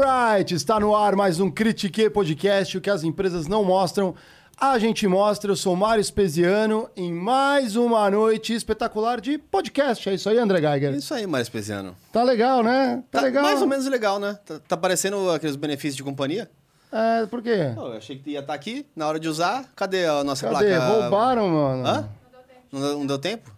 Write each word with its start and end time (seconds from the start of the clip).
Alright, 0.00 0.54
está 0.54 0.78
no 0.78 0.94
ar 0.94 1.16
mais 1.16 1.40
um 1.40 1.50
Critique 1.50 2.08
Podcast, 2.08 2.78
o 2.78 2.80
que 2.80 2.88
as 2.88 3.02
empresas 3.02 3.48
não 3.48 3.64
mostram, 3.64 4.14
a 4.56 4.78
gente 4.78 5.08
mostra. 5.08 5.50
Eu 5.50 5.56
sou 5.56 5.74
Mário 5.74 6.00
Espesiano 6.00 6.88
em 6.96 7.12
mais 7.12 7.74
uma 7.74 8.08
noite 8.08 8.54
espetacular 8.54 9.20
de 9.20 9.38
podcast. 9.38 10.08
É 10.08 10.14
isso 10.14 10.28
aí, 10.28 10.38
André 10.38 10.60
Geiger? 10.60 10.94
Isso 10.94 11.12
aí, 11.12 11.26
Mário 11.26 11.42
Espesiano. 11.42 11.96
Tá 12.12 12.22
legal, 12.22 12.62
né? 12.62 13.02
Tá, 13.10 13.18
Tá 13.18 13.24
legal. 13.26 13.42
mais 13.42 13.60
ou 13.60 13.66
menos 13.66 13.86
legal, 13.86 14.20
né? 14.20 14.38
Tá, 14.46 14.60
tá 14.68 14.76
parecendo 14.76 15.32
aqueles 15.32 15.56
benefícios 15.56 15.96
de 15.96 16.04
companhia. 16.04 16.48
É, 16.92 17.26
por 17.26 17.42
quê? 17.42 17.72
Pô, 17.74 17.88
eu 17.88 17.96
achei 17.96 18.16
que 18.18 18.30
ia 18.30 18.38
estar 18.38 18.54
aqui 18.54 18.86
na 18.94 19.04
hora 19.08 19.18
de 19.18 19.28
usar. 19.28 19.64
Cadê 19.74 20.06
a 20.06 20.22
nossa 20.22 20.48
Cadê? 20.48 20.76
placa? 20.76 20.86
Roubaram, 21.00 21.48
mano. 21.48 21.84
Hã? 21.88 22.08
Não 22.70 22.80
deu, 22.80 22.98
não 23.00 23.06
deu 23.06 23.18
tempo? 23.18 23.50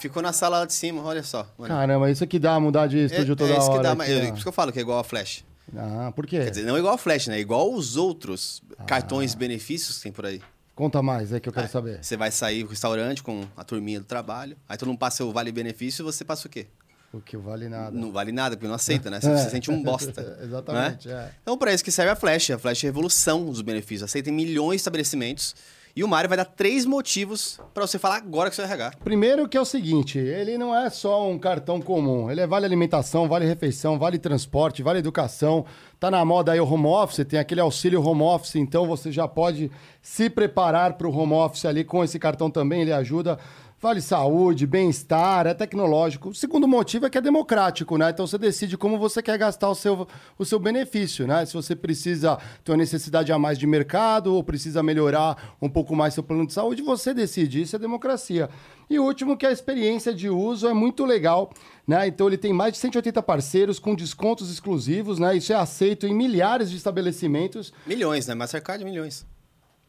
Ficou 0.00 0.22
na 0.22 0.32
sala 0.32 0.60
lá 0.60 0.64
de 0.64 0.72
cima, 0.72 1.02
olha 1.02 1.22
só. 1.22 1.46
mano. 1.58 1.72
Caramba, 1.74 2.10
isso 2.10 2.24
aqui 2.24 2.38
dá 2.38 2.58
mudar 2.58 2.86
de 2.86 2.98
é, 2.98 3.04
estúdio 3.04 3.32
é 3.32 3.36
toda 3.36 3.52
isso 3.52 3.62
hora. 3.70 3.76
que 3.76 3.82
dá, 3.82 3.94
mas, 3.94 4.08
é, 4.10 4.26
por 4.26 4.34
isso 4.34 4.42
que 4.42 4.48
eu 4.48 4.52
falo 4.52 4.72
que 4.72 4.78
é 4.78 4.82
igual 4.82 4.98
a 4.98 5.04
Flash. 5.04 5.44
Ah, 5.76 6.12
por 6.16 6.26
quê? 6.26 6.38
Quer 6.40 6.50
dizer, 6.50 6.62
não 6.64 6.76
igual 6.76 6.94
a 6.94 6.98
Flash, 6.98 7.28
né? 7.28 7.38
Igual 7.38 7.72
os 7.72 7.96
outros 7.96 8.62
Ah. 8.78 8.84
cartões 8.84 9.34
benefícios 9.34 9.98
que 9.98 10.02
tem 10.04 10.12
por 10.12 10.26
aí. 10.26 10.40
Conta 10.74 11.02
mais, 11.02 11.32
é 11.32 11.38
que 11.38 11.48
eu 11.48 11.52
quero 11.52 11.68
saber. 11.68 12.02
Você 12.02 12.16
vai 12.16 12.30
sair 12.30 12.62
do 12.64 12.70
restaurante 12.70 13.22
com 13.22 13.44
a 13.56 13.62
turminha 13.62 14.00
do 14.00 14.06
trabalho, 14.06 14.56
aí 14.68 14.76
todo 14.78 14.88
mundo 14.88 14.98
passa 14.98 15.22
o 15.24 15.30
vale 15.32 15.52
benefício 15.52 16.02
e 16.02 16.04
você 16.04 16.24
passa 16.24 16.46
o 16.48 16.50
quê? 16.50 16.66
O 17.12 17.20
que 17.20 17.36
vale 17.36 17.68
nada. 17.68 17.90
Não 17.90 18.10
vale 18.12 18.32
nada, 18.32 18.56
porque 18.56 18.66
não 18.68 18.74
aceita, 18.74 19.10
né? 19.10 19.20
Você 19.20 19.28
É. 19.30 19.36
se 19.36 19.50
sente 19.50 19.70
um 19.70 19.82
bosta. 19.82 20.38
Exatamente, 20.42 21.08
né? 21.08 21.14
é. 21.14 21.34
Então, 21.42 21.58
para 21.58 21.74
isso 21.74 21.84
que 21.84 21.90
serve 21.92 22.10
a 22.12 22.16
Flash. 22.16 22.50
A 22.50 22.58
Flash 22.58 22.84
é 22.84 22.86
a 22.86 22.88
revolução 22.88 23.44
dos 23.46 23.60
benefícios. 23.62 24.04
Aceita 24.04 24.30
em 24.30 24.32
milhões 24.32 24.76
de 24.76 24.80
estabelecimentos. 24.82 25.54
E 26.00 26.02
o 26.02 26.08
Mário 26.08 26.30
vai 26.30 26.38
dar 26.38 26.46
três 26.46 26.86
motivos 26.86 27.60
para 27.74 27.86
você 27.86 27.98
falar 27.98 28.16
agora 28.16 28.48
que 28.48 28.56
você 28.56 28.62
vai 28.62 28.70
RH. 28.70 28.92
Primeiro 29.04 29.46
que 29.46 29.54
é 29.54 29.60
o 29.60 29.66
seguinte, 29.66 30.18
ele 30.18 30.56
não 30.56 30.74
é 30.74 30.88
só 30.88 31.30
um 31.30 31.38
cartão 31.38 31.78
comum, 31.78 32.30
ele 32.30 32.40
é 32.40 32.46
vale 32.46 32.64
alimentação, 32.64 33.28
vale 33.28 33.44
refeição, 33.44 33.98
vale 33.98 34.18
transporte, 34.18 34.82
vale 34.82 34.98
educação. 34.98 35.66
Tá 35.98 36.10
na 36.10 36.24
moda 36.24 36.52
aí 36.52 36.58
o 36.58 36.64
home 36.64 36.86
office, 36.86 37.26
tem 37.26 37.38
aquele 37.38 37.60
auxílio 37.60 38.02
home 38.02 38.22
office, 38.22 38.54
então 38.54 38.86
você 38.86 39.12
já 39.12 39.28
pode 39.28 39.70
se 40.00 40.30
preparar 40.30 40.94
para 40.94 41.06
o 41.06 41.14
home 41.14 41.34
office 41.34 41.66
ali 41.66 41.84
com 41.84 42.02
esse 42.02 42.18
cartão 42.18 42.50
também, 42.50 42.80
ele 42.80 42.94
ajuda. 42.94 43.38
Vale 43.82 44.02
saúde, 44.02 44.66
bem-estar, 44.66 45.46
é 45.46 45.54
tecnológico. 45.54 46.28
O 46.28 46.34
segundo 46.34 46.68
motivo 46.68 47.06
é 47.06 47.10
que 47.10 47.16
é 47.16 47.20
democrático, 47.20 47.96
né? 47.96 48.10
Então 48.10 48.26
você 48.26 48.36
decide 48.36 48.76
como 48.76 48.98
você 48.98 49.22
quer 49.22 49.38
gastar 49.38 49.70
o 49.70 49.74
seu, 49.74 50.06
o 50.38 50.44
seu 50.44 50.58
benefício, 50.58 51.26
né? 51.26 51.46
Se 51.46 51.54
você 51.54 51.74
precisa 51.74 52.38
ter 52.62 52.72
uma 52.72 52.76
necessidade 52.76 53.32
a 53.32 53.38
mais 53.38 53.58
de 53.58 53.66
mercado 53.66 54.34
ou 54.34 54.44
precisa 54.44 54.82
melhorar 54.82 55.56
um 55.62 55.68
pouco 55.70 55.96
mais 55.96 56.12
seu 56.12 56.22
plano 56.22 56.46
de 56.46 56.52
saúde, 56.52 56.82
você 56.82 57.14
decide. 57.14 57.62
Isso 57.62 57.74
é 57.74 57.78
democracia. 57.78 58.50
E 58.90 58.98
o 58.98 59.04
último, 59.04 59.34
que 59.34 59.46
é 59.46 59.48
a 59.48 59.52
experiência 59.52 60.12
de 60.12 60.28
uso 60.28 60.68
é 60.68 60.74
muito 60.74 61.06
legal, 61.06 61.50
né? 61.88 62.06
Então 62.06 62.26
ele 62.26 62.36
tem 62.36 62.52
mais 62.52 62.74
de 62.74 62.78
180 62.80 63.22
parceiros 63.22 63.78
com 63.78 63.94
descontos 63.94 64.52
exclusivos, 64.52 65.18
né? 65.18 65.34
Isso 65.38 65.54
é 65.54 65.56
aceito 65.56 66.06
em 66.06 66.14
milhares 66.14 66.70
de 66.70 66.76
estabelecimentos. 66.76 67.72
Milhões, 67.86 68.26
né? 68.26 68.34
Mastercard, 68.34 68.84
milhões. 68.84 69.24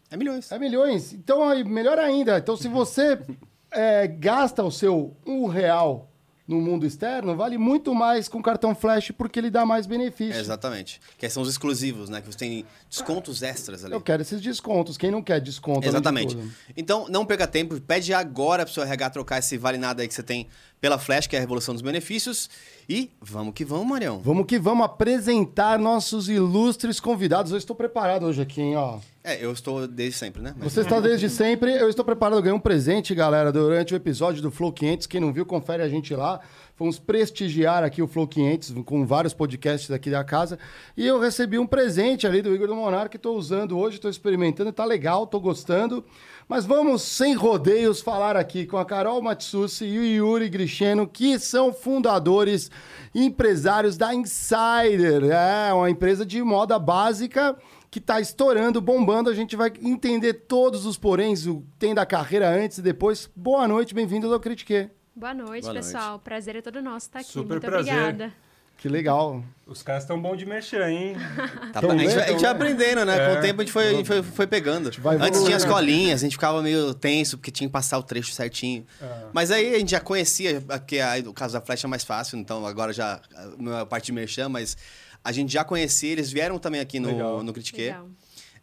É 0.09 0.16
milhões. 0.16 0.50
É 0.50 0.58
milhões. 0.58 1.11
Então, 1.11 1.42
melhor 1.66 2.00
ainda. 2.00 2.38
Então, 2.38 2.55
se 2.55 2.70
você 2.70 3.20
é, 3.72 4.08
gasta 4.08 4.64
o 4.64 4.72
seu 4.72 5.16
um 5.25 5.47
real 5.47 6.11
no 6.52 6.59
mundo 6.59 6.86
externo, 6.86 7.36
vale 7.36 7.58
muito 7.58 7.95
mais 7.95 8.27
com 8.27 8.42
cartão 8.42 8.76
flash 8.76 9.11
porque 9.11 9.39
ele 9.39 9.49
dá 9.49 9.65
mais 9.65 9.86
benefício. 9.86 10.36
É, 10.36 10.39
exatamente. 10.39 10.99
Que 11.17 11.30
são 11.30 11.42
os 11.42 11.49
exclusivos, 11.49 12.10
né? 12.10 12.20
Que 12.20 12.27
você 12.27 12.37
tem 12.37 12.65
descontos 12.89 13.42
extras 13.42 13.86
ali. 13.86 13.93
Eu 13.93 14.02
quero 14.02 14.21
esses 14.21 14.42
descontos. 14.42 14.98
Quem 14.98 15.10
não 15.10 15.21
quer 15.21 15.39
desconto? 15.39 15.81
de 15.81 15.87
Exatamente. 15.87 16.37
Então, 16.76 17.08
não 17.10 17.26
perca 17.26 17.48
tempo. 17.48 17.80
Pede 17.80 18.14
agora 18.14 18.65
pro 18.65 18.73
seu 18.73 18.83
RH 18.83 19.11
trocar 19.11 19.39
esse 19.39 19.58
vale 19.58 19.77
nada 19.77 20.02
aí 20.02 20.08
que 20.08 20.14
você 20.14 20.23
tem 20.23 20.48
pela 20.80 20.98
Flash, 20.98 21.27
que 21.27 21.36
é 21.36 21.39
a 21.39 21.42
revolução 21.42 21.73
dos 21.73 21.81
benefícios. 21.81 22.49
E 22.89 23.11
vamos 23.21 23.54
que 23.54 23.64
vamos, 23.64 23.87
Marião. 23.87 24.20
Vamos 24.20 24.45
que 24.45 24.60
vamos 24.60 24.86
apresentar 24.86 25.80
nossos 25.80 26.27
ilustres 26.27 26.99
convidados. 26.99 27.52
Eu 27.52 27.58
estou 27.58 27.76
preparado 27.76 28.26
hoje 28.26 28.42
aqui, 28.42 28.61
hein, 28.61 28.76
ó. 28.76 28.99
É, 29.23 29.43
eu 29.43 29.52
estou 29.52 29.87
desde 29.87 30.17
sempre, 30.17 30.42
né? 30.42 30.55
Mas- 30.58 30.73
Você 30.73 30.82
está 30.82 30.99
desde 30.99 31.30
sempre. 31.30 31.71
Eu 31.71 31.87
estou 31.89 32.04
preparado. 32.04 32.37
Eu 32.39 32.42
ganhei 32.42 32.58
um 32.58 32.59
presente, 32.59 33.14
galera, 33.14 33.52
durante 33.52 33.93
o 33.93 33.95
episódio 33.95 34.42
do 34.42 34.49
Flow 34.49 34.71
500. 34.73 35.05
Quem 35.05 35.21
não 35.21 35.32
viu, 35.32 35.45
confere 35.45 35.83
a 35.83 35.87
gente 35.87 36.15
lá. 36.15 36.39
Fomos 36.76 36.98
prestigiar 36.98 37.83
aqui 37.83 38.02
o 38.02 38.08
Flow 38.08 38.27
500 38.27 38.73
com 38.83 39.05
vários 39.05 39.31
podcasts 39.36 39.92
aqui 39.92 40.10
da 40.10 40.23
casa. 40.23 40.58
E 40.98 41.05
eu 41.05 41.20
recebi 41.20 41.60
um 41.60 41.67
presente 41.67 42.26
ali 42.26 42.42
do 42.42 42.52
Igor 42.55 42.67
do 42.67 42.76
Monarca 42.76 43.10
que 43.10 43.17
estou 43.17 43.37
usando 43.37 43.77
hoje, 43.77 43.98
estou 43.98 44.10
experimentando. 44.10 44.71
Tá 44.71 44.86
legal, 44.86 45.26
estou 45.26 45.39
gostando. 45.39 46.04
Mas 46.49 46.65
vamos, 46.65 47.04
sem 47.04 47.36
rodeios, 47.36 48.02
falar 48.02 48.36
aqui 48.36 48.65
com 48.65 48.77
a 48.77 48.86
Carol 48.86 49.21
Matsushi 49.21 49.86
e 49.86 49.99
o 49.99 50.04
Yuri 50.04 50.49
Grisheno, 50.49 51.05
que 51.08 51.37
são 51.37 51.71
fundadores 51.71 52.71
e 53.14 53.23
empresários 53.23 53.95
da 53.98 54.15
Insider. 54.15 55.26
É 55.31 55.71
uma 55.71 55.92
empresa 55.92 56.26
de 56.26 56.42
moda 56.42 56.80
básica 56.80 57.55
que 57.92 58.00
está 58.00 58.22
estourando, 58.22 58.80
bombando. 58.80 59.30
A 59.30 59.36
gente 59.36 59.56
vai 59.58 59.72
entender 59.82 60.34
todos 60.34 60.86
os 60.86 60.98
poréns, 60.98 61.46
o 61.46 61.58
que 61.60 61.68
tem 61.78 61.94
da 61.94 62.06
carreira 62.06 62.50
antes 62.50 62.78
e 62.78 62.82
depois. 62.82 63.30
Boa 63.36 63.68
noite, 63.68 63.94
bem-vindo 63.94 64.34
ao 64.34 64.40
Critique. 64.40 64.90
Boa 65.14 65.34
noite, 65.34 65.64
Boa 65.64 65.74
pessoal. 65.74 66.18
Prazer 66.20 66.56
é 66.56 66.62
todo 66.62 66.82
nosso 66.82 67.08
estar 67.08 67.20
aqui. 67.20 67.28
Super 67.34 67.56
Muito 67.56 67.66
prazer. 67.66 67.94
obrigada. 67.94 68.34
Que 68.78 68.88
legal. 68.90 69.44
Os 69.68 69.84
caras 69.84 70.04
estão 70.04 70.20
bons 70.20 70.38
de 70.38 70.46
mexer, 70.46 70.82
hein? 70.88 71.16
Tá, 71.72 71.80
a, 71.82 71.98
gente, 71.98 72.16
vai- 72.16 72.24
a 72.24 72.28
gente 72.32 72.42
vai 72.42 72.50
aprendendo, 72.52 73.06
né? 73.06 73.16
Com 73.16 73.36
É. 73.36 73.38
o 73.38 73.42
tempo 73.42 73.62
a 73.62 73.64
gente 73.64 73.72
foi, 73.74 73.88
a 73.90 73.92
gente 73.94 74.08
foi, 74.08 74.23
foi 74.23 74.48
pegando. 74.48 74.90
vai 75.00 75.18
Antes 75.18 75.44
tinha 75.44 75.56
as 75.58 75.66
colinhas, 75.66 76.22
a 76.22 76.23
gente 76.23 76.32
ficava 76.32 76.64
meio 76.64 76.92
tenso, 76.96 77.38
porque 77.38 77.52
tinha 77.52 77.68
que 77.68 77.72
passar 77.73 78.00
o 78.00 78.04
trecho 78.04 78.32
certinho. 78.32 78.84
É. 79.00 79.26
Mas 79.34 79.52
aí 79.52 79.76
a 79.76 79.78
gente 79.78 79.92
já 79.92 80.00
conhecia, 80.00 80.62
porque 80.62 80.98
aí 81.00 81.22
o 81.28 81.34
caso 81.34 81.54
da 81.54 81.62
Flash 81.62 81.84
é 81.84 81.88
mais 81.88 82.04
fácil, 82.04 82.40
então 82.40 82.66
agora 82.66 82.92
já 82.92 83.20
não 83.60 83.78
é 83.78 83.82
a 83.82 83.86
parte 83.86 84.06
de 84.08 84.14
merchan, 84.14 84.50
mas 84.50 84.76
a 85.23 85.32
gente 85.32 85.52
já 85.54 85.64
conhecia, 85.64 86.11
eles 86.11 86.32
vieram 86.32 86.58
também 86.59 86.82
aqui 86.82 86.99
no, 86.99 87.09
Legal. 87.09 87.43
no 87.43 87.54
Critique. 87.54 87.82
Legal. 87.82 88.08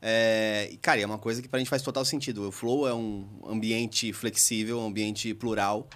É, 0.00 0.68
e, 0.70 0.76
cara, 0.76 1.00
é 1.00 1.06
uma 1.06 1.18
coisa 1.18 1.42
que 1.42 1.48
pra 1.48 1.58
gente 1.58 1.68
faz 1.68 1.82
total 1.82 2.04
sentido. 2.04 2.48
O 2.48 2.52
Flow 2.52 2.86
é 2.88 2.94
um 2.94 3.26
ambiente 3.48 4.12
flexível, 4.12 4.78
um 4.78 4.86
ambiente 4.86 5.34
plural. 5.34 5.88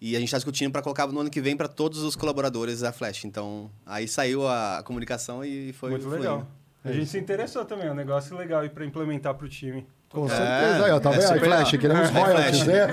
E 0.00 0.16
a 0.16 0.18
gente 0.18 0.28
está 0.28 0.38
discutindo 0.38 0.70
para 0.72 0.82
colocar 0.82 1.06
no 1.06 1.20
ano 1.20 1.30
que 1.30 1.40
vem 1.40 1.56
para 1.56 1.68
todos 1.68 2.00
os 2.02 2.14
colaboradores 2.16 2.80
da 2.80 2.92
Flash. 2.92 3.24
Então, 3.24 3.70
aí 3.86 4.06
saiu 4.08 4.46
a 4.46 4.82
comunicação 4.84 5.44
e 5.44 5.72
foi 5.72 5.90
Muito 5.90 6.02
fluindo. 6.02 6.22
legal. 6.22 6.46
A 6.84 6.92
gente 6.92 7.06
se 7.06 7.16
interessou 7.18 7.64
também, 7.64 7.86
é 7.86 7.90
um 7.92 7.94
negócio 7.94 8.36
legal 8.36 8.60
aí 8.60 8.68
pra 8.68 8.84
implementar 8.84 9.34
pro 9.34 9.48
time. 9.48 9.86
Com 10.10 10.26
É, 10.26 10.28
certeza. 10.28 10.84
Aí, 10.84 10.90
ó, 10.92 11.00
tá 11.00 11.10
é 11.10 11.18
vendo? 11.18 11.32
Aí, 11.32 11.40
Flash, 11.40 11.72
legal. 11.72 11.80
queremos 11.80 12.08
É, 12.08 12.12
royalties, 12.12 12.60
Flash. 12.60 12.66
né? 12.66 12.86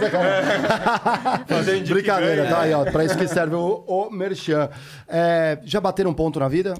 Fazer 1.47 1.77
indique 1.77 1.93
Brincadeira, 1.93 2.47
tá 2.47 2.61
aí, 2.61 2.73
ó. 2.73 2.85
Pra 2.89 3.03
isso 3.03 3.17
que 3.17 3.27
serve 3.27 3.55
o, 3.55 3.83
o 3.85 4.09
Merchan. 4.09 4.69
É, 5.07 5.59
já 5.63 5.81
bateram 5.81 6.11
um 6.11 6.13
ponto 6.13 6.39
na 6.39 6.47
vida? 6.47 6.73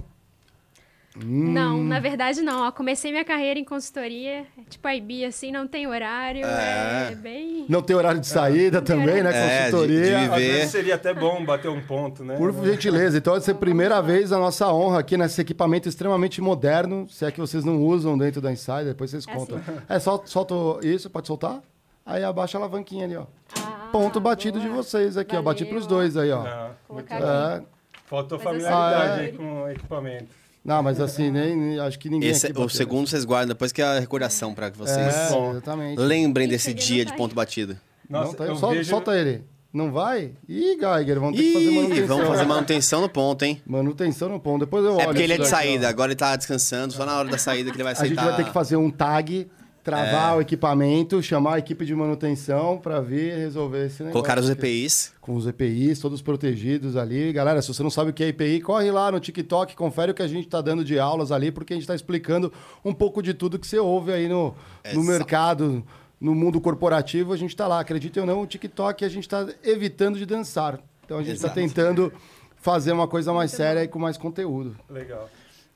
Hum. 1.18 1.52
Não, 1.52 1.78
na 1.84 2.00
verdade 2.00 2.42
não. 2.42 2.66
Ó, 2.68 2.72
comecei 2.72 3.12
minha 3.12 3.26
carreira 3.26 3.60
em 3.60 3.66
consultoria, 3.66 4.46
é 4.58 4.62
tipo 4.70 4.88
IB, 4.88 5.26
assim, 5.26 5.52
não 5.52 5.68
tem 5.68 5.86
horário, 5.86 6.46
É. 6.46 7.10
é, 7.12 7.16
bem... 7.16 7.66
Não 7.68 7.82
tem 7.82 7.94
horário 7.96 8.22
de 8.22 8.28
saída 8.28 8.82
também, 8.82 9.22
né? 9.22 9.30
É, 9.34 9.66
de- 9.66 9.72
Consultoria. 9.72 10.04
de 10.06 10.14
Às 10.14 10.22
viver. 10.36 10.52
vezes 10.54 10.72
seria 10.72 10.96
até 10.96 11.14
bom 11.14 11.44
bater 11.44 11.70
um 11.70 11.82
ponto, 11.82 12.24
né? 12.24 12.38
Por 12.38 12.54
gentileza. 12.64 13.18
Então, 13.18 13.36
essa 13.36 13.52
é 13.52 13.54
a 13.54 13.58
primeira 13.58 14.02
vez 14.02 14.32
a 14.32 14.38
nossa 14.40 14.72
honra 14.74 15.00
aqui 15.02 15.18
nesse 15.18 15.42
equipamento 15.42 15.90
extremamente 15.90 16.40
moderno. 16.42 17.06
Se 17.10 17.26
é 17.26 17.32
que 17.32 17.42
vocês 17.42 17.66
não 17.66 17.82
usam 17.84 18.18
dentro 18.18 18.40
da 18.40 18.50
Insider, 18.52 18.86
depois 18.86 19.12
vocês 19.12 19.28
É 19.28 19.34
contam. 19.34 19.62
É, 19.90 20.00
só 20.00 20.22
solta 20.26 20.56
isso, 20.88 21.10
pode 21.10 21.28
soltar? 21.28 21.60
Aí 22.06 22.24
abaixa 22.24 22.58
a 22.58 22.62
alavanquinha 22.62 23.04
ali, 23.06 23.18
ó. 23.18 23.26
Ah, 23.58 23.90
Ponto 23.92 24.20
batido 24.22 24.60
boa. 24.60 24.70
de 24.70 24.76
vocês 24.76 25.18
aqui, 25.18 25.36
ó. 25.36 25.42
Bati 25.42 25.66
Valeu, 25.66 25.76
pros 25.76 25.88
dois 25.88 26.16
aí, 26.16 26.32
ó. 26.32 26.46
É. 26.48 26.72
aqui. 27.00 27.66
faltou 28.06 28.38
assim- 28.38 28.44
familiaridade 28.46 29.12
Ah, 29.12 29.24
é. 29.24 29.26
aí 29.26 29.32
com 29.34 29.64
o 29.64 29.70
equipamento. 29.70 30.42
Não, 30.64 30.84
mas 30.84 31.00
assim, 31.00 31.32
nem, 31.32 31.56
nem- 31.56 31.80
acho 31.80 31.98
que 31.98 32.10
ninguém 32.10 32.30
Esse, 32.30 32.48
aqui 32.48 32.60
o 32.60 32.70
segundo 32.70 33.08
vocês 33.08 33.26
guardam 33.26 33.50
depois 33.50 33.72
que 33.72 33.82
é 33.82 33.86
a 33.86 34.00
recordação 34.00 34.54
para 34.54 34.70
que 34.70 34.78
vocês 34.78 34.98
É, 35.16 35.30
Bom. 35.30 35.52
exatamente. 35.52 36.00
lembrem 36.00 36.48
desse 36.48 36.74
dia 36.74 37.04
de 37.04 37.10
vai. 37.10 37.18
ponto 37.18 37.34
batido. 37.34 37.78
Nossa, 38.10 38.28
Não, 38.28 38.34
tá- 38.36 38.46
eu 38.46 38.56
sol- 38.56 38.70
vejo... 38.72 38.90
Solta 38.90 39.18
ele. 39.18 39.44
Não 39.74 39.90
vai? 39.92 40.34
Ih, 40.50 40.78
Geiger, 40.78 41.18
vamos 41.20 41.38
ter 41.38 41.44
que 41.44 41.54
fazer 41.54 41.66
Ih, 41.72 41.76
manutenção. 41.76 42.08
vamos 42.08 42.28
fazer 42.28 42.46
manutenção 42.46 43.02
no 43.02 43.10
ponto, 43.10 43.44
hein? 43.46 43.62
Manutenção 43.66 44.28
no 44.30 44.40
ponto. 44.40 44.60
Depois 44.66 44.84
eu 44.84 44.92
olho. 44.92 45.02
É 45.02 45.06
porque 45.06 45.22
ele 45.24 45.34
é 45.34 45.38
de 45.38 45.48
saída, 45.48 45.88
agora 45.88 46.12
ele 46.12 46.18
tá 46.18 46.36
descansando, 46.36 46.94
só 46.94 47.06
na 47.06 47.18
hora 47.18 47.30
da 47.30 47.38
saída 47.38 47.72
que 47.72 47.78
ele 47.78 47.84
vai 47.84 47.94
A 47.94 47.96
gente 47.96 48.06
aceitar. 48.08 48.26
vai 48.26 48.36
ter 48.36 48.44
que 48.44 48.52
fazer 48.52 48.76
um 48.76 48.92
tag, 48.92 49.48
travar 49.84 50.38
o 50.38 50.42
equipamento, 50.42 51.22
chamar 51.24 51.56
a 51.56 51.60
equipe 51.60 51.86
de 51.86 51.96
manutenção 51.96 52.78
para 52.78 53.00
vir 53.00 53.36
resolver 53.36 53.88
esse 53.88 54.04
negócio. 54.04 54.12
Colocar 54.14 54.40
os. 54.40 54.50
EPIs. 54.50 55.14
Com 55.20 55.36
os 55.36 55.48
EPIs, 55.48 56.00
todos 56.00 56.22
protegidos 56.22 56.96
ali. 56.96 57.32
Galera, 57.34 57.62
se 57.62 57.68
você 57.68 57.82
não 57.82 57.90
sabe 57.90 58.12
o 58.12 58.14
que 58.14 58.24
é 58.24 58.28
EPI, 58.28 58.62
corre 58.62 58.92
lá 58.92 59.12
no 59.12 59.20
TikTok, 59.20 59.76
confere 59.76 60.12
o 60.12 60.14
que 60.14 60.22
a 60.22 60.28
gente 60.28 60.46
está 60.46 60.62
dando 60.62 60.84
de 60.84 61.00
aulas 61.00 61.32
ali, 61.32 61.52
porque 61.52 61.74
a 61.74 61.76
gente 61.76 61.84
está 61.84 61.96
explicando 61.96 62.52
um 62.86 62.94
pouco 62.94 63.22
de 63.22 63.34
tudo 63.34 63.58
que 63.58 63.66
você 63.66 63.80
ouve 63.80 64.12
aí 64.12 64.28
no, 64.28 64.54
no 64.94 65.04
mercado, 65.04 65.84
no 66.20 66.36
mundo 66.36 66.62
corporativo. 66.62 67.34
A 67.34 67.38
gente 67.38 67.52
está 67.52 67.68
lá. 67.68 67.80
Acreditem 67.80 68.22
ou 68.22 68.28
não, 68.28 68.42
o 68.42 68.48
TikTok 68.48 69.04
a 69.04 69.10
gente 69.10 69.24
está 69.24 69.48
evitando 69.64 70.18
de 70.18 70.26
dançar. 70.26 70.80
Então 71.04 71.18
a 71.18 71.24
gente 71.24 71.36
está 71.36 71.50
tentando 71.50 72.14
fazer 72.58 72.92
uma 72.92 73.08
coisa 73.08 73.34
mais 73.34 73.52
séria 73.52 73.84
e 73.84 73.88
com 73.88 73.98
mais 73.98 74.18
conteúdo. 74.18 74.78
Legal. 74.90 75.28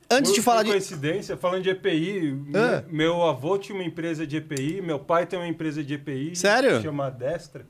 Antes 0.09 0.31
Por- 0.31 0.35
de 0.35 0.41
falar 0.43 0.57
por 0.59 0.65
de. 0.65 0.71
coincidência, 0.71 1.35
falando 1.35 1.63
de 1.63 1.69
EPI, 1.71 2.37
É. 2.53 2.83
meu 2.91 3.23
avô 3.23 3.57
tinha 3.57 3.75
uma 3.77 3.83
empresa 3.83 4.25
de 4.25 4.37
EPI, 4.37 4.81
meu 4.81 4.99
pai 4.99 5.25
tem 5.25 5.39
uma 5.39 5.47
empresa 5.47 5.83
de 5.83 5.95
EPI. 5.95 6.35
Sério? 6.35 6.77
que 6.77 6.83
Chama 6.83 7.09
Destra. 7.09 7.65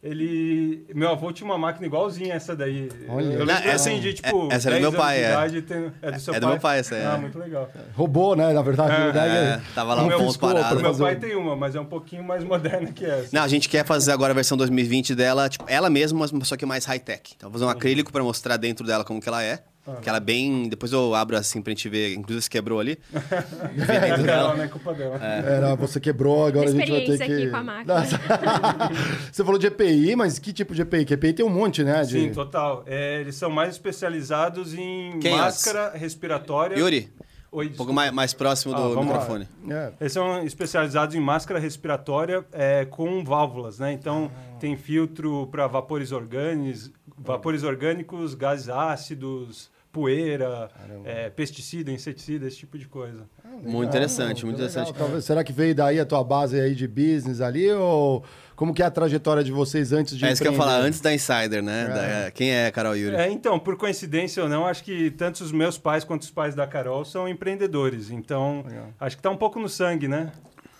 Ele. 0.00 0.86
Meu 0.94 1.08
avô 1.10 1.32
tinha 1.32 1.44
uma 1.44 1.58
máquina 1.58 1.84
igualzinha 1.86 2.32
essa 2.34 2.54
daí. 2.54 2.88
Olha. 3.08 3.24
eu 3.32 3.38
Não, 3.40 3.46
lembro 3.46 3.52
essa- 3.68 3.90
assim 3.90 3.98
de 3.98 4.14
tipo. 4.14 4.48
é- 4.50 4.54
essa 4.54 4.68
era 4.68 4.76
do 4.78 4.82
10 4.82 4.92
meu 4.92 4.92
pai, 4.92 5.18
é. 5.24 5.28
idade, 5.30 5.62
tem- 5.62 5.92
é 6.00 6.10
do 6.12 6.20
seu 6.20 6.34
É 6.34 6.34
pai. 6.34 6.40
do 6.40 6.46
meu 6.52 6.60
pai, 6.60 6.78
essa 6.78 6.94
é. 6.94 7.04
Ah, 7.06 7.18
muito 7.18 7.36
legal. 7.36 7.68
Roubou, 7.94 8.36
né? 8.36 8.52
Na 8.52 8.62
verdade, 8.62 8.92
É, 8.92 8.98
na 8.98 9.04
verdade, 9.06 9.34
é, 9.34 9.60
tava 9.74 9.94
lá 9.94 10.04
um 10.04 10.08
ponto 10.10 10.38
parado. 10.38 10.80
meu 10.80 10.94
pai 10.96 11.16
tem 11.16 11.34
uma, 11.34 11.56
mas 11.56 11.74
é 11.74 11.80
um 11.80 11.84
pouquinho 11.84 12.22
mais 12.22 12.44
moderna 12.44 12.92
que 12.92 13.04
essa. 13.04 13.30
Não, 13.32 13.42
a 13.42 13.48
gente 13.48 13.68
quer 13.68 13.84
fazer 13.84 14.12
agora 14.12 14.30
a 14.32 14.34
versão 14.34 14.56
2020 14.56 15.16
dela, 15.16 15.48
tipo, 15.48 15.64
ela 15.66 15.90
mesma, 15.90 16.20
mas 16.20 16.46
só 16.46 16.56
que 16.56 16.64
mais 16.64 16.84
high-tech. 16.84 17.32
Então, 17.36 17.50
fazer 17.50 17.64
um 17.64 17.68
acrílico 17.68 18.12
pra 18.12 18.22
mostrar 18.22 18.56
dentro 18.56 18.86
dela 18.86 19.04
como 19.04 19.20
que 19.20 19.28
ela 19.28 19.42
é. 19.42 19.64
Que 20.02 20.08
ela 20.08 20.18
é 20.18 20.20
bem... 20.20 20.68
Depois 20.68 20.92
eu 20.92 21.14
abro 21.14 21.36
assim 21.36 21.60
pra 21.62 21.70
gente 21.70 21.88
ver. 21.88 22.14
Inclusive, 22.14 22.42
se 22.42 22.50
quebrou 22.50 22.80
ali. 22.80 22.98
Não, 24.18 24.22
dela. 24.22 24.56
não 24.56 24.64
é 24.64 24.68
culpa 24.68 24.94
dela. 24.94 25.16
Era, 25.22 25.74
você 25.74 26.00
quebrou, 26.00 26.46
agora 26.46 26.68
a 26.68 26.72
gente 26.72 26.90
vai 26.90 27.00
ter 27.00 27.12
Experiência 27.12 27.26
que... 27.26 27.42
aqui 27.42 27.50
com 27.50 27.56
a 27.56 27.62
máquina. 27.62 28.04
Você 29.32 29.44
falou 29.44 29.58
de 29.58 29.66
EPI, 29.66 30.16
mas 30.16 30.38
que 30.38 30.52
tipo 30.52 30.74
de 30.74 30.82
EPI? 30.82 31.04
Que 31.04 31.14
EPI 31.14 31.32
tem 31.32 31.46
um 31.46 31.50
monte, 31.50 31.82
né? 31.84 32.02
De... 32.02 32.20
Sim, 32.20 32.32
total. 32.32 32.82
É, 32.86 33.20
eles 33.20 33.36
são 33.36 33.50
mais 33.50 33.70
especializados 33.70 34.74
em 34.74 35.18
Quem 35.20 35.34
é? 35.34 35.36
máscara 35.36 35.92
respiratória. 35.94 36.76
Yuri, 36.76 37.12
Oi, 37.50 37.68
um 37.68 37.72
pouco 37.72 37.92
mais, 37.94 38.12
mais 38.12 38.34
próximo 38.34 38.74
Ah, 38.74 38.80
do 38.80 39.00
microfone. 39.02 39.48
É. 39.70 39.92
Eles 40.00 40.12
são 40.12 40.44
especializados 40.44 41.14
em 41.14 41.20
máscara 41.20 41.58
respiratória 41.58 42.44
é, 42.52 42.84
com 42.84 43.24
válvulas, 43.24 43.78
né? 43.78 43.92
Então 43.92 44.30
tem 44.60 44.76
filtro 44.76 45.46
para 45.46 45.66
vapores 45.66 46.12
orgânicos, 46.12 46.90
vapores 47.16 47.62
orgânicos, 47.62 48.34
gases 48.34 48.68
ácidos, 48.68 49.70
poeira, 49.98 50.70
é, 51.04 51.28
pesticida, 51.28 51.90
inseticida, 51.90 52.46
esse 52.46 52.58
tipo 52.58 52.78
de 52.78 52.86
coisa. 52.86 53.24
Muito 53.64 53.88
interessante, 53.88 54.44
muito 54.44 54.56
interessante. 54.56 54.94
Talvez- 54.94 55.24
será 55.24 55.42
que 55.42 55.52
veio 55.52 55.74
daí 55.74 55.98
a 55.98 56.06
tua 56.06 56.22
base 56.22 56.58
aí 56.60 56.72
de 56.74 56.86
business 56.86 57.40
ali? 57.40 57.68
Ou 57.72 58.22
como 58.54 58.72
que 58.72 58.80
é 58.80 58.86
a 58.86 58.90
trajetória 58.90 59.42
de 59.42 59.50
vocês 59.50 59.92
antes 59.92 60.16
de 60.16 60.24
É 60.24 60.30
isso 60.32 60.40
que 60.40 60.46
eu 60.46 60.52
ia 60.52 60.58
falar, 60.58 60.76
antes 60.78 61.00
da 61.00 61.12
Insider, 61.12 61.62
né? 61.62 61.88
Da- 61.88 62.30
quem 62.30 62.50
é 62.52 62.66
a 62.68 62.72
Carol 62.72 62.96
Yuri? 62.96 63.16
É, 63.16 63.28
então, 63.28 63.58
por 63.58 63.76
coincidência 63.76 64.42
ou 64.42 64.48
não, 64.48 64.64
acho 64.66 64.84
que 64.84 65.10
tanto 65.10 65.42
os 65.42 65.50
meus 65.50 65.76
pais 65.76 66.04
quanto 66.04 66.22
os 66.22 66.30
pais 66.30 66.54
da 66.54 66.66
Carol 66.66 67.04
são 67.04 67.28
empreendedores. 67.28 68.10
Então, 68.10 68.64
Legal. 68.66 68.86
acho 69.00 69.16
que 69.16 69.22
tá 69.22 69.30
um 69.30 69.36
pouco 69.36 69.58
no 69.58 69.68
sangue, 69.68 70.06
né? 70.06 70.30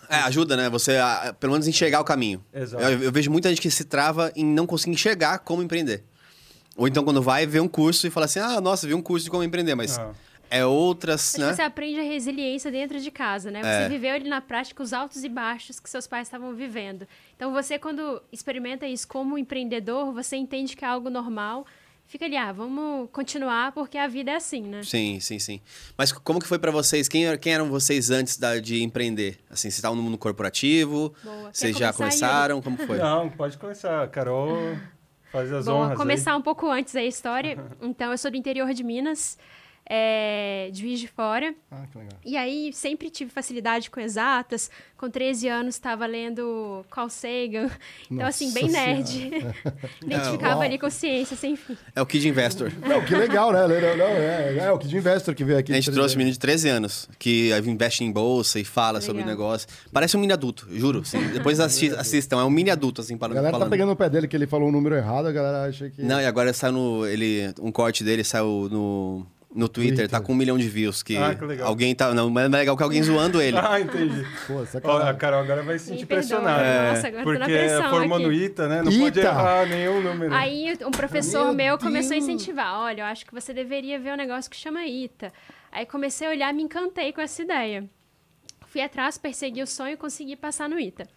É, 0.09 0.15
ajuda, 0.21 0.55
né? 0.57 0.69
Você, 0.69 0.95
ah, 0.97 1.35
pelo 1.39 1.51
menos, 1.53 1.67
enxergar 1.67 1.99
o 1.99 2.03
caminho. 2.03 2.41
Exato. 2.53 2.81
Eu, 2.83 3.03
eu 3.03 3.11
vejo 3.11 3.29
muita 3.29 3.49
gente 3.49 3.61
que 3.61 3.69
se 3.69 3.83
trava 3.83 4.31
em 4.35 4.43
não 4.45 4.65
conseguir 4.65 4.93
enxergar 4.93 5.39
como 5.39 5.61
empreender. 5.61 6.03
Ou 6.79 6.87
então, 6.87 7.03
quando 7.03 7.21
vai, 7.21 7.45
vê 7.45 7.59
um 7.59 7.67
curso 7.67 8.07
e 8.07 8.09
fala 8.09 8.25
assim, 8.25 8.39
ah, 8.39 8.61
nossa, 8.61 8.87
vi 8.87 8.93
um 8.93 9.01
curso 9.01 9.25
de 9.25 9.29
como 9.29 9.43
empreender, 9.43 9.75
mas 9.75 9.99
Ah. 9.99 10.11
é 10.49 10.65
outras, 10.65 11.35
Acho 11.35 11.45
né? 11.45 11.53
você 11.53 11.61
aprende 11.61 11.99
a 11.99 12.03
resiliência 12.03 12.71
dentro 12.71 12.99
de 13.01 13.11
casa, 13.11 13.51
né? 13.51 13.61
Você 13.61 13.67
É. 13.85 13.89
viveu 13.89 14.13
ali 14.15 14.29
na 14.29 14.39
prática 14.39 14.81
os 14.81 14.93
altos 14.93 15.23
e 15.25 15.29
baixos 15.29 15.77
que 15.79 15.89
seus 15.89 16.07
pais 16.07 16.27
estavam 16.27 16.53
vivendo. 16.55 17.05
Então, 17.35 17.51
você, 17.51 17.77
quando 17.77 18.21
experimenta 18.31 18.87
isso 18.87 19.07
como 19.07 19.37
empreendedor, 19.37 20.13
você 20.13 20.37
entende 20.37 20.75
que 20.77 20.85
é 20.85 20.87
algo 20.87 21.09
normal. 21.09 21.65
Fica 22.07 22.25
ali, 22.25 22.35
ah, 22.37 22.51
vamos 22.51 23.07
continuar 23.11 23.71
porque 23.71 23.95
a 23.95 24.07
vida 24.07 24.31
é 24.31 24.35
assim, 24.37 24.63
né? 24.63 24.81
Sim, 24.81 25.19
sim, 25.19 25.37
sim. 25.37 25.61
Mas 25.95 26.11
como 26.11 26.39
que 26.39 26.47
foi 26.47 26.57
pra 26.57 26.71
vocês? 26.71 27.07
Quem, 27.07 27.37
quem 27.37 27.53
eram 27.53 27.69
vocês 27.69 28.09
antes 28.09 28.35
da- 28.37 28.57
de 28.59 28.81
empreender? 28.81 29.37
Assim, 29.49 29.63
vocês 29.69 29.75
estavam 29.75 29.95
no 29.95 30.01
mundo 30.01 30.17
corporativo? 30.17 31.13
Boa. 31.23 31.51
Vocês 31.53 31.75
Quer 31.75 31.79
já 31.79 31.93
começar, 31.93 32.27
começaram? 32.27 32.61
Como 32.63 32.77
foi? 32.77 32.97
Não, 32.97 33.29
pode 33.29 33.57
começar. 33.59 34.07
Carol, 34.07 34.57
faz 35.31 35.51
as 35.51 35.65
Vou 35.65 35.75
honras. 35.75 35.91
aí. 35.91 35.97
começar 35.97 36.35
um 36.35 36.41
pouco 36.41 36.69
antes 36.69 36.95
a 36.95 37.03
história. 37.03 37.57
Então, 37.81 38.11
eu 38.11 38.17
sou 38.17 38.29
do 38.31 38.37
interior 38.37 38.73
de 38.73 38.83
Minas, 38.83 39.37
é, 39.91 40.69
de 40.71 40.81
Juiz 40.81 40.99
de 40.99 41.07
Fora. 41.07 41.55
Ah, 41.71 41.83
que 41.91 41.97
legal. 41.97 42.13
E 42.23 42.37
aí, 42.37 42.71
sempre 42.71 43.09
tive 43.09 43.31
facilidade 43.31 43.89
com 43.89 43.99
exatas. 43.99 44.69
Com 44.95 45.09
13 45.09 45.47
anos, 45.47 45.75
estava 45.75 46.05
lendo 46.05 46.85
Carl 46.91 47.09
Sagan. 47.09 47.71
Então, 48.11 48.27
assim, 48.27 48.47
Nossa 48.47 48.59
bem 48.59 48.69
nerd. 48.69 49.31
Identificava 50.05 50.55
Uau. 50.55 50.61
ali 50.61 50.77
com 50.77 50.89
ciência, 50.89 51.35
sem 51.35 51.55
fim. 51.55 51.75
É 51.95 52.01
o 52.01 52.05
Kid 52.05 52.27
Investor. 52.27 52.71
Não, 52.87 53.03
que 53.03 53.15
legal, 53.15 53.51
né? 53.51 53.61
Não, 53.61 53.97
não, 53.97 54.05
é, 54.05 54.57
é 54.59 54.71
o 54.71 54.77
Kid 54.77 54.95
Investor 54.95 55.33
que 55.33 55.43
veio 55.43 55.57
aqui. 55.57 55.71
A 55.71 55.75
gente 55.75 55.91
trouxe 55.91 56.15
um 56.15 56.17
13 56.17 56.17
menino 56.17 56.33
de 56.33 56.39
13 56.39 56.69
anos, 56.69 57.09
que 57.17 57.49
investe 57.65 58.03
em 58.03 58.11
bolsa 58.11 58.59
e 58.59 58.63
fala 58.63 59.01
sobre 59.01 59.23
o 59.23 59.25
Legal. 59.25 59.31
negócio. 59.39 59.67
Parece 59.91 60.15
um 60.15 60.19
mini 60.19 60.33
adulto, 60.33 60.67
juro. 60.69 60.99
assim. 60.99 61.19
Depois 61.29 61.59
assi- 61.61 61.95
assistam, 61.95 62.39
é 62.41 62.43
um 62.43 62.49
mini 62.49 62.69
adulto, 62.69 63.01
assim, 63.01 63.15
A 63.15 63.17
falando. 63.17 63.35
galera 63.35 63.51
tá 63.53 63.57
falando. 63.57 63.71
pegando 63.71 63.91
o 63.91 63.95
pé 63.95 64.09
dele 64.09 64.27
que 64.27 64.35
ele 64.35 64.45
falou 64.45 64.69
o 64.69 64.71
número 64.71 64.95
errado, 64.95 65.27
a 65.27 65.31
galera 65.31 65.63
acha 65.67 65.89
que... 65.89 66.01
Não, 66.03 66.19
e 66.21 66.25
agora 66.25 66.53
saiu 66.53 66.73
no. 66.73 67.07
Ele, 67.07 67.53
um 67.59 67.71
corte 67.71 68.03
dele 68.03 68.23
saiu 68.23 68.67
no, 68.69 69.25
no 69.53 69.67
Twitter, 69.67 69.95
Twitter. 69.97 70.09
tá 70.09 70.21
com 70.21 70.33
um 70.33 70.35
milhão 70.35 70.57
de 70.57 70.69
views. 70.69 71.01
Que, 71.01 71.17
Ah, 71.17 71.33
que 71.33 71.43
legal. 71.43 71.67
alguém 71.67 71.93
tá. 71.95 72.13
Não, 72.13 72.29
mas 72.29 72.45
é 72.45 72.47
legal 72.49 72.77
que 72.77 72.83
alguém 72.83 73.01
zoando 73.03 73.41
ele. 73.41 73.57
Ah, 73.59 73.79
entendi. 73.79 74.25
Pô, 74.47 74.55
Ó, 74.55 74.61
a 74.61 74.65
sacanagem. 74.65 75.15
Carol 75.17 75.39
agora 75.41 75.63
vai 75.63 75.79
se 75.79 75.85
sentir 75.85 76.01
Me 76.01 76.05
perdoa. 76.05 76.19
pressionada. 76.39 76.89
Nossa, 76.93 77.07
agora 77.07 77.23
tô 77.23 77.31
na 77.33 77.39
porque 77.39 77.51
pressão 77.53 77.89
formou 77.89 78.17
aqui. 78.17 78.25
no 78.27 78.33
ITA, 78.33 78.67
né? 78.67 78.77
Não 78.83 78.91
pode 78.99 79.19
ITA. 79.19 79.27
errar 79.27 79.65
nenhum 79.67 80.01
número. 80.01 80.33
Aí, 80.33 80.77
um 80.85 80.91
professor 80.91 81.45
Meu 81.45 81.53
meu 81.55 81.77
começou 81.77 82.13
a 82.13 82.17
incentivar. 82.17 82.79
Olha, 82.79 83.01
eu 83.01 83.05
acho 83.05 83.25
que 83.25 83.33
você 83.33 83.53
deveria 83.53 83.99
ver 83.99 84.13
um 84.13 84.17
negócio 84.17 84.49
que 84.49 84.57
chama 84.57 84.85
ITA. 84.85 85.33
Aí, 85.71 85.85
comecei 85.85 86.27
a 86.27 86.31
olhar, 86.31 86.53
me 86.53 86.63
encantei 86.63 87.11
com 87.11 87.21
essa 87.21 87.41
ideia. 87.41 87.89
Fui 88.67 88.81
atrás, 88.81 89.17
persegui 89.17 89.63
o 89.63 89.67
sonho 89.67 89.93
e 89.93 89.97
consegui 89.97 90.35
passar 90.35 90.69
no 90.69 90.79
ITA. 90.79 91.07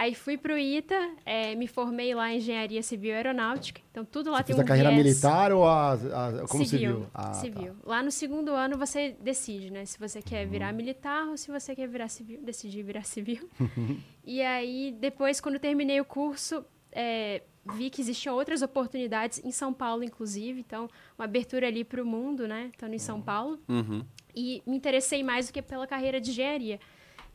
Aí 0.00 0.14
fui 0.14 0.38
pro 0.38 0.56
ITA, 0.56 1.10
eh, 1.26 1.54
me 1.56 1.66
formei 1.66 2.14
lá 2.14 2.32
em 2.32 2.38
Engenharia 2.38 2.82
Civil 2.82 3.10
e 3.10 3.14
Aeronáutica. 3.16 3.82
Então, 3.90 4.02
tudo 4.02 4.30
lá 4.30 4.38
Você 4.38 4.44
tem 4.44 4.56
fez 4.56 4.58
um 4.58 4.62
a 4.62 4.64
carreira 4.66 4.88
viés 4.88 5.04
militar 5.04 5.52
ou 5.52 5.66
a, 5.66 5.92
a- 5.92 6.46
como 6.48 6.64
civil? 6.64 7.06
Ah, 7.12 7.24
tá. 7.24 7.34
civil. 7.34 7.76
Lá 7.84 8.02
no 8.02 8.10
segundo 8.10 8.50
ano 8.52 8.78
você 8.78 9.14
decide, 9.20 9.70
né? 9.70 9.84
Se 9.84 9.98
você 9.98 10.22
quer 10.22 10.46
Uhum. 10.46 10.50
virar 10.52 10.72
militar 10.72 11.26
ou 11.28 11.36
se 11.36 11.50
você 11.50 11.76
quer 11.76 11.86
virar 11.86 12.08
civil, 12.08 12.40
decidir 12.42 12.82
virar 12.82 13.04
civil. 13.04 13.46
e 14.24 14.40
aí, 14.40 14.96
depois, 14.98 15.38
quando 15.38 15.58
terminei 15.58 16.00
o 16.00 16.04
curso, 16.06 16.64
é, 16.92 17.42
vi 17.76 17.90
que 17.90 18.00
existiam 18.00 18.34
outras 18.34 18.62
oportunidades 18.62 19.44
em 19.44 19.50
São 19.52 19.70
Paulo, 19.70 20.02
inclusive. 20.02 20.60
Então, 20.60 20.88
uma 21.18 21.26
abertura 21.26 21.66
ali 21.66 21.84
para 21.84 22.02
o 22.02 22.06
mundo, 22.06 22.48
né? 22.48 22.70
Estando 22.72 22.94
em 22.94 22.98
São 22.98 23.20
Paulo. 23.20 23.60
Uhum. 23.68 24.02
E 24.34 24.62
me 24.66 24.76
interessei 24.78 25.22
mais 25.22 25.48
do 25.48 25.52
que 25.52 25.60
pela 25.60 25.86
carreira 25.86 26.18
de 26.18 26.30
engenharia. 26.30 26.80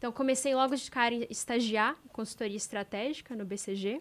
Então, 0.05 0.13
comecei 0.13 0.53
logo 0.53 0.75
de 0.75 0.91
cara 0.91 1.15
a 1.15 1.25
estagiar 1.31 1.95
em 2.05 2.09
consultoria 2.09 2.55
estratégica 2.55 3.35
no 3.35 3.43
BCG. 3.43 3.99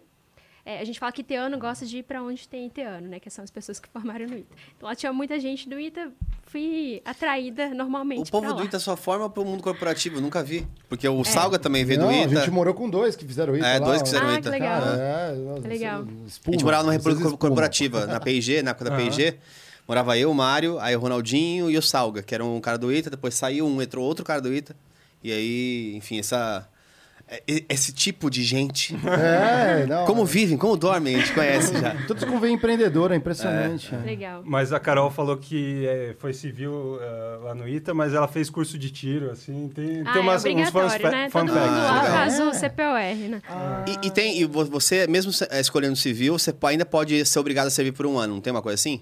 É, 0.63 0.79
a 0.79 0.83
gente 0.83 0.99
fala 0.99 1.11
que 1.11 1.21
Iteano 1.21 1.57
gosta 1.57 1.83
de 1.83 1.97
ir 1.97 2.03
para 2.03 2.21
onde 2.21 2.47
tem 2.47 2.67
Iteano, 2.67 3.07
né? 3.07 3.19
Que 3.19 3.27
são 3.27 3.43
as 3.43 3.49
pessoas 3.49 3.79
que 3.79 3.89
formaram 3.89 4.27
no 4.27 4.37
ITA. 4.37 4.55
Então, 4.77 4.87
lá 4.87 4.93
tinha 4.93 5.11
muita 5.11 5.39
gente 5.39 5.67
do 5.67 5.79
ITA, 5.79 6.11
fui 6.43 7.01
atraída 7.03 7.69
normalmente 7.73 8.27
O 8.29 8.31
povo 8.31 8.53
do. 8.53 8.63
Ita 8.63 8.77
só 8.77 8.95
forma 8.95 9.27
pro 9.27 9.43
mundo 9.43 9.63
corporativo, 9.63 10.21
nunca 10.21 10.43
vi. 10.43 10.67
Porque 10.87 11.09
o 11.09 11.23
Salga 11.23 11.57
também 11.57 11.83
veio 11.83 11.99
Não, 12.01 12.07
do 12.09 12.13
a 12.13 12.17
Ita. 12.21 12.35
gente 12.35 12.51
morou 12.51 12.75
com 12.75 12.87
dois 12.87 13.15
que 13.15 13.25
fizeram 13.25 13.55
isso 13.55 13.65
É, 13.65 13.79
lá, 13.79 13.85
dois 13.87 14.03
que 14.03 14.09
fizeram 14.09 14.27
Ah, 14.27 14.33
Ita. 14.33 14.41
que 14.43 14.49
legal. 14.49 14.81
Cara, 14.81 14.97
é, 15.01 15.35
nossa, 15.37 15.67
Legal. 15.67 16.07
espuma, 16.27 16.49
A 16.49 16.51
gente 16.51 16.63
morava 16.65 16.83
numa 16.83 16.93
república 16.93 17.35
corporativa, 17.35 18.05
na 18.05 18.19
PIG, 18.19 18.61
na 18.61 18.69
época 18.71 18.91
da 18.91 18.95
PIG. 18.95 19.39
Morava 19.87 20.15
eu, 20.19 20.29
o 20.29 20.35
Mário, 20.35 20.77
aí 20.79 20.95
o 20.95 20.99
Ronaldinho 20.99 21.67
e 21.71 21.75
o 21.79 21.81
Salga, 21.81 22.21
que 22.21 22.35
era 22.35 22.45
um 22.45 22.61
cara 22.61 22.77
do 22.77 22.93
Ita, 22.93 23.09
depois 23.09 23.33
saiu 23.33 23.65
um, 23.65 23.81
entrou 23.81 24.05
outro 24.05 24.23
cara 24.23 24.39
do 24.39 24.53
Ita. 24.53 24.75
E 25.25 25.31
aí, 25.31 25.95
enfim, 25.95 26.19
essa. 26.19 26.67
é- 27.27 27.63
Esse 27.67 27.91
tipo 27.91 28.29
de 28.29 28.43
gente. 28.43 28.95
É, 29.05 29.85
não. 29.87 30.05
Como 30.05 30.23
vivem, 30.25 30.55
como 30.57 30.77
dormem, 30.77 31.15
a 31.15 31.19
gente 31.19 31.33
conhece 31.33 31.73
já. 31.79 31.95
Todos 32.07 32.23
com 32.23 32.39
veio 32.39 32.53
empreendedor, 32.53 33.11
é 33.11 33.15
impressionante. 33.15 33.93
é. 33.95 33.97
Legal. 34.05 34.43
Mas 34.45 34.71
a 34.71 34.79
Carol 34.79 35.09
falou 35.09 35.35
que 35.37 35.87
é, 35.87 36.15
foi 36.19 36.31
civil 36.33 36.99
eh, 37.01 37.39
lá 37.43 37.55
no 37.55 37.67
ITA, 37.67 37.93
mas 37.95 38.13
ela 38.13 38.27
fez 38.27 38.49
curso 38.51 38.77
de 38.77 38.91
tiro, 38.91 39.31
assim. 39.31 39.67
Tem, 39.73 40.03
Ah, 40.05 40.13
tem 40.13 40.21
umas, 40.21 40.45
é 40.45 40.49
uns 40.49 40.67
obrigatório, 40.69 41.11
né? 41.11 41.29
fun 41.31 41.39
Todo 41.47 41.55
mundo 41.55 41.65
lá 41.65 42.03
faz 42.11 42.39
É. 42.39 42.43
o 42.43 42.51
CPOR, 42.53 43.29
né? 43.29 43.41
E, 44.03 44.07
e 44.07 44.11
tem, 44.11 44.39
e 44.39 44.45
vo- 44.45 44.65
você, 44.65 45.07
mesmo 45.07 45.31
escolhendo 45.59 45.95
civil, 45.95 46.37
você 46.37 46.53
ainda 46.63 46.85
pode 46.85 47.25
ser 47.25 47.39
obrigado 47.39 47.65
a 47.67 47.71
servir 47.71 47.91
por 47.93 48.05
um 48.05 48.17
ano, 48.19 48.35
não 48.35 48.41
tem 48.41 48.51
uma 48.51 48.61
coisa 48.61 48.75
assim? 48.75 49.01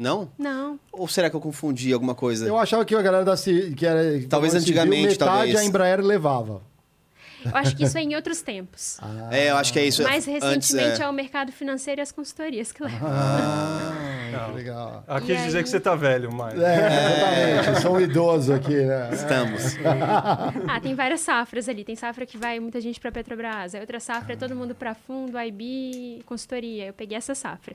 Não, 0.00 0.30
Não? 0.38 0.80
Ou 0.90 1.06
será 1.06 1.28
que 1.28 1.36
eu 1.36 1.40
confundi 1.42 1.92
alguma 1.92 2.14
coisa? 2.14 2.46
Eu 2.46 2.56
achava 2.58 2.86
que 2.86 2.94
a 2.94 3.02
galera 3.02 3.22
da 3.24 3.36
ci- 3.36 3.74
que 3.76 3.84
era 3.84 4.00
Talvez 4.28 4.54
civil, 4.54 4.62
antigamente, 4.80 5.08
metade 5.08 5.30
talvez. 5.30 5.56
a 5.56 5.64
Embraer 5.64 6.00
levava. 6.00 6.62
Eu 7.44 7.56
acho 7.56 7.76
que 7.76 7.84
isso 7.84 7.96
é 7.98 8.02
em 8.02 8.14
outros 8.14 8.42
tempos. 8.42 8.98
É, 9.30 9.50
eu 9.50 9.56
acho 9.56 9.72
que 9.72 9.78
é 9.78 9.84
isso. 9.86 10.02
Mais 10.02 10.26
Antes, 10.26 10.42
recentemente 10.42 11.00
é. 11.00 11.04
é 11.04 11.08
o 11.08 11.12
mercado 11.12 11.52
financeiro 11.52 12.00
e 12.00 12.02
as 12.02 12.10
consultorias 12.10 12.72
que 12.72 12.82
levam. 12.82 13.08
Ah, 13.10 14.46
que 14.48 14.56
legal. 14.56 15.04
Ela 15.06 15.20
quis 15.20 15.38
aí- 15.38 15.44
dizer 15.46 15.62
que 15.62 15.68
você 15.68 15.78
tá 15.80 15.94
velho, 15.94 16.32
mas... 16.32 16.58
É, 16.60 17.56
exatamente. 17.56 17.68
Eu 17.68 17.76
sou 17.80 17.94
um 17.96 18.00
idoso 18.00 18.52
aqui, 18.52 18.74
né? 18.74 19.10
Estamos. 19.12 19.76
Ah, 20.68 20.80
tem 20.80 20.94
várias 20.94 21.20
safras 21.20 21.68
ali. 21.68 21.84
Tem 21.84 21.94
safra 21.96 22.24
que 22.26 22.36
vai 22.36 22.58
muita 22.60 22.80
gente 22.80 22.98
para 23.00 23.10
Petrobras. 23.12 23.74
Aí 23.74 23.80
outra 23.80 24.00
safra 24.00 24.32
é 24.34 24.36
todo 24.36 24.54
mundo 24.54 24.74
para 24.74 24.94
fundo, 24.94 25.38
IB, 25.38 26.22
consultoria. 26.26 26.86
Eu 26.86 26.92
peguei 26.92 27.16
essa 27.16 27.34
safra. 27.34 27.74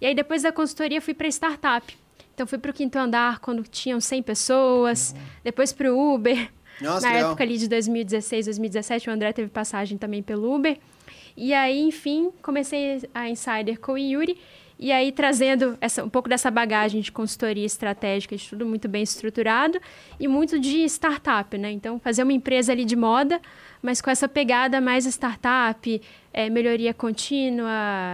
E 0.00 0.06
aí 0.06 0.14
depois 0.14 0.42
da 0.42 0.52
consultoria 0.52 1.00
fui 1.00 1.14
para 1.14 1.28
startup. 1.28 1.96
Então 2.34 2.46
fui 2.46 2.58
para 2.58 2.70
o 2.70 2.74
quinto 2.74 2.98
andar 2.98 3.38
quando 3.40 3.62
tinham 3.64 4.00
100 4.00 4.22
pessoas. 4.22 5.14
Depois 5.44 5.72
para 5.72 5.92
o 5.92 6.14
Uber. 6.14 6.50
Nossa, 6.80 7.08
Na 7.08 7.14
época 7.14 7.44
ali 7.44 7.58
de 7.58 7.68
2016, 7.68 8.46
2017, 8.46 9.10
o 9.10 9.12
André 9.12 9.32
teve 9.32 9.48
passagem 9.48 9.98
também 9.98 10.22
pelo 10.22 10.54
Uber. 10.54 10.78
E 11.36 11.54
aí, 11.54 11.80
enfim, 11.80 12.30
comecei 12.42 13.02
a 13.14 13.28
Insider 13.28 13.78
com 13.78 13.92
o 13.92 13.98
Yuri. 13.98 14.38
E 14.82 14.90
aí, 14.90 15.12
trazendo 15.12 15.76
essa, 15.78 16.02
um 16.02 16.08
pouco 16.08 16.26
dessa 16.26 16.50
bagagem 16.50 17.02
de 17.02 17.12
consultoria 17.12 17.66
estratégica, 17.66 18.34
de 18.34 18.48
tudo 18.48 18.64
muito 18.64 18.88
bem 18.88 19.02
estruturado, 19.02 19.78
e 20.18 20.26
muito 20.26 20.58
de 20.58 20.84
startup, 20.84 21.56
né? 21.58 21.70
Então, 21.70 22.00
fazer 22.00 22.22
uma 22.22 22.32
empresa 22.32 22.72
ali 22.72 22.86
de 22.86 22.96
moda, 22.96 23.38
mas 23.82 24.00
com 24.00 24.08
essa 24.08 24.26
pegada 24.26 24.80
mais 24.80 25.04
startup, 25.04 26.00
é, 26.32 26.48
melhoria 26.48 26.94
contínua, 26.94 27.70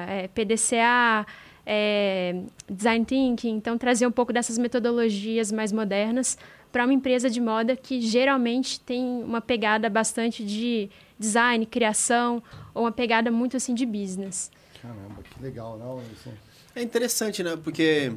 é, 0.09 0.29
PDCA, 0.35 1.25
é, 1.65 2.43
design 2.69 3.05
thinking. 3.05 3.55
Então, 3.55 3.79
trazer 3.79 4.05
um 4.05 4.13
pouco 4.13 4.33
dessas 4.33 4.59
metodologias 4.59 5.53
mais 5.53 5.71
modernas 5.71 6.37
para 6.73 6.85
uma 6.85 6.93
empresa 6.93 7.31
de 7.31 7.41
moda 7.41 7.77
que 7.77 8.01
geralmente 8.01 8.81
tem 8.81 9.05
uma 9.05 9.41
pegada 9.41 9.89
bastante 9.89 10.45
de 10.45 10.91
design, 11.19 11.65
criação, 11.67 12.43
ou 12.75 12.85
uma 12.85 12.93
pegada 12.93 13.31
muito 13.31 13.57
assim 13.57 13.75
de 13.75 13.87
business. 13.87 14.51
Caramba, 14.83 15.23
que 15.23 15.43
legal, 15.43 15.79
não? 15.79 16.03
Isso... 16.13 16.31
É 16.75 16.83
interessante, 16.83 17.43
né? 17.43 17.57
Porque 17.57 18.13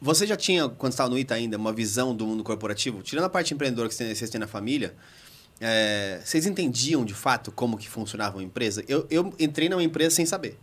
você 0.00 0.26
já 0.26 0.36
tinha, 0.36 0.68
quando 0.68 0.92
estava 0.92 1.08
no 1.10 1.18
ITA 1.18 1.34
ainda, 1.34 1.56
uma 1.56 1.72
visão 1.72 2.14
do 2.14 2.26
mundo 2.26 2.42
corporativo? 2.42 3.02
Tirando 3.02 3.24
a 3.24 3.28
parte 3.28 3.54
empreendedora 3.54 3.88
que 3.88 3.94
vocês 3.94 4.30
têm 4.30 4.40
na 4.40 4.46
família, 4.46 4.94
é, 5.60 6.20
vocês 6.24 6.46
entendiam 6.46 7.04
de 7.04 7.14
fato 7.14 7.50
como 7.50 7.76
que 7.76 7.88
funcionava 7.88 8.36
uma 8.36 8.42
empresa? 8.42 8.84
Eu, 8.88 9.06
eu 9.10 9.32
entrei 9.38 9.68
numa 9.68 9.82
empresa 9.82 10.16
sem 10.16 10.26
saber. 10.26 10.58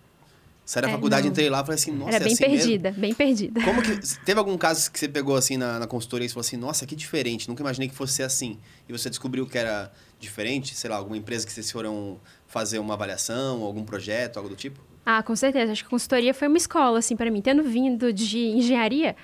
Saí 0.66 0.82
da 0.82 0.88
É, 0.90 0.92
faculdade, 0.92 1.24
não. 1.24 1.32
entrei 1.32 1.48
lá 1.50 1.60
e 1.60 1.62
falei 1.62 1.76
assim, 1.76 1.92
nossa, 1.92 2.16
Era 2.16 2.24
é 2.24 2.26
bem 2.26 2.34
assim 2.34 2.44
mesmo? 2.48 2.58
perdida, 2.58 2.92
bem 2.98 3.14
perdida. 3.14 3.62
Como 3.64 3.82
que. 3.84 4.00
Teve 4.26 4.40
algum 4.40 4.58
caso 4.58 4.92
que 4.92 4.98
você 5.00 5.08
pegou 5.08 5.36
assim 5.36 5.58
na, 5.58 5.78
na 5.80 5.86
consultoria 5.88 6.26
e 6.26 6.30
falou 6.30 6.42
assim, 6.42 6.58
nossa, 6.58 6.86
que 6.88 6.96
diferente, 6.96 7.48
nunca 7.48 7.62
imaginei 7.62 7.88
que 7.88 7.94
fosse 7.96 8.24
assim. 8.24 8.58
E 8.90 8.92
você 8.92 9.08
descobriu 9.10 9.46
que 9.46 9.58
era 9.58 9.92
diferente? 10.20 10.74
Sei 10.76 10.90
lá, 10.90 10.96
alguma 10.96 11.18
empresa 11.18 11.46
que 11.46 11.52
vocês 11.54 11.70
foram 11.72 12.20
fazer 12.48 12.80
uma 12.80 12.96
avaliação, 12.96 13.62
algum 13.62 13.84
projeto, 13.84 14.38
algo 14.38 14.50
do 14.50 14.56
tipo? 14.56 14.80
Ah, 15.06 15.22
com 15.22 15.36
certeza. 15.36 15.72
Acho 15.72 15.84
que 15.84 15.90
consultoria 15.90 16.34
foi 16.34 16.48
uma 16.48 16.58
escola, 16.58 16.98
assim, 16.98 17.16
para 17.16 17.30
mim. 17.30 17.42
Tendo 17.42 17.62
vindo 17.62 18.12
de 18.12 18.40
engenharia, 18.40 19.16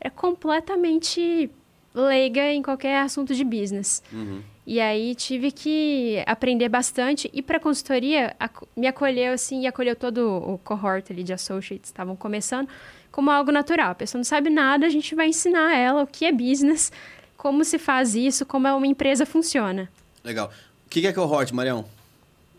é 0.00 0.08
completamente 0.08 1.50
leiga 1.94 2.50
em 2.52 2.62
qualquer 2.62 3.00
assunto 3.02 3.34
de 3.34 3.44
business. 3.44 4.02
Uhum. 4.12 4.40
E 4.66 4.80
aí 4.80 5.14
tive 5.14 5.52
que 5.52 6.22
aprender 6.26 6.68
bastante. 6.68 7.30
E 7.32 7.40
para 7.40 7.60
consultoria, 7.60 8.34
aco- 8.40 8.66
me 8.76 8.86
acolheu, 8.88 9.32
assim, 9.32 9.62
e 9.62 9.66
acolheu 9.66 9.94
todo 9.94 10.28
o 10.28 10.58
cohort 10.58 11.10
ali 11.12 11.22
de 11.22 11.32
associates, 11.32 11.88
estavam 11.90 12.16
começando, 12.16 12.68
como 13.12 13.30
algo 13.30 13.52
natural. 13.52 13.92
A 13.92 13.94
pessoa 13.94 14.18
não 14.18 14.24
sabe 14.24 14.50
nada, 14.50 14.84
a 14.84 14.88
gente 14.88 15.14
vai 15.14 15.28
ensinar 15.28 15.76
ela 15.76 16.02
o 16.02 16.06
que 16.06 16.24
é 16.24 16.32
business, 16.32 16.90
como 17.36 17.64
se 17.64 17.78
faz 17.78 18.16
isso, 18.16 18.44
como 18.44 18.66
uma 18.68 18.86
empresa 18.86 19.24
funciona. 19.24 19.88
Legal. 20.24 20.50
O 20.84 20.88
que 20.90 21.00
que 21.00 21.06
é 21.06 21.12
cohort, 21.12 21.52
Marião? 21.52 21.84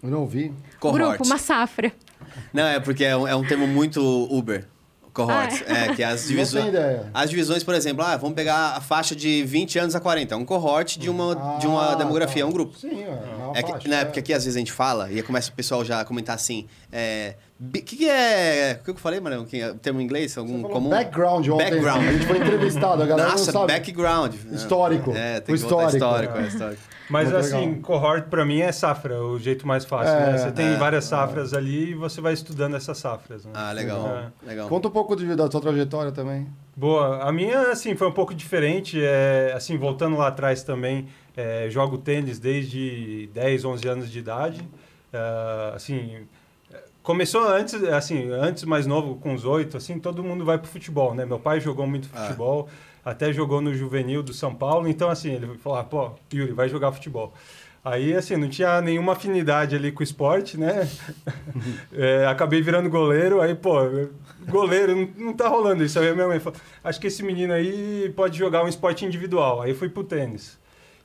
Eu 0.01 0.09
não 0.09 0.25
vi. 0.25 0.53
Cohort. 0.79 0.97
Grupo, 1.17 1.25
uma 1.25 1.37
safra. 1.37 1.91
Não, 2.53 2.63
é 2.67 2.79
porque 2.79 3.03
é 3.03 3.17
um, 3.17 3.27
é 3.27 3.35
um 3.35 3.45
termo 3.45 3.67
muito 3.67 3.99
Uber. 4.31 4.65
Cohort. 5.25 5.63
Ah, 5.67 5.73
é. 5.77 5.95
que 5.95 6.03
as 6.03 6.21
Não 6.21 6.27
divisões. 6.29 6.63
tem 6.65 6.73
ideia. 6.73 7.09
As 7.13 7.29
divisões, 7.29 7.63
por 7.63 7.73
exemplo, 7.73 8.03
ah, 8.05 8.15
vamos 8.17 8.35
pegar 8.35 8.75
a 8.75 8.81
faixa 8.81 9.15
de 9.15 9.43
20 9.43 9.79
anos 9.79 9.95
a 9.95 9.99
40. 9.99 10.33
É 10.33 10.37
um 10.37 10.45
cohort 10.45 10.97
de 10.97 11.09
uma, 11.09 11.57
de 11.59 11.67
uma 11.67 11.91
Ah, 11.91 11.95
demografia, 11.95 12.41
é 12.41 12.45
tá. 12.45 12.49
um 12.49 12.51
grupo. 12.51 12.77
Sim, 12.77 13.03
é 13.03 13.09
uma 13.43 13.57
É 13.57 13.63
que, 13.63 13.71
faixa, 13.71 13.87
né, 13.87 14.01
é. 14.01 14.05
porque 14.05 14.19
aqui 14.19 14.33
às 14.33 14.43
vezes 14.45 14.55
a 14.55 14.59
gente 14.59 14.71
fala 14.71 15.09
e 15.11 15.15
aí 15.15 15.23
começa 15.23 15.49
o 15.49 15.53
pessoal 15.53 15.83
já 15.83 15.99
a 16.01 16.05
comentar 16.05 16.35
assim. 16.35 16.67
É, 16.91 17.35
o 17.59 17.71
que, 17.71 17.81
que 17.81 18.09
é. 18.09 18.77
O 18.81 18.83
que 18.83 18.89
eu 18.91 18.95
falei, 18.95 19.19
Marião? 19.19 19.45
Que 19.45 19.61
é 19.61 19.71
o 19.71 19.75
termo 19.75 19.99
em 19.99 20.03
inglês? 20.03 20.37
Algum 20.37 20.53
Você 20.57 20.61
falou 20.61 20.71
comum? 20.73 20.89
Background 20.89 21.47
ontem. 21.47 21.63
Background. 21.69 22.03
A 22.07 22.13
gente 22.13 22.25
foi 22.27 22.37
entrevistado, 22.37 23.03
a 23.03 23.05
galera 23.05 23.29
Nossa, 23.29 23.51
não 23.51 23.61
sabe. 23.61 23.73
background. 23.73 24.35
Histórico. 24.51 25.11
É, 25.15 25.39
tem 25.39 25.55
O 25.55 25.57
que 25.57 25.63
histórico. 25.63 25.93
histórico. 25.93 26.37
É, 26.37 26.47
histórico. 26.47 26.81
Mas 27.09 27.31
Muito 27.31 27.37
assim, 27.39 27.59
legal. 27.67 27.81
cohort 27.83 28.27
pra 28.27 28.43
mim 28.45 28.59
é 28.59 28.71
safra, 28.71 29.23
o 29.23 29.39
jeito 29.39 29.65
mais 29.65 29.85
fácil, 29.85 30.13
É, 30.13 30.31
né? 30.33 30.37
Você 30.37 30.51
tem 30.51 30.67
é, 30.67 30.75
várias 30.75 31.05
safras 31.05 31.53
ali 31.53 31.91
e 31.91 31.93
você 31.95 32.19
vai 32.19 32.33
estudando 32.33 32.75
essas 32.75 32.97
safras, 32.97 33.45
né? 33.45 33.51
Ah, 33.55 33.71
legal. 33.71 34.31
É. 34.45 34.49
legal. 34.49 34.67
Conta 34.67 34.89
um 34.89 34.91
pouco 34.91 35.15
de, 35.15 35.33
da 35.35 35.49
sua 35.49 35.61
trajetória 35.61 36.11
também. 36.11 36.45
Boa. 36.75 37.23
A 37.23 37.31
minha, 37.31 37.71
assim, 37.71 37.95
foi 37.95 38.07
um 38.07 38.11
pouco 38.11 38.35
diferente. 38.35 38.99
É, 39.01 39.53
assim, 39.55 39.77
voltando 39.77 40.17
lá 40.17 40.27
atrás 40.27 40.63
também, 40.63 41.07
é, 41.35 41.67
jogo 41.69 41.97
tênis 41.97 42.39
desde 42.39 43.29
10, 43.33 43.63
11 43.63 43.87
anos 43.87 44.11
de 44.11 44.19
idade. 44.19 44.67
É, 45.13 45.71
assim, 45.75 46.27
começou 47.07 47.47
antes, 47.47 47.73
assim, 47.85 48.29
antes 48.31 48.65
mais 48.65 48.85
novo, 48.85 49.15
com 49.15 49.33
os 49.33 49.45
8, 49.45 49.77
assim, 49.77 49.97
todo 49.97 50.21
mundo 50.21 50.43
vai 50.43 50.57
pro 50.57 50.69
futebol, 50.69 51.15
né? 51.15 51.25
Meu 51.25 51.39
pai 51.39 51.61
jogou 51.61 51.87
muito 51.87 52.09
Ah. 52.13 52.25
futebol, 52.25 52.67
até 53.03 53.31
jogou 53.31 53.61
no 53.61 53.73
juvenil 53.73 54.21
do 54.21 54.33
São 54.33 54.53
Paulo. 54.53 54.89
Então, 54.89 55.09
assim, 55.09 55.31
ele 55.31 55.57
falou, 55.59 55.79
ah, 55.79 55.85
pô, 55.85 56.11
Yuri, 56.33 56.51
vai 56.51 56.67
jogar 56.67 56.91
futebol. 56.91 57.33
Aí, 57.81 58.13
assim, 58.13 58.35
não 58.35 58.49
tinha 58.49 58.81
nenhuma 58.81 59.13
afinidade 59.13 59.73
ali 59.73 59.89
com 59.89 60.01
o 60.01 60.03
esporte, 60.03 60.57
né? 60.57 60.85
É, 61.95 62.25
acabei 62.27 62.61
virando 62.61 62.89
goleiro, 62.89 63.39
aí, 63.39 63.55
pô, 63.55 63.77
goleiro, 64.49 64.93
não, 64.93 65.27
não 65.27 65.33
tá 65.33 65.47
rolando 65.47 65.85
isso. 65.85 65.97
Aí 65.97 66.09
a 66.09 66.13
minha 66.13 66.27
mãe 66.27 66.41
falou, 66.41 66.59
acho 66.83 66.99
que 66.99 67.07
esse 67.07 67.23
menino 67.23 67.53
aí 67.53 68.11
pode 68.17 68.37
jogar 68.37 68.65
um 68.65 68.67
esporte 68.67 69.05
individual. 69.05 69.61
Aí 69.61 69.73
fui 69.73 69.87
pro 69.87 70.03
tênis. 70.03 70.59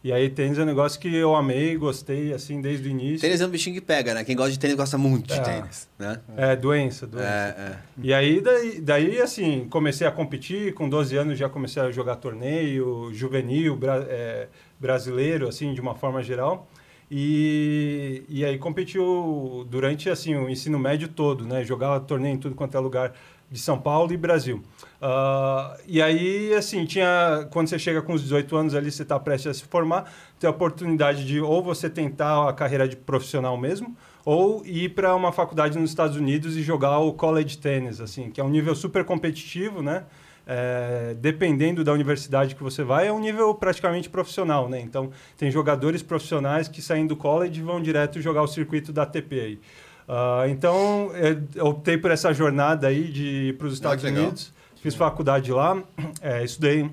E 0.05 0.13
aí 0.13 0.29
tênis 0.29 0.59
é 0.59 0.63
um 0.63 0.67
negócio 0.67 0.99
que 1.01 1.15
eu 1.15 1.35
amei, 1.37 1.77
gostei, 1.77 2.33
assim, 2.33 2.61
desde 2.61 2.89
o 2.89 2.91
início. 2.91 3.21
Tênis 3.21 3.41
é 3.41 3.47
um 3.47 3.51
bichinho 3.51 3.75
que 3.77 3.81
pega, 3.81 4.13
né? 4.15 4.25
Quem 4.25 4.35
gosta 4.35 4.51
de 4.51 4.59
tênis 4.59 4.77
gosta 4.77 4.99
muito 4.99 5.29
de 5.33 5.39
É. 5.39 5.43
tênis, 5.43 5.89
né? 5.97 6.21
É, 6.37 6.57
doença, 6.57 7.07
doença. 7.07 7.29
É, 7.29 7.71
é. 7.71 7.77
E 8.03 8.13
aí, 8.13 8.41
daí, 8.41 8.81
daí, 8.81 9.21
assim, 9.21 9.67
comecei 9.71 10.05
a 10.05 10.11
competir, 10.11 10.75
com 10.75 10.89
12 10.89 11.17
anos 11.17 11.39
já 11.39 11.49
comecei 11.49 11.81
a 11.81 11.93
jogar 11.93 12.17
torneio, 12.17 13.11
juvenil, 13.13 13.77
bra- 13.77 14.05
é, 14.09 14.49
brasileiro, 14.81 15.47
assim, 15.49 15.73
de 15.73 15.81
uma 15.81 15.95
forma 15.95 16.21
geral. 16.21 16.69
E, 17.15 18.25
e 18.29 18.45
aí 18.45 18.59
competiu 18.59 19.67
durante, 19.71 20.09
assim, 20.11 20.35
o 20.35 20.49
ensino 20.49 20.79
médio 20.79 21.09
todo, 21.09 21.45
né? 21.47 21.63
Jogava 21.63 22.01
torneio 22.01 22.35
em 22.35 22.39
tudo 22.39 22.55
quanto 22.55 22.77
é 22.77 22.81
lugar 22.81 23.13
de 23.53 23.59
São 23.59 23.79
Paulo 23.79 24.13
e 24.13 24.17
Brasil. 24.17 24.63
Ah, 25.01 25.77
e 25.87 26.01
aí, 26.01 26.55
assim, 26.55 26.87
tinha... 26.87 27.47
Quando 27.51 27.69
você 27.69 27.79
chega 27.79 28.01
com 28.01 28.15
os 28.15 28.23
18 28.23 28.57
anos 28.57 28.75
ali, 28.75 28.91
você 28.91 29.03
está 29.03 29.21
prestes 29.21 29.51
a 29.51 29.55
se 29.55 29.65
formar, 29.65 30.11
tem 30.41 30.49
a 30.49 30.51
oportunidade 30.51 31.27
de 31.27 31.39
ou 31.41 31.63
você 31.63 31.91
tentar 31.91 32.49
a 32.49 32.53
carreira 32.55 32.89
de 32.89 32.97
profissional 32.97 33.57
mesmo, 33.59 33.95
ou 34.25 34.65
ir 34.65 34.89
para 34.95 35.15
uma 35.15 35.33
faculdade 35.33 35.79
nos 35.79 35.91
Estados 35.91 36.17
Unidos 36.17 36.57
e 36.57 36.63
jogar 36.63 36.99
o 37.01 37.13
college 37.13 37.59
tennis, 37.59 38.01
assim, 38.01 38.31
que 38.31 38.41
é 38.41 38.45
um 38.45 38.49
nível 38.49 38.75
super 38.75 39.05
competitivo, 39.05 39.83
né? 39.83 40.05
É, 40.45 41.15
dependendo 41.21 41.85
da 41.85 41.93
universidade 41.93 42.57
que 42.57 42.63
você 42.63 42.83
vai, 42.83 43.07
é 43.07 43.13
um 43.13 43.21
nível 43.21 43.55
praticamente 43.55 44.09
profissional, 44.09 44.69
né? 44.69 44.81
Então, 44.81 45.11
tem 45.37 45.51
jogadores 45.51 46.03
profissionais 46.03 46.67
que 46.69 46.83
saem 46.83 47.07
do 47.07 47.17
college 47.17 47.61
e 47.61 47.63
vão 47.63 47.81
direto 47.81 48.21
jogar 48.21 48.43
o 48.43 48.49
circuito 48.49 48.93
da 48.93 49.03
ATP 49.03 49.41
aí. 49.41 49.61
Ah, 50.09 50.45
então, 50.49 51.11
eu 51.55 51.67
optei 51.67 51.97
por 51.97 52.11
essa 52.11 52.33
jornada 52.33 52.89
aí 52.89 53.05
de 53.05 53.25
ir 53.49 53.57
para 53.59 53.67
os 53.67 53.73
Ah, 53.73 53.75
Estados 53.75 54.05
legal. 54.05 54.25
Unidos. 54.25 54.53
Fiz 54.83 54.95
faculdade 54.97 55.53
lá, 55.53 55.81
é, 56.21 56.43
estudei 56.43 56.91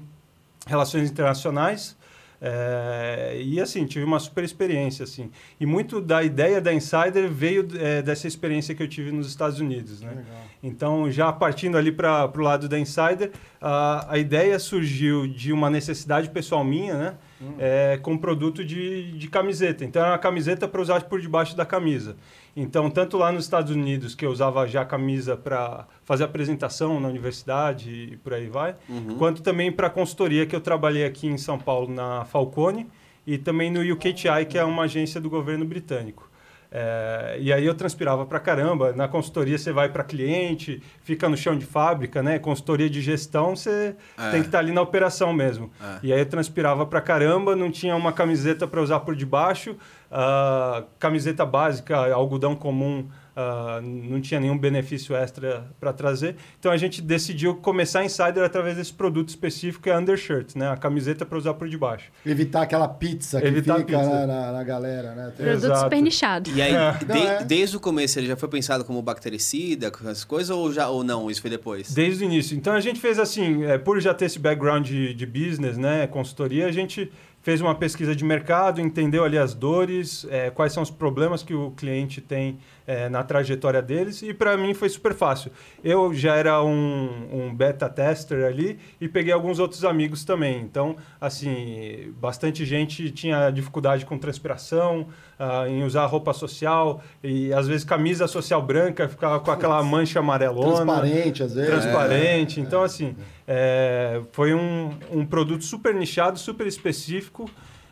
relações 0.67 1.09
internacionais, 1.09 1.97
é, 2.41 3.41
e 3.43 3.59
assim, 3.59 3.85
tive 3.85 4.05
uma 4.05 4.19
super 4.19 4.43
experiência, 4.43 5.03
assim. 5.03 5.29
E 5.59 5.65
muito 5.65 5.99
da 5.99 6.23
ideia 6.23 6.61
da 6.61 6.71
Insider 6.73 7.27
veio 7.29 7.67
é, 7.77 8.01
dessa 8.01 8.27
experiência 8.27 8.73
que 8.73 8.81
eu 8.81 8.87
tive 8.87 9.11
nos 9.11 9.27
Estados 9.27 9.59
Unidos, 9.59 10.01
né? 10.01 10.09
Legal. 10.09 10.25
Então, 10.63 11.11
já 11.11 11.33
partindo 11.33 11.77
ali 11.77 11.91
para 11.91 12.31
o 12.33 12.41
lado 12.41 12.69
da 12.69 12.77
Insider, 12.79 13.31
a, 13.59 14.13
a 14.13 14.17
ideia 14.17 14.57
surgiu 14.59 15.27
de 15.27 15.51
uma 15.51 15.69
necessidade 15.69 16.29
pessoal 16.29 16.63
minha, 16.63 16.95
né? 16.97 17.13
É, 17.57 17.97
com 18.01 18.17
produto 18.17 18.63
de, 18.65 19.13
de 19.13 19.27
camiseta. 19.29 19.85
Então, 19.85 20.01
era 20.01 20.11
uma 20.11 20.17
camiseta 20.17 20.67
para 20.67 20.81
usar 20.81 21.01
por 21.03 21.21
debaixo 21.21 21.55
da 21.55 21.65
camisa. 21.65 22.17
Então, 22.61 22.89
tanto 22.89 23.17
lá 23.17 23.31
nos 23.31 23.45
Estados 23.45 23.71
Unidos, 23.73 24.13
que 24.13 24.25
eu 24.25 24.31
usava 24.31 24.67
já 24.67 24.81
a 24.81 24.85
camisa 24.85 25.37
para 25.37 25.87
fazer 26.03 26.25
apresentação 26.25 26.99
na 26.99 27.07
universidade 27.07 27.89
e 28.11 28.17
por 28.17 28.33
aí 28.33 28.47
vai, 28.47 28.75
Uhum. 28.89 29.15
quanto 29.17 29.41
também 29.41 29.71
para 29.71 29.87
a 29.87 29.89
consultoria 29.89 30.45
que 30.45 30.53
eu 30.55 30.59
trabalhei 30.59 31.05
aqui 31.05 31.25
em 31.27 31.37
São 31.37 31.57
Paulo, 31.57 31.89
na 31.89 32.25
Falcone, 32.25 32.85
e 33.25 33.37
também 33.37 33.71
no 33.71 33.79
UKTI, 33.93 34.45
que 34.47 34.57
é 34.57 34.63
uma 34.63 34.83
agência 34.83 35.21
do 35.21 35.29
governo 35.29 35.63
britânico. 35.63 36.28
É, 36.71 37.37
e 37.39 37.51
aí 37.51 37.65
eu 37.65 37.73
transpirava 37.73 38.25
pra 38.25 38.39
caramba. 38.39 38.93
Na 38.93 39.07
consultoria 39.07 39.57
você 39.57 39.71
vai 39.71 39.89
para 39.89 40.03
cliente, 40.03 40.81
fica 41.01 41.27
no 41.27 41.35
chão 41.35 41.57
de 41.57 41.65
fábrica, 41.65 42.21
né? 42.21 42.37
Consultoria 42.37 42.89
de 42.89 43.01
gestão, 43.01 43.55
você 43.55 43.95
É. 44.17 44.29
tem 44.31 44.41
que 44.41 44.47
estar 44.47 44.59
ali 44.59 44.71
na 44.71 44.81
operação 44.81 45.33
mesmo. 45.33 45.71
É. 45.81 45.99
E 46.03 46.13
aí 46.13 46.19
eu 46.19 46.25
transpirava 46.27 46.85
pra 46.85 47.01
caramba, 47.01 47.55
não 47.55 47.71
tinha 47.71 47.95
uma 47.95 48.13
camiseta 48.13 48.67
para 48.67 48.81
usar 48.81 48.99
por 48.99 49.15
debaixo, 49.15 49.75
ah, 50.11 50.83
camiseta 50.99 51.45
básica, 51.45 52.13
algodão 52.13 52.55
comum, 52.55 53.07
ah, 53.41 53.79
não 53.81 54.19
tinha 54.19 54.39
nenhum 54.39 54.57
benefício 54.57 55.15
extra 55.15 55.65
para 55.79 55.93
trazer. 55.93 56.35
Então 56.59 56.71
a 56.71 56.75
gente 56.77 57.01
decidiu 57.01 57.55
começar 57.55 58.01
a 58.01 58.05
Insider 58.05 58.43
através 58.43 58.75
desse 58.75 58.91
produto 58.91 59.29
específico, 59.29 59.83
que 59.83 59.89
é 59.89 59.93
a 59.93 59.99
undershirt, 59.99 60.55
né? 60.55 60.67
A 60.69 60.75
camiseta 60.75 61.25
para 61.25 61.37
usar 61.37 61.53
por 61.53 61.69
debaixo. 61.69 62.11
Evitar 62.25 62.63
aquela 62.63 62.87
pizza 62.87 63.39
que 63.41 63.47
Evitar 63.47 63.75
a 63.75 63.77
fica 63.77 63.97
pizza. 63.99 64.27
Na, 64.27 64.51
na- 64.51 64.63
galera, 64.63 65.15
né? 65.15 65.33
Tem- 65.37 65.45
Produto 65.45 65.65
Exato. 65.65 65.79
super 65.83 66.01
nichado. 66.01 66.49
E 66.53 66.61
aí, 66.61 66.73
É. 66.73 66.91
de- 66.93 67.05
Não, 67.05 67.15
é. 67.15 67.43
desde 67.45 67.77
o 67.77 67.79
começo, 67.79 68.19
ele 68.19 68.27
já 68.27 68.35
foi 68.35 68.49
pensado 68.49 68.83
como 68.83 69.01
bactericida, 69.01 69.89
com 69.89 69.99
essas 70.03 70.23
coisas, 70.25 70.49
ou, 70.49 70.71
já, 70.73 70.89
ou 70.89 71.03
não? 71.03 71.31
Isso 71.31 71.41
foi 71.41 71.49
depois? 71.49 71.93
Desde 71.93 72.23
o 72.23 72.25
início. 72.25 72.57
Então 72.57 72.73
a 72.73 72.79
gente 72.81 72.99
fez 72.99 73.17
assim, 73.19 73.63
é, 73.63 73.77
por 73.77 73.99
já 74.01 74.13
ter 74.13 74.25
esse 74.25 74.37
background 74.39 74.85
de, 74.85 75.13
de 75.13 75.25
business, 75.25 75.77
né, 75.77 76.05
consultoria, 76.07 76.67
a 76.67 76.71
gente 76.71 77.09
fez 77.41 77.61
uma 77.61 77.73
pesquisa 77.73 78.13
de 78.13 78.23
mercado, 78.25 78.81
entendeu 78.81 79.23
ali 79.23 79.37
as 79.37 79.53
dores, 79.53 80.27
é, 80.29 80.49
quais 80.49 80.73
são 80.73 80.83
os 80.83 80.91
problemas 80.91 81.41
que 81.41 81.53
o 81.53 81.71
cliente 81.71 82.19
tem 82.19 82.57
é, 82.89 83.07
na 83.07 83.21
trajetória 83.21 83.83
deles 83.83 84.23
e 84.23 84.33
para 84.33 84.57
mim 84.57 84.73
foi 84.73 84.89
super 84.89 85.13
fácil. 85.13 85.51
Eu 85.83 86.11
já 86.11 86.35
era 86.35 86.63
um, 86.63 87.27
um, 87.31 87.55
beta 87.55 87.87
tester 87.87 88.43
ali 88.47 88.79
e 88.99 89.07
peguei 89.07 89.31
alguns 89.31 89.59
outros 89.59 89.85
amigos 89.85 90.25
também. 90.25 90.59
Então, 90.59 90.95
assim, 91.21 92.11
bastante 92.19 92.65
gente 92.65 93.11
tinha 93.11 93.51
dificuldade 93.51 94.07
com 94.07 94.17
transpiração, 94.17 95.07
uh, 95.39 95.67
em 95.67 95.83
usar 95.83 96.07
roupa 96.07 96.33
social 96.33 96.99
e 97.23 97.53
às 97.53 97.67
vezes 97.67 97.83
camisa 97.83 98.27
social 98.27 98.59
branca 98.59 99.07
ficava 99.07 99.39
com 99.39 99.51
aquela 99.51 99.83
mancha 99.83 100.17
amarelona. 100.17 100.77
Transparente, 100.77 101.43
às 101.43 101.53
vezes. 101.53 101.69
Transparente. 101.69 102.59
É. 102.59 102.63
Então, 102.63 102.81
assim, 102.81 103.15
é, 103.47 104.19
foi 104.31 104.55
um, 104.55 104.97
um 105.11 105.23
produto 105.27 105.63
super 105.63 105.93
nichado, 105.93 106.39
super 106.39 106.65
específico, 106.65 107.47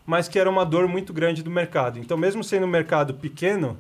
mas 0.08 0.28
que 0.28 0.40
era 0.40 0.50
uma 0.50 0.66
dor 0.66 0.88
muito 0.88 1.14
grande 1.14 1.44
do 1.44 1.52
mercado. 1.52 2.00
Então, 2.00 2.18
mesmo 2.18 2.44
sendo 2.44 2.66
um 2.66 2.70
mercado 2.70 3.14
pequeno, 3.14 3.78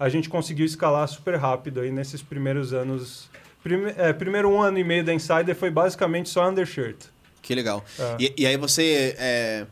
a 0.00 0.08
gente 0.08 0.30
conseguiu 0.30 0.64
escalar 0.64 1.06
super 1.06 1.36
rápido 1.36 1.80
aí 1.80 1.92
nesses 1.92 2.22
primeiros 2.22 2.72
anos. 2.72 3.28
Prime, 3.62 3.92
é, 3.98 4.14
primeiro 4.14 4.50
um 4.50 4.62
ano 4.62 4.78
e 4.78 4.82
meio 4.82 5.04
da 5.04 5.12
Insider 5.12 5.54
foi 5.54 5.70
basicamente 5.70 6.30
só 6.30 6.48
undershirt. 6.48 6.96
Que 7.42 7.54
legal. 7.54 7.84
É. 7.98 8.16
E, 8.18 8.34
e, 8.38 8.46
aí 8.46 8.56
você. 8.56 9.14
É, 9.18 9.66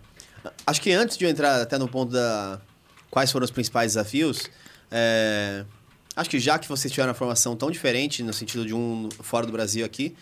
acho 0.67 0.83
que 0.83 0.93
antes 0.93 1.17
de 1.17 1.25
eu 1.25 1.31
entrar 1.31 1.63
até 1.63 1.79
no 1.79 1.89
ponto 1.89 2.13
da. 2.13 2.61
Quais 3.11 3.33
foram 3.33 3.45
os 3.45 3.51
principais 3.51 3.95
desafios? 3.95 4.51
É, 4.91 5.65
acho 6.15 6.29
que 6.29 6.39
já 6.39 6.59
que 6.59 6.69
vocês 6.69 6.93
tiveram 6.93 7.09
uma 7.09 7.15
formação 7.15 7.57
tão 7.57 7.71
diferente, 7.71 8.23
no 8.23 8.35
sentido 8.35 8.67
de 8.67 8.75
um 8.75 9.09
fora 9.23 9.47
do 9.47 9.53
Brasil 9.53 9.85
aqui, 9.85 10.15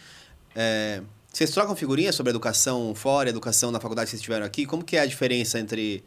é, 0.55 1.03
vocês 1.33 1.51
trocam 1.51 1.75
figurinhas 1.75 2.15
sobre 2.15 2.31
educação 2.31 2.95
fora, 2.95 3.29
educação 3.29 3.73
na 3.73 3.81
faculdade 3.81 4.07
que 4.07 4.11
vocês 4.13 4.23
tiveram 4.23 4.47
aqui? 4.47 4.67
Como 4.67 4.85
que 4.85 4.97
é 4.97 5.01
a 5.01 5.07
diferença 5.07 5.59
entre, 5.59 6.05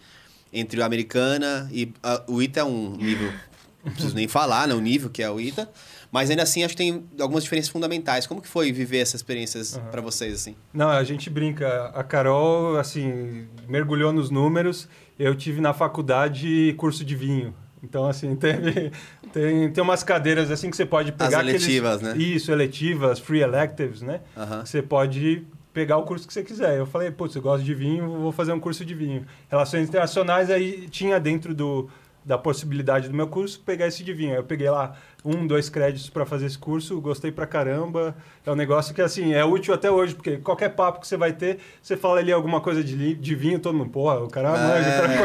entre 0.53 0.82
a 0.82 0.86
americana 0.86 1.70
e 1.70 1.91
a, 2.01 2.24
o 2.27 2.41
ITA 2.41 2.62
é 2.62 2.63
um 2.63 2.96
nível 2.96 3.34
não 3.83 3.91
preciso 3.91 4.15
nem 4.15 4.27
falar, 4.27 4.67
né, 4.67 4.74
o 4.74 4.81
nível 4.81 5.09
que 5.09 5.24
é 5.24 5.29
o 5.29 5.39
ITA. 5.39 5.69
Mas 6.12 6.29
ainda 6.29 6.43
assim, 6.43 6.63
acho 6.63 6.75
que 6.75 6.83
tem 6.83 7.05
algumas 7.19 7.43
diferenças 7.43 7.69
fundamentais. 7.69 8.25
Como 8.25 8.41
que 8.41 8.48
foi 8.48 8.71
viver 8.71 8.98
essas 8.98 9.15
experiências 9.15 9.75
uhum. 9.75 9.83
para 9.91 10.01
vocês, 10.01 10.33
assim? 10.33 10.55
Não, 10.74 10.89
a 10.89 11.03
gente 11.03 11.29
brinca. 11.29 11.91
A 11.93 12.03
Carol, 12.03 12.77
assim, 12.77 13.48
mergulhou 13.67 14.12
nos 14.12 14.31
números. 14.31 14.88
Eu 15.19 15.36
tive 15.36 15.62
na 15.62 15.71
faculdade 15.71 16.74
curso 16.77 17.05
de 17.05 17.15
vinho. 17.15 17.53
Então, 17.83 18.07
assim, 18.07 18.33
teve, 18.38 18.91
tem, 19.31 19.71
tem 19.71 19.83
umas 19.83 20.03
cadeiras 20.03 20.50
assim 20.50 20.71
que 20.71 20.75
você 20.75 20.86
pode 20.86 21.12
pegar. 21.12 21.39
As 21.41 21.48
eletivas, 21.48 21.98
aqueles, 21.98 22.17
né? 22.17 22.24
Isso, 22.24 22.51
eletivas, 22.51 23.19
free 23.19 23.41
electives, 23.41 24.01
né? 24.01 24.21
Uhum. 24.36 24.65
Você 24.65 24.81
pode 24.81 25.45
pegar 25.71 25.98
o 25.98 26.03
curso 26.03 26.27
que 26.27 26.33
você 26.33 26.43
quiser. 26.43 26.77
Eu 26.77 26.88
falei, 26.88 27.12
putz, 27.12 27.36
eu 27.36 27.41
gosto 27.41 27.63
de 27.63 27.74
vinho, 27.75 28.19
vou 28.19 28.31
fazer 28.31 28.51
um 28.51 28.59
curso 28.59 28.83
de 28.83 28.95
vinho. 28.95 29.25
Relações 29.48 29.88
internacionais, 29.88 30.50
aí 30.50 30.88
tinha 30.89 31.19
dentro 31.19 31.53
do, 31.53 31.88
da 32.29 32.38
possibilidade 32.38 33.09
do 33.09 33.15
meu 33.15 33.25
curso 33.27 33.59
pegar 33.59 33.88
esse 33.88 34.03
de 34.03 34.13
vinho. 34.13 34.36
Eu 34.36 34.43
peguei 34.43 34.69
lá 34.69 34.95
um, 35.25 35.48
dois 35.48 35.67
créditos 35.67 36.12
para 36.12 36.27
fazer 36.27 36.45
esse 36.45 36.59
curso, 36.59 37.01
gostei 37.01 37.31
pra 37.31 37.48
caramba. 37.48 38.15
É 38.45 38.51
um 38.51 38.55
negócio 38.55 38.93
que, 38.93 39.01
assim, 39.01 39.33
é 39.33 39.43
útil 39.43 39.74
até 39.74 39.89
hoje, 39.89 40.13
porque 40.13 40.38
qualquer 40.38 40.69
papo 40.69 41.00
que 41.00 41.07
você 41.07 41.17
vai 41.17 41.33
ter, 41.33 41.57
você 41.81 41.98
fala 41.98 42.19
ali 42.19 42.31
alguma 42.31 42.62
coisa 42.62 42.83
de, 42.83 43.15
de 43.15 43.36
vinho, 43.36 43.57
todo 43.57 43.75
mundo, 43.75 43.89
porra, 43.89 44.19
o 44.19 44.27
cara 44.27 44.50
é. 44.50 44.51
manja, 44.51 44.89
o 44.89 45.01
cara 45.01 45.17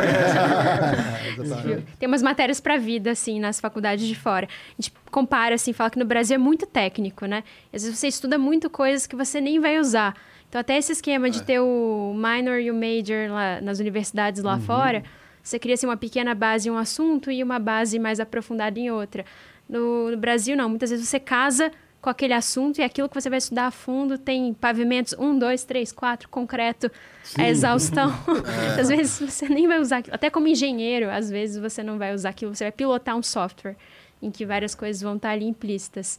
conhece. 1.45 1.85
Tem 2.01 2.09
umas 2.09 2.23
matérias 2.23 2.59
para 2.59 2.79
vida, 2.79 3.11
assim, 3.11 3.39
nas 3.39 3.61
faculdades 3.61 4.07
de 4.07 4.15
fora. 4.15 4.47
A 4.47 4.81
gente 4.81 4.91
compara, 5.11 5.57
assim, 5.57 5.75
fala 5.75 5.91
que 5.91 5.99
no 5.99 6.07
Brasil 6.07 6.37
é 6.37 6.39
muito 6.39 6.65
técnico, 6.65 7.27
né? 7.27 7.45
Às 7.71 7.83
vezes 7.83 7.99
você 7.99 8.09
estuda 8.09 8.39
muito 8.39 8.71
coisas 8.71 9.07
que 9.07 9.15
você 9.15 9.43
nem 9.43 9.61
vai 9.61 9.79
usar. 9.79 10.17
Então, 10.49 10.59
até 10.59 10.79
esse 10.79 10.93
esquema 10.93 11.29
de 11.29 11.41
é. 11.41 11.43
ter 11.43 11.61
o 11.61 12.15
minor 12.17 12.61
e 12.61 12.71
o 12.71 12.75
major 12.75 13.29
lá, 13.29 13.61
nas 13.61 13.79
universidades 13.79 14.43
lá 14.43 14.55
uhum. 14.55 14.63
fora 14.63 15.05
você 15.45 15.59
cria 15.59 15.75
assim, 15.75 15.87
uma 15.87 15.97
pequena 15.97 16.35
base 16.35 16.69
em 16.69 16.73
um 16.73 16.79
assunto 16.79 17.31
e 17.31 17.43
uma 17.43 17.59
base 17.59 17.99
mais 17.99 18.19
aprofundada 18.19 18.81
em 18.81 18.91
outra. 18.91 19.27
No, 19.69 20.11
no 20.11 20.17
Brasil, 20.17 20.57
não. 20.57 20.71
Muitas 20.71 20.89
vezes 20.89 21.07
você 21.07 21.21
casa 21.21 21.71
com 22.01 22.09
aquele 22.09 22.33
assunto 22.33 22.79
e 22.79 22.83
aquilo 22.83 23.09
que 23.09 23.15
você 23.15 23.29
vai 23.29 23.39
estudar 23.39 23.67
a 23.67 23.71
fundo 23.71 24.17
tem 24.17 24.55
pavimentos 24.55 25.15
um, 25.19 25.39
dois, 25.39 25.65
três, 25.65 25.93
quatro, 25.93 26.29
concreto, 26.31 26.91
Sim. 27.23 27.43
a 27.43 27.49
exaustão. 27.49 28.11
É. 28.77 28.81
Às 28.81 28.89
vezes 28.89 29.21
você 29.21 29.49
nem 29.49 29.69
vai 29.69 29.79
usar 29.79 29.99
aquilo. 29.99 30.15
Até 30.15 30.31
como 30.31 30.49
engenheiro, 30.49 31.11
às 31.11 31.31
vezes 31.31 31.59
você 31.59 31.83
não 31.83 31.99
vai 31.99 32.15
usar 32.15 32.31
aquilo. 32.31 32.55
Você 32.55 32.65
vai 32.65 32.73
pilotar 32.73 33.15
um 33.15 33.23
software 33.23 33.77
em 34.23 34.31
que 34.31 34.47
várias 34.47 34.75
coisas 34.75 35.03
vão 35.03 35.17
estar 35.17 35.31
ali 35.31 35.45
implícitas. 35.45 36.19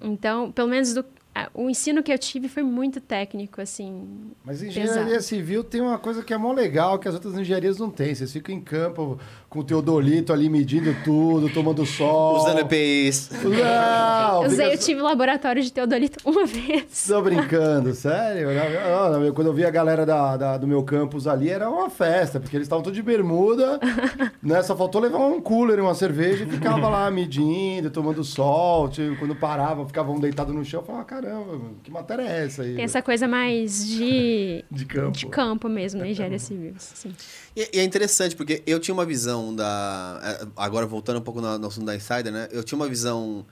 Então, 0.00 0.50
pelo 0.50 0.68
menos 0.68 0.92
do, 0.92 1.04
o 1.52 1.68
ensino 1.68 2.02
que 2.02 2.12
eu 2.12 2.18
tive 2.18 2.48
foi 2.48 2.62
muito 2.62 3.00
técnico, 3.00 3.60
assim. 3.60 4.32
Mas 4.44 4.62
engenharia 4.62 5.04
pesado. 5.04 5.22
civil 5.22 5.62
tem 5.62 5.80
uma 5.80 5.98
coisa 5.98 6.22
que 6.22 6.32
é 6.32 6.38
mó 6.38 6.52
legal, 6.52 6.98
que 6.98 7.08
as 7.08 7.14
outras 7.14 7.36
engenharias 7.36 7.78
não 7.78 7.90
têm. 7.90 8.14
Vocês 8.14 8.32
ficam 8.32 8.54
em 8.54 8.60
campo 8.60 9.18
com 9.56 9.60
o 9.60 9.64
teodolito 9.64 10.34
ali 10.34 10.50
medindo 10.50 10.94
tudo, 11.02 11.48
tomando 11.48 11.86
sol. 11.86 12.36
Usando 12.36 12.60
EPIs. 12.60 13.30
Não! 13.42 14.42
Eu, 14.42 14.50
usei, 14.50 14.74
eu 14.74 14.78
tive 14.78 15.00
laboratório 15.00 15.62
de 15.62 15.72
teodolito 15.72 16.18
uma 16.26 16.44
vez. 16.44 17.06
Tô 17.08 17.22
brincando, 17.22 17.94
sério? 17.94 18.48
Não, 18.52 19.20
não, 19.20 19.32
quando 19.32 19.46
eu 19.46 19.54
vi 19.54 19.64
a 19.64 19.70
galera 19.70 20.04
da, 20.04 20.36
da, 20.36 20.58
do 20.58 20.66
meu 20.66 20.82
campus 20.82 21.26
ali, 21.26 21.48
era 21.48 21.70
uma 21.70 21.88
festa, 21.88 22.38
porque 22.38 22.54
eles 22.54 22.66
estavam 22.66 22.82
todos 22.82 22.96
de 22.96 23.02
bermuda, 23.02 23.80
né? 24.42 24.62
Só 24.62 24.76
faltou 24.76 25.00
levar 25.00 25.18
um 25.18 25.40
cooler, 25.40 25.80
uma 25.80 25.94
cerveja 25.94 26.44
e 26.44 26.46
ficava 26.46 26.88
lá 26.90 27.10
medindo, 27.10 27.90
tomando 27.90 28.22
sol. 28.22 28.90
Tipo, 28.90 29.16
quando 29.16 29.34
paravam, 29.34 29.86
ficavam 29.86 30.20
deitados 30.20 30.54
no 30.54 30.64
chão, 30.66 30.80
eu 30.80 30.86
falava, 30.86 31.04
caramba, 31.04 31.58
que 31.82 31.90
matéria 31.90 32.22
é 32.22 32.44
essa 32.44 32.62
aí? 32.62 32.74
Tem 32.74 32.84
essa 32.84 33.00
coisa 33.00 33.26
mais 33.26 33.86
de... 33.86 34.62
de 34.70 34.84
campo. 34.84 35.16
De 35.16 35.26
campo 35.26 35.66
mesmo, 35.66 36.00
na 36.00 36.08
engenharia 36.08 36.38
civil, 36.38 36.74
sim. 36.76 37.10
E, 37.56 37.70
e, 37.72 37.80
é 37.80 37.84
interessante, 37.84 38.36
porque 38.36 38.62
eu 38.66 38.78
tinha 38.78 38.92
uma 38.92 39.06
visão 39.06 39.54
da. 39.56 40.20
É, 40.22 40.46
agora, 40.56 40.86
voltando 40.86 41.18
um 41.18 41.22
pouco 41.22 41.40
no, 41.40 41.58
no 41.58 41.68
assunto 41.68 41.86
da 41.86 41.96
Insider, 41.96 42.30
né? 42.30 42.48
Eu 42.52 42.62
tinha 42.62 42.76
uma 42.76 42.86
visão 42.86 43.46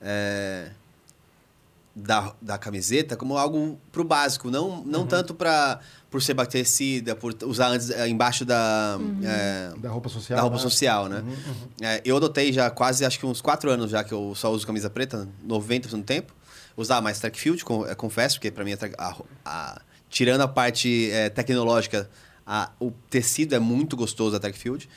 é, 0.00 0.70
da, 1.94 2.32
da 2.40 2.56
camiseta 2.56 3.16
como 3.16 3.36
algo 3.36 3.78
pro 3.92 4.02
básico, 4.02 4.50
não, 4.50 4.82
não 4.84 5.00
uhum. 5.00 5.06
tanto 5.06 5.34
para 5.34 5.78
por 6.10 6.22
ser 6.22 6.34
bactericida, 6.34 7.14
por 7.14 7.36
usar 7.44 7.68
antes 7.68 7.90
é, 7.90 8.08
embaixo 8.08 8.44
da. 8.46 8.96
Uhum. 8.98 9.20
É, 9.22 9.72
da 9.76 9.90
roupa 9.90 10.08
social. 10.08 10.36
Da 10.36 10.42
roupa 10.42 10.56
né? 10.56 10.62
social, 10.62 11.08
né? 11.08 11.18
Uhum, 11.20 11.28
uhum. 11.28 11.68
É, 11.82 12.00
eu 12.04 12.16
adotei 12.16 12.52
já 12.52 12.70
quase, 12.70 13.04
acho 13.04 13.18
que 13.18 13.26
uns 13.26 13.42
quatro 13.42 13.70
anos 13.70 13.90
já 13.90 14.02
que 14.02 14.12
eu 14.12 14.34
só 14.34 14.50
uso 14.50 14.66
camisa 14.66 14.88
preta, 14.88 15.28
90% 15.46 15.90
do 15.90 16.02
tempo. 16.02 16.34
Usar 16.76 17.02
mais 17.02 17.18
track 17.18 17.38
field, 17.38 17.62
confesso, 17.96 18.36
porque 18.36 18.50
para 18.50 18.64
mim 18.64 18.72
a, 18.72 19.14
a, 19.44 19.82
tirando 20.08 20.40
a 20.40 20.48
parte 20.48 21.10
tecnológica 21.34 22.08
a, 22.46 22.70
o 22.80 22.90
tecido 23.08 23.54
é 23.54 23.58
muito 23.58 23.96
gostoso 23.96 24.32
da 24.32 24.40
Techfield. 24.40 24.88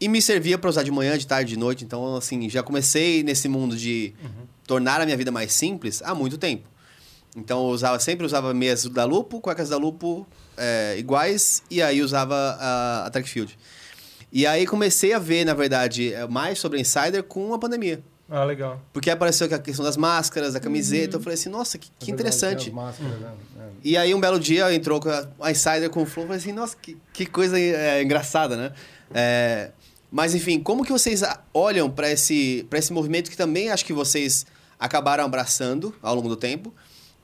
E 0.00 0.08
me 0.08 0.20
servia 0.20 0.58
para 0.58 0.68
usar 0.68 0.82
de 0.82 0.90
manhã, 0.90 1.16
de 1.16 1.26
tarde, 1.26 1.50
de 1.50 1.58
noite. 1.58 1.84
Então, 1.84 2.16
assim, 2.16 2.48
já 2.50 2.62
comecei 2.62 3.22
nesse 3.22 3.48
mundo 3.48 3.76
de 3.76 4.12
uhum. 4.22 4.46
tornar 4.66 5.00
a 5.00 5.04
minha 5.04 5.16
vida 5.16 5.30
mais 5.30 5.52
simples 5.52 6.02
há 6.02 6.14
muito 6.14 6.36
tempo. 6.38 6.68
Então, 7.36 7.60
eu 7.60 7.70
usava, 7.70 7.98
sempre 7.98 8.26
usava 8.26 8.52
meias 8.52 8.84
da 8.86 9.04
Lupo, 9.04 9.40
cuecas 9.40 9.68
da 9.68 9.76
Lupo 9.76 10.26
é, 10.56 10.96
iguais, 10.98 11.62
e 11.70 11.80
aí 11.80 12.02
usava 12.02 12.34
a, 12.34 13.06
a 13.06 13.10
Trackfield. 13.10 13.56
E 14.30 14.46
aí 14.46 14.66
comecei 14.66 15.12
a 15.12 15.18
ver, 15.18 15.44
na 15.44 15.54
verdade, 15.54 16.12
é, 16.12 16.26
mais 16.26 16.58
sobre 16.58 16.78
a 16.78 16.80
Insider 16.80 17.22
com 17.22 17.54
a 17.54 17.58
pandemia. 17.58 18.02
Ah, 18.34 18.44
legal. 18.44 18.80
Porque 18.94 19.10
apareceu 19.10 19.46
a 19.46 19.58
questão 19.58 19.84
das 19.84 19.98
máscaras, 19.98 20.54
da 20.54 20.60
camiseta. 20.60 21.16
Uhum. 21.16 21.20
Eu 21.20 21.22
falei 21.22 21.34
assim, 21.34 21.50
nossa, 21.50 21.76
que, 21.76 21.90
que 21.98 22.10
é 22.10 22.14
interessante. 22.14 22.70
Máscaras, 22.70 23.20
né? 23.20 23.30
é. 23.60 23.62
E 23.84 23.94
aí, 23.94 24.14
um 24.14 24.20
belo 24.20 24.40
dia, 24.40 24.74
entrou 24.74 25.02
a 25.38 25.50
Insider 25.50 25.90
com 25.90 26.02
o 26.02 26.06
Flow. 26.06 26.24
Eu 26.24 26.28
falei 26.28 26.40
assim, 26.40 26.52
nossa, 26.52 26.74
que, 26.80 26.96
que 27.12 27.26
coisa 27.26 27.60
é, 27.60 28.02
engraçada, 28.02 28.56
né? 28.56 28.72
É, 29.12 29.70
mas, 30.10 30.34
enfim, 30.34 30.60
como 30.60 30.82
que 30.82 30.90
vocês 30.90 31.22
olham 31.52 31.90
para 31.90 32.10
esse, 32.10 32.66
esse 32.72 32.90
movimento 32.90 33.30
que 33.30 33.36
também 33.36 33.70
acho 33.70 33.84
que 33.84 33.92
vocês 33.92 34.46
acabaram 34.80 35.24
abraçando 35.24 35.94
ao 36.00 36.14
longo 36.14 36.30
do 36.30 36.36
tempo, 36.36 36.72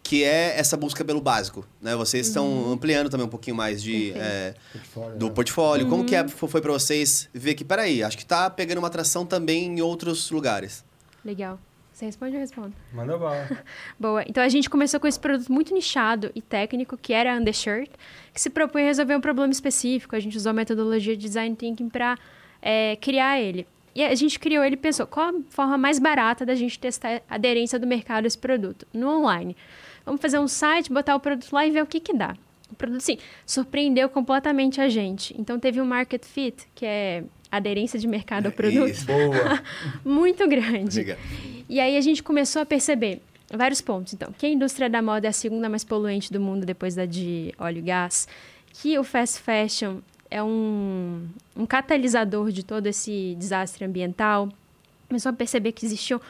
que 0.03 0.23
é 0.25 0.59
essa 0.59 0.77
busca 0.77 1.03
pelo 1.03 1.23
básico, 1.23 1.67
né? 1.81 1.97
Vocês 1.97 2.27
estão 2.27 2.47
uhum. 2.47 2.73
ampliando 2.73 3.09
também 3.09 3.27
um 3.27 3.31
pouquinho 3.31 3.57
mais 3.57 3.83
de, 3.83 4.13
é, 4.15 4.55
portfólio, 4.73 5.19
do 5.19 5.27
né? 5.27 5.33
portfólio. 5.33 5.85
Uhum. 5.85 5.91
Como 5.91 6.05
que 6.05 6.15
é, 6.15 6.21
uhum. 6.21 6.29
foi 6.29 6.61
para 6.61 6.73
vocês 6.73 7.31
ver 7.33 7.55
que, 7.55 7.65
peraí, 7.65 8.03
acho 8.03 8.17
que 8.17 8.25
está 8.25 8.51
pegando 8.51 8.79
uma 8.79 8.89
atração 8.89 9.25
também 9.25 9.65
em 9.65 9.81
outros 9.81 10.31
lugares? 10.31 10.87
Legal. 11.25 11.59
Você 11.93 12.07
responde 12.07 12.31
ou 12.33 12.37
eu 12.37 12.41
respondo? 12.41 12.73
Manda 12.93 13.19
bala. 13.19 13.49
Boa. 13.99 14.23
Então 14.29 14.43
a 14.43 14.49
gente 14.49 14.71
começou 14.71 15.01
com 15.01 15.09
esse 15.09 15.19
produto 15.19 15.53
muito 15.53 15.75
nichado 15.75 16.31
e 16.33 16.41
técnico, 16.41 16.97
que 16.97 17.13
era 17.13 17.35
a 17.35 17.37
Undershirt, 17.37 17.91
que 18.33 18.41
se 18.41 18.49
propõe 18.51 18.83
a 18.83 18.87
resolver 18.87 19.17
um 19.17 19.21
problema 19.21 19.51
específico. 19.51 20.15
A 20.15 20.21
gente 20.21 20.37
usou 20.37 20.51
a 20.51 20.53
metodologia 20.53 21.17
de 21.17 21.23
Design 21.23 21.57
Thinking 21.57 21.89
para 21.89 22.17
é, 22.63 22.95
criar 22.97 23.41
ele. 23.41 23.67
E 23.97 24.05
a 24.05 24.15
gente 24.15 24.39
criou 24.39 24.63
ele 24.63 24.75
e 24.75 24.79
pensou 24.79 25.09
qual 25.09 25.31
a 25.31 25.35
forma 25.51 25.77
mais 25.77 25.99
barata 25.99 26.47
da 26.47 26.55
gente 26.55 26.79
testar 26.79 27.21
a 27.29 27.35
aderência 27.35 27.81
do 27.81 27.87
mercado 27.87 28.25
a 28.25 28.27
esse 28.29 28.39
produto? 28.39 28.87
No 28.93 29.19
online. 29.19 29.57
Vamos 30.05 30.21
fazer 30.21 30.39
um 30.39 30.47
site, 30.47 30.93
botar 30.93 31.17
o 31.17 31.21
produto 31.21 31.53
lá 31.53 31.67
e 31.67 31.73
ver 31.73 31.83
o 31.83 31.87
que, 31.87 31.99
que 31.99 32.15
dá. 32.15 32.37
O 32.71 32.77
produto, 32.77 33.01
sim, 33.01 33.19
surpreendeu 33.45 34.09
completamente 34.09 34.81
a 34.81 34.89
gente. 34.89 35.35
Então 35.37 35.59
teve 35.59 35.81
um 35.81 35.85
market 35.85 36.25
fit, 36.25 36.69
que 36.77 36.87
é 36.87 37.25
aderência 37.51 37.99
de 37.99 38.07
mercado 38.07 38.47
ao 38.47 38.53
produto. 38.53 38.91
Isso. 38.91 39.07
Boa. 39.07 39.63
muito 40.05 40.47
grande. 40.49 41.17
E 41.69 41.81
aí 41.81 41.97
a 41.97 42.01
gente 42.01 42.23
começou 42.23 42.63
a 42.63 42.67
perceber 42.67 43.21
vários 43.53 43.81
pontos. 43.81 44.13
Então, 44.13 44.33
que 44.37 44.47
a 44.47 44.49
indústria 44.49 44.89
da 44.89 45.01
moda 45.01 45.27
é 45.27 45.31
a 45.31 45.33
segunda 45.33 45.69
mais 45.69 45.85
poluente 45.85 46.33
do 46.33 46.41
mundo 46.41 46.67
depois 46.67 46.95
da 46.95 47.07
de 47.07 47.55
óleo 47.59 47.79
e 47.79 47.83
gás, 47.83 48.29
que 48.73 48.99
o 48.99 49.05
fast 49.05 49.41
fashion 49.41 49.99
é 50.31 50.43
um, 50.43 51.27
um 51.57 51.67
catalisador 51.67 52.51
de 52.51 52.63
todo 52.63 52.87
esse 52.87 53.35
desastre 53.39 53.85
ambiental. 53.85 54.49
Começou 55.09 55.31
a 55.31 55.33
perceber 55.33 55.73
que 55.73 55.87
existiam 55.87 56.21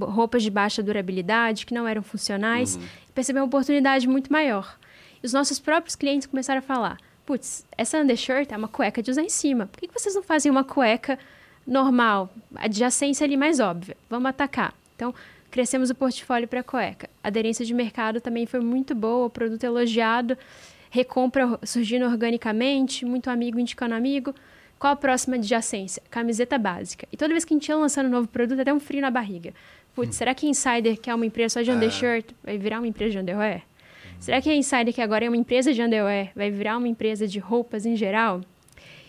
roupas 0.00 0.42
de 0.42 0.50
baixa 0.50 0.82
durabilidade, 0.82 1.64
que 1.64 1.72
não 1.72 1.86
eram 1.86 2.02
funcionais, 2.02 2.76
uhum. 2.76 2.82
percebeu 3.14 3.42
uma 3.42 3.46
oportunidade 3.46 4.08
muito 4.08 4.32
maior. 4.32 4.76
E 5.22 5.26
os 5.26 5.32
nossos 5.32 5.60
próprios 5.60 5.94
clientes 5.94 6.26
começaram 6.26 6.58
a 6.58 6.62
falar: 6.62 6.98
putz, 7.26 7.66
essa 7.76 7.98
undershirt 7.98 8.52
é 8.52 8.56
uma 8.56 8.68
cueca 8.68 9.02
de 9.02 9.10
usar 9.10 9.22
em 9.22 9.28
cima. 9.28 9.66
Por 9.66 9.80
que 9.80 9.88
vocês 9.92 10.14
não 10.14 10.22
fazem 10.22 10.50
uma 10.50 10.62
cueca 10.62 11.18
normal, 11.66 12.32
adjacência 12.54 13.24
ali 13.24 13.36
mais 13.36 13.58
óbvia? 13.58 13.96
Vamos 14.08 14.30
atacar. 14.30 14.72
Então, 14.94 15.12
crescemos 15.50 15.90
o 15.90 15.94
portfólio 15.94 16.46
para 16.46 16.62
cueca. 16.62 17.10
A 17.22 17.28
aderência 17.28 17.66
de 17.66 17.74
mercado 17.74 18.20
também 18.20 18.46
foi 18.46 18.60
muito 18.60 18.94
boa, 18.94 19.26
o 19.26 19.30
produto 19.30 19.64
elogiado, 19.64 20.38
recompra 20.88 21.58
surgindo 21.64 22.06
organicamente, 22.06 23.04
muito 23.04 23.28
amigo 23.28 23.58
indicando 23.58 23.94
amigo. 23.94 24.32
Qual 24.78 24.92
a 24.92 24.96
próxima 24.96 25.36
adjacência? 25.36 26.02
Camiseta 26.10 26.58
básica. 26.58 27.08
E 27.10 27.16
toda 27.16 27.32
vez 27.32 27.44
que 27.44 27.52
a 27.52 27.56
gente 27.56 27.68
ia 27.68 27.76
lançando 27.76 28.06
um 28.06 28.10
novo 28.10 28.28
produto, 28.28 28.60
até 28.60 28.72
um 28.72 28.78
frio 28.78 29.00
na 29.00 29.10
barriga. 29.10 29.52
Putz, 29.94 30.10
hum. 30.10 30.12
será 30.12 30.34
que 30.34 30.46
a 30.46 30.50
Insider, 30.50 31.00
que 31.00 31.10
é 31.10 31.14
uma 31.14 31.26
empresa 31.26 31.54
só 31.54 31.62
de 31.62 31.70
undershirt, 31.70 32.26
vai 32.44 32.56
virar 32.58 32.78
uma 32.78 32.86
empresa 32.86 33.12
de 33.12 33.18
underwear? 33.18 33.62
Será 34.18 34.40
que 34.40 34.50
a 34.50 34.54
Insider, 34.54 34.92
que 34.92 35.00
agora 35.00 35.24
é 35.24 35.28
uma 35.28 35.36
empresa 35.36 35.72
de 35.72 35.82
underwear, 35.82 36.32
vai 36.34 36.50
virar 36.50 36.76
uma 36.76 36.88
empresa 36.88 37.26
de 37.26 37.38
roupas 37.38 37.86
em 37.86 37.96
geral? 37.96 38.40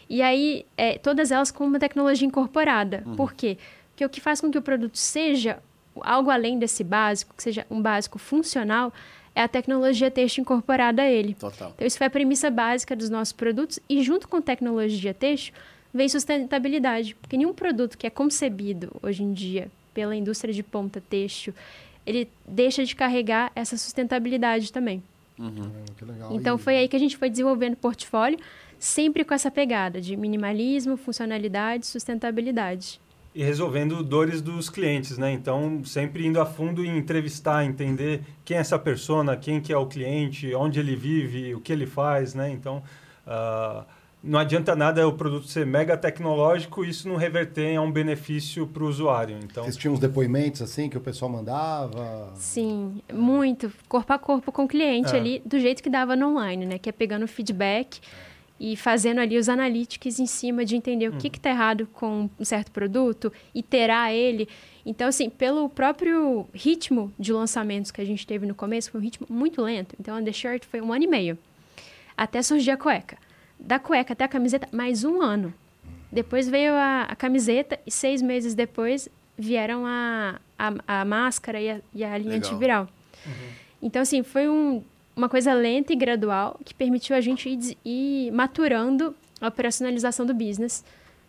E 0.09 0.21
aí, 0.21 0.65
é, 0.77 0.97
todas 0.97 1.31
elas 1.31 1.51
com 1.51 1.65
uma 1.65 1.79
tecnologia 1.79 2.27
incorporada. 2.27 3.03
Uhum. 3.05 3.15
Por 3.15 3.33
quê? 3.33 3.57
Porque 3.89 4.05
o 4.05 4.09
que 4.09 4.21
faz 4.21 4.39
com 4.39 4.49
que 4.49 4.57
o 4.57 4.61
produto 4.61 4.95
seja 4.95 5.59
algo 6.01 6.29
além 6.29 6.59
desse 6.59 6.83
básico, 6.83 7.33
que 7.35 7.43
seja 7.43 7.65
um 7.69 7.81
básico 7.81 8.19
funcional, 8.19 8.93
é 9.33 9.41
a 9.41 9.47
tecnologia 9.47 10.09
texto 10.09 10.39
incorporada 10.39 11.01
a 11.01 11.09
ele. 11.09 11.33
Total. 11.33 11.71
Então, 11.75 11.85
isso 11.85 11.97
foi 11.97 12.07
a 12.07 12.09
premissa 12.09 12.49
básica 12.49 12.95
dos 12.95 13.09
nossos 13.09 13.33
produtos 13.33 13.79
e, 13.89 14.01
junto 14.01 14.27
com 14.27 14.41
tecnologia 14.41 15.13
texto, 15.13 15.53
vem 15.93 16.07
sustentabilidade. 16.09 17.15
Porque 17.15 17.37
nenhum 17.37 17.53
produto 17.53 17.97
que 17.97 18.07
é 18.07 18.09
concebido 18.09 18.91
hoje 19.01 19.23
em 19.23 19.33
dia 19.33 19.69
pela 19.93 20.15
indústria 20.15 20.53
de 20.53 20.63
ponta 20.63 21.01
texto, 21.01 21.53
ele 22.07 22.29
deixa 22.47 22.85
de 22.85 22.95
carregar 22.95 23.51
essa 23.53 23.77
sustentabilidade 23.77 24.71
também. 24.71 25.03
Uhum. 25.37 25.69
Então, 26.31 26.57
foi 26.57 26.77
aí 26.77 26.87
que 26.87 26.95
a 26.95 26.99
gente 26.99 27.17
foi 27.17 27.29
desenvolvendo 27.29 27.73
o 27.73 27.77
portfólio, 27.77 28.39
sempre 28.79 29.23
com 29.23 29.33
essa 29.33 29.51
pegada 29.51 29.99
de 29.99 30.15
minimalismo, 30.15 30.95
funcionalidade, 30.97 31.85
sustentabilidade 31.85 32.99
e 33.37 33.43
resolvendo 33.43 34.03
dores 34.03 34.41
dos 34.41 34.67
clientes, 34.67 35.15
né? 35.15 35.31
Então, 35.31 35.85
sempre 35.85 36.25
indo 36.25 36.41
a 36.41 36.45
fundo 36.45 36.83
em 36.83 36.97
entrevistar, 36.97 37.63
entender 37.63 38.21
quem 38.43 38.57
é 38.57 38.59
essa 38.59 38.79
persona, 38.79 39.37
quem 39.37 39.61
que 39.61 39.71
é 39.71 39.77
o 39.77 39.85
cliente, 39.85 40.55
onde 40.55 40.79
ele 40.79 40.95
vive, 40.95 41.53
o 41.53 41.61
que 41.61 41.71
ele 41.71 41.85
faz, 41.85 42.33
né? 42.33 42.49
Então, 42.49 42.81
uh, 43.27 43.85
não 44.27 44.39
adianta 44.39 44.75
nada 44.75 45.07
o 45.07 45.13
produto 45.13 45.47
ser 45.47 45.65
mega 45.65 45.97
tecnológico 45.97 46.83
e 46.83 46.89
isso 46.89 47.07
não 47.07 47.15
reverter 47.15 47.77
a 47.77 47.81
um 47.81 47.91
benefício 47.91 48.67
para 48.67 48.83
o 48.83 48.87
usuário. 48.87 49.39
Então, 49.41 49.63
Vocês 49.63 49.77
tinham 49.77 49.93
uns 49.93 49.99
depoimentos 49.99 50.61
assim 50.61 50.89
que 50.89 50.97
o 50.97 51.01
pessoal 51.01 51.31
mandava? 51.31 52.33
Sim, 52.35 53.01
muito. 53.11 53.71
Corpo 53.87 54.11
a 54.11 54.19
corpo 54.19 54.51
com 54.51 54.65
o 54.65 54.67
cliente 54.67 55.15
é. 55.15 55.17
ali, 55.17 55.41
do 55.45 55.57
jeito 55.59 55.81
que 55.81 55.89
dava 55.89 56.15
no 56.15 56.31
online, 56.31 56.65
né? 56.65 56.77
Que 56.77 56.89
é 56.89 56.91
pegando 56.91 57.27
feedback 57.27 58.01
e 58.59 58.75
fazendo 58.75 59.19
ali 59.19 59.37
os 59.37 59.47
analytics 59.47 60.19
em 60.19 60.25
cima 60.25 60.65
de 60.65 60.75
entender 60.75 61.07
o 61.07 61.17
que 61.17 61.27
está 61.27 61.49
errado 61.49 61.87
com 61.93 62.29
um 62.39 62.45
certo 62.45 62.71
produto, 62.71 63.31
iterar 63.53 64.11
ele. 64.11 64.49
Então, 64.85 65.07
assim, 65.07 65.29
pelo 65.29 65.69
próprio 65.69 66.47
ritmo 66.53 67.13
de 67.17 67.31
lançamentos 67.31 67.91
que 67.91 68.01
a 68.01 68.05
gente 68.05 68.25
teve 68.25 68.45
no 68.45 68.55
começo, 68.55 68.91
foi 68.91 68.99
um 68.99 69.03
ritmo 69.03 69.27
muito 69.29 69.61
lento. 69.61 69.95
Então, 69.99 70.15
a 70.15 70.21
The 70.21 70.31
Shirt 70.33 70.65
foi 70.65 70.81
um 70.81 70.91
ano 70.91 71.03
e 71.03 71.07
meio, 71.07 71.37
até 72.17 72.41
surgir 72.41 72.71
a 72.71 72.77
cueca. 72.77 73.17
Da 73.59 73.79
cueca 73.79 74.13
até 74.13 74.23
a 74.23 74.27
camiseta, 74.27 74.67
mais 74.71 75.03
um 75.03 75.21
ano. 75.21 75.53
Depois 76.11 76.47
veio 76.47 76.73
a, 76.73 77.03
a 77.03 77.15
camiseta 77.15 77.79
e 77.85 77.91
seis 77.91 78.21
meses 78.21 78.55
depois 78.55 79.09
vieram 79.37 79.85
a, 79.85 80.39
a, 80.57 81.01
a 81.01 81.05
máscara 81.05 81.59
e 81.59 81.69
a, 81.69 81.81
e 81.93 82.03
a 82.03 82.17
linha 82.17 82.33
Legal. 82.33 82.49
antiviral. 82.49 82.87
Uhum. 83.25 83.33
Então, 83.81 84.01
assim, 84.01 84.23
foi 84.23 84.47
um 84.47 84.83
uma 85.17 85.27
coisa 85.27 85.51
lenta 85.51 85.91
e 85.91 85.95
gradual 85.95 86.59
que 86.63 86.75
permitiu 86.75 87.15
a 87.15 87.21
gente 87.21 87.49
ir, 87.49 87.77
ir 87.83 88.31
maturando 88.31 89.15
a 89.41 89.47
operacionalização 89.47 90.27
do 90.27 90.33
business, 90.33 90.85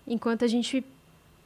enquanto 0.07 0.45
a 0.45 0.49
gente 0.49 0.85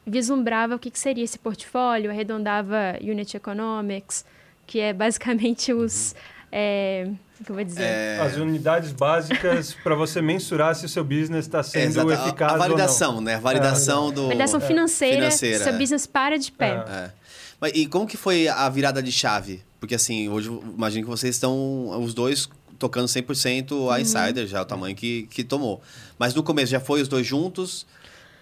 vislumbrava 0.05 0.75
o 0.75 0.79
que, 0.79 0.91
que 0.91 0.99
seria 0.99 1.23
esse 1.23 1.39
portfólio, 1.39 2.11
arredondava 2.11 2.97
Unit 3.01 3.37
Economics, 3.37 4.25
que 4.67 4.79
é 4.79 4.91
basicamente 4.91 5.71
os. 5.71 6.13
É, 6.55 7.07
o 7.41 7.43
que 7.43 7.49
eu 7.49 7.55
vou 7.55 7.63
dizer? 7.63 7.81
É... 7.81 8.19
As 8.21 8.35
unidades 8.35 8.91
básicas 8.91 9.75
para 9.83 9.95
você 9.95 10.21
mensurar 10.21 10.75
se 10.75 10.85
o 10.85 10.89
seu 10.89 11.03
business 11.03 11.45
está 11.45 11.63
sendo 11.63 12.11
é, 12.11 12.13
eficaz 12.13 12.51
a, 12.51 12.55
a 12.55 12.57
validação, 12.59 13.09
ou 13.09 13.15
não. 13.15 13.23
né? 13.23 13.35
A 13.35 13.39
validação 13.39 14.09
é. 14.09 14.11
do... 14.11 14.27
Validação 14.27 14.61
financeira, 14.61 15.15
financeira, 15.15 15.63
seu 15.63 15.73
business 15.73 16.05
para 16.05 16.37
de 16.37 16.51
pé. 16.51 16.85
É. 16.87 17.09
Mas, 17.59 17.71
e 17.73 17.87
como 17.87 18.05
que 18.05 18.15
foi 18.15 18.47
a 18.47 18.69
virada 18.69 19.01
de 19.01 19.11
chave? 19.11 19.63
Porque 19.79 19.95
assim, 19.95 20.29
hoje 20.29 20.47
imagino 20.77 21.05
que 21.05 21.09
vocês 21.09 21.33
estão 21.33 21.99
os 21.99 22.13
dois 22.13 22.47
tocando 22.77 23.07
100% 23.07 23.71
a 23.71 23.75
uhum. 23.75 23.97
Insider, 23.97 24.45
já 24.45 24.59
é 24.59 24.61
o 24.61 24.65
tamanho 24.65 24.95
que, 24.95 25.23
que 25.31 25.43
tomou. 25.43 25.81
Mas 26.19 26.35
no 26.35 26.43
começo 26.43 26.71
já 26.71 26.79
foi 26.79 27.01
os 27.01 27.07
dois 27.07 27.25
juntos? 27.25 27.87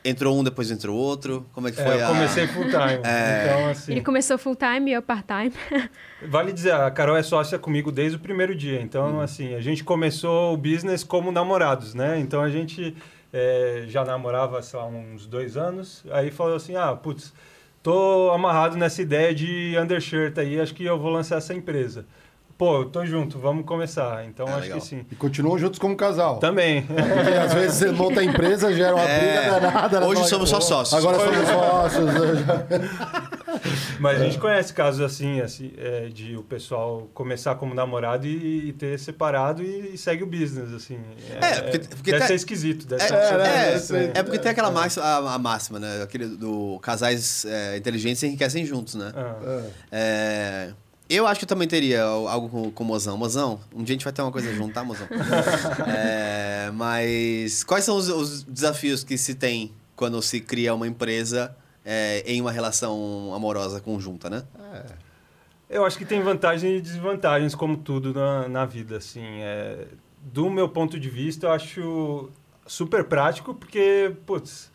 Entrou 0.03 0.39
um, 0.39 0.43
depois 0.43 0.71
entrou 0.71 0.97
outro? 0.97 1.45
Como 1.53 1.67
é 1.67 1.71
que 1.71 1.77
foi? 1.77 1.97
É, 1.97 2.03
eu 2.03 2.07
comecei 2.07 2.47
full 2.47 2.63
time. 2.63 3.01
É... 3.05 3.45
Então, 3.45 3.69
assim... 3.69 3.91
Ele 3.91 4.01
começou 4.01 4.37
full 4.37 4.55
time 4.55 4.91
e 4.91 4.93
eu 4.93 5.01
part 5.01 5.25
time. 5.27 5.53
vale 6.27 6.51
dizer, 6.51 6.73
a 6.73 6.89
Carol 6.89 7.15
é 7.15 7.23
sócia 7.23 7.59
comigo 7.59 7.91
desde 7.91 8.17
o 8.17 8.19
primeiro 8.19 8.55
dia. 8.55 8.81
Então, 8.81 9.15
uhum. 9.15 9.21
assim, 9.21 9.53
a 9.53 9.61
gente 9.61 9.83
começou 9.83 10.53
o 10.53 10.57
business 10.57 11.03
como 11.03 11.31
namorados, 11.31 11.93
né? 11.93 12.19
Então 12.19 12.41
a 12.41 12.49
gente 12.49 12.95
é, 13.31 13.85
já 13.87 14.03
namorava 14.03 14.59
há 14.59 14.85
uns 14.85 15.27
dois 15.27 15.55
anos. 15.55 16.03
Aí 16.11 16.31
falou 16.31 16.55
assim: 16.55 16.75
ah, 16.75 16.95
putz 16.95 17.33
tô 17.83 18.31
amarrado 18.31 18.77
nessa 18.77 19.01
ideia 19.01 19.33
de 19.33 19.75
undershirt 19.77 20.37
aí, 20.37 20.59
acho 20.59 20.73
que 20.73 20.85
eu 20.85 20.99
vou 20.99 21.11
lançar 21.11 21.37
essa 21.37 21.53
empresa. 21.53 22.05
Pô, 22.61 22.85
tô 22.85 23.03
junto, 23.03 23.39
vamos 23.39 23.65
começar. 23.65 24.23
Então 24.25 24.47
é, 24.47 24.51
acho 24.51 24.61
legal. 24.61 24.79
que 24.79 24.85
sim. 24.85 25.03
E 25.11 25.15
continuam 25.15 25.57
juntos 25.57 25.79
como 25.79 25.97
casal. 25.97 26.37
Também. 26.37 26.83
Porque 26.85 27.33
às 27.33 27.55
vezes 27.55 27.77
você 27.77 27.91
monta 27.91 28.19
a 28.19 28.23
empresa, 28.23 28.71
gera 28.71 28.93
uma 28.93 29.03
é... 29.03 29.49
briga 29.49 29.59
danada. 29.59 30.05
Hoje 30.05 30.29
somos 30.29 30.47
só 30.47 30.61
sócios. 30.61 30.93
Agora 30.93 31.17
somos 31.17 31.47
sócios. 31.47 32.11
Mas 33.99 34.21
a 34.21 34.25
gente 34.25 34.37
conhece 34.37 34.71
casos 34.75 35.01
assim, 35.01 35.41
assim 35.41 35.73
é, 35.75 36.09
de 36.09 36.37
o 36.37 36.43
pessoal 36.43 37.09
começar 37.15 37.55
como 37.55 37.73
namorado 37.73 38.27
e, 38.27 38.69
e 38.69 38.73
ter 38.73 38.99
separado 38.99 39.63
e, 39.63 39.95
e, 39.95 39.97
segue 39.97 40.21
o 40.21 40.27
business, 40.27 40.71
assim. 40.71 40.99
É, 41.41 41.47
é 41.47 41.61
porque, 41.61 41.79
porque 41.79 42.11
deve 42.11 42.21
tá... 42.21 42.27
ser 42.27 42.35
esquisito. 42.35 42.85
Deve 42.85 43.03
é, 43.03 43.79
ser 43.79 43.95
é, 43.95 44.03
é, 44.03 44.11
é, 44.19 44.23
porque 44.23 44.37
tem 44.37 44.51
aquela 44.51 44.69
máxima, 44.69 45.03
a, 45.03 45.33
a, 45.33 45.39
máxima, 45.39 45.79
né? 45.79 46.03
Aquele 46.03 46.27
do 46.27 46.77
casais 46.79 47.43
inteligentes 47.75 48.21
enriquecem 48.21 48.63
juntos, 48.67 48.93
né? 48.93 49.11
Ah. 49.15 49.63
É... 49.91 50.73
Eu 51.13 51.27
acho 51.27 51.41
que 51.41 51.43
eu 51.43 51.49
também 51.49 51.67
teria 51.67 52.03
algo 52.03 52.47
com, 52.47 52.71
com 52.71 52.83
o 52.85 52.87
Mozão. 52.87 53.17
Mozão, 53.17 53.59
um 53.75 53.83
dia 53.83 53.93
a 53.93 53.95
gente 53.97 54.05
vai 54.05 54.13
ter 54.13 54.21
uma 54.21 54.31
coisa 54.31 54.53
junto, 54.53 54.73
tá, 54.73 54.81
Mozão? 54.81 55.05
é, 55.85 56.71
mas 56.73 57.65
quais 57.65 57.83
são 57.83 57.97
os, 57.97 58.07
os, 58.07 58.43
desafios 58.43 59.03
que 59.03 59.17
se 59.17 59.35
tem 59.35 59.73
quando 59.93 60.21
se 60.21 60.39
cria 60.39 60.73
uma 60.73 60.87
empresa 60.87 61.53
é, 61.83 62.23
em 62.25 62.39
uma 62.39 62.51
relação 62.51 63.33
amorosa 63.35 63.81
conjunta, 63.81 64.29
né? 64.29 64.43
É. 64.73 64.85
Eu 65.69 65.85
acho 65.85 65.97
que 65.97 66.05
tem 66.05 66.21
vantagens 66.21 66.79
e 66.79 66.81
desvantagens, 66.81 67.53
como 67.55 67.75
tudo 67.75 68.13
na, 68.13 68.47
na 68.47 68.65
vida, 68.65 68.95
assim. 68.95 69.25
É, 69.41 69.87
do 70.21 70.49
meu 70.49 70.69
ponto 70.69 70.97
de 70.97 71.09
vista, 71.09 71.47
eu 71.47 71.51
acho 71.51 72.29
super 72.65 73.03
prático, 73.03 73.53
porque, 73.53 74.15
putz, 74.25 74.70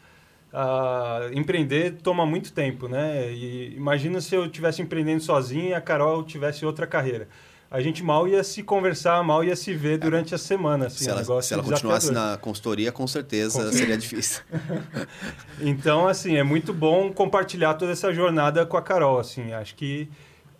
Empreender 1.33 1.99
toma 2.03 2.25
muito 2.25 2.53
tempo, 2.53 2.88
né? 2.88 3.31
E 3.33 3.75
imagina 3.77 4.21
se 4.21 4.35
eu 4.35 4.49
tivesse 4.49 4.81
empreendendo 4.81 5.23
sozinho 5.23 5.71
e 5.71 5.75
a 5.75 5.81
Carol 5.81 6.23
tivesse 6.25 6.64
outra 6.64 6.87
carreira. 6.87 7.29
A 7.69 7.81
gente 7.81 8.03
mal 8.03 8.29
ia 8.29 8.45
se 8.45 8.62
conversar, 8.62 9.23
mal 9.25 9.42
ia 9.42 9.57
se 9.57 9.75
ver 9.75 9.99
durante 9.99 10.35
a 10.35 10.38
semana. 10.38 10.87
Assim, 10.87 11.05
se 11.05 11.11
ela, 11.11 11.42
se 11.42 11.53
ela 11.53 11.62
continuasse 11.62 12.12
na 12.12 12.37
consultoria, 12.37 12.92
com 12.92 13.07
certeza 13.07 13.64
com 13.64 13.73
seria 13.73 13.99
difícil. 13.99 14.42
então, 15.61 16.07
assim, 16.07 16.37
é 16.37 16.45
muito 16.45 16.73
bom 16.73 17.12
compartilhar 17.12 17.75
toda 17.75 17.90
essa 17.90 18.12
jornada 18.12 18.64
com 18.64 18.77
a 18.77 18.83
Carol. 18.83 19.19
Assim, 19.19 19.53
acho 19.53 19.75
que 19.75 20.09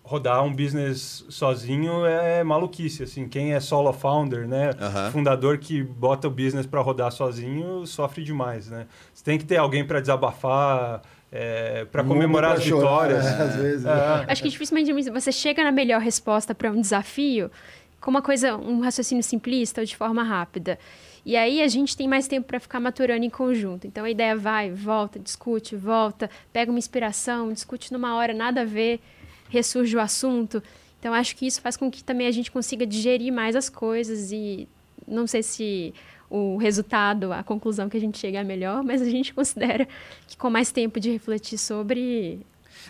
rodar 0.07 0.41
um 0.41 0.53
business 0.53 1.25
sozinho 1.27 2.05
é 2.05 2.41
maluquice, 2.41 3.03
assim. 3.03 3.27
Quem 3.27 3.53
é 3.53 3.59
solo 3.59 3.91
founder, 3.91 4.47
né? 4.47 4.69
Uhum. 4.69 5.11
Fundador 5.11 5.57
que 5.57 5.83
bota 5.83 6.29
o 6.29 6.31
business 6.31 6.65
para 6.65 6.79
rodar 6.79 7.11
sozinho 7.11 7.85
sofre 7.85 8.23
demais, 8.23 8.69
né? 8.69 8.87
Você 9.13 9.23
tem 9.23 9.37
que 9.37 9.43
ter 9.43 9.57
alguém 9.57 9.85
para 9.85 9.99
desabafar, 9.99 11.01
é, 11.29 11.83
para 11.91 12.05
comemorar 12.05 12.53
as 12.53 12.63
vitórias. 12.63 13.21
Chorar, 13.21 13.37
né? 13.37 13.43
Às 13.43 13.55
vezes. 13.57 13.85
É. 13.85 14.25
Acho 14.29 14.41
que 14.41 14.49
dificilmente 14.49 15.09
você 15.09 15.31
chega 15.31 15.61
na 15.61 15.73
melhor 15.73 15.99
resposta 15.99 16.55
para 16.55 16.71
um 16.71 16.79
desafio 16.79 17.51
com 17.99 18.09
uma 18.09 18.21
coisa, 18.21 18.55
um 18.55 18.79
raciocínio 18.79 19.23
simplista 19.23 19.81
ou 19.81 19.85
de 19.85 19.95
forma 19.95 20.23
rápida. 20.23 20.79
E 21.25 21.35
aí 21.35 21.61
a 21.61 21.67
gente 21.67 21.97
tem 21.97 22.07
mais 22.07 22.29
tempo 22.29 22.47
para 22.47 22.61
ficar 22.61 22.79
maturando 22.79 23.25
em 23.25 23.29
conjunto. 23.29 23.85
Então 23.85 24.05
a 24.05 24.09
ideia 24.09 24.37
vai, 24.37 24.71
volta, 24.71 25.19
discute, 25.19 25.75
volta, 25.75 26.29
pega 26.53 26.71
uma 26.71 26.79
inspiração, 26.79 27.51
discute 27.51 27.91
numa 27.91 28.15
hora 28.15 28.33
nada 28.33 28.61
a 28.61 28.65
ver 28.65 29.01
ressurge 29.49 29.95
o 29.95 29.99
assunto. 29.99 30.61
Então, 30.99 31.13
acho 31.13 31.35
que 31.35 31.45
isso 31.45 31.61
faz 31.61 31.77
com 31.77 31.89
que 31.89 32.03
também 32.03 32.27
a 32.27 32.31
gente 32.31 32.51
consiga 32.51 32.85
digerir 32.85 33.31
mais 33.31 33.55
as 33.55 33.69
coisas 33.69 34.31
e 34.31 34.67
não 35.07 35.27
sei 35.27 35.43
se 35.43 35.93
o 36.29 36.57
resultado, 36.57 37.31
a 37.31 37.43
conclusão 37.43 37.87
que 37.87 37.95
a 37.95 37.99
gente 37.99 38.17
chega 38.17 38.39
é 38.39 38.43
melhor, 38.43 38.83
mas 38.83 39.01
a 39.01 39.09
gente 39.09 39.33
considera 39.35 39.87
que 40.27 40.37
com 40.37 40.49
mais 40.49 40.71
tempo 40.71 40.99
de 40.99 41.11
refletir 41.11 41.57
sobre. 41.57 42.39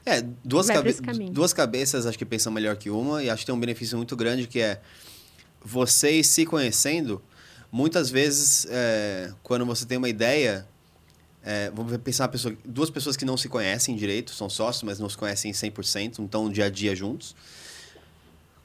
É, 0.05 0.21
duas, 0.43 0.67
cabe 0.67 1.29
duas 1.31 1.53
cabeças 1.53 2.05
acho 2.05 2.17
que 2.17 2.25
pensam 2.25 2.51
melhor 2.51 2.75
que 2.75 2.89
uma, 2.89 3.23
e 3.23 3.29
acho 3.29 3.41
que 3.41 3.45
tem 3.47 3.55
um 3.55 3.59
benefício 3.59 3.97
muito 3.97 4.15
grande 4.15 4.47
que 4.47 4.59
é 4.59 4.79
vocês 5.63 6.27
se 6.27 6.45
conhecendo. 6.45 7.21
Muitas 7.71 8.09
vezes, 8.09 8.65
é, 8.69 9.33
quando 9.43 9.65
você 9.65 9.85
tem 9.85 9.97
uma 9.97 10.07
ideia, 10.07 10.67
é, 11.49 11.71
vamos 11.73 11.95
pensar 11.99 12.27
pessoa, 12.27 12.53
duas 12.65 12.89
pessoas 12.89 13.15
que 13.15 13.23
não 13.23 13.37
se 13.37 13.47
conhecem 13.47 13.95
direito, 13.95 14.33
são 14.33 14.49
sócios, 14.49 14.83
mas 14.83 14.99
não 14.99 15.07
se 15.07 15.15
conhecem 15.15 15.53
100%, 15.53 16.17
não 16.17 16.25
estão 16.25 16.51
dia 16.51 16.65
a 16.65 16.69
dia 16.69 16.93
juntos. 16.93 17.33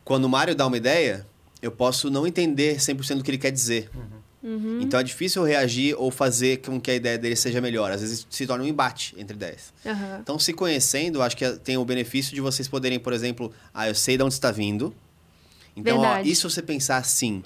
Quando 0.05 0.25
o 0.25 0.29
Mário 0.29 0.53
dá 0.53 0.67
uma 0.67 0.77
ideia, 0.77 1.25
eu 1.63 1.71
posso 1.71 2.11
não 2.11 2.27
entender 2.27 2.79
100% 2.79 3.19
do 3.19 3.23
que 3.23 3.31
ele 3.31 3.39
quer 3.39 3.53
dizer. 3.53 3.89
Uhum. 4.43 4.81
Então 4.81 4.99
é 4.99 5.05
difícil 5.05 5.45
reagir 5.45 5.95
ou 5.97 6.11
fazer 6.11 6.57
com 6.57 6.81
que 6.81 6.91
a 6.91 6.95
ideia 6.97 7.17
dele 7.17 7.37
seja 7.37 7.61
melhor. 7.61 7.93
Às 7.93 8.01
vezes 8.01 8.27
se 8.29 8.49
torna 8.49 8.65
um 8.65 8.67
embate 8.67 9.15
entre 9.17 9.37
ideias. 9.37 9.73
Aham. 9.87 10.19
Então, 10.21 10.37
se 10.37 10.53
conhecendo, 10.53 11.23
acho 11.23 11.37
que 11.37 11.49
tem 11.59 11.77
o 11.77 11.85
benefício 11.85 12.35
de 12.35 12.41
vocês 12.41 12.67
poderem, 12.67 12.99
por 12.99 13.13
exemplo, 13.13 13.53
ah, 13.73 13.87
eu 13.87 13.95
sei 13.95 14.17
de 14.17 14.25
onde 14.25 14.35
está 14.35 14.51
vindo. 14.51 14.93
Então, 15.77 15.99
ó, 15.99 16.01
Verdade. 16.01 16.35
se 16.35 16.43
você 16.43 16.61
pensar 16.61 16.97
assim? 16.97 17.45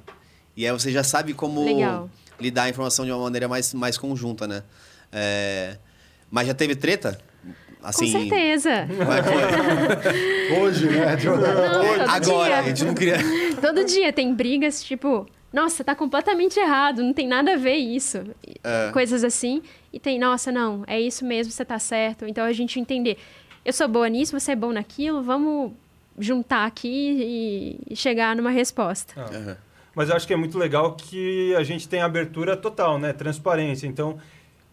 E 0.57 0.64
aí 0.66 0.72
você 0.72 0.90
já 0.90 1.05
sabe 1.05 1.35
como 1.35 1.62
Legal. 1.62 2.09
lidar 2.40 2.62
a 2.62 2.68
informação 2.70 3.05
de 3.05 3.12
uma 3.12 3.22
maneira 3.22 3.46
mais, 3.46 3.75
mais 3.75 3.99
conjunta, 3.99 4.49
né? 4.49 4.62
É, 5.12 5.77
Mas 6.31 6.47
já 6.47 6.55
teve 6.55 6.75
treta? 6.75 7.19
Assim, 7.83 8.11
Com 8.12 8.19
certeza. 8.19 8.71
é? 8.71 8.87
Hoje, 10.61 10.87
né? 10.88 11.16
Não, 11.25 12.09
Agora, 12.09 12.49
dia. 12.49 12.59
a 12.59 12.62
gente 12.62 12.85
não 12.85 12.95
queria. 12.95 13.19
Todo 13.61 13.85
dia 13.85 14.12
tem 14.12 14.35
brigas, 14.35 14.83
tipo, 14.83 15.27
nossa, 15.53 15.85
tá 15.85 15.95
completamente 15.95 16.59
errado, 16.59 17.03
não 17.03 17.12
tem 17.12 17.29
nada 17.29 17.53
a 17.53 17.57
ver 17.57 17.77
isso. 17.77 18.25
É. 18.64 18.90
Coisas 18.92 19.23
assim. 19.23 19.62
E 19.92 20.01
tem, 20.01 20.19
nossa, 20.19 20.51
não, 20.51 20.83
é 20.87 21.01
isso 21.01 21.25
mesmo, 21.25 21.53
você 21.53 21.64
tá 21.64 21.79
certo. 21.79 22.27
Então 22.27 22.45
a 22.45 22.53
gente 22.53 22.81
entender, 22.81 23.19
eu 23.64 23.73
sou 23.73 23.87
boa 23.87 24.09
nisso, 24.09 24.38
você 24.38 24.53
é 24.53 24.57
bom 24.57 24.73
naquilo, 24.73 25.23
vamos 25.23 25.73
juntar 26.19 26.66
aqui 26.66 27.79
e, 27.88 27.97
chegar 27.97 28.35
numa 28.35 28.51
resposta. 28.51 29.14
Aham. 29.21 29.57
Mas 29.95 30.11
eu 30.11 30.16
acho 30.16 30.27
que 30.27 30.35
é 30.35 30.37
muito 30.37 30.59
legal 30.59 30.95
que 30.95 31.55
a 31.55 31.62
gente 31.62 31.88
tem 31.88 32.03
abertura 32.03 32.55
total, 32.55 32.99
né? 32.99 33.14
Transparência. 33.14 33.87
Então, 33.87 34.19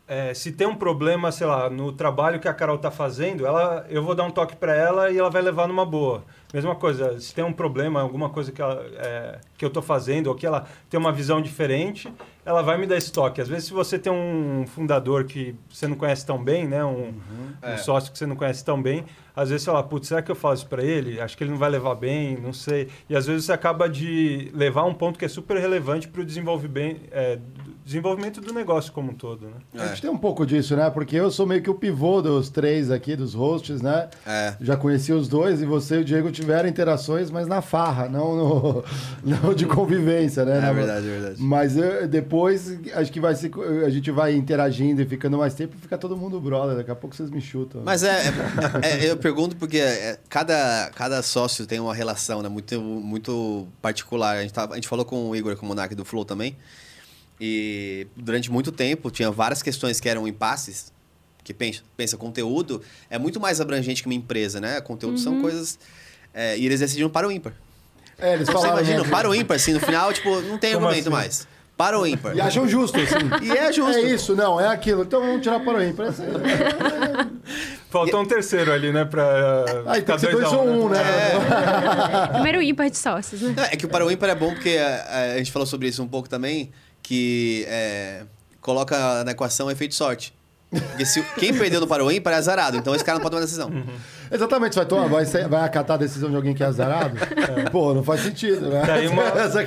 é, 0.08 0.34
se 0.34 0.52
tem 0.52 0.68
um 0.68 0.76
problema, 0.76 1.32
sei 1.32 1.48
lá, 1.48 1.70
no 1.70 1.92
trabalho 1.92 2.40
que 2.40 2.48
a 2.48 2.54
Carol 2.54 2.78
tá 2.78 2.92
fazendo, 2.92 3.46
ela, 3.46 3.86
eu 3.90 4.04
vou 4.04 4.14
dar 4.14 4.24
um 4.24 4.32
toque 4.32 4.56
para 4.56 4.76
ela 4.76 5.10
e 5.10 5.18
ela 5.18 5.30
vai 5.30 5.42
levar 5.42 5.68
numa 5.68 5.86
boa. 5.86 6.24
Mesma 6.54 6.76
coisa, 6.76 7.20
se 7.20 7.34
tem 7.34 7.44
um 7.44 7.54
problema, 7.54 8.02
alguma 8.02 8.30
coisa 8.30 8.52
que, 8.52 8.62
ela, 8.62 8.86
é, 8.98 9.40
que 9.58 9.64
eu 9.66 9.70
tô 9.70 9.82
fazendo 9.82 10.28
ou 10.28 10.36
que 10.36 10.46
ela 10.46 10.66
tem 10.90 11.00
uma 11.00 11.12
visão 11.12 11.42
diferente, 11.42 12.14
ela 12.46 12.62
vai 12.62 12.78
me 12.78 12.86
dar 12.86 12.98
esse 12.98 13.12
toque. 13.12 13.42
Às 13.42 13.48
vezes, 13.48 13.66
se 13.66 13.74
você 13.74 13.98
tem 13.98 14.12
um 14.12 14.66
fundador 14.68 15.24
que 15.24 15.56
você 15.70 15.88
não 15.88 15.96
conhece 15.96 16.26
tão 16.26 16.44
bem, 16.44 16.68
né? 16.68 16.84
Um, 16.84 17.08
um 17.08 17.14
É. 17.62 17.78
sócio 17.78 18.12
que 18.12 18.18
você 18.18 18.26
não 18.26 18.36
conhece 18.36 18.64
tão 18.64 18.80
bem, 18.82 19.06
às 19.36 19.50
vezes 19.50 19.64
você 19.64 19.72
fala, 19.72 19.84
putz, 19.84 20.08
será 20.08 20.22
que 20.22 20.30
eu 20.32 20.36
falo 20.36 20.54
isso 20.56 20.68
para 20.68 20.84
ele? 20.84 21.20
Acho 21.20 21.36
que 21.38 21.44
ele 21.44 21.52
não 21.52 21.58
vai 21.58 21.70
levar 21.70 21.96
bem, 21.96 22.38
não 22.42 22.54
sei. 22.54 22.88
E 23.10 23.16
às 23.16 23.26
vezes 23.26 23.46
você 23.46 23.52
acaba 23.54 23.88
de 23.90 24.52
levar 24.54 24.84
um 24.86 24.94
ponto 24.94 25.18
que 25.20 25.26
é 25.26 25.28
super 25.28 25.58
relevante 25.58 26.08
para 26.08 26.22
o 26.22 26.26
desenvolvimento, 26.26 27.02
é, 27.12 27.36
do- 27.38 27.74
desenvolvimento 27.84 28.40
do 28.40 28.54
negócio 28.54 28.94
como 28.94 29.12
um 29.12 29.14
todo, 29.14 29.46
né? 29.48 29.82
A 29.84 29.88
gente 29.88 30.02
tem 30.04 30.10
um 30.10 30.18
pouco 30.18 30.46
disso, 30.46 30.74
né? 30.76 30.90
Porque 30.90 31.18
eu 31.18 31.30
sou 31.30 31.46
meio 31.46 31.62
que 31.62 31.70
o 31.70 31.76
pivô 31.76 32.22
dos 32.22 32.50
três 32.50 32.90
aqui, 32.90 33.14
dos 33.16 33.34
hosts, 33.34 33.82
né? 33.82 34.08
É. 34.26 34.54
Já 34.62 34.78
conheci 34.78 35.12
os 35.12 35.28
dois 35.28 35.62
e 35.62 35.66
você 35.66 35.96
e 35.98 36.00
o 36.00 36.06
Diego 36.06 36.32
tiveram 36.32 36.70
interações, 36.70 37.30
mas 37.30 37.46
na 37.46 37.62
farra, 37.62 38.08
não, 38.08 38.36
no, 38.36 38.84
não 39.22 39.54
de 39.54 39.66
convivência, 39.66 40.46
né? 40.46 40.60
É 40.60 40.62
Na- 40.62 40.72
verdade, 40.72 41.08
é 41.08 41.10
verdade. 41.10 41.42
Mas 41.42 41.76
eu- 41.76 42.08
depois 42.08 42.78
acho 42.94 43.12
que 43.12 43.20
vai 43.20 43.36
ser, 43.36 43.52
a 43.86 43.90
gente 43.90 44.10
vai 44.12 44.34
interagindo 44.34 45.02
e 45.02 45.06
ficando 45.06 45.38
mais 45.38 45.54
tempo, 45.54 45.76
fica 45.78 45.98
todo 45.98 46.16
mundo 46.16 46.40
brother. 46.40 46.78
Daqui 46.78 46.92
a 46.92 46.96
pouco 46.96 47.14
vocês 47.16 47.30
me 47.30 47.42
chutam. 47.42 47.82
Mas 47.84 48.02
é, 48.04 48.22
é- 48.82 49.06
é- 49.08 49.12
eu 49.12 49.18
pergunto 49.24 49.56
porque 49.56 49.78
é, 49.80 50.20
cada, 50.30 50.92
cada 50.94 51.24
sócio 51.24 51.66
tem 51.66 51.80
uma 51.80 51.96
relação 51.96 52.42
né, 52.44 52.50
muito, 52.50 52.80
muito 52.80 53.68
particular. 53.82 54.38
A 54.38 54.42
gente, 54.44 54.54
tava- 54.54 54.74
a 54.74 54.76
gente 54.76 54.88
falou 54.88 55.04
com 55.06 55.30
o 55.30 55.36
Igor, 55.36 55.56
com 55.56 55.66
o 55.66 55.70
Monark 55.70 55.96
do 55.96 56.06
Flow 56.06 56.24
também. 56.26 56.56
E 57.42 58.06
durante 58.16 58.52
muito 58.52 58.72
tempo 58.72 59.10
tinha 59.10 59.32
várias 59.32 59.64
questões 59.64 60.00
que 60.00 60.08
eram 60.08 60.28
impasses. 60.28 60.92
Que 61.44 61.54
pensa, 61.54 61.82
pensa 61.98 62.16
conteúdo 62.16 62.82
é 63.10 63.18
muito 63.18 63.40
mais 63.40 63.60
abrangente 63.60 64.02
que 64.02 64.08
uma 64.08 64.14
empresa, 64.16 64.62
né? 64.62 64.80
Conteúdo 64.82 65.18
são 65.20 65.42
coisas. 65.42 65.78
é, 66.34 66.58
e 66.58 66.66
eles 66.66 66.80
decidiram 66.80 67.10
para 67.10 67.28
o 67.28 67.32
ímpar. 67.32 67.54
É, 68.18 68.34
eles 68.36 68.46
Você 68.48 68.54
falaram. 68.54 68.78
imagina, 68.78 69.04
né? 69.04 69.10
para 69.10 69.30
o 69.30 69.36
ímpar, 69.36 69.56
assim, 69.58 69.74
no 69.74 69.80
final, 69.80 70.14
tipo, 70.14 70.40
não 70.42 70.58
tem 70.58 70.74
Como 70.74 70.86
argumento 70.86 71.08
assim? 71.10 71.16
mais. 71.18 71.48
Para 71.84 72.00
o 72.00 72.08
ímpar. 72.08 72.34
E 72.34 72.40
acham 72.40 72.66
justo, 72.66 72.98
assim. 72.98 73.46
E 73.46 73.52
é 73.52 73.70
justo. 73.74 73.98
É 73.98 74.02
isso, 74.04 74.36
não, 74.38 74.60
é 74.60 74.70
aquilo. 74.70 75.04
Então 75.04 75.20
vamos 75.20 75.42
tirar 75.42 75.60
para 75.60 75.80
o 75.80 75.84
ímpar. 75.84 76.08
Esse- 76.08 76.24
Faltou 77.90 78.22
um 78.22 78.26
terceiro 78.26 78.72
ali, 78.72 78.92
né? 78.94 79.04
Pra 79.04 79.84
Aí 79.88 80.02
tem 80.02 80.16
ficar 80.16 80.16
que 80.16 80.20
ser 80.22 80.32
dois 80.32 80.50
dois 80.50 80.54
a 80.54 80.58
ou 80.58 80.66
um, 80.68 80.86
um, 80.86 80.90
né? 80.90 81.00
Número 82.38 82.62
ímpar 82.62 82.90
de 82.90 82.98
sócios, 82.98 83.42
né? 83.42 83.54
Não, 83.56 83.64
é 83.66 83.76
que 83.76 83.86
o 83.86 83.90
para 83.90 84.06
o 84.06 84.10
ímpar 84.10 84.30
é 84.30 84.36
bom 84.36 84.54
porque 84.54 84.70
é, 84.70 85.34
a, 85.36 85.38
gente 85.38 85.52
falou 85.52 85.66
sobre 85.66 85.90
isso 85.90 86.02
um 86.02 86.08
pouco 86.08 86.30
também, 86.30 86.72
que 87.04 87.66
é, 87.68 88.24
coloca 88.62 89.24
na 89.26 89.32
equação 89.32 89.70
efeito 89.70 89.94
sorte. 89.94 90.34
Porque 90.72 91.06
se, 91.06 91.22
quem 91.38 91.54
perdeu 91.54 91.82
no 91.82 91.86
para 91.86 92.04
o 92.04 92.12
ímpar 92.12 92.34
é 92.34 92.38
azarado, 92.38 92.78
então 92.78 92.96
esse 92.96 93.04
cara 93.04 93.20
não 93.20 93.22
pode 93.22 93.34
tomar 93.34 93.44
decisão. 93.44 93.70
Exatamente, 94.32 94.76
vai, 94.76 94.86
tomar, 94.86 95.08
vai, 95.08 95.26
vai 95.26 95.62
acatar 95.64 95.96
a 95.96 96.00
decisão 96.00 96.30
de 96.30 96.36
alguém 96.36 96.54
que 96.54 96.64
é 96.64 96.66
azarado? 96.66 97.16
Pô, 97.72 97.94
não 97.94 98.04
faz 98.04 98.22
sentido, 98.22 98.70
né? 98.70 98.82
Tá 98.86 98.94
aí 98.96 99.08
uma- 99.08 99.24
Essa- 99.44 99.64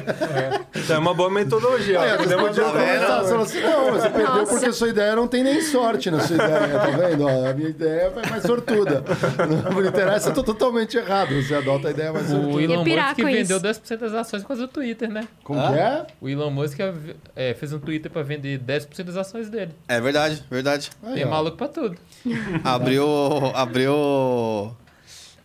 Então 0.75 0.97
é 0.97 0.99
uma 0.99 1.15
boa 1.15 1.31
metodologia. 1.31 1.99
Ó. 2.01 2.17
você 2.23 2.37
pode 2.37 2.55
você 2.55 2.63
fala 2.63 3.43
assim, 3.43 3.61
não, 3.61 3.93
você 3.93 4.11
perdeu 4.11 4.35
Nossa. 4.37 4.47
porque 4.53 4.67
a 4.67 4.73
sua 4.73 4.89
ideia 4.89 5.15
não 5.17 5.27
tem 5.29 5.43
nem 5.43 5.61
sorte 5.61 6.11
na 6.11 6.21
sua 6.21 6.37
ideia, 6.37 6.79
tá 6.79 6.87
vendo? 6.91 7.25
Ó, 7.27 7.51
a 7.51 7.53
minha 7.55 7.69
ideia 7.71 8.11
foi 8.11 8.23
mais 8.31 8.43
sortuda. 8.43 9.03
Não 9.71 9.81
me 9.81 9.89
interessa, 9.89 10.31
eu 10.31 10.35
tô 10.35 10.43
totalmente 10.43 10.97
errado. 10.97 11.35
Você 11.43 11.55
adota 11.55 11.89
a 11.89 11.91
ideia 11.91 12.13
mais 12.13 12.27
O 12.33 12.43
sortuda. 12.43 12.63
Elon 12.63 12.85
pirar 12.85 13.09
Musk 13.09 13.17
com 13.21 13.27
vendeu 13.27 13.57
isso. 13.59 13.67
10% 13.67 13.97
das 13.99 14.15
ações 14.15 14.43
por 14.43 14.49
causa 14.49 14.63
do 14.67 14.69
Twitter, 14.69 15.09
né? 15.11 15.25
Como 15.45 15.61
que 15.61 15.75
é? 15.79 16.07
O 16.21 16.29
Elon 16.29 16.51
Musk 16.51 16.79
é, 17.35 17.55
fez 17.55 17.73
um 17.73 17.79
Twitter 17.79 18.11
pra 18.11 18.23
vender 18.23 18.59
10% 18.61 19.03
das 19.05 19.17
ações 19.17 19.49
dele. 19.49 19.73
É 19.89 20.01
verdade, 20.01 20.43
verdade. 20.51 20.91
Aí, 21.03 21.15
Tem 21.15 21.25
ó. 21.27 21.31
maluco 21.31 21.57
pra 21.57 21.69
tudo. 21.69 21.97
Abriu. 22.65 23.07
Abriu. 23.55 23.95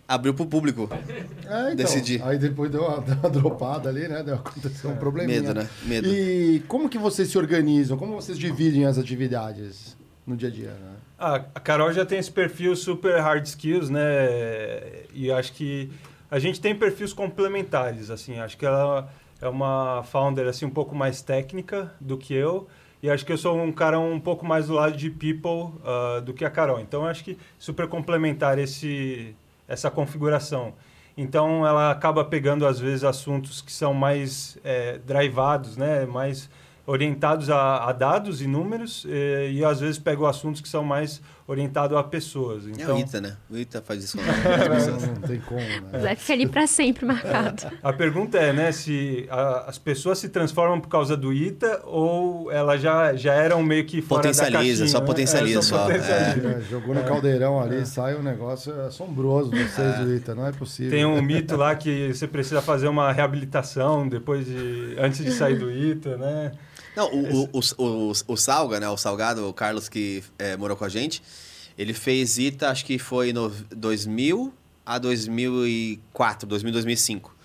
Abriu 0.07 0.33
pro 0.33 0.45
público. 0.45 0.89
É, 0.91 1.61
então. 1.61 1.75
Decidi. 1.75 2.21
Aí 2.21 2.37
depois 2.37 2.69
deu 2.69 2.83
uma, 2.83 2.99
deu 3.01 3.15
uma 3.15 3.29
dropada 3.29 3.87
ali, 3.87 4.07
né? 4.07 4.21
Deu, 4.21 4.35
aconteceu 4.35 4.89
um 4.89 4.97
probleminha. 4.97 5.41
Medo, 5.41 5.53
né? 5.53 5.69
Medo. 5.85 6.07
E 6.07 6.61
como 6.67 6.89
que 6.89 6.97
vocês 6.97 7.29
se 7.29 7.37
organizam? 7.37 7.97
Como 7.97 8.15
vocês 8.15 8.37
dividem 8.37 8.85
as 8.85 8.97
atividades 8.97 9.95
no 10.27 10.35
dia 10.35 10.49
a 10.49 10.51
dia, 10.51 10.71
né? 10.71 10.95
Ah, 11.17 11.35
a 11.55 11.59
Carol 11.59 11.93
já 11.93 12.05
tem 12.05 12.19
esse 12.19 12.31
perfil 12.31 12.75
super 12.75 13.21
hard 13.21 13.45
skills, 13.45 13.89
né? 13.89 14.01
E 15.13 15.31
acho 15.31 15.53
que 15.53 15.89
a 16.29 16.39
gente 16.39 16.59
tem 16.59 16.75
perfis 16.75 17.13
complementares, 17.13 18.09
assim. 18.09 18.37
Acho 18.39 18.57
que 18.57 18.65
ela 18.65 19.09
é 19.41 19.47
uma 19.47 20.03
founder 20.03 20.47
assim 20.47 20.65
um 20.65 20.69
pouco 20.69 20.95
mais 20.95 21.21
técnica 21.21 21.91
do 21.99 22.17
que 22.17 22.33
eu. 22.33 22.67
E 23.01 23.09
acho 23.09 23.25
que 23.25 23.31
eu 23.31 23.37
sou 23.37 23.59
um 23.59 23.71
cara 23.71 23.99
um 23.99 24.19
pouco 24.19 24.45
mais 24.45 24.67
do 24.67 24.73
lado 24.73 24.95
de 24.95 25.09
people 25.09 25.73
ah, 25.83 26.19
do 26.19 26.33
que 26.33 26.45
a 26.45 26.49
Carol. 26.49 26.79
Então 26.79 27.05
acho 27.05 27.23
que 27.23 27.37
super 27.57 27.87
complementar 27.87 28.59
esse 28.59 29.35
essa 29.67 29.89
configuração. 29.89 30.73
Então 31.17 31.65
ela 31.65 31.91
acaba 31.91 32.23
pegando 32.25 32.65
às 32.65 32.79
vezes 32.79 33.03
assuntos 33.03 33.61
que 33.61 33.71
são 33.71 33.93
mais 33.93 34.57
é, 34.63 34.97
drivados, 34.99 35.77
né? 35.77 36.05
Mais 36.05 36.49
orientados 36.85 37.49
a, 37.49 37.85
a 37.85 37.91
dados 37.91 38.41
e 38.41 38.47
números 38.47 39.05
eh, 39.07 39.51
e 39.51 39.63
às 39.63 39.79
vezes 39.79 39.99
pego 39.99 40.25
assuntos 40.25 40.61
que 40.61 40.67
são 40.67 40.83
mais 40.83 41.21
orientados 41.51 41.97
a 41.97 42.03
pessoas. 42.03 42.65
É 42.65 42.69
Então 42.71 42.95
o 42.95 42.99
Ita, 42.99 43.19
né? 43.21 43.35
O 43.49 43.57
Ita 43.57 43.81
faz 43.81 44.03
isso 44.03 44.17
com 44.17 44.23
Não, 44.91 45.13
não 45.13 45.21
tem 45.27 45.39
como, 45.41 45.59
né? 45.59 45.99
Vai 46.01 46.15
ficar 46.15 46.33
ali 46.33 46.47
pra 46.47 46.65
sempre 46.65 47.05
marcado. 47.05 47.63
a 47.83 47.93
pergunta 47.93 48.37
é, 48.37 48.53
né, 48.53 48.71
se 48.71 49.27
a- 49.29 49.65
as 49.67 49.77
pessoas 49.77 50.17
se 50.19 50.29
transformam 50.29 50.79
por 50.79 50.87
causa 50.89 51.15
do 51.17 51.33
ITA 51.33 51.81
ou 51.85 52.51
elas 52.51 52.81
já, 52.81 53.13
já 53.15 53.33
eram 53.33 53.61
meio 53.61 53.85
que 53.85 54.01
fora 54.01 54.21
Potencializa, 54.21 54.51
da 54.51 54.57
caixinha, 54.65 54.87
só 54.87 54.99
né? 54.99 55.05
potencializa, 55.05 55.59
É, 55.59 55.61
só, 55.61 55.83
potencializa. 55.83 56.47
É, 56.47 56.61
jogou 56.69 56.95
no 56.95 57.03
caldeirão 57.03 57.61
ali, 57.61 57.85
sai 57.85 58.15
um 58.15 58.23
negócio 58.23 58.73
assombroso 58.81 59.51
vocês 59.51 59.97
do 59.99 60.15
Ita, 60.15 60.33
não 60.33 60.47
é 60.47 60.51
possível. 60.51 60.91
Tem 60.91 61.05
um 61.05 61.21
mito 61.21 61.55
lá 61.57 61.75
que 61.75 62.13
você 62.13 62.27
precisa 62.27 62.61
fazer 62.61 62.87
uma 62.87 63.11
reabilitação 63.11 64.07
depois 64.07 64.45
de 64.45 64.95
antes 64.97 65.23
de 65.23 65.31
sair 65.31 65.57
do 65.57 65.69
ITA, 65.71 66.17
né? 66.17 66.51
Não, 66.95 67.09
o, 67.13 67.49
o, 67.53 67.59
o, 67.77 68.11
o, 68.27 68.35
Salga, 68.37 68.79
né? 68.79 68.89
O 68.89 68.97
Salgado, 68.97 69.47
o 69.47 69.53
Carlos 69.53 69.87
que 69.87 70.23
é, 70.37 70.57
morou 70.57 70.75
com 70.75 70.83
a 70.85 70.89
gente, 70.89 71.21
ele 71.77 71.93
fez 71.93 72.37
ITA, 72.37 72.69
acho 72.69 72.83
que 72.85 72.99
foi 72.99 73.31
no 73.31 73.49
2000 73.49 74.53
a 74.85 74.97
2004, 74.97 76.47
2000, 76.47 76.71
2005. 76.73 77.35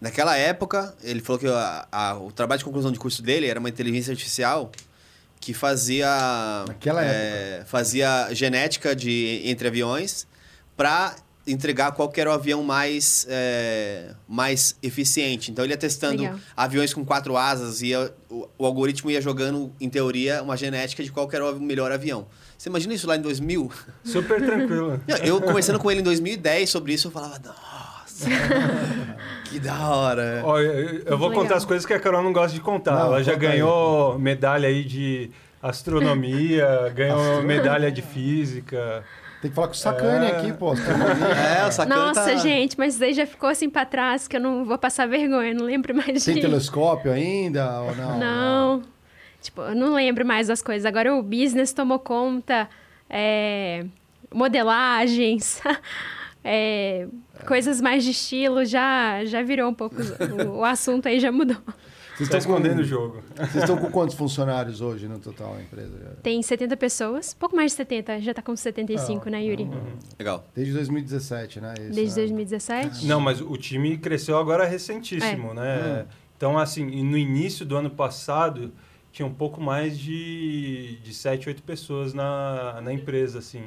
Naquela 0.00 0.36
época, 0.36 0.94
ele 1.02 1.20
falou 1.20 1.38
que 1.38 1.46
a- 1.46 1.86
a- 1.90 2.18
o 2.18 2.32
trabalho 2.32 2.58
de 2.58 2.64
conclusão 2.64 2.90
de 2.90 2.98
curso 2.98 3.22
dele 3.22 3.46
era 3.46 3.58
uma 3.60 3.68
inteligência 3.68 4.10
artificial 4.12 4.70
que 5.38 5.54
fazia 5.54 6.64
Naquela 6.68 7.02
é, 7.04 7.64
fazia 7.66 8.28
genética 8.34 8.94
de 8.94 9.40
entre 9.44 9.68
aviões 9.68 10.26
para 10.76 11.16
entregar 11.50 11.92
qual 11.92 12.08
que 12.08 12.20
era 12.20 12.30
o 12.30 12.32
avião 12.32 12.62
mais, 12.62 13.26
é, 13.28 14.14
mais 14.28 14.76
eficiente. 14.82 15.50
Então 15.50 15.64
ele 15.64 15.72
ia 15.72 15.76
testando 15.78 16.22
Legal. 16.22 16.38
aviões 16.56 16.94
com 16.94 17.04
quatro 17.04 17.36
asas 17.36 17.82
e 17.82 17.92
o, 18.28 18.48
o 18.58 18.66
algoritmo 18.66 19.10
ia 19.10 19.20
jogando, 19.20 19.72
em 19.80 19.88
teoria, 19.88 20.42
uma 20.42 20.56
genética 20.56 21.02
de 21.02 21.10
qual 21.10 21.26
que 21.28 21.36
era 21.36 21.50
o 21.50 21.60
melhor 21.60 21.90
avião. 21.92 22.26
Você 22.56 22.68
imagina 22.68 22.92
isso 22.94 23.06
lá 23.06 23.16
em 23.16 23.22
2000? 23.22 23.70
Super 24.04 24.44
tranquilo. 24.44 25.00
Eu 25.24 25.40
conversando 25.40 25.78
com 25.78 25.90
ele 25.90 26.00
em 26.00 26.04
2010 26.04 26.68
sobre 26.68 26.92
isso, 26.92 27.08
eu 27.08 27.10
falava, 27.10 27.38
nossa, 27.38 28.28
que 29.50 29.58
da 29.58 29.88
hora. 29.88 30.42
Ó, 30.44 30.58
eu, 30.60 31.02
eu 31.06 31.18
vou 31.18 31.28
legal. 31.28 31.42
contar 31.42 31.56
as 31.56 31.64
coisas 31.64 31.86
que 31.86 31.92
a 31.94 31.98
Carol 31.98 32.22
não 32.22 32.32
gosta 32.32 32.54
de 32.54 32.60
contar. 32.60 32.94
Não, 32.96 33.06
Ela 33.06 33.22
já 33.22 33.32
conta 33.32 33.46
aí. 33.46 33.52
ganhou 33.52 34.18
medalha 34.18 34.68
aí 34.68 34.84
de 34.84 35.30
astronomia, 35.62 36.92
ganhou 36.94 37.42
medalha 37.42 37.90
de 37.90 38.02
física. 38.02 39.04
Tem 39.40 39.50
que 39.50 39.54
falar 39.54 39.68
com 39.68 39.72
o 39.74 39.76
Sacane 39.76 40.26
É. 40.26 40.36
aqui, 40.36 40.52
pô. 40.52 40.74
É, 40.74 41.66
o 41.66 41.72
sacana 41.72 42.06
Nossa, 42.06 42.24
tá... 42.24 42.36
gente, 42.36 42.76
mas 42.78 42.98
daí 42.98 43.14
já 43.14 43.26
ficou 43.26 43.48
assim 43.48 43.70
pra 43.70 43.86
trás 43.86 44.28
que 44.28 44.36
eu 44.36 44.40
não 44.40 44.64
vou 44.66 44.76
passar 44.76 45.06
vergonha, 45.08 45.54
não 45.54 45.64
lembro 45.64 45.94
mais 45.94 46.22
Tem 46.24 46.34
de. 46.34 46.40
telescópio 46.42 47.10
ainda 47.10 47.80
ou 47.80 47.96
não? 47.96 48.18
Não. 48.18 48.82
Tipo, 49.40 49.62
eu 49.62 49.74
não 49.74 49.94
lembro 49.94 50.26
mais 50.26 50.48
das 50.48 50.60
coisas. 50.60 50.84
Agora 50.84 51.14
o 51.14 51.22
business 51.22 51.72
tomou 51.72 51.98
conta, 51.98 52.68
é, 53.08 53.86
modelagens, 54.32 55.62
é, 56.44 57.06
coisas 57.46 57.80
mais 57.80 58.04
de 58.04 58.10
estilo, 58.10 58.64
já, 58.66 59.24
já 59.24 59.42
virou 59.42 59.70
um 59.70 59.74
pouco. 59.74 59.96
O, 60.46 60.58
o 60.58 60.64
assunto 60.64 61.08
aí 61.08 61.18
já 61.18 61.32
mudou. 61.32 61.56
Vocês 62.20 62.28
Tá 62.28 62.38
estão 62.38 62.52
com, 62.54 62.58
escondendo 62.60 62.80
o 62.82 62.84
jogo. 62.84 63.22
vocês 63.36 63.56
estão 63.56 63.76
com 63.76 63.90
quantos 63.90 64.14
funcionários 64.14 64.80
hoje 64.80 65.08
no 65.08 65.18
total, 65.18 65.54
a 65.56 65.62
empresa? 65.62 66.18
Tem 66.22 66.42
70 66.42 66.76
pessoas, 66.76 67.32
pouco 67.34 67.56
mais 67.56 67.72
de 67.72 67.76
70, 67.78 68.20
já 68.20 68.34
tá 68.34 68.42
com 68.42 68.54
75, 68.54 69.28
Ah, 69.28 69.30
né, 69.30 69.44
Yuri? 69.44 69.68
Legal. 70.18 70.44
Desde 70.54 70.72
2017, 70.74 71.60
né? 71.60 71.74
Isso, 71.78 71.94
Desde 71.94 72.20
né? 72.20 72.26
2017. 72.26 73.06
Não, 73.06 73.20
mas 73.20 73.40
o 73.40 73.56
time 73.56 73.96
cresceu 73.98 74.38
agora 74.38 74.64
recentíssimo, 74.66 75.52
É. 75.52 75.54
né? 75.54 76.06
Então, 76.36 76.58
assim, 76.58 76.84
no 77.04 77.16
início 77.18 77.64
do 77.66 77.76
ano 77.76 77.90
passado, 77.90 78.72
tinha 79.12 79.26
um 79.26 79.34
pouco 79.34 79.60
mais 79.60 79.98
de, 79.98 80.98
de 81.02 81.12
7, 81.12 81.48
8 81.48 81.62
pessoas 81.62 82.14
na, 82.14 82.80
na 82.82 82.92
empresa, 82.92 83.38
assim. 83.40 83.64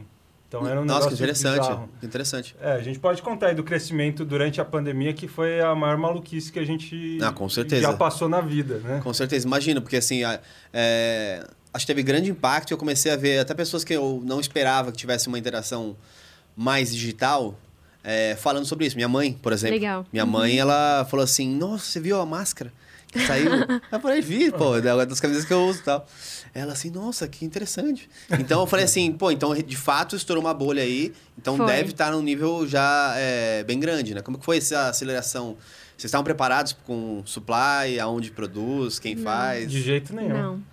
Então 0.55 0.67
era 0.67 0.79
um 0.79 0.85
Nossa, 0.85 0.99
negócio 0.99 1.17
que 1.17 1.23
interessante. 1.23 1.61
bizarro. 1.61 1.89
Interessante. 2.03 2.55
É, 2.61 2.73
a 2.73 2.81
gente 2.81 2.99
pode 2.99 3.23
contar 3.23 3.47
aí 3.47 3.55
do 3.55 3.63
crescimento 3.63 4.23
durante 4.23 4.61
a 4.61 4.65
pandemia, 4.65 5.11
que 5.11 5.27
foi 5.27 5.59
a 5.59 5.73
maior 5.73 5.97
maluquice 5.97 6.51
que 6.51 6.59
a 6.59 6.63
gente 6.65 7.17
Ah, 7.23 7.31
com 7.31 7.49
certeza. 7.49 7.81
já 7.81 7.93
passou 7.93 8.29
na 8.29 8.39
vida, 8.39 8.77
né? 8.77 8.99
Com 9.03 9.11
certeza, 9.15 9.47
imagino, 9.47 9.81
porque 9.81 9.97
assim, 9.97 10.23
a- 10.23 10.39
é, 10.71 11.43
acho 11.73 11.87
que 11.87 11.91
teve 11.91 12.03
grande 12.03 12.29
impacto 12.29 12.69
e 12.69 12.73
eu 12.73 12.77
comecei 12.77 13.11
a 13.11 13.15
ver 13.15 13.39
até 13.39 13.55
pessoas 13.55 13.83
que 13.83 13.93
eu 13.93 14.21
não 14.23 14.39
esperava 14.39 14.91
que 14.91 14.97
tivesse 14.99 15.27
uma 15.27 15.39
interação 15.39 15.95
mais 16.55 16.93
digital 16.93 17.57
é, 18.03 18.35
falando 18.35 18.65
sobre 18.65 18.85
isso. 18.85 18.95
Minha 18.95 19.09
mãe, 19.09 19.33
por 19.33 19.53
exemplo. 19.53 19.73
Legal. 19.75 20.05
Minha 20.13 20.25
mãe, 20.25 20.59
ela 20.59 21.03
falou 21.09 21.23
assim, 21.23 21.55
nossa, 21.55 21.85
você 21.85 21.99
viu 21.99 22.19
a 22.21 22.25
máscara 22.27 22.71
que 23.07 23.25
saiu? 23.25 23.49
eu 23.91 23.99
falei, 23.99 24.21
vi, 24.21 24.51
pô, 24.51 24.75
é 24.77 24.93
uma 24.93 25.05
das 25.05 25.19
camisas 25.19 25.45
que 25.45 25.53
eu 25.53 25.65
uso 25.65 25.79
e 25.79 25.83
tal. 25.83 26.05
Ela 26.53 26.73
assim, 26.73 26.91
nossa, 26.91 27.27
que 27.27 27.43
interessante. 27.43 28.07
Então 28.39 28.61
eu 28.61 28.67
falei 28.67 28.85
assim, 28.85 29.11
pô, 29.11 29.31
então 29.31 29.55
de 29.55 29.77
fato 29.77 30.15
estourou 30.15 30.43
uma 30.43 30.53
bolha 30.53 30.83
aí, 30.83 31.11
então 31.37 31.57
Foi. 31.57 31.65
deve 31.65 31.89
estar 31.91 32.11
num 32.11 32.21
nível 32.21 32.67
já 32.67 33.13
é, 33.17 33.63
bem 33.63 33.79
grande, 33.79 34.13
né? 34.13 34.21
Como 34.21 34.37
que 34.37 34.45
foi 34.45 34.57
essa 34.57 34.89
aceleração? 34.89 35.57
Vocês 35.97 36.09
estavam 36.09 36.23
preparados 36.23 36.73
com 36.73 37.21
supply, 37.23 37.99
aonde 38.01 38.31
produz, 38.31 38.99
quem 38.99 39.15
faz? 39.15 39.71
De 39.71 39.81
jeito 39.81 40.13
nenhum. 40.13 40.33
Não. 40.33 40.63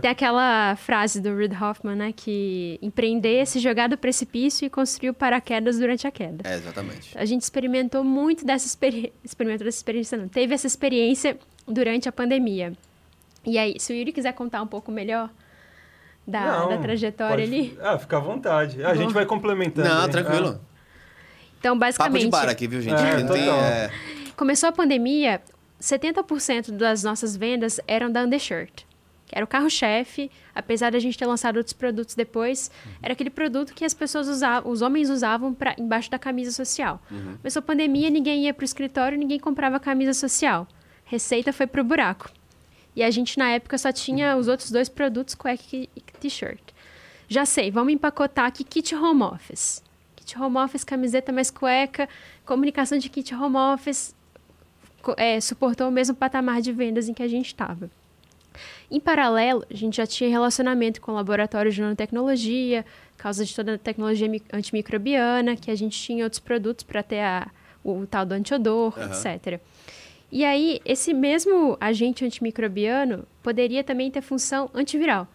Tem 0.00 0.10
aquela 0.10 0.74
frase 0.76 1.20
do 1.20 1.36
Reid 1.36 1.54
Hoffman, 1.54 1.94
né? 1.94 2.12
Que 2.12 2.78
empreender 2.82 3.36
é 3.36 3.44
se 3.44 3.60
jogar 3.60 3.88
do 3.88 3.96
precipício 3.96 4.66
e 4.66 4.70
construir 4.70 5.10
o 5.10 5.14
paraquedas 5.14 5.78
durante 5.78 6.06
a 6.06 6.10
queda. 6.10 6.48
É, 6.48 6.54
exatamente. 6.54 7.16
A 7.16 7.24
gente 7.24 7.42
experimentou 7.42 8.02
muito 8.02 8.44
dessa 8.44 8.66
experiência. 8.66 9.12
Experimentou 9.22 9.64
dessa 9.66 9.78
experiência, 9.78 10.18
não. 10.18 10.28
Teve 10.28 10.54
essa 10.54 10.66
experiência 10.66 11.38
durante 11.68 12.08
a 12.08 12.12
pandemia. 12.12 12.72
E 13.44 13.58
aí, 13.58 13.74
se 13.78 13.92
o 13.92 13.96
Yuri 13.96 14.12
quiser 14.12 14.32
contar 14.32 14.62
um 14.62 14.66
pouco 14.66 14.90
melhor 14.92 15.30
da, 16.26 16.58
Não, 16.60 16.68
da 16.68 16.78
trajetória 16.78 17.44
pode- 17.46 17.56
ali. 17.56 17.78
Ah, 17.80 17.98
fica 17.98 18.16
à 18.16 18.20
vontade. 18.20 18.84
A 18.84 18.94
gente 18.94 19.12
vai 19.12 19.24
complementando. 19.26 19.88
Não, 19.88 20.04
aí. 20.04 20.10
tranquilo. 20.10 20.60
Então, 21.58 21.78
Papo 21.78 21.80
basicamente. 21.80 22.24
de 22.24 22.30
bar 22.30 22.48
aqui, 22.48 22.66
viu, 22.66 22.80
gente? 22.80 23.00
É, 23.02 23.22
tem, 23.24 23.48
é, 23.48 23.90
Começou 24.36 24.68
a 24.68 24.72
pandemia, 24.72 25.42
70% 25.80 26.72
das 26.72 27.02
nossas 27.02 27.36
vendas 27.36 27.80
eram 27.86 28.10
da 28.10 28.22
Undershirt. 28.22 28.84
Que 29.26 29.36
era 29.36 29.44
o 29.44 29.48
carro-chefe, 29.48 30.30
apesar 30.54 30.90
da 30.90 30.98
gente 30.98 31.16
ter 31.16 31.24
lançado 31.26 31.56
outros 31.56 31.72
produtos 31.72 32.14
depois, 32.16 32.70
era 33.00 33.12
aquele 33.12 33.30
produto 33.30 33.72
que 33.74 33.84
as 33.84 33.94
pessoas 33.94 34.26
usavam, 34.26 34.70
os 34.72 34.82
homens 34.82 35.08
usavam 35.08 35.54
pra, 35.54 35.74
embaixo 35.78 36.10
da 36.10 36.18
camisa 36.18 36.50
social. 36.50 37.00
Começou 37.36 37.60
a 37.60 37.62
pandemia, 37.62 38.10
ninguém 38.10 38.44
ia 38.46 38.54
para 38.54 38.62
o 38.62 38.64
escritório, 38.64 39.16
ninguém 39.16 39.38
comprava 39.38 39.78
camisa 39.78 40.12
social. 40.14 40.66
Receita 41.04 41.52
foi 41.52 41.66
pro 41.66 41.84
buraco. 41.84 42.28
E 42.94 43.02
a 43.02 43.10
gente, 43.10 43.38
na 43.38 43.50
época, 43.50 43.78
só 43.78 43.92
tinha 43.92 44.36
os 44.36 44.48
outros 44.48 44.70
dois 44.70 44.88
produtos, 44.88 45.34
cueca 45.34 45.62
e 45.72 45.88
t-shirt. 46.20 46.60
Já 47.28 47.46
sei, 47.46 47.70
vamos 47.70 47.92
empacotar 47.92 48.46
aqui 48.46 48.64
kit 48.64 48.94
home 48.94 49.22
office. 49.22 49.82
Kit 50.16 50.36
home 50.38 50.58
office, 50.58 50.82
camiseta 50.84 51.30
mais 51.32 51.50
cueca, 51.50 52.08
comunicação 52.44 52.98
de 52.98 53.08
kit 53.08 53.32
home 53.34 53.56
office, 53.56 54.14
é, 55.16 55.40
suportou 55.40 55.88
o 55.88 55.90
mesmo 55.92 56.14
patamar 56.16 56.60
de 56.60 56.72
vendas 56.72 57.08
em 57.08 57.14
que 57.14 57.22
a 57.22 57.28
gente 57.28 57.46
estava. 57.46 57.88
Em 58.90 58.98
paralelo, 58.98 59.64
a 59.70 59.74
gente 59.74 59.96
já 59.98 60.06
tinha 60.06 60.28
relacionamento 60.28 61.00
com 61.00 61.12
o 61.12 61.14
laboratório 61.14 61.70
de 61.70 61.80
nanotecnologia, 61.80 62.84
causa 63.16 63.44
de 63.44 63.54
toda 63.54 63.74
a 63.74 63.78
tecnologia 63.78 64.28
mi- 64.28 64.42
antimicrobiana, 64.52 65.54
que 65.54 65.70
a 65.70 65.74
gente 65.76 65.96
tinha 65.98 66.24
outros 66.24 66.40
produtos 66.40 66.82
para 66.84 67.00
ter 67.02 67.20
a- 67.20 67.48
o 67.84 68.04
tal 68.06 68.26
do 68.26 68.32
antiodor, 68.34 68.92
Aham. 68.98 69.12
etc. 69.12 69.60
E 70.32 70.44
aí, 70.44 70.80
esse 70.84 71.12
mesmo 71.12 71.76
agente 71.80 72.24
antimicrobiano 72.24 73.26
poderia 73.42 73.82
também 73.82 74.10
ter 74.10 74.20
função 74.20 74.70
antiviral. 74.72 75.26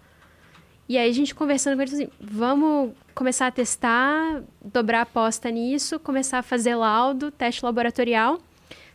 E 0.88 0.98
aí, 0.98 1.10
a 1.10 1.14
gente 1.14 1.36
conversando 1.36 1.76
com 1.76 1.82
eles 1.82 1.94
assim, 1.94 2.08
vamos 2.20 2.92
começar 3.14 3.48
a 3.48 3.52
testar, 3.52 4.44
dobrar 4.64 5.00
a 5.00 5.02
aposta 5.02 5.50
nisso, 5.50 6.00
começar 6.00 6.40
a 6.40 6.44
fazer 6.44 6.76
laudo, 6.76 7.30
teste 7.32 7.66
laboratorial. 7.66 8.40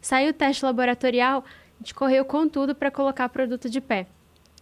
Saiu 0.01 0.31
o 0.31 0.33
teste 0.33 0.65
laboratorial, 0.65 1.45
a 1.45 1.83
gente 1.83 1.95
correu 1.95 2.25
com 2.25 2.49
tudo 2.49 2.75
para 2.75 2.91
colocar 2.91 3.29
produto 3.29 3.69
de 3.69 3.81
pé. 3.81 4.07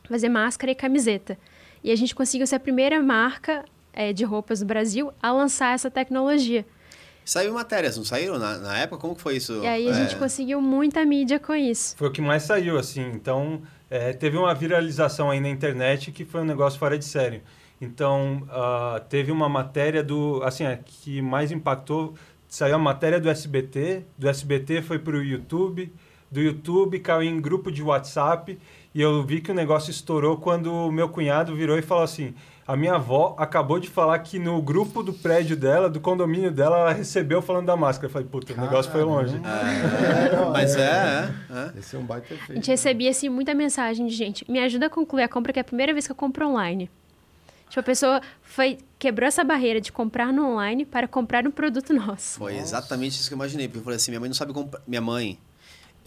Fazer 0.09 0.29
máscara 0.29 0.73
e 0.73 0.75
camiseta. 0.75 1.39
E 1.85 1.93
a 1.93 1.97
gente 1.97 2.15
conseguiu 2.15 2.47
ser 2.47 2.57
a 2.57 2.61
primeira 2.61 3.01
marca 3.01 3.65
eh, 3.93 4.13
de 4.13 4.25
roupas 4.25 4.61
do 4.61 4.67
Brasil 4.67 5.13
a 5.23 5.31
lançar 5.31 5.75
essa 5.75 5.91
tecnologia. 5.91 6.67
Saiu 7.29 7.53
matérias, 7.53 7.95
não 7.95 8.05
saíram 8.07 8.39
na, 8.39 8.57
na 8.57 8.79
época? 8.79 8.99
Como 9.03 9.15
que 9.15 9.21
foi 9.21 9.37
isso? 9.37 9.61
E 9.63 9.67
aí 9.67 9.87
a 9.87 9.91
É, 9.91 9.93
gente 9.93 10.17
conseguiu 10.17 10.63
muita 10.63 11.05
mídia 11.05 11.39
com 11.39 11.55
isso. 11.55 11.95
Foi 11.95 12.09
o 12.09 12.11
que 12.11 12.23
mais 12.23 12.45
saiu, 12.45 12.79
assim. 12.79 13.03
Então, 13.15 13.61
é, 13.91 14.15
teve 14.15 14.39
uma 14.39 14.55
viralização 14.55 15.31
aí 15.31 15.39
na 15.39 15.51
internet 15.51 16.11
que 16.11 16.25
foi 16.25 16.41
um 16.41 16.47
negócio 16.47 16.79
fora 16.79 16.97
de 16.99 17.05
série. 17.05 17.43
Então, 17.83 18.49
ah, 18.49 19.03
teve 19.11 19.31
uma 19.31 19.47
matéria 19.47 20.03
do... 20.03 20.41
Assim, 20.43 20.65
a 20.65 20.79
que 20.79 21.21
mais 21.21 21.53
impactou... 21.53 22.15
Saiu 22.49 22.77
a 22.77 22.79
matéria 22.79 23.21
do 23.21 23.29
SBT. 23.29 24.07
Do 24.17 24.27
SBT 24.27 24.81
foi 24.81 24.99
para 24.99 25.15
o 25.15 25.23
YouTube. 25.23 25.93
Do 26.31 26.41
YouTube 26.41 26.99
caiu 27.01 27.23
em 27.25 27.39
grupo 27.39 27.71
de 27.71 27.83
WhatsApp. 27.83 28.59
E 28.95 29.03
eu 29.03 29.23
vi 29.23 29.43
que 29.43 29.51
o 29.51 29.55
negócio 29.55 29.91
estourou 29.91 30.39
quando 30.39 30.73
o 30.73 30.91
meu 30.91 31.11
cunhado 31.11 31.55
virou 31.55 31.79
e 31.79 31.83
falou 31.83 32.05
assim... 32.05 32.35
A 32.69 32.77
minha 32.77 32.97
avó 32.97 33.35
acabou 33.39 33.81
de 33.81 33.89
falar 33.89 34.19
que 34.19 34.39
no 34.39 34.61
grupo 34.61 35.03
do 35.03 35.11
prédio 35.11 35.57
dela, 35.57 35.89
do 35.89 35.99
condomínio 36.01 36.53
dela, 36.53 36.77
ela 36.81 36.93
recebeu 36.93 37.41
falando 37.41 37.65
da 37.65 37.75
máscara. 37.75 38.09
Eu 38.09 38.11
falei, 38.11 38.29
puta, 38.29 38.53
o 38.53 38.61
negócio 38.61 38.93
foi 38.93 39.03
longe. 39.03 39.37
É, 39.37 40.37
não, 40.37 40.51
Mas 40.51 40.77
é. 40.77 40.83
é, 40.83 40.85
é, 40.85 41.59
é. 41.75 41.79
Esse 41.79 41.97
é 41.97 41.99
um 41.99 42.05
baita 42.05 42.27
A 42.31 42.37
efeito. 42.37 42.55
gente 42.57 42.71
recebia 42.71 43.09
assim, 43.09 43.31
muita 43.31 43.55
mensagem 43.55 44.07
de 44.07 44.15
gente, 44.15 44.45
me 44.51 44.61
ajuda 44.61 44.85
a 44.85 44.91
concluir 44.91 45.23
a 45.23 45.29
compra, 45.29 45.51
que 45.51 45.59
é 45.59 45.63
a 45.63 45.65
primeira 45.65 45.95
vez 45.95 46.05
que 46.05 46.13
eu 46.13 46.17
compro 46.17 46.47
online. 46.47 46.91
Tipo, 47.71 47.81
a 47.81 47.83
pessoa 47.83 48.21
foi, 48.43 48.77
quebrou 48.99 49.27
essa 49.27 49.43
barreira 49.43 49.81
de 49.81 49.91
comprar 49.91 50.31
no 50.31 50.47
online 50.53 50.85
para 50.85 51.09
comprar 51.09 51.47
um 51.47 51.51
produto 51.51 51.95
nosso. 51.95 52.39
Foi 52.39 52.55
exatamente 52.55 53.19
isso 53.19 53.29
que 53.29 53.35
eu 53.35 53.37
imaginei. 53.37 53.67
Porque 53.67 53.79
eu 53.79 53.85
falei 53.85 53.97
assim, 53.97 54.11
minha 54.11 54.21
mãe 54.21 54.29
não 54.29 54.35
sabe 54.35 54.53
comprar... 54.53 54.83
Minha 54.87 55.01
mãe, 55.01 55.39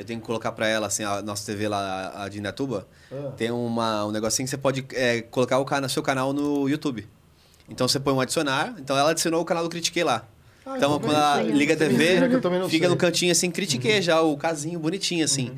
eu 0.02 0.06
tenho 0.06 0.20
que 0.20 0.26
colocar 0.26 0.52
pra 0.52 0.68
ela, 0.68 0.88
assim, 0.88 1.04
a 1.04 1.22
nossa 1.22 1.46
TV 1.46 1.68
lá, 1.68 2.12
a 2.24 2.28
de 2.30 2.40
Indatuba, 2.40 2.88
Ah. 3.12 3.32
tem 3.38 3.52
uma, 3.52 4.06
um 4.06 4.12
negocinho 4.12 4.46
que 4.46 4.50
você 4.50 4.58
pode 4.58 4.86
é, 4.94 5.22
colocar 5.22 5.58
o 5.60 5.66
cana, 5.66 5.88
seu 5.88 6.02
canal 6.04 6.34
no 6.34 6.68
YouTube. 6.68 7.08
Então 7.70 7.88
você 7.88 8.00
põe 8.00 8.14
um 8.14 8.20
adicionar, 8.20 8.76
então 8.80 8.98
ela 8.98 9.12
adicionou 9.12 9.42
o 9.42 9.46
canal 9.46 9.64
do 9.64 9.70
Critiquei 9.70 10.04
lá. 10.04 10.26
Ah, 10.66 10.74
então, 10.78 11.00
quando 11.00 11.16
ela 11.16 11.42
liga 11.42 11.74
a 11.74 11.78
TV, 11.78 12.20
fica 12.70 12.70
sei. 12.70 12.88
no 12.88 12.96
cantinho 12.98 13.32
assim, 13.32 13.50
critiquei 13.50 14.02
já 14.02 14.22
o 14.22 14.36
casinho 14.38 14.80
bonitinho 14.80 15.24
assim. 15.26 15.56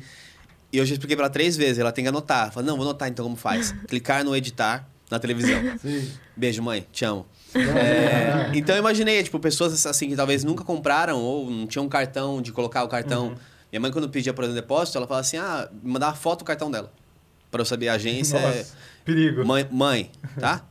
E 0.72 0.78
eu 0.78 0.86
já 0.86 0.92
expliquei 0.94 1.16
pra 1.16 1.26
ela 1.26 1.32
três 1.32 1.56
vezes, 1.56 1.78
ela 1.78 1.92
tem 1.92 2.04
que 2.04 2.08
anotar. 2.08 2.52
Fala, 2.52 2.66
não, 2.66 2.76
vou 2.76 2.84
anotar 2.84 3.08
então 3.08 3.24
como 3.24 3.36
faz. 3.36 3.72
Clicar 3.88 4.24
no 4.24 4.34
editar 4.34 4.88
na 5.10 5.18
televisão. 5.18 5.60
Sim. 5.80 6.10
Beijo, 6.36 6.62
mãe. 6.62 6.86
Te 6.90 7.04
amo. 7.04 7.26
É, 7.54 8.50
então 8.54 8.74
eu 8.74 8.80
imaginei, 8.80 9.22
tipo, 9.22 9.38
pessoas 9.38 9.86
assim 9.86 10.08
que 10.08 10.16
talvez 10.16 10.42
nunca 10.42 10.64
compraram 10.64 11.20
ou 11.20 11.50
não 11.50 11.66
tinham 11.66 11.84
um 11.84 11.88
cartão 11.88 12.42
de 12.42 12.50
colocar 12.52 12.82
o 12.82 12.88
cartão. 12.88 13.34
Minha 13.74 13.80
mãe, 13.80 13.90
quando 13.90 14.08
pedia 14.08 14.32
por 14.32 14.44
exemplo 14.44 14.62
depósito, 14.62 14.96
ela 14.98 15.04
falava 15.04 15.22
assim: 15.22 15.36
ah, 15.36 15.68
me 15.82 15.90
mandava 15.90 16.14
foto 16.14 16.38
do 16.40 16.44
cartão 16.44 16.70
dela. 16.70 16.92
Pra 17.50 17.60
eu 17.60 17.64
saber 17.64 17.88
a 17.88 17.94
agência. 17.94 18.36
é- 18.38 18.58
Nossa, 18.58 18.72
perigo. 19.04 19.44
Mãe, 19.44 19.68
mãe, 19.68 20.12
tá? 20.38 20.64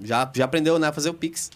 Já, 0.00 0.30
já 0.34 0.46
aprendeu 0.46 0.78
né, 0.78 0.88
a 0.88 0.92
fazer 0.92 1.10
o 1.10 1.14
Pix. 1.14 1.50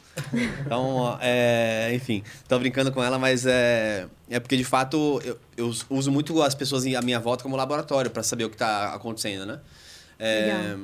Então, 0.61 1.16
é, 1.22 1.93
enfim, 1.95 2.22
tô 2.47 2.59
brincando 2.59 2.93
com 2.93 3.03
ela, 3.03 3.18
mas 3.18 3.47
é, 3.47 4.07
é 4.28 4.38
porque 4.38 4.55
de 4.55 4.64
fato 4.64 5.18
eu, 5.24 5.38
eu 5.57 5.72
uso 5.88 6.12
muito 6.12 6.43
as 6.43 6.55
pessoas 6.55 6.84
à 6.84 7.01
minha 7.01 7.18
volta 7.18 7.43
como 7.43 7.57
laboratório 7.57 8.11
para 8.11 8.22
saber 8.22 8.45
o 8.45 8.51
que 8.51 8.57
está 8.57 8.93
acontecendo, 8.93 9.47
né? 9.47 9.61
É, 10.18 10.76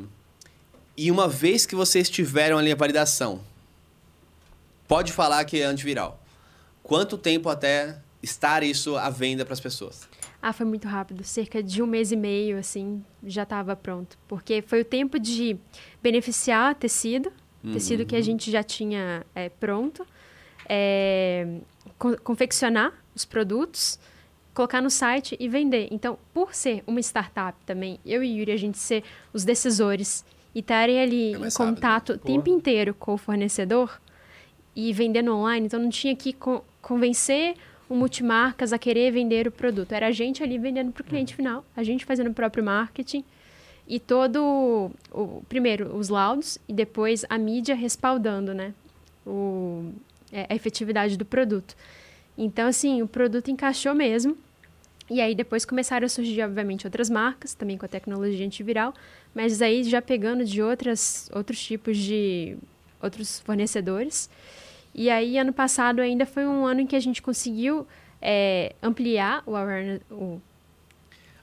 e 0.97 1.11
uma 1.11 1.29
vez 1.29 1.67
que 1.67 1.75
vocês 1.75 2.09
tiveram 2.09 2.57
ali 2.57 2.73
a 2.73 2.77
validação, 2.77 3.43
pode 4.87 5.13
falar 5.13 5.45
que 5.45 5.61
é 5.61 5.65
antiviral. 5.67 6.19
Quanto 6.83 7.19
tempo 7.19 7.51
até 7.51 7.99
estar 8.23 8.63
isso 8.63 8.97
à 8.97 9.09
venda 9.11 9.45
para 9.45 9.55
as 9.55 9.61
pessoas? 9.61 10.09
Ah, 10.41 10.53
foi 10.53 10.67
muito 10.67 10.87
rápido. 10.89 11.23
Cerca 11.25 11.63
de 11.63 11.83
um 11.83 11.87
mês 11.87 12.13
e 12.13 12.17
meio, 12.17 12.59
assim, 12.59 13.05
já 13.25 13.43
estava 13.43 13.75
pronto. 13.77 14.17
Porque 14.29 14.63
foi 14.63 14.81
o 14.83 14.85
tempo 14.85 15.19
de 15.19 15.57
beneficiar 16.03 16.75
tecido, 16.75 17.33
tecido 17.73 18.07
que 18.07 18.15
a 18.17 18.21
gente 18.21 18.51
já 18.51 18.63
tinha 18.63 19.25
é, 19.35 19.49
pronto, 19.49 20.07
é, 20.69 21.59
co- 21.99 22.17
confeccionar 22.23 22.93
os 23.15 23.25
produtos, 23.25 23.99
colocar 24.55 24.81
no 24.81 24.91
site 24.91 25.37
e 25.39 25.49
vender. 25.49 25.89
Então, 25.91 26.19
por 26.33 26.55
ser 26.55 26.83
uma 26.87 27.01
startup 27.01 27.59
também, 27.67 27.99
eu 28.05 28.23
e 28.23 28.39
Yuri, 28.39 28.53
a 28.53 28.57
gente 28.57 28.79
ser 28.79 29.03
os 29.33 29.45
decisores 29.45 30.25
e 30.55 30.61
estarem 30.61 31.01
ali 31.01 31.27
É 31.35 31.37
em 31.37 31.41
rápido, 31.41 31.55
contato 31.57 32.13
o 32.15 32.19
tempo 32.19 32.49
inteiro 32.49 32.95
com 32.95 33.15
o 33.15 33.19
fornecedor 33.19 34.01
e 34.75 34.93
vendendo 34.93 35.35
online, 35.35 35.67
então 35.67 35.81
não 35.81 35.91
tinha 35.91 36.15
que 36.15 36.33
co- 36.33 36.65
convencer 36.81 37.55
o 37.89 37.95
multimarcas 37.95 38.73
a 38.73 38.79
querer 38.79 39.11
vender 39.11 39.47
o 39.47 39.51
produto. 39.51 39.93
Era 39.93 40.09
a 40.09 40.13
gente 40.13 40.43
ali 40.43 40.59
vendendo 40.59 40.93
para 40.93 41.03
o 41.03 41.05
cliente 41.05 41.35
final, 41.35 41.65
a 41.77 41.83
gente 41.83 42.05
fazendo 42.05 42.31
o 42.31 42.35
próprio 42.35 42.63
marketing 42.63 43.25
e 43.87 43.99
todo 43.99 44.91
o 45.11 45.43
primeiro 45.49 45.97
os 45.97 46.09
laudos 46.09 46.59
e 46.69 46.73
depois 46.73 47.25
a 47.29 47.39
mídia 47.39 47.75
respaldando, 47.75 48.53
né, 48.53 48.75
o, 49.27 49.91
é, 50.31 50.47
a 50.51 50.55
efetividade 50.55 51.17
do 51.17 51.25
produto. 51.25 51.75
Então 52.37 52.69
assim 52.69 53.01
o 53.01 53.09
produto 53.09 53.51
encaixou 53.51 53.95
mesmo. 53.95 54.37
E 55.11 55.23
aí 55.23 55.35
depois 55.35 55.65
começaram 55.65 56.05
a 56.05 56.09
surgir 56.09 56.43
obviamente 56.43 56.87
outras 56.87 57.09
marcas 57.09 57.55
também 57.55 57.79
com 57.79 57.87
a 57.87 57.89
tecnologia 57.89 58.45
antiviral, 58.45 58.93
mas 59.35 59.63
aí 59.63 59.83
já 59.83 60.03
pegando 60.03 60.45
de 60.45 60.61
outras 60.61 61.31
outros 61.33 61.59
tipos 61.59 61.97
de 61.97 62.59
outros 63.01 63.41
fornecedores. 63.41 64.29
E 64.95 65.09
aí, 65.11 65.39
ano 65.39 65.53
passado 65.53 66.01
ainda 66.01 66.27
foi 66.27 66.47
um 66.47 66.67
ano 66.67 66.81
em 66.81 66.87
que 66.87 66.97
a 66.97 67.01
gente 67.01 67.23
conseguiu 67.23 67.87
é, 68.21 68.75
ampliar 68.83 69.43
o 69.47 69.55
awareness, 69.55 70.01
o, 70.11 70.41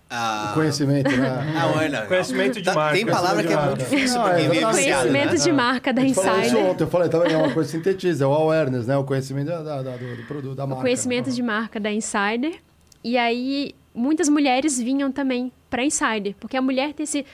Ah, 0.09 0.49
O 0.51 0.53
conhecimento, 0.53 1.09
né? 1.15 1.27
Ah, 1.57 1.67
Werner. 1.77 2.07
Conhecimento 2.07 2.59
de 2.59 2.63
Tá- 2.65 2.73
marca. 2.75 2.95
Tem 2.95 3.05
palavra 3.05 3.43
que 3.43 3.53
é 3.53 3.57
muito 3.65 3.77
difícil 3.79 4.19
marca. 4.19 4.35
pra 4.35 4.37
quem 4.37 4.45
é 4.45 4.49
viciado, 4.49 4.73
conhecimento 5.09 5.31
né? 5.33 5.43
de 5.43 5.51
marca 5.51 5.93
da 5.93 6.01
falou 6.01 6.11
isso 6.41 6.45
Insider. 6.51 6.65
ontem, 6.65 6.83
eu 6.83 6.87
falei, 6.87 7.09
também 7.09 7.33
é 7.33 7.37
uma 7.37 7.51
coisa 7.53 7.69
sintetiza, 7.71 8.23
é 8.23 8.27
o 8.27 8.33
awareness, 8.33 8.85
né? 8.87 8.95
O 8.97 9.03
conhecimento 9.03 9.47
da, 9.47 9.63
da- 9.63 9.81
da- 9.81 9.97
do, 9.97 10.15
do 10.17 10.23
produto, 10.27 10.55
da 10.55 10.65
o 10.65 10.67
marca. 10.67 10.81
conhecimento 10.83 11.31
de 11.31 11.41
marca 11.41 11.79
da 11.79 11.91
Insider. 11.91 12.55
E 13.03 13.17
aí, 13.17 13.73
muitas 13.93 14.29
mulheres 14.29 14.79
vinham 14.79 15.11
também 15.11 15.51
para 15.69 15.83
Insider, 15.83 16.35
porque 16.39 16.55
a 16.55 16.61
mulher 16.61 16.93
tem, 16.93 17.03
esse, 17.03 17.25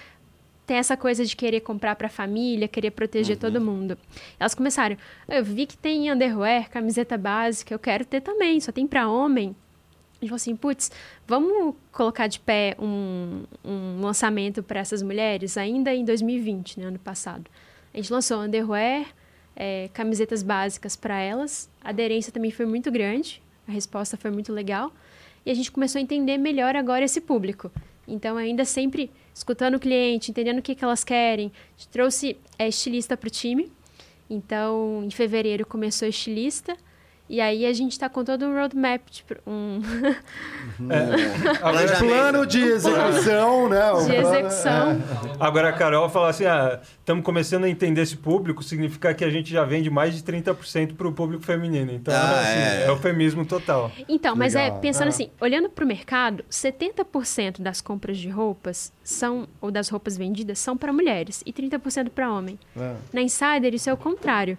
tem 0.66 0.78
essa 0.78 0.96
coisa 0.96 1.26
de 1.26 1.36
querer 1.36 1.62
comprar 1.62 1.96
para 1.96 2.08
a 2.08 2.10
família, 2.10 2.68
querer 2.68 2.92
proteger 2.92 3.38
todo 3.38 3.60
mundo. 3.60 3.98
Elas 4.40 4.56
começaram, 4.56 4.96
eu 5.28 5.44
vi 5.44 5.66
que 5.66 5.78
tem 5.78 6.12
underwear, 6.12 6.70
camiseta 6.70 7.18
básica, 7.18 7.74
eu 7.74 7.80
quero 7.80 8.06
ter 8.06 8.22
também, 8.22 8.60
só 8.60 8.72
tem 8.72 8.88
para 8.88 9.10
homem. 9.10 9.56
A 10.14 10.24
gente 10.24 10.30
falou 10.30 10.36
assim, 10.36 10.56
putz, 10.56 10.92
vamos 11.28 11.76
colocar 11.92 12.28
de 12.28 12.40
pé 12.40 12.76
um, 12.80 13.44
um 13.66 14.02
lançamento 14.02 14.62
para 14.62 14.80
essas 14.80 15.02
mulheres, 15.02 15.58
ainda 15.58 15.94
em 15.94 16.06
2020, 16.06 16.80
né, 16.80 16.86
ano 16.86 17.00
passado. 17.00 17.50
A 17.92 17.98
gente 17.98 18.14
lançou 18.14 18.40
underwear, 18.40 19.08
é, 19.56 19.90
camisetas 19.94 20.44
básicas 20.44 20.96
para 20.96 21.20
elas. 21.20 21.70
A 21.84 21.90
aderência 21.90 22.32
também 22.32 22.52
foi 22.52 22.66
muito 22.66 22.92
grande, 22.92 23.42
a 23.68 23.72
resposta 23.72 24.16
foi 24.16 24.30
muito 24.30 24.54
legal. 24.54 24.94
E 25.44 25.50
a 25.50 25.54
gente 25.54 25.72
começou 25.72 25.98
a 25.98 26.02
entender 26.02 26.38
melhor 26.38 26.76
agora 26.76 27.04
esse 27.04 27.20
público. 27.20 27.72
Então, 28.08 28.38
ainda 28.38 28.66
sempre 28.66 29.12
escutando 29.34 29.76
o 29.76 29.80
cliente, 29.80 30.32
entendendo 30.32 30.60
o 30.60 30.62
que, 30.62 30.76
que 30.76 30.84
elas 30.84 31.04
querem. 31.04 31.52
Trouxe 31.92 32.38
é, 32.58 32.68
estilista 32.68 33.16
para 33.16 33.28
o 33.28 33.32
time. 33.32 33.72
Então, 34.30 35.04
em 35.04 35.12
fevereiro 35.12 35.66
começou 35.66 36.08
estilista. 36.08 36.76
E 37.34 37.40
aí 37.40 37.66
a 37.66 37.72
gente 37.72 37.94
está 37.94 38.10
com 38.10 38.26
todo 38.26 38.46
um 38.46 38.54
roadmap, 38.54 39.02
tipo, 39.10 39.36
um 39.48 39.80
Agora, 41.62 41.98
Plano 41.98 42.46
de 42.46 42.60
execução, 42.62 43.70
né? 43.70 43.92
O 43.92 44.02
de 44.06 44.14
plano- 44.14 44.36
execução. 44.36 45.02
agora 45.40 45.70
a 45.70 45.74
Carol 45.74 46.10
fala 46.10 46.30
assim: 46.30 46.46
ah, 46.46 46.82
estamos 47.00 47.24
começando 47.24 47.64
a 47.64 47.70
entender 47.70 48.02
esse 48.02 48.18
público, 48.18 48.62
significa 48.64 49.14
que 49.14 49.24
a 49.24 49.30
gente 49.30 49.52
já 49.52 49.64
vende 49.64 49.90
mais 49.90 50.14
de 50.16 50.22
30% 50.24 50.96
para 50.96 51.08
o 51.08 51.14
público 51.14 51.44
feminino. 51.44 51.92
Então, 51.92 52.14
Ah, 52.14 52.40
assim, 52.42 52.60
é. 52.60 52.84
é. 52.86 52.90
eufemismo 52.90 53.46
total. 53.46 53.92
Então, 54.10 54.36
mas 54.36 54.54
é 54.56 54.64
Legal. 54.66 54.80
pensando 54.80 55.06
Ah. 55.08 55.10
assim, 55.10 55.30
olhando 55.40 55.70
para 55.70 55.86
o 55.86 55.88
mercado, 55.88 56.44
70% 56.50 57.62
das 57.62 57.80
compras 57.82 58.18
de 58.18 58.30
roupas 58.30 58.92
são 59.04 59.48
ou 59.62 59.72
das 59.72 59.90
roupas 59.90 60.18
vendidas 60.18 60.60
são 60.60 60.76
para 60.78 60.92
mulheres 60.92 61.42
e 61.46 61.54
30% 61.54 62.10
para 62.10 62.32
homem. 62.32 62.60
É. 62.78 62.94
Na 63.14 63.22
Insider 63.22 63.74
isso 63.74 63.90
é 63.90 63.94
o 63.94 63.98
contrário. 63.98 64.58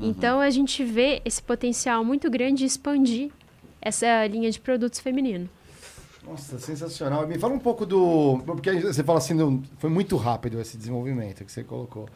Então 0.00 0.40
a 0.40 0.50
gente 0.50 0.84
vê 0.84 1.20
esse 1.24 1.42
potencial 1.42 2.04
muito 2.04 2.30
grande 2.30 2.58
de 2.60 2.66
expandir 2.66 3.30
essa 3.80 4.26
linha 4.26 4.50
de 4.50 4.60
produtos 4.60 5.00
feminino. 5.00 5.48
Nossa, 6.24 6.58
sensacional. 6.58 7.26
Me 7.26 7.38
fala 7.38 7.54
um 7.54 7.58
pouco 7.58 7.86
do. 7.86 8.40
Porque 8.44 8.80
você 8.80 9.02
fala 9.02 9.18
assim, 9.18 9.62
foi 9.78 9.88
muito 9.90 10.16
rápido 10.16 10.60
esse 10.60 10.76
desenvolvimento 10.76 11.44
que 11.44 11.50
você 11.50 11.64
colocou. 11.64 12.08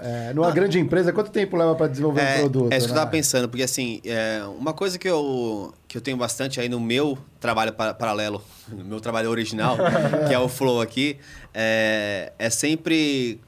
É, 0.00 0.32
numa 0.34 0.50
grande 0.50 0.78
empresa, 0.78 1.12
quanto 1.12 1.30
tempo 1.30 1.56
leva 1.56 1.74
para 1.74 1.88
desenvolver 1.88 2.20
um 2.20 2.24
É, 2.24 2.38
produto? 2.40 2.72
é 2.72 2.76
isso 2.76 2.86
que 2.86 2.92
eu 2.92 2.94
né? 2.94 3.00
tava 3.00 3.10
pensando, 3.10 3.48
porque 3.48 3.62
assim, 3.62 4.00
é, 4.04 4.42
uma 4.58 4.72
coisa 4.74 4.98
que 4.98 5.08
eu, 5.08 5.72
que 5.88 5.96
eu 5.96 6.00
tenho 6.00 6.16
bastante 6.16 6.60
aí 6.60 6.68
no 6.68 6.78
meu 6.78 7.18
trabalho 7.40 7.72
pa- 7.72 7.94
paralelo, 7.94 8.40
no 8.68 8.84
meu 8.84 9.00
trabalho 9.00 9.30
original, 9.30 9.76
que 10.28 10.34
é 10.34 10.38
o 10.38 10.46
Flow 10.48 10.80
aqui, 10.80 11.16
é, 11.54 12.32
é 12.38 12.50
sempre 12.50 13.40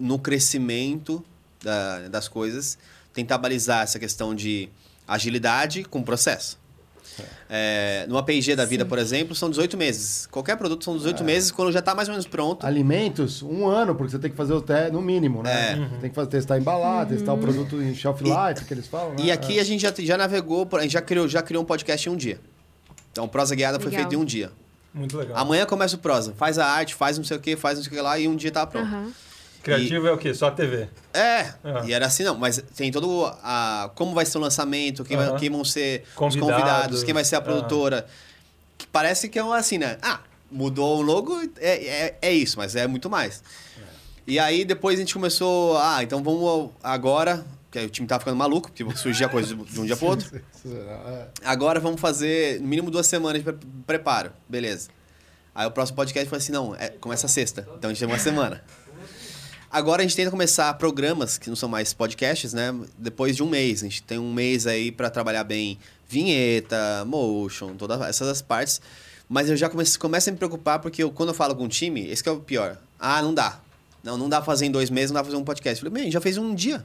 no 0.00 0.18
crescimento 0.18 1.22
da- 1.62 2.08
das 2.08 2.28
coisas, 2.28 2.78
tentar 3.14 3.38
balizar 3.38 3.82
essa 3.84 3.98
questão 3.98 4.34
de 4.34 4.68
agilidade 5.08 5.84
com 5.84 6.02
processo. 6.02 6.62
É, 7.48 8.06
numa 8.08 8.22
PIG 8.24 8.56
da 8.56 8.64
vida, 8.64 8.84
por 8.84 8.98
exemplo, 8.98 9.34
são 9.36 9.48
18 9.48 9.76
meses. 9.76 10.26
Qualquer 10.26 10.56
produto 10.56 10.82
são 10.84 10.96
18 10.96 11.22
meses 11.22 11.50
quando 11.52 11.70
já 11.70 11.78
está 11.78 11.94
mais 11.94 12.08
ou 12.08 12.12
menos 12.12 12.26
pronto. 12.26 12.66
Alimentos, 12.66 13.42
um 13.42 13.66
ano, 13.68 13.94
porque 13.94 14.10
você 14.10 14.18
tem 14.18 14.30
que 14.30 14.36
fazer 14.36 14.52
o 14.54 14.60
teste 14.60 14.90
no 14.92 15.00
mínimo, 15.00 15.42
né? 15.42 15.72
É. 15.94 15.98
Tem 16.00 16.10
que 16.10 16.16
fazer, 16.16 16.30
testar 16.30 16.58
embalar, 16.58 17.06
testar 17.06 17.32
o 17.34 17.38
produto 17.38 17.80
em 17.80 17.94
shelf 17.94 18.20
life, 18.22 18.64
que 18.64 18.74
eles 18.74 18.88
falam. 18.88 19.10
né? 19.10 19.16
E 19.18 19.30
aqui 19.30 19.60
a 19.60 19.64
gente 19.64 19.82
já, 19.82 19.92
já 19.96 20.16
navegou, 20.16 20.66
por- 20.66 20.80
a 20.80 20.82
gente 20.82 20.92
já 20.92 21.02
criou, 21.02 21.28
já 21.28 21.42
criou 21.42 21.62
um 21.62 21.66
podcast 21.66 22.08
em 22.08 22.12
um 22.12 22.16
dia. 22.16 22.40
Então, 23.12 23.28
prosa 23.28 23.54
guiada 23.54 23.78
foi 23.78 23.92
feito 23.92 24.12
em 24.14 24.16
um 24.18 24.24
dia. 24.24 24.50
Muito 24.92 25.16
legal. 25.16 25.36
Amanhã 25.36 25.66
começa 25.66 25.94
o 25.94 25.98
prosa. 25.98 26.32
Faz 26.36 26.58
a 26.58 26.66
arte, 26.66 26.94
faz 26.94 27.16
não 27.16 27.24
sei 27.24 27.36
o 27.36 27.40
que, 27.40 27.54
faz 27.56 27.76
não 27.78 27.84
sei 27.84 27.92
o 27.92 27.94
que 27.94 28.00
lá 28.00 28.18
e 28.18 28.26
um 28.26 28.34
dia 28.34 28.50
tá 28.50 28.66
pronto. 28.66 28.86
Aham. 28.86 29.12
Criativo 29.64 30.06
é 30.06 30.12
o 30.12 30.18
quê? 30.18 30.32
Só 30.34 30.50
TV. 30.50 30.88
É, 31.12 31.52
Ah. 31.64 31.82
e 31.84 31.92
era 31.92 32.06
assim 32.06 32.22
não, 32.22 32.36
mas 32.36 32.62
tem 32.76 32.92
todo 32.92 33.24
a 33.42 33.90
como 33.94 34.14
vai 34.14 34.24
ser 34.26 34.38
o 34.38 34.40
lançamento, 34.40 35.04
quem, 35.04 35.16
vai- 35.16 35.28
Aham. 35.28 35.38
quem 35.38 35.50
vão 35.50 35.64
ser 35.64 36.04
Convidados. 36.14 36.36
os 36.36 36.40
convidados, 36.56 37.04
quem 37.04 37.14
vai 37.14 37.24
ser 37.24 37.36
a 37.36 37.38
Ah. 37.38 37.42
produtora. 37.42 38.06
Que 38.78 38.86
parece 38.86 39.28
que 39.28 39.38
é 39.38 39.44
um 39.44 39.52
assim, 39.52 39.78
né? 39.78 39.98
Ah, 40.02 40.20
mudou 40.50 40.98
o 40.98 41.02
logo, 41.02 41.40
é, 41.58 41.86
é, 41.86 42.18
é 42.22 42.32
isso, 42.32 42.56
mas 42.58 42.76
é 42.76 42.86
muito 42.86 43.08
mais. 43.10 43.42
E 44.26 44.38
aí 44.38 44.64
depois 44.64 44.98
a 44.98 45.00
gente 45.02 45.12
começou, 45.14 45.76
ah, 45.78 46.02
então 46.02 46.22
vamos 46.22 46.70
agora, 46.82 47.44
que 47.70 47.78
aí 47.78 47.86
o 47.86 47.90
time 47.90 48.06
tava 48.06 48.20
ficando 48.20 48.36
maluco, 48.36 48.70
porque 48.72 48.96
surgia 48.96 49.28
coisa 49.28 49.54
de 49.54 49.80
um 49.80 49.84
dia 49.86 49.96
pro 49.96 50.06
outro. 50.06 50.30
É. 50.66 51.26
Agora 51.44 51.78
vamos 51.78 52.00
fazer 52.00 52.58
no 52.60 52.66
mínimo 52.66 52.90
duas 52.90 53.06
semanas 53.06 53.42
de 53.42 53.52
pre- 53.52 53.66
preparo. 53.86 54.32
Beleza. 54.48 54.88
Aí 55.54 55.66
o 55.66 55.70
próximo 55.70 55.94
podcast 55.96 56.26
foi 56.28 56.38
assim, 56.38 56.52
não, 56.52 56.74
é, 56.74 56.88
começa 56.88 57.28
sexta. 57.28 57.68
Então 57.76 57.90
a 57.90 57.92
gente 57.92 57.98
tem 57.98 58.08
uma 58.08 58.18
semana. 58.18 58.64
Agora 59.74 60.02
a 60.02 60.06
gente 60.06 60.14
tenta 60.14 60.30
começar 60.30 60.72
programas, 60.74 61.36
que 61.36 61.48
não 61.48 61.56
são 61.56 61.68
mais 61.68 61.92
podcasts, 61.92 62.52
né? 62.52 62.72
Depois 62.96 63.34
de 63.34 63.42
um 63.42 63.48
mês. 63.48 63.82
A 63.82 63.86
gente 63.86 64.04
tem 64.04 64.20
um 64.20 64.32
mês 64.32 64.68
aí 64.68 64.92
pra 64.92 65.10
trabalhar 65.10 65.42
bem 65.42 65.80
vinheta, 66.08 67.04
motion, 67.04 67.74
todas 67.74 68.00
essas 68.02 68.40
partes. 68.40 68.80
Mas 69.28 69.50
eu 69.50 69.56
já 69.56 69.68
começo, 69.68 69.98
começo 69.98 70.28
a 70.28 70.32
me 70.32 70.38
preocupar 70.38 70.78
porque 70.78 71.02
eu, 71.02 71.10
quando 71.10 71.30
eu 71.30 71.34
falo 71.34 71.56
com 71.56 71.64
o 71.64 71.68
time, 71.68 72.08
esse 72.08 72.28
é 72.28 72.30
o 72.30 72.38
pior. 72.38 72.78
Ah, 73.00 73.20
não 73.20 73.34
dá. 73.34 73.58
Não, 74.00 74.16
não 74.16 74.28
dá 74.28 74.36
pra 74.36 74.46
fazer 74.46 74.66
em 74.66 74.70
dois 74.70 74.90
meses, 74.90 75.10
não 75.10 75.16
dá 75.16 75.24
pra 75.24 75.32
fazer 75.32 75.42
um 75.42 75.44
podcast. 75.44 75.84
Eu 75.84 75.90
falei, 75.90 76.04
bem, 76.04 76.12
já 76.12 76.20
fez 76.20 76.38
um 76.38 76.54
dia. 76.54 76.84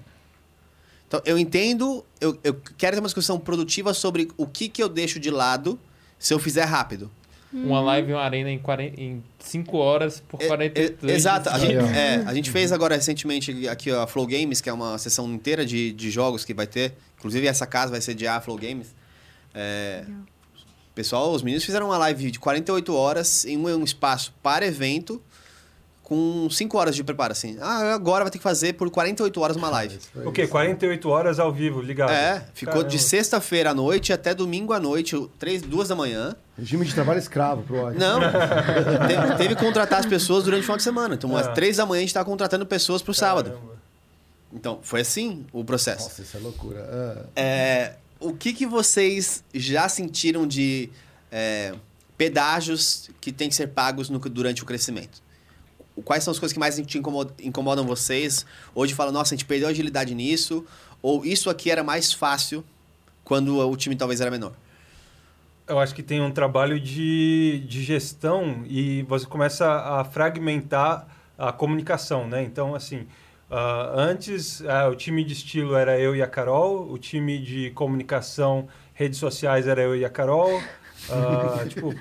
Então, 1.07 1.21
eu 1.25 1.37
entendo, 1.37 2.03
eu, 2.19 2.39
eu 2.43 2.55
quero 2.75 2.95
ter 2.95 3.01
uma 3.01 3.07
discussão 3.07 3.39
produtiva 3.39 3.93
sobre 3.93 4.31
o 4.35 4.47
que, 4.47 4.67
que 4.67 4.81
eu 4.81 4.89
deixo 4.89 5.19
de 5.19 5.29
lado 5.29 5.79
se 6.17 6.33
eu 6.33 6.39
fizer 6.39 6.63
rápido. 6.63 7.11
Uma 7.51 7.81
live 7.81 8.11
e 8.11 8.13
uma 8.13 8.21
arena 8.21 8.51
em 8.51 9.23
5 9.39 9.77
horas 9.77 10.19
por 10.27 10.39
É, 10.41 10.47
42 10.47 11.11
é, 11.11 11.15
Exato. 11.15 11.49
A 11.49 11.57
gente, 11.57 11.75
é, 11.75 12.23
a 12.25 12.33
gente 12.33 12.51
fez 12.51 12.71
agora 12.71 12.95
recentemente 12.95 13.67
aqui 13.67 13.89
a 13.89 14.05
Flow 14.05 14.27
Games, 14.27 14.61
que 14.61 14.69
é 14.69 14.73
uma 14.73 14.97
sessão 14.99 15.27
inteira 15.33 15.65
de, 15.65 15.91
de 15.91 16.11
jogos 16.11 16.45
que 16.45 16.53
vai 16.53 16.67
ter. 16.67 16.93
Inclusive, 17.17 17.47
essa 17.47 17.65
casa 17.65 17.91
vai 17.91 18.01
sediar 18.01 18.37
a 18.37 18.41
Flow 18.41 18.57
Games. 18.57 18.95
É, 19.53 20.05
pessoal, 20.93 21.31
os 21.31 21.41
meninos 21.41 21.65
fizeram 21.65 21.87
uma 21.87 21.97
live 21.97 22.29
de 22.29 22.39
48 22.39 22.95
horas 22.95 23.45
em 23.45 23.57
um, 23.57 23.67
um 23.67 23.83
espaço 23.83 24.31
para 24.43 24.65
evento, 24.67 25.19
com 26.03 26.47
5 26.49 26.77
horas 26.77 26.95
de 26.95 27.03
preparo, 27.03 27.31
assim. 27.31 27.57
Ah, 27.59 27.93
agora 27.93 28.23
vai 28.23 28.31
ter 28.31 28.37
que 28.37 28.43
fazer 28.43 28.73
por 28.73 28.89
48 28.91 29.41
horas 29.41 29.55
uma 29.55 29.69
live. 29.69 29.97
Foi 30.13 30.25
O 30.27 30.31
quê? 30.31 30.45
48 30.45 31.09
horas 31.09 31.39
ao 31.39 31.51
vivo, 31.51 31.81
ligado? 31.81 32.11
É, 32.11 32.45
ficou 32.53 32.73
Caramba. 32.73 32.89
de 32.89 32.99
sexta-feira 32.99 33.71
à 33.71 33.73
noite 33.73 34.13
até 34.13 34.35
domingo 34.35 34.73
à 34.73 34.79
noite, 34.79 35.15
três, 35.39 35.61
duas 35.61 35.87
da 35.87 35.95
manhã. 35.95 36.35
Regime 36.60 36.86
de 36.86 36.93
trabalho 36.93 37.20
escravo 37.20 37.64
pro 37.64 37.78
ódio. 37.78 37.99
Não, 37.99 38.20
teve, 39.07 39.36
teve 39.38 39.55
que 39.55 39.64
contratar 39.64 39.99
as 39.99 40.05
pessoas 40.05 40.43
durante 40.43 40.62
o 40.62 40.64
final 40.64 40.78
de 40.78 40.84
semana. 40.84 41.16
Então, 41.16 41.36
às 41.36 41.47
Ah. 41.47 41.51
três 41.51 41.78
da 41.78 41.86
manhã 41.86 41.99
a 41.99 42.01
gente 42.01 42.14
tava 42.14 42.26
contratando 42.30 42.66
pessoas 42.66 43.01
pro 43.01 43.14
sábado. 43.14 43.51
Caramba. 43.51 43.80
Então, 44.53 44.80
foi 44.82 45.01
assim 45.01 45.45
o 45.53 45.64
processo. 45.64 46.03
Nossa, 46.03 46.22
isso 46.22 46.36
é 46.38 46.39
loucura. 46.39 46.80
Ah, 46.91 47.26
É, 47.36 47.93
o 48.20 48.34
que, 48.34 48.51
que 48.53 48.66
vocês 48.66 49.43
já 49.53 49.88
sentiram 49.88 50.47
de 50.47 50.89
é, 51.32 51.74
pedágios 52.18 53.10
que 53.22 53.32
têm 53.32 53.47
que 53.49 53.55
ser 53.55 53.68
pagos 53.68 54.10
no- 54.10 54.20
durante 54.20 54.62
o 54.64 54.66
crescimento? 54.66 55.22
Quais 56.03 56.24
são 56.24 56.32
as 56.32 56.39
coisas 56.39 56.53
que 56.53 56.60
mais 56.60 56.76
te 56.86 56.97
incomodam, 56.97 57.34
incomodam 57.41 57.86
vocês? 57.86 58.45
Hoje 58.74 58.93
fala, 58.93 59.12
nossa, 59.12 59.34
a 59.34 59.38
gente 59.38 59.45
perdeu 59.45 59.68
agilidade 59.68 60.16
nisso, 60.16 60.66
ou 61.01 61.26
isso 61.26 61.49
aqui 61.49 61.70
era 61.70 61.84
mais 61.84 62.12
fácil 62.14 62.64
quando 63.24 63.57
o 63.57 63.76
time 63.78 63.95
talvez 63.95 64.22
era 64.22 64.32
menor. 64.32 64.53
Eu 65.70 65.80
acho 65.80 65.93
que 65.93 66.01
tem 66.01 66.20
um 66.20 66.32
trabalho 66.32 66.80
de, 66.80 67.63
de 67.67 67.84
gestão 67.84 68.63
e 68.67 69.03
você 69.03 69.26
começa 69.26 69.72
a 69.72 70.03
fragmentar 70.03 71.07
a 71.38 71.53
comunicação, 71.53 72.28
né? 72.28 72.43
Então, 72.43 72.74
assim, 72.76 73.07
ah, 73.51 73.91
antes 73.95 74.63
ah, 74.67 74.88
o 74.89 74.95
time 74.95 75.24
de 75.24 75.34
estilo 75.34 75.76
era 75.76 75.99
eu 75.99 76.15
e 76.15 76.22
a 76.22 76.28
Carol, 76.28 76.91
o 76.91 76.97
time 76.97 77.39
de 77.39 77.72
comunicação, 77.72 78.67
redes 78.93 79.17
sociais 79.17 79.67
era 79.67 79.82
eu 79.82 79.95
e 79.95 80.05
a 80.05 80.09
Carol. 80.09 80.61
ah, 81.09 81.65
tipo, 81.70 81.95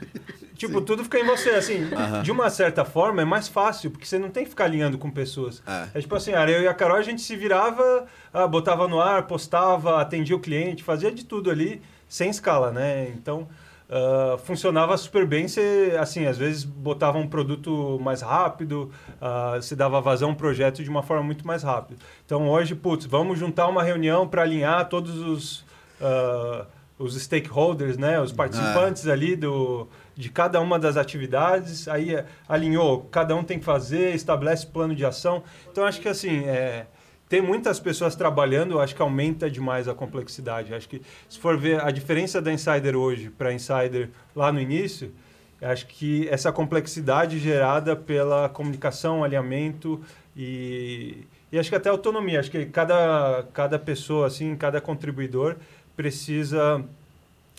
tipo, 0.54 0.80
tudo 0.82 1.04
fica 1.04 1.18
em 1.18 1.24
você, 1.24 1.50
assim. 1.50 1.88
Aham. 1.94 2.22
De 2.22 2.30
uma 2.30 2.50
certa 2.50 2.84
forma 2.84 3.22
é 3.22 3.24
mais 3.24 3.48
fácil, 3.48 3.90
porque 3.90 4.04
você 4.04 4.18
não 4.18 4.28
tem 4.28 4.44
que 4.44 4.50
ficar 4.50 4.64
alinhando 4.64 4.98
com 4.98 5.10
pessoas. 5.10 5.62
É. 5.66 5.98
É 5.98 6.00
tipo 6.00 6.14
assim, 6.14 6.32
era 6.32 6.50
eu 6.50 6.62
e 6.62 6.68
a 6.68 6.74
Carol, 6.74 6.96
a 6.96 7.02
gente 7.02 7.22
se 7.22 7.34
virava, 7.34 8.06
botava 8.50 8.86
no 8.86 9.00
ar, 9.00 9.26
postava, 9.26 10.00
atendia 10.02 10.36
o 10.36 10.40
cliente, 10.40 10.82
fazia 10.82 11.10
de 11.10 11.24
tudo 11.24 11.50
ali, 11.50 11.80
sem 12.08 12.28
escala, 12.28 12.70
né? 12.72 13.08
Então, 13.14 13.48
ah, 13.90 14.36
funcionava 14.38 14.96
super 14.96 15.26
bem. 15.26 15.48
Você, 15.48 15.96
assim, 15.98 16.26
às 16.26 16.36
vezes 16.36 16.64
botava 16.64 17.18
um 17.18 17.26
produto 17.26 17.98
mais 18.02 18.22
rápido, 18.22 18.90
ah, 19.20 19.56
você 19.56 19.74
dava 19.74 20.00
vazão 20.00 20.30
ao 20.30 20.36
projeto 20.36 20.82
de 20.82 20.90
uma 20.90 21.02
forma 21.02 21.22
muito 21.22 21.46
mais 21.46 21.62
rápida. 21.62 22.00
Então, 22.24 22.48
hoje, 22.48 22.74
putz, 22.74 23.06
vamos 23.06 23.38
juntar 23.38 23.66
uma 23.68 23.82
reunião 23.82 24.26
para 24.28 24.42
alinhar 24.42 24.88
todos 24.88 25.18
os... 25.18 25.64
ah, 26.00 26.66
os 26.98 27.14
stakeholders, 27.14 27.96
né, 27.96 28.20
os 28.20 28.32
participantes 28.32 29.06
ali 29.06 29.36
do, 29.36 29.86
de 30.16 30.28
cada 30.30 30.60
uma 30.60 30.80
das 30.80 30.96
atividades, 30.96 31.86
aí 31.86 32.12
eh, 32.12 32.26
alinhou, 32.48 33.02
cada 33.08 33.36
um 33.36 33.44
tem 33.44 33.56
que 33.56 33.64
fazer, 33.64 34.16
estabelece 34.16 34.66
plano 34.66 34.96
de 34.96 35.04
ação. 35.04 35.44
Então, 35.70 35.84
acho 35.84 36.00
que 36.00 36.08
assim, 36.08 36.44
é, 36.44 36.88
tem 37.28 37.42
muitas 37.42 37.78
pessoas 37.78 38.16
trabalhando, 38.16 38.72
eu 38.72 38.80
acho 38.80 38.94
que 38.94 39.02
aumenta 39.02 39.50
demais 39.50 39.86
a 39.86 39.94
complexidade. 39.94 40.72
Acho 40.72 40.88
que 40.88 41.02
se 41.28 41.38
for 41.38 41.58
ver 41.58 41.80
a 41.84 41.90
diferença 41.90 42.40
da 42.40 42.52
Insider 42.52 42.96
hoje 42.96 43.30
para 43.30 43.52
Insider 43.52 44.08
lá 44.34 44.50
no 44.50 44.60
início, 44.60 45.12
eu 45.60 45.68
acho 45.68 45.86
que 45.86 46.26
essa 46.28 46.50
complexidade 46.50 47.38
gerada 47.38 47.94
pela 47.94 48.48
comunicação, 48.48 49.22
alinhamento 49.22 50.00
e, 50.36 51.26
e 51.52 51.58
acho 51.58 51.68
que 51.68 51.76
até 51.76 51.90
autonomia. 51.90 52.40
Acho 52.40 52.50
que 52.50 52.64
cada, 52.66 53.46
cada 53.52 53.78
pessoa, 53.78 54.26
assim, 54.26 54.56
cada 54.56 54.80
contribuidor 54.80 55.56
precisa 55.96 56.82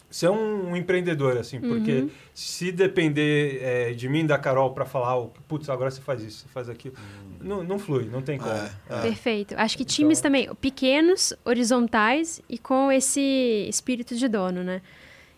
ser 0.10 0.30
um, 0.30 0.72
um 0.72 0.76
empreendedor, 0.76 1.38
assim, 1.38 1.60
porque 1.60 2.08
se 2.34 2.72
depender 2.72 3.60
eh, 3.62 3.94
de 3.94 4.10
mim, 4.10 4.26
da 4.26 4.38
Carol, 4.40 4.74
para 4.74 4.86
falar, 4.86 5.18
oh, 5.18 5.28
putz, 5.48 5.70
agora 5.70 5.92
você 5.92 6.02
faz 6.02 6.24
isso, 6.24 6.40
você 6.40 6.48
faz 6.48 6.68
aquilo, 6.68 6.96
não, 7.42 7.64
não 7.64 7.80
flui, 7.80 8.06
não 8.06 8.22
tem 8.22 8.38
como. 8.38 8.52
É, 8.52 8.72
É. 8.90 9.02
Perfeito. 9.02 9.56
Acho 9.58 9.76
que 9.78 9.84
Então- 9.84 9.96
times 9.96 10.22
também 10.22 10.54
pequenos, 10.56 11.34
horizontais 11.46 12.42
e 12.50 12.58
com 12.58 12.92
esse 12.92 13.66
espírito 13.70 14.16
de 14.16 14.28
dono, 14.28 14.64
né? 14.64 14.82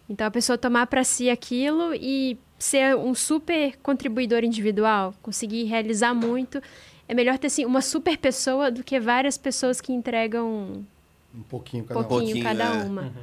Então 0.09 0.27
a 0.27 0.31
pessoa 0.31 0.57
tomar 0.57 0.87
para 0.87 1.03
si 1.03 1.29
aquilo 1.29 1.93
e 1.95 2.37
ser 2.59 2.95
um 2.95 3.13
super 3.15 3.77
contribuidor 3.81 4.43
individual, 4.43 5.13
conseguir 5.21 5.63
realizar 5.63 6.13
muito. 6.13 6.61
É 7.07 7.13
melhor 7.13 7.37
ter 7.37 7.47
assim 7.47 7.65
uma 7.65 7.81
super 7.81 8.17
pessoa 8.17 8.69
do 8.71 8.83
que 8.83 8.99
várias 8.99 9.37
pessoas 9.37 9.79
que 9.81 9.91
entregam 9.93 10.85
um 11.33 11.43
pouquinho 11.43 11.85
cada 11.85 11.99
um. 11.99 12.03
pouquinho, 12.03 12.43
cada 12.43 12.63
é. 12.63 12.83
uma. 12.83 13.13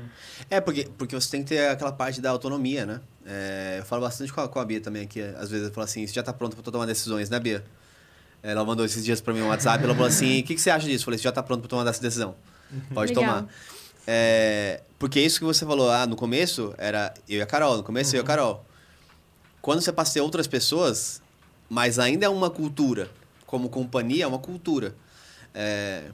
É, 0.48 0.60
porque, 0.60 0.88
porque 0.96 1.14
você 1.14 1.30
tem 1.30 1.42
que 1.42 1.50
ter 1.50 1.68
aquela 1.68 1.92
parte 1.92 2.20
da 2.22 2.30
autonomia, 2.30 2.86
né? 2.86 3.00
É, 3.26 3.76
eu 3.80 3.84
falo 3.84 4.00
bastante 4.02 4.32
com 4.32 4.40
a, 4.40 4.48
com 4.48 4.58
a 4.58 4.64
Bia 4.64 4.80
também 4.80 5.02
aqui. 5.02 5.20
Às 5.20 5.50
vezes 5.50 5.68
eu 5.68 5.72
falo 5.74 5.84
assim, 5.84 6.06
você 6.06 6.14
já 6.14 6.22
tá 6.22 6.32
pronto 6.32 6.56
pra 6.56 6.72
tomar 6.72 6.86
decisões, 6.86 7.28
né, 7.28 7.38
Bia? 7.38 7.62
Ela 8.42 8.64
mandou 8.64 8.84
esses 8.84 9.04
dias 9.04 9.20
pra 9.20 9.34
mim 9.34 9.42
um 9.42 9.48
WhatsApp, 9.48 9.82
ela 9.82 9.94
falou 9.94 10.08
assim, 10.08 10.40
o 10.40 10.44
que, 10.44 10.54
que 10.54 10.60
você 10.60 10.70
acha 10.70 10.86
disso? 10.86 11.02
Eu 11.02 11.04
falei, 11.06 11.18
você 11.18 11.24
já 11.24 11.32
tá 11.32 11.42
pronto 11.42 11.60
pra 11.60 11.68
tomar 11.68 11.88
essa 11.88 12.00
decisão. 12.00 12.34
Pode 12.94 13.12
Legal. 13.12 13.24
tomar. 13.24 13.48
É, 14.06 14.80
porque 14.98 15.20
isso 15.20 15.38
que 15.38 15.44
você 15.44 15.66
falou, 15.66 15.90
ah, 15.90 16.06
no 16.06 16.16
começo 16.16 16.72
era 16.78 17.12
eu 17.28 17.38
e 17.38 17.42
a 17.42 17.46
Carol, 17.46 17.76
no 17.78 17.82
começo 17.82 18.14
eu 18.14 18.20
e 18.20 18.22
a 18.22 18.24
Carol. 18.24 18.64
Quando 19.60 19.80
você 19.82 19.92
passa 19.92 20.12
a 20.12 20.14
ter 20.14 20.20
outras 20.20 20.46
pessoas, 20.46 21.20
mas 21.68 21.98
ainda 21.98 22.24
é 22.24 22.28
uma 22.28 22.48
cultura, 22.48 23.10
como 23.44 23.68
companhia, 23.68 24.24
é 24.24 24.26
uma 24.26 24.38
cultura. 24.38 24.94
É, 25.54 26.04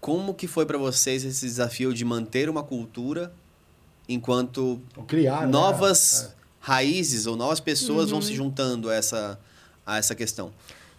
como 0.00 0.34
que 0.34 0.46
foi 0.46 0.64
pra 0.66 0.78
vocês 0.78 1.24
esse 1.24 1.44
desafio 1.46 1.92
de 1.92 2.04
manter 2.04 2.48
uma 2.48 2.62
cultura 2.62 3.32
enquanto 4.08 4.80
Ou 4.96 5.04
criar, 5.04 5.42
né? 5.42 5.46
novas 5.52 6.34
raízes 6.60 7.26
ou 7.26 7.36
novas 7.36 7.60
pessoas 7.60 8.10
vão 8.10 8.18
Uhum. 8.18 8.24
se 8.26 8.34
juntando 8.34 8.88
a 8.90 8.94
essa, 8.94 9.38
a 9.86 9.98
essa 9.98 10.14
questão? 10.14 10.52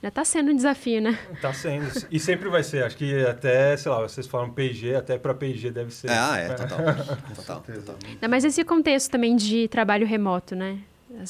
Já 0.03 0.11
tá 0.11 0.25
sendo 0.25 0.51
um 0.51 0.55
desafio, 0.55 1.01
né? 1.01 1.17
Tá 1.41 1.53
sendo. 1.53 1.89
E 2.11 2.19
sempre 2.19 2.49
vai 2.49 2.61
ser. 2.61 2.83
Acho 2.83 2.97
que 2.97 3.25
até, 3.25 3.77
sei 3.77 3.89
lá, 3.89 4.01
vocês 4.01 4.27
falam 4.27 4.49
P&G, 4.51 4.95
até 4.95 5.17
para 5.17 5.33
P&G 5.33 5.71
deve 5.71 5.93
ser. 5.93 6.11
Ah, 6.11 6.37
é, 6.37 6.49
total. 6.49 6.77
total, 7.35 7.61
total. 7.61 7.95
Ainda 8.05 8.27
mais 8.27 8.43
esse 8.43 8.65
contexto 8.65 9.09
também 9.09 9.33
de 9.37 9.69
trabalho 9.69 10.05
remoto, 10.05 10.57
né? 10.57 10.79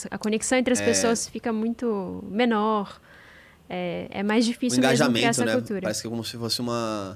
A 0.10 0.18
conexão 0.18 0.58
entre 0.58 0.74
as 0.74 0.82
É. 0.82 0.86
pessoas 0.86 1.28
fica 1.28 1.54
muito 1.54 2.24
menor. 2.28 3.00
É, 3.70 4.08
é 4.10 4.24
mais 4.24 4.44
O 4.44 4.48
difícil 4.48 4.80
mesmo 4.82 4.96
criar 4.96 5.06
engajamento, 5.08 5.28
essa 5.28 5.46
né? 5.46 5.54
cultura. 5.54 5.82
Parece 5.82 6.02
que 6.02 6.08
é 6.08 6.10
como 6.10 6.24
se 6.24 6.36
fosse 6.36 6.60
uma... 6.60 7.16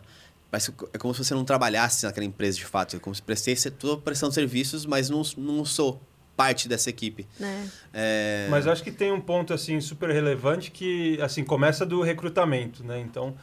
Parece 0.51 0.72
que 0.72 0.86
é 0.93 0.97
como 0.99 1.14
se 1.16 1.24
você 1.26 1.34
não 1.34 1.43
trabalhasse 1.43 2.05
naquela 2.05 2.26
empresa 2.26 2.58
de 2.58 2.66
fato. 2.66 2.95
É 2.95 2.99
como 2.99 3.16
se 3.16 3.22
prestasse 3.24 3.72
toda 3.72 3.99
prestando 3.99 4.32
serviços, 4.32 4.86
mas 4.86 5.10
não, 5.10 5.24
não 5.38 5.66
sou 5.66 5.99
parte 6.38 6.69
dessa 6.69 6.89
equipe. 6.89 7.27
né? 7.39 7.67
É... 7.93 8.47
Mas 8.49 8.67
acho 8.67 8.83
que 8.83 8.91
tem 8.91 9.11
um 9.11 9.19
ponto 9.19 9.53
assim 9.53 9.81
super 9.81 10.09
relevante 10.11 10.69
que 10.71 11.19
assim 11.21 11.43
começa 11.43 11.85
do 11.85 12.01
recrutamento, 12.01 12.83
né? 12.83 12.99
Então 12.99 13.35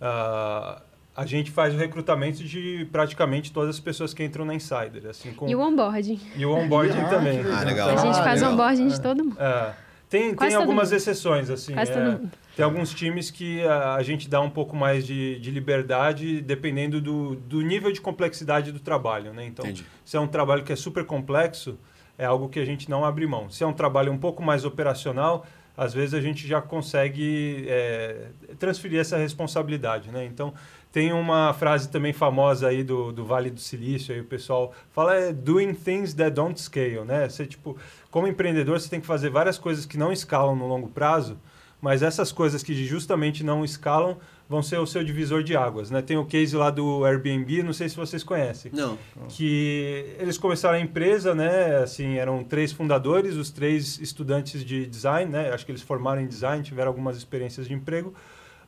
ah, 0.00 0.82
a 1.16 1.26
gente 1.26 1.50
faz 1.50 1.74
o 1.74 1.78
recrutamento 1.78 2.42
de 2.44 2.86
praticamente 2.92 3.52
todas 3.52 3.70
as 3.76 3.80
pessoas 3.80 4.12
que 4.14 4.22
entram 4.24 4.44
na 4.44 4.54
Insider, 4.54 5.06
assim 5.08 5.32
com 5.32 5.48
E 5.48 5.54
o 5.54 5.60
onboarding. 5.60 6.20
e 6.36 6.44
o 6.44 6.50
onboarding 6.52 7.00
Ah, 7.00 7.08
também. 7.08 7.40
Ah, 7.40 7.62
legal. 7.64 7.88
a 7.90 7.96
gente 7.96 8.18
Ah, 8.18 8.22
faz 8.24 8.40
legal. 8.40 8.52
onboarding 8.52 8.88
de 8.88 9.00
todo 9.00 9.24
mundo. 9.24 9.36
É, 9.40 9.72
tem 10.08 10.34
Quase 10.34 10.50
tem 10.52 10.60
algumas 10.60 10.88
mundo. 10.90 10.96
exceções 10.96 11.48
assim. 11.50 11.72
É. 11.74 12.18
Tem 12.54 12.62
alguns 12.66 12.92
times 12.92 13.30
que 13.30 13.62
a, 13.64 13.94
a 13.94 14.02
gente 14.02 14.28
dá 14.28 14.38
um 14.40 14.50
pouco 14.50 14.76
mais 14.76 15.06
de, 15.06 15.38
de 15.38 15.50
liberdade 15.50 16.42
dependendo 16.42 17.00
do, 17.00 17.34
do 17.36 17.62
nível 17.62 17.90
de 17.90 17.98
complexidade 18.00 18.70
do 18.72 18.78
trabalho, 18.78 19.32
né? 19.32 19.46
Então, 19.46 19.64
Entendi. 19.64 19.86
se 20.04 20.18
é 20.18 20.20
um 20.20 20.26
trabalho 20.26 20.62
que 20.62 20.70
é 20.70 20.76
super 20.76 21.06
complexo, 21.06 21.78
é 22.22 22.24
algo 22.24 22.48
que 22.48 22.60
a 22.60 22.64
gente 22.64 22.88
não 22.88 23.04
abre 23.04 23.26
mão. 23.26 23.50
Se 23.50 23.64
é 23.64 23.66
um 23.66 23.72
trabalho 23.72 24.12
um 24.12 24.16
pouco 24.16 24.42
mais 24.42 24.64
operacional, 24.64 25.44
às 25.76 25.92
vezes 25.92 26.14
a 26.14 26.20
gente 26.20 26.46
já 26.46 26.62
consegue 26.62 27.66
é, 27.68 28.28
transferir 28.60 29.00
essa 29.00 29.16
responsabilidade, 29.16 30.08
né? 30.10 30.24
Então, 30.24 30.54
tem 30.92 31.12
uma 31.12 31.52
frase 31.52 31.88
também 31.88 32.12
famosa 32.12 32.68
aí 32.68 32.84
do, 32.84 33.10
do 33.10 33.24
Vale 33.24 33.50
do 33.50 33.58
Silício, 33.58 34.14
aí 34.14 34.20
o 34.20 34.24
pessoal 34.24 34.72
fala 34.92 35.16
é 35.16 35.32
doing 35.32 35.74
things 35.74 36.14
that 36.14 36.30
don't 36.30 36.60
scale, 36.60 37.04
né? 37.04 37.28
Você, 37.28 37.44
tipo, 37.44 37.76
como 38.08 38.28
empreendedor, 38.28 38.78
você 38.78 38.88
tem 38.88 39.00
que 39.00 39.06
fazer 39.06 39.28
várias 39.28 39.58
coisas 39.58 39.84
que 39.84 39.98
não 39.98 40.12
escalam 40.12 40.54
no 40.54 40.68
longo 40.68 40.88
prazo, 40.88 41.36
mas 41.80 42.02
essas 42.02 42.30
coisas 42.30 42.62
que 42.62 42.72
justamente 42.84 43.42
não 43.42 43.64
escalam 43.64 44.16
vão 44.52 44.62
ser 44.62 44.78
o 44.78 44.86
seu 44.86 45.02
divisor 45.02 45.42
de 45.42 45.56
águas, 45.56 45.90
né? 45.90 46.02
Tem 46.02 46.18
o 46.18 46.26
case 46.26 46.54
lá 46.54 46.68
do 46.70 47.06
Airbnb, 47.06 47.62
não 47.62 47.72
sei 47.72 47.88
se 47.88 47.96
vocês 47.96 48.22
conhecem 48.22 48.70
Não. 48.74 48.98
que 49.30 50.14
eles 50.18 50.36
começaram 50.36 50.76
a 50.76 50.80
empresa, 50.80 51.34
né? 51.34 51.76
Assim, 51.78 52.18
eram 52.18 52.44
três 52.44 52.70
fundadores, 52.70 53.34
os 53.36 53.50
três 53.50 53.98
estudantes 53.98 54.62
de 54.62 54.84
design, 54.86 55.32
né? 55.32 55.50
Acho 55.54 55.64
que 55.64 55.72
eles 55.72 55.80
formaram 55.80 56.20
em 56.20 56.26
design, 56.26 56.62
tiveram 56.62 56.88
algumas 56.90 57.16
experiências 57.16 57.66
de 57.66 57.72
emprego. 57.72 58.12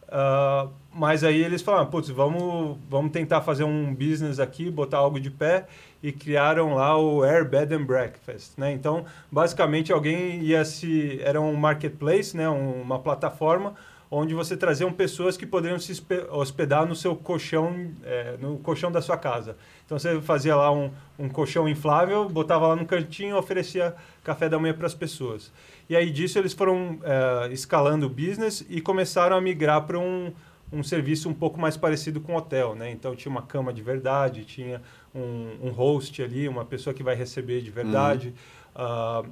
Ah, 0.09 0.69
mas 0.93 1.23
aí 1.25 1.43
eles 1.43 1.61
falaram, 1.61 1.87
putz, 1.87 2.09
vamos, 2.09 2.79
vamos 2.89 3.11
tentar 3.13 3.41
fazer 3.43 3.65
um 3.65 3.95
business 3.95 4.39
aqui, 4.39 4.71
botar 4.71 4.99
algo 4.99 5.19
de 5.21 5.31
pé 5.31 5.67
e 6.03 6.13
criaram 6.13 6.75
lá 6.75 6.97
o 6.97 7.23
Air 7.23 7.49
Bed 7.49 7.75
and 7.75 7.85
Breakfast, 7.85 8.53
né? 8.57 8.73
Então, 8.73 9.05
basicamente 9.31 9.93
alguém 9.93 10.41
ia 10.43 10.65
se 10.65 11.19
era 11.23 11.41
um 11.41 11.55
marketplace, 11.55 12.37
né? 12.37 12.49
Um- 12.49 12.81
uma 12.83 12.99
plataforma 12.99 13.75
onde 14.17 14.33
você 14.33 14.57
traziam 14.57 14.93
pessoas 14.93 15.37
que 15.37 15.45
poderiam 15.45 15.79
se 15.79 16.01
hospedar 16.31 16.87
no 16.87 16.95
seu 16.95 17.17
colchão, 17.17 17.91
é, 18.05 18.37
no 18.41 18.59
colchão 18.59 18.91
da 18.91 19.03
sua 19.03 19.17
casa. 19.17 19.57
Então 19.85 19.99
você 19.99 20.21
fazia 20.21 20.55
lá 20.55 20.71
um, 20.71 20.91
um 21.19 21.29
colchão 21.29 21.69
inflável, 21.69 22.29
botava 22.29 22.69
lá 22.69 22.77
no 22.77 22.87
cantinho 22.87 23.31
e 23.31 23.39
oferecia 23.39 23.95
café 24.23 24.49
da 24.49 24.59
manhã 24.59 24.73
para 24.73 24.87
as 24.87 24.95
pessoas. 24.95 25.53
E 25.89 25.97
aí 25.97 26.11
disso 26.11 26.39
eles 26.39 26.53
foram 26.53 26.99
é, 27.03 27.53
escalando 27.53 28.07
o 28.07 28.09
business 28.09 28.65
e 28.69 28.81
começaram 28.81 29.37
a 29.37 29.41
migrar 29.41 29.83
para 29.83 29.99
um, 29.99 30.33
um 30.73 30.83
serviço 30.83 31.29
um 31.29 31.35
pouco 31.35 31.61
mais 31.61 31.77
parecido 31.77 32.21
com 32.21 32.37
hotel, 32.37 32.77
né? 32.77 32.91
Então 32.91 33.17
tinha 33.17 33.31
uma 33.31 33.43
cama 33.43 33.73
de 33.73 33.83
verdade, 33.83 34.45
tinha 34.45 34.81
um, 35.13 35.69
um 35.69 35.71
host 35.71 36.23
ali, 36.23 36.49
uma 36.49 36.65
pessoa 36.65 36.95
que 36.95 37.03
vai 37.03 37.17
receber 37.17 37.61
de 37.63 37.71
verdade. 37.71 38.33
Ah, 38.77 39.25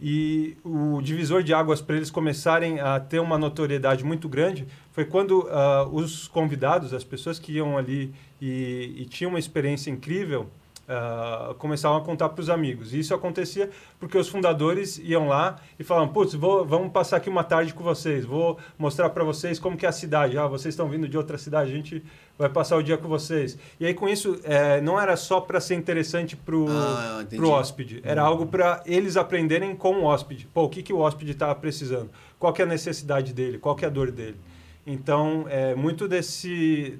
e 0.00 0.56
o 0.64 1.00
divisor 1.02 1.42
de 1.42 1.52
águas 1.52 1.80
para 1.80 1.96
eles 1.96 2.10
começarem 2.10 2.78
a 2.78 3.00
ter 3.00 3.18
uma 3.18 3.36
notoriedade 3.36 4.04
muito 4.04 4.28
grande 4.28 4.66
foi 4.92 5.04
quando 5.04 5.48
ah, 5.50 5.88
os 5.90 6.28
convidados, 6.28 6.94
as 6.94 7.02
pessoas 7.02 7.38
que 7.38 7.52
iam 7.52 7.76
ali 7.76 8.14
e, 8.40 8.94
e 8.98 9.04
tinham 9.06 9.30
uma 9.30 9.38
experiência 9.38 9.90
incrível, 9.90 10.48
ah, 10.88 11.54
começavam 11.58 11.98
a 11.98 12.00
contar 12.00 12.30
para 12.30 12.40
os 12.40 12.48
amigos. 12.48 12.94
E 12.94 13.00
isso 13.00 13.14
acontecia 13.14 13.68
porque 14.00 14.16
os 14.16 14.28
fundadores 14.28 14.98
iam 14.98 15.28
lá 15.28 15.56
e 15.78 15.84
falavam: 15.84 16.08
Putz, 16.08 16.34
vou, 16.34 16.64
vamos 16.64 16.90
passar 16.90 17.18
aqui 17.18 17.28
uma 17.28 17.44
tarde 17.44 17.74
com 17.74 17.84
vocês, 17.84 18.24
vou 18.24 18.58
mostrar 18.78 19.10
para 19.10 19.22
vocês 19.22 19.58
como 19.58 19.76
que 19.76 19.84
é 19.84 19.88
a 19.88 19.92
cidade. 19.92 20.38
Ah, 20.38 20.46
vocês 20.46 20.72
estão 20.72 20.88
vindo 20.88 21.06
de 21.06 21.18
outra 21.18 21.36
cidade, 21.36 21.70
a 21.70 21.74
gente 21.74 22.02
vai 22.38 22.48
passar 22.48 22.76
o 22.76 22.82
dia 22.82 22.96
com 22.96 23.06
vocês. 23.06 23.58
E 23.78 23.84
aí, 23.84 23.92
com 23.92 24.08
isso, 24.08 24.40
eh, 24.44 24.80
não 24.80 24.98
era 24.98 25.16
só 25.16 25.40
para 25.40 25.60
ser 25.60 25.74
interessante 25.74 26.36
para 26.36 26.56
o 26.56 26.66
Ah, 26.70 27.24
hóspede. 27.50 28.00
Era 28.02 28.22
algo 28.22 28.46
para 28.46 28.82
eles 28.86 29.16
aprenderem 29.16 29.76
com 29.76 29.96
o 29.96 30.04
hóspede. 30.04 30.48
Pô, 30.54 30.62
o 30.64 30.68
que, 30.68 30.82
que 30.82 30.92
o 30.92 31.00
hóspede 31.00 31.32
estava 31.32 31.54
precisando? 31.54 32.10
Qual 32.38 32.52
que 32.52 32.62
é 32.62 32.64
a 32.64 32.68
necessidade 32.68 33.34
dele? 33.34 33.58
Qual 33.58 33.74
que 33.74 33.84
é 33.84 33.88
a 33.88 33.90
dor 33.90 34.10
dele? 34.10 34.36
Então, 34.86 35.44
é 35.50 35.74
muito 35.74 36.08
desse, 36.08 36.98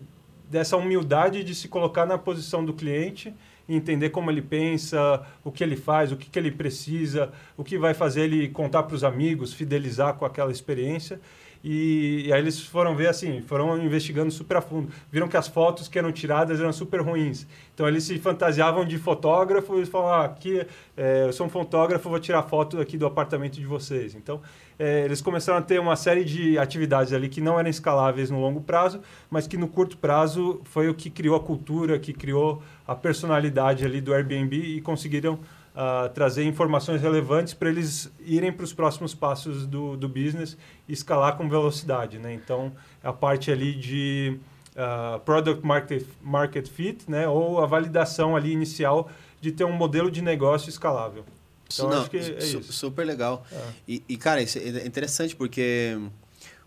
dessa 0.51 0.76
humildade 0.76 1.43
de 1.43 1.55
se 1.55 1.68
colocar 1.68 2.05
na 2.05 2.18
posição 2.18 2.62
do 2.64 2.74
cliente 2.74 3.32
entender 3.69 4.11
como 4.11 4.31
ele 4.31 4.41
pensa, 4.41 5.27
o 5.45 5.53
que 5.53 5.62
ele 5.62 5.77
faz, 5.77 6.11
o 6.11 6.16
que, 6.16 6.31
que 6.31 6.39
ele 6.39 6.51
precisa, 6.51 7.31
o 7.57 7.62
que 7.62 7.79
vai 7.79 7.93
fazer 7.93 8.23
ele 8.23 8.49
contar 8.49 8.85
para 8.85 8.95
os 8.95 9.05
amigos, 9.05 9.53
fidelizar 9.53 10.14
com 10.14 10.25
aquela 10.25 10.51
experiência. 10.51 11.21
E, 11.63 12.25
e 12.27 12.33
aí 12.33 12.41
eles 12.41 12.61
foram 12.61 12.95
ver 12.95 13.09
assim, 13.09 13.43
foram 13.43 13.83
investigando 13.83 14.31
super 14.31 14.59
a 14.59 14.61
fundo. 14.61 14.91
Viram 15.11 15.29
que 15.29 15.37
as 15.37 15.49
fotos 15.49 15.89
que 15.89 15.99
eram 15.99 16.13
tiradas 16.13 16.61
eram 16.61 16.73
super 16.73 17.01
ruins. 17.01 17.47
Então 17.75 17.87
eles 17.87 18.05
se 18.05 18.19
fantasiavam 18.19 18.85
de 18.85 18.99
fotógrafo 18.99 19.81
e 19.81 19.87
falavam: 19.87 20.13
ah, 20.13 20.25
aqui 20.25 20.67
é, 20.97 21.25
eu 21.27 21.33
sou 21.33 21.47
um 21.47 21.51
fotógrafo, 21.51 22.09
vou 22.09 22.21
tirar 22.21 22.43
foto 22.43 22.81
aqui 22.81 22.97
do 22.97 23.07
apartamento 23.07 23.55
de 23.55 23.67
vocês. 23.67 24.15
Então 24.15 24.41
é, 24.79 25.05
eles 25.05 25.21
começaram 25.21 25.59
a 25.59 25.63
ter 25.63 25.81
uma 25.81 25.97
série 25.97 26.25
de 26.25 26.59
atividades 26.59 27.13
ali 27.13 27.29
que 27.29 27.41
não 27.41 27.59
eram 27.59 27.69
escaláveis 27.69 28.31
no 28.31 28.41
longo 28.41 28.61
prazo, 28.61 29.01
mas 29.29 29.47
que 29.47 29.57
no 29.57 29.67
curto 29.67 29.97
prazo 29.99 30.61
foi 30.65 30.89
o 30.89 30.95
que 30.95 31.11
criou 31.11 31.37
a 31.37 31.41
cultura, 31.41 31.99
que 31.99 32.13
criou 32.13 32.63
a 32.87 32.95
personalidade 32.95 33.85
ali 33.85 34.01
do 34.01 34.15
Airbnb 34.15 34.57
e 34.57 34.81
conseguiram 34.81 35.39
ah, 35.81 36.11
trazer 36.12 36.43
informações 36.43 37.01
relevantes 37.01 37.55
para 37.55 37.68
eles 37.68 38.11
irem 38.18 38.53
para 38.53 38.64
os 38.64 38.72
próximos 38.72 39.14
passos 39.14 39.64
do, 39.64 39.97
do 39.97 40.09
business 40.09 40.57
e 40.89 40.93
escalar 40.93 41.37
com 41.37 41.49
velocidade. 41.49 42.18
Né? 42.18 42.35
Então, 42.35 42.72
a 43.01 43.12
parte 43.12 43.49
ali 43.49 43.72
de 43.76 44.41
ah, 44.76 45.20
product 45.24 45.64
market, 45.64 46.05
market 46.20 46.66
fit, 46.66 47.09
né? 47.09 47.29
ou 47.29 47.61
a 47.62 47.66
validação 47.66 48.35
ali 48.35 48.51
inicial 48.51 49.09
de 49.41 49.53
ter 49.53 49.62
um 49.62 49.72
modelo 49.72 50.11
de 50.11 50.20
negócio 50.20 50.68
escalável. 50.68 51.24
Então, 51.72 51.89
não, 51.89 52.01
acho 52.01 52.11
que 52.11 52.16
é 52.16 52.41
su- 52.41 52.59
isso. 52.59 52.72
super 52.72 53.07
legal. 53.07 53.47
É. 53.53 53.62
E, 53.87 54.03
e, 54.09 54.16
cara, 54.16 54.43
isso 54.43 54.59
é 54.59 54.85
interessante 54.85 55.37
porque 55.37 55.97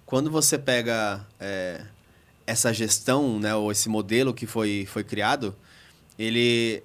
quando 0.06 0.32
você 0.32 0.58
pega 0.58 1.28
é, 1.38 1.82
essa 2.48 2.72
gestão, 2.74 3.38
né, 3.42 3.54
ou 3.54 3.74
esse 3.74 3.90
modelo 3.90 4.34
que 4.34 4.48
foi, 4.48 4.86
foi 4.88 5.04
criado, 5.04 5.54
ele, 6.18 6.82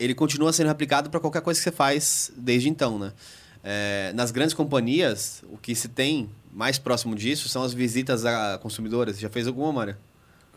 ele 0.00 0.14
continua 0.14 0.52
sendo 0.52 0.70
aplicado 0.70 1.10
para 1.10 1.20
qualquer 1.20 1.42
coisa 1.42 1.60
que 1.60 1.64
você 1.64 1.70
faz 1.70 2.32
desde 2.36 2.68
então, 2.68 2.98
né? 2.98 3.12
É, 3.62 4.10
nas 4.14 4.30
grandes 4.30 4.54
companhias, 4.54 5.42
o 5.52 5.58
que 5.58 5.74
se 5.74 5.88
tem 5.88 6.30
mais 6.50 6.78
próximo 6.78 7.14
disso 7.14 7.48
são 7.48 7.62
as 7.62 7.74
visitas 7.74 8.24
a 8.24 8.58
consumidores. 8.58 9.18
Já 9.20 9.28
fez 9.28 9.46
alguma, 9.46 9.70
Mário? 9.72 9.96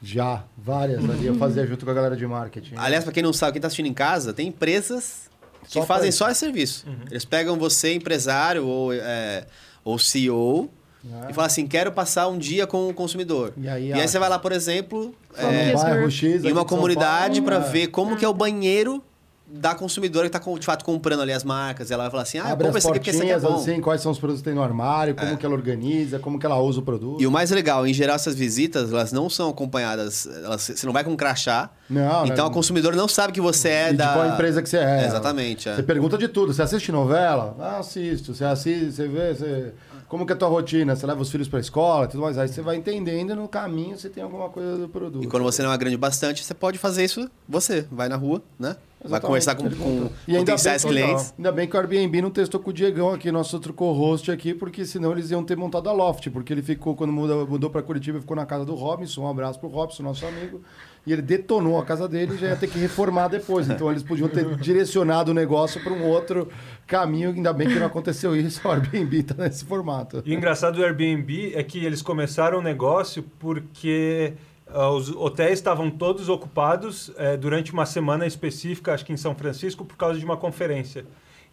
Já, 0.01 0.43
várias 0.57 1.03
ali. 1.09 1.25
Eu 1.27 1.35
fazia 1.35 1.65
junto 1.67 1.85
com 1.85 1.91
a 1.91 1.93
galera 1.93 2.15
de 2.15 2.25
marketing. 2.25 2.75
Aliás, 2.77 3.03
para 3.03 3.13
quem 3.13 3.21
não 3.23 3.33
sabe, 3.33 3.53
quem 3.53 3.59
está 3.59 3.67
assistindo 3.67 3.87
em 3.87 3.93
casa, 3.93 4.33
tem 4.33 4.47
empresas 4.47 5.29
que 5.65 5.73
Só 5.73 5.85
fazem 5.85 6.11
só 6.11 6.29
esse 6.29 6.39
serviço. 6.39 6.85
Eles 7.09 7.23
pegam 7.25 7.57
você, 7.57 7.93
empresário 7.93 8.65
ou, 8.65 8.93
é, 8.93 9.45
ou 9.83 9.97
CEO, 9.99 10.69
Ah. 11.05 11.27
e 11.29 11.33
falam 11.33 11.45
assim: 11.47 11.67
quero 11.67 11.91
passar 11.91 12.27
um 12.27 12.37
dia 12.37 12.65
com 12.67 12.87
o 12.89 12.93
consumidor. 12.93 13.53
E 13.57 13.67
aí, 13.67 13.89
E 13.89 13.93
aí 13.93 14.07
você 14.07 14.19
vai 14.19 14.29
lá, 14.29 14.39
por 14.39 14.51
exemplo, 14.53 15.13
é, 15.35 15.73
bairro. 15.73 16.09
X. 16.11 16.43
em 16.43 16.51
uma 16.51 16.65
comunidade 16.65 17.41
para 17.41 17.57
é. 17.57 17.59
ver 17.59 17.87
como 17.87 18.15
que 18.17 18.23
é 18.25 18.27
o 18.27 18.33
banheiro 18.33 19.01
da 19.45 19.75
consumidora 19.75 20.29
que 20.29 20.35
está 20.35 20.51
de 20.51 20.65
fato 20.65 20.85
comprando 20.85 21.21
ali 21.21 21.31
as 21.31 21.43
marcas. 21.43 21.91
Ela 21.91 22.03
vai 22.03 22.11
falar 22.11 22.23
assim: 22.23 22.37
ah, 22.37 22.51
Abre 22.51 22.65
compra 22.65 22.69
as 22.69 22.75
esse 22.77 22.87
aqui 22.87 22.99
porque 22.99 23.09
esse 23.11 23.21
aqui 23.21 23.31
é 23.31 23.39
bom. 23.39 23.55
assim, 23.55 23.81
quais 23.81 24.01
são 24.01 24.11
os 24.11 24.17
produtos 24.17 24.41
que 24.41 24.45
tem 24.45 24.55
no 24.55 24.63
armário, 24.63 25.13
como 25.15 25.37
que 25.37 25.45
ela 25.45 25.53
organiza, 25.53 26.19
como 26.19 26.39
que 26.39 26.45
ela 26.45 26.59
usa 26.59 26.79
o 26.79 26.83
produto. 26.83 27.21
E 27.21 27.27
o 27.27 27.31
mais 27.31 27.51
legal, 27.51 27.85
em 27.85 27.93
geral, 27.93 28.15
essas 28.15 28.35
visitas, 28.35 28.91
elas 28.91 29.11
não 29.11 29.29
são 29.29 29.49
acompanhadas, 29.49 30.25
elas, 30.25 30.61
você 30.61 30.85
não 30.85 30.93
vai 30.93 31.03
com 31.03 31.15
crachá. 31.15 31.69
Não, 31.89 32.25
então 32.25 32.45
né? 32.45 32.51
a 32.51 32.53
consumidora 32.53 32.95
não 32.95 33.07
sabe 33.07 33.33
que 33.33 33.41
você 33.41 33.69
é 33.69 33.87
E 33.89 33.91
de 33.91 33.97
da. 33.97 34.13
qual 34.13 34.27
empresa 34.27 34.61
que 34.61 34.69
você 34.69 34.77
é. 34.77 35.05
Exatamente. 35.05 35.69
é. 35.69 35.75
Você 35.75 35.83
pergunta 35.83 36.17
de 36.17 36.27
tudo. 36.27 36.53
Você 36.53 36.61
assiste 36.61 36.91
novela? 36.91 37.55
Ah, 37.59 37.77
assisto. 37.77 38.33
Você 38.33 38.45
assiste, 38.45 38.91
você 38.91 39.07
vê, 39.07 39.33
você... 39.35 39.73
como 40.07 40.25
que 40.25 40.31
é 40.31 40.35
a 40.35 40.39
tua 40.39 40.47
rotina? 40.47 40.95
Você 40.95 41.05
leva 41.05 41.21
os 41.21 41.29
filhos 41.29 41.47
pra 41.47 41.59
escola 41.59 42.05
e 42.05 42.07
tudo 42.07 42.21
mais. 42.21 42.37
Aí 42.37 42.47
você 42.47 42.61
vai 42.61 42.77
entendendo 42.77 43.35
no 43.35 43.47
caminho 43.47 43.97
você 43.97 44.09
tem 44.09 44.23
alguma 44.23 44.49
coisa 44.49 44.77
do 44.77 44.89
produto. 44.89 45.23
E 45.23 45.27
quando 45.27 45.43
você 45.43 45.61
não 45.61 45.71
é 45.71 45.77
grande 45.77 45.97
bastante, 45.97 46.43
você 46.43 46.53
pode 46.53 46.77
fazer 46.77 47.03
isso 47.03 47.29
você. 47.47 47.85
Vai 47.91 48.09
na 48.09 48.15
rua, 48.15 48.41
né? 48.57 48.75
Vai 49.05 49.19
conversar 49.19 49.55
com, 49.55 49.69
com 49.69 50.09
E 50.27 50.31
ainda 50.31 50.39
potenciais 50.51 50.83
bem- 50.83 50.93
clientes. 50.93 51.33
Ainda 51.37 51.51
bem 51.51 51.67
que 51.67 51.75
o 51.75 51.79
Airbnb 51.79 52.21
não 52.21 52.29
testou 52.31 52.59
com 52.59 52.69
o 52.69 52.73
Diegão 52.73 53.09
aqui, 53.13 53.31
nosso 53.31 53.55
outro 53.55 53.73
co-host 53.73 54.31
aqui, 54.31 54.53
porque 54.53 54.85
senão 54.85 55.11
eles 55.11 55.29
iam 55.31 55.43
ter 55.43 55.57
montado 55.57 55.89
a 55.89 55.93
Loft, 55.93 56.29
porque 56.29 56.53
ele 56.53 56.61
ficou, 56.61 56.95
quando 56.95 57.11
mudou, 57.11 57.45
mudou 57.47 57.69
pra 57.69 57.81
Curitiba, 57.81 58.19
ficou 58.19 58.35
na 58.35 58.45
casa 58.45 58.63
do 58.65 58.75
Robinson, 58.75 59.21
um 59.23 59.27
abraço 59.29 59.59
pro 59.59 59.67
Robinson, 59.69 60.03
nosso 60.03 60.25
amigo, 60.25 60.61
e 61.05 61.11
ele 61.11 61.21
detonou 61.21 61.77
a 61.77 61.83
casa 61.83 62.07
dele 62.07 62.35
e 62.35 62.37
já 62.37 62.47
ia 62.47 62.55
ter 62.55 62.67
que 62.67 62.79
reformar 62.79 63.27
depois. 63.27 63.69
Então 63.69 63.91
eles 63.91 64.03
podiam 64.03 64.29
ter 64.29 64.45
direcionado 64.55 65.31
o 65.31 65.33
negócio 65.33 65.81
para 65.83 65.91
um 65.91 66.05
outro 66.07 66.47
caminho, 66.87 67.31
ainda 67.31 67.51
bem 67.51 67.67
que 67.67 67.75
não 67.79 67.87
aconteceu 67.87 68.33
isso, 68.35 68.65
o 68.65 68.71
Airbnb 68.71 69.23
tá 69.23 69.35
nesse 69.43 69.65
formato. 69.65 70.23
E 70.25 70.31
o 70.31 70.33
engraçado 70.33 70.75
do 70.75 70.83
Airbnb 70.83 71.51
é 71.55 71.63
que 71.63 71.83
eles 71.83 72.01
começaram 72.01 72.59
o 72.59 72.61
negócio 72.61 73.23
porque 73.39 74.33
os 74.73 75.09
hotéis 75.09 75.53
estavam 75.53 75.89
todos 75.89 76.29
ocupados 76.29 77.11
eh, 77.17 77.37
durante 77.37 77.71
uma 77.71 77.85
semana 77.85 78.25
específica, 78.25 78.93
acho 78.93 79.05
que 79.05 79.13
em 79.13 79.17
São 79.17 79.35
Francisco, 79.35 79.85
por 79.85 79.95
causa 79.97 80.17
de 80.19 80.25
uma 80.25 80.37
conferência. 80.37 81.05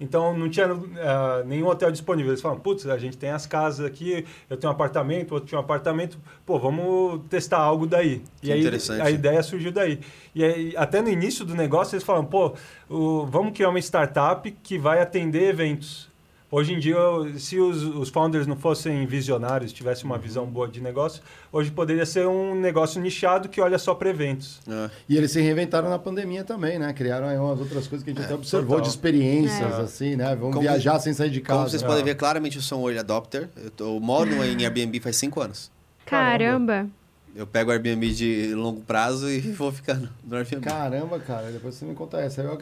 Então 0.02 0.34
não 0.34 0.48
tinha 0.48 0.66
ah, 0.66 1.42
nenhum 1.44 1.66
hotel 1.66 1.90
disponível. 1.92 2.30
Eles 2.32 2.40
falaram, 2.40 2.58
putz, 2.62 2.86
a 2.86 2.96
gente 2.96 3.18
tem 3.18 3.28
as 3.30 3.44
casas 3.44 3.84
aqui, 3.84 4.24
eu 4.48 4.56
tenho 4.56 4.70
um 4.72 4.74
apartamento, 4.74 5.32
outro 5.32 5.46
tinha 5.46 5.58
um 5.58 5.62
apartamento, 5.62 6.18
pô, 6.46 6.58
vamos 6.58 7.20
testar 7.28 7.58
algo 7.58 7.86
daí. 7.86 8.22
Que 8.40 8.48
e 8.48 8.52
aí 8.52 8.60
interessante. 8.60 9.02
a 9.02 9.10
ideia 9.10 9.42
surgiu 9.42 9.70
daí. 9.70 10.00
E 10.34 10.42
aí, 10.42 10.74
até 10.74 11.02
no 11.02 11.10
início 11.10 11.44
do 11.44 11.54
negócio 11.54 11.94
eles 11.94 12.02
falaram, 12.04 12.24
pô, 12.24 12.54
o- 12.88 13.26
vamos 13.26 13.52
criar 13.52 13.68
uma 13.68 13.78
startup 13.78 14.50
que 14.62 14.78
vai 14.78 15.02
atender 15.02 15.50
eventos. 15.50 16.09
Hoje 16.53 16.72
em 16.74 16.80
dia, 16.80 16.96
se 17.38 17.61
os, 17.61 17.82
os 17.84 18.09
founders 18.09 18.44
não 18.44 18.57
fossem 18.57 19.07
visionários, 19.07 19.72
tivessem 19.72 20.05
uma 20.05 20.18
visão 20.18 20.44
boa 20.46 20.66
de 20.66 20.80
negócio, 20.80 21.22
hoje 21.53 21.70
poderia 21.70 22.05
ser 22.05 22.26
um 22.26 22.57
negócio 22.57 23.01
nichado 23.01 23.48
que 23.48 23.61
olha 23.61 23.78
só 23.78 23.94
para 23.94 24.11
eventos. 24.11 24.61
É. 24.68 24.90
E 25.09 25.16
eles 25.16 25.30
se 25.30 25.40
reinventaram 25.40 25.88
na 25.88 25.98
pandemia 25.98 26.42
também, 26.42 26.76
né? 26.76 26.92
Criaram 26.92 27.28
aí 27.28 27.38
umas 27.38 27.61
outras 27.61 27.86
coisas 27.86 28.03
que 28.05 28.11
a 28.11 28.14
gente 28.14 28.24
até 28.24 28.34
observou 28.34 28.68
total. 28.78 28.82
de 28.82 28.88
experiências, 28.88 29.78
É. 29.78 29.80
assim, 29.80 30.16
né? 30.16 30.34
Vamos 30.34 30.55
Como- 30.57 30.62
viajar 30.62 30.98
sem 30.98 31.12
sair 31.14 31.30
de 31.30 31.40
Como 31.40 31.59
casa. 31.61 31.70
vocês 31.70 31.82
podem 31.84 32.03
ver, 32.03 32.16
claramente 32.16 32.57
eu 32.57 32.62
sou 32.62 32.80
um 32.80 32.82
early 32.86 32.98
adopter. 32.98 33.48
Eu, 33.57 33.70
tô, 33.70 33.94
eu 33.94 34.01
moro 34.01 34.28
em 34.44 34.64
Airbnb 34.64 34.98
faz 34.98 35.16
cinco 35.16 35.40
anos. 35.40 35.70
Caramba. 36.05 36.88
Eu 37.35 37.47
pego 37.47 37.70
o 37.70 37.72
Airbnb 37.72 38.11
de 38.12 38.55
longo 38.55 38.81
prazo 38.81 39.31
e 39.31 39.41
vou 39.53 39.70
ficando 39.70 40.09
no 40.24 40.37
Airbnb. 40.37 40.64
Caramba, 40.64 41.18
cara, 41.20 41.51
depois 41.51 41.74
você 41.74 41.85
me 41.85 41.95
conta 41.95 42.20
essa. 42.20 42.43
Eu 42.43 42.59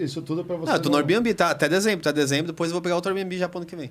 Isso 0.00 0.22
tudo 0.22 0.42
é 0.42 0.44
pra 0.44 0.56
você. 0.56 0.66
não, 0.66 0.76
eu 0.76 0.82
tô 0.82 0.88
no 0.88 0.96
Airbnb, 0.96 1.34
tá? 1.34 1.50
Até 1.50 1.68
dezembro, 1.68 2.02
tá 2.04 2.12
dezembro, 2.12 2.52
depois 2.52 2.70
eu 2.70 2.74
vou 2.74 2.82
pegar 2.82 2.94
outro 2.94 3.12
Airbnb 3.12 3.36
já 3.36 3.48
pro 3.48 3.58
ano 3.58 3.66
que 3.66 3.76
vem. 3.76 3.90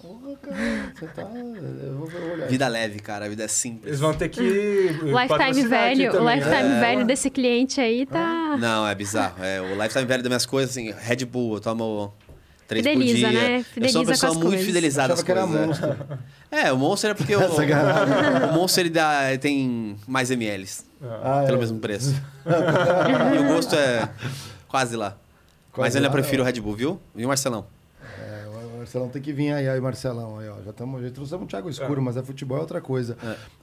Porra, 0.00 0.34
cara, 0.36 0.92
você 0.98 1.06
tá. 1.08 1.22
Eu 1.22 1.94
vou 1.94 2.10
eu 2.10 2.20
vou 2.20 2.32
olhar. 2.32 2.48
Vida 2.48 2.68
leve, 2.68 3.00
cara, 3.00 3.26
a 3.26 3.28
vida 3.28 3.44
é 3.44 3.48
simples. 3.48 3.86
Eles 3.86 4.00
vão 4.00 4.14
ter 4.14 4.30
que. 4.30 4.40
Lifetime 4.40 5.28
patrocinar 5.28 5.88
aqui 5.88 5.96
velho, 5.96 6.10
o 6.10 6.12
também, 6.12 6.36
lifetime 6.36 6.68
né? 6.68 6.80
velho 6.80 7.06
desse 7.06 7.30
cliente 7.30 7.80
aí 7.80 8.06
tá. 8.06 8.56
Não, 8.58 8.88
é 8.88 8.94
bizarro. 8.94 9.44
É, 9.44 9.60
o 9.60 9.74
lifetime 9.74 10.06
velho 10.06 10.22
das 10.22 10.30
minhas 10.30 10.46
coisas, 10.46 10.70
assim, 10.70 10.90
Red 10.90 11.26
Bull, 11.26 11.54
eu 11.56 11.60
tomo 11.60 12.14
três 12.70 12.86
Fideliza, 12.86 13.26
por 13.26 13.30
dia. 13.32 13.40
né? 13.48 13.56
eu 13.58 13.62
sou 13.64 13.72
Fideliza 13.74 13.98
uma 13.98 14.04
com 14.04 14.10
pessoa 14.12 14.32
muito 14.34 14.46
coisas. 14.46 14.66
fidelizada 14.66 15.12
às 15.14 15.20
Achava 15.20 15.26
que 15.26 15.32
era 15.32 15.46
coisas. 15.46 15.66
monstro. 15.66 16.18
É. 16.52 16.60
é, 16.68 16.72
o 16.72 16.76
Monster 16.78 17.10
é 17.10 17.14
porque 17.14 17.34
o, 17.36 17.40
o 17.40 18.52
Monster 18.54 18.80
ele 18.84 18.90
dá, 18.90 19.28
ele 19.28 19.38
tem 19.38 19.96
mais 20.06 20.30
mls, 20.30 20.84
Ah, 21.02 21.42
pelo 21.44 21.58
é. 21.58 21.60
mesmo 21.60 21.80
preço. 21.80 22.14
e 23.34 23.38
o 23.38 23.48
gosto 23.54 23.74
é 23.74 24.08
quase 24.68 24.96
lá. 24.96 25.16
Quase 25.72 25.86
Mas 25.86 25.94
eu 25.94 25.98
ainda 25.98 26.08
lá, 26.08 26.12
prefiro 26.12 26.42
o. 26.42 26.46
Red 26.46 26.60
Bull, 26.60 26.74
viu? 26.74 27.00
E 27.16 27.24
o 27.24 27.28
Marcelão? 27.28 27.66
É, 28.18 28.44
Marcelão 28.78 29.08
tem 29.08 29.20
que 29.22 29.32
vir 29.32 29.52
aí, 29.52 29.68
aí, 29.68 29.80
Marcelão. 29.80 30.38
Aí, 30.38 30.48
ó. 30.48 30.56
Já, 30.64 30.72
tamo, 30.72 31.00
já 31.02 31.10
trouxemos 31.10 31.44
um 31.44 31.46
Thiago 31.46 31.68
Escuro, 31.70 32.00
É. 32.00 32.04
mas 32.04 32.16
é 32.16 32.22
futebol 32.22 32.56
é 32.58 32.60
outra 32.60 32.80
coisa. 32.80 33.16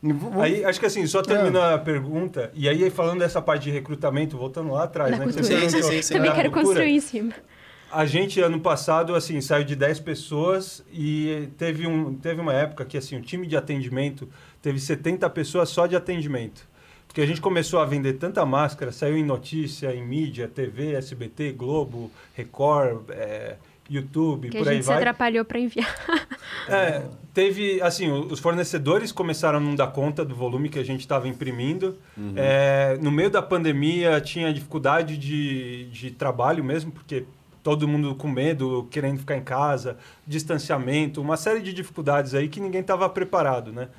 E 0.03 0.13
v- 0.13 0.29
v- 0.29 0.41
Aí, 0.41 0.63
acho 0.65 0.79
que 0.79 0.85
assim, 0.85 1.05
só 1.07 1.21
terminando 1.21 1.57
a 1.61 1.77
pergunta, 1.77 2.51
e 2.53 2.69
aí 2.69 2.89
falando 2.89 3.19
dessa 3.19 3.41
parte 3.41 3.63
de 3.63 3.71
recrutamento, 3.71 4.37
voltando 4.37 4.71
lá 4.71 4.83
atrás, 4.83 5.11
Da 5.11 5.17
né? 5.17 5.23
cultura. 5.25 5.43
Sim, 5.43 5.53
sim, 5.53 5.59
perguntou 5.71 5.91
sim, 5.91 6.01
sim. 6.01 6.13
Também 6.13 6.31
quero 6.33 6.51
cultura. 6.51 6.65
construir 6.75 6.91
em 6.95 6.99
cima. 7.01 7.33
A 7.91 8.05
gente, 8.05 8.39
ano 8.41 8.59
passado, 8.59 9.15
assim, 9.15 9.39
saiu 9.39 9.63
de 9.63 9.75
10 9.75 9.99
pessoas 10.01 10.83
e 10.91 11.47
teve, 11.57 11.87
um, 11.87 12.13
teve 12.15 12.41
uma 12.41 12.53
época 12.53 12.83
que, 12.85 12.97
assim, 12.97 13.17
o 13.17 13.21
time 13.21 13.47
de 13.47 13.55
atendimento 13.55 14.27
teve 14.61 14.79
70 14.79 15.29
pessoas 15.29 15.69
só 15.69 15.87
de 15.87 15.95
atendimento. 15.95 16.67
Porque 17.07 17.21
a 17.21 17.25
gente 17.25 17.39
começou 17.39 17.79
a 17.79 17.85
vender 17.85 18.13
tanta 18.13 18.45
máscara, 18.45 18.91
saiu 18.91 19.17
em 19.17 19.23
notícia, 19.23 19.95
em 19.95 20.05
mídia, 20.05 20.47
TV, 20.47 20.93
SBT, 20.95 21.53
Globo, 21.53 22.11
Record, 22.35 23.09
é, 23.09 23.55
YouTube, 23.89 24.49
Que 24.49 24.57
a 24.57 24.59
por 24.59 24.67
aí 24.67 24.75
gente 24.75 24.83
se 24.83 24.87
vai. 24.89 24.97
atrapalhou 24.97 25.45
pra 25.45 25.59
enviar. 25.59 25.95
É, 26.69 27.03
teve, 27.33 27.81
assim, 27.81 28.11
os 28.11 28.39
fornecedores 28.39 29.13
começaram 29.13 29.57
a 29.57 29.61
não 29.61 29.73
dar 29.73 29.87
conta 29.87 30.25
do 30.25 30.35
volume 30.35 30.67
que 30.67 30.77
a 30.79 30.83
gente 30.83 30.99
estava 31.01 31.27
imprimindo. 31.27 31.97
É, 32.35 32.97
no 33.01 33.09
meio 33.09 33.29
da 33.29 33.41
pandemia 33.41 34.19
tinha 34.19 34.53
dificuldade 34.53 35.17
de, 35.17 35.85
de 35.85 36.11
trabalho 36.11 36.61
mesmo, 36.63 36.91
porque 36.91 37.23
todo 37.67 37.85
mundo 37.85 38.15
com 38.15 38.29
medo, 38.29 38.87
querendo 38.89 39.19
ficar 39.19 39.35
em 39.35 39.43
casa, 39.43 39.97
distanciamento, 40.25 41.21
uma 41.21 41.35
série 41.35 41.59
de 41.59 41.73
dificuldades 41.73 42.33
aí 42.33 42.47
que 42.47 42.61
ninguém 42.61 42.79
estava 42.79 43.09
preparado, 43.09 43.73
né? 43.73 43.89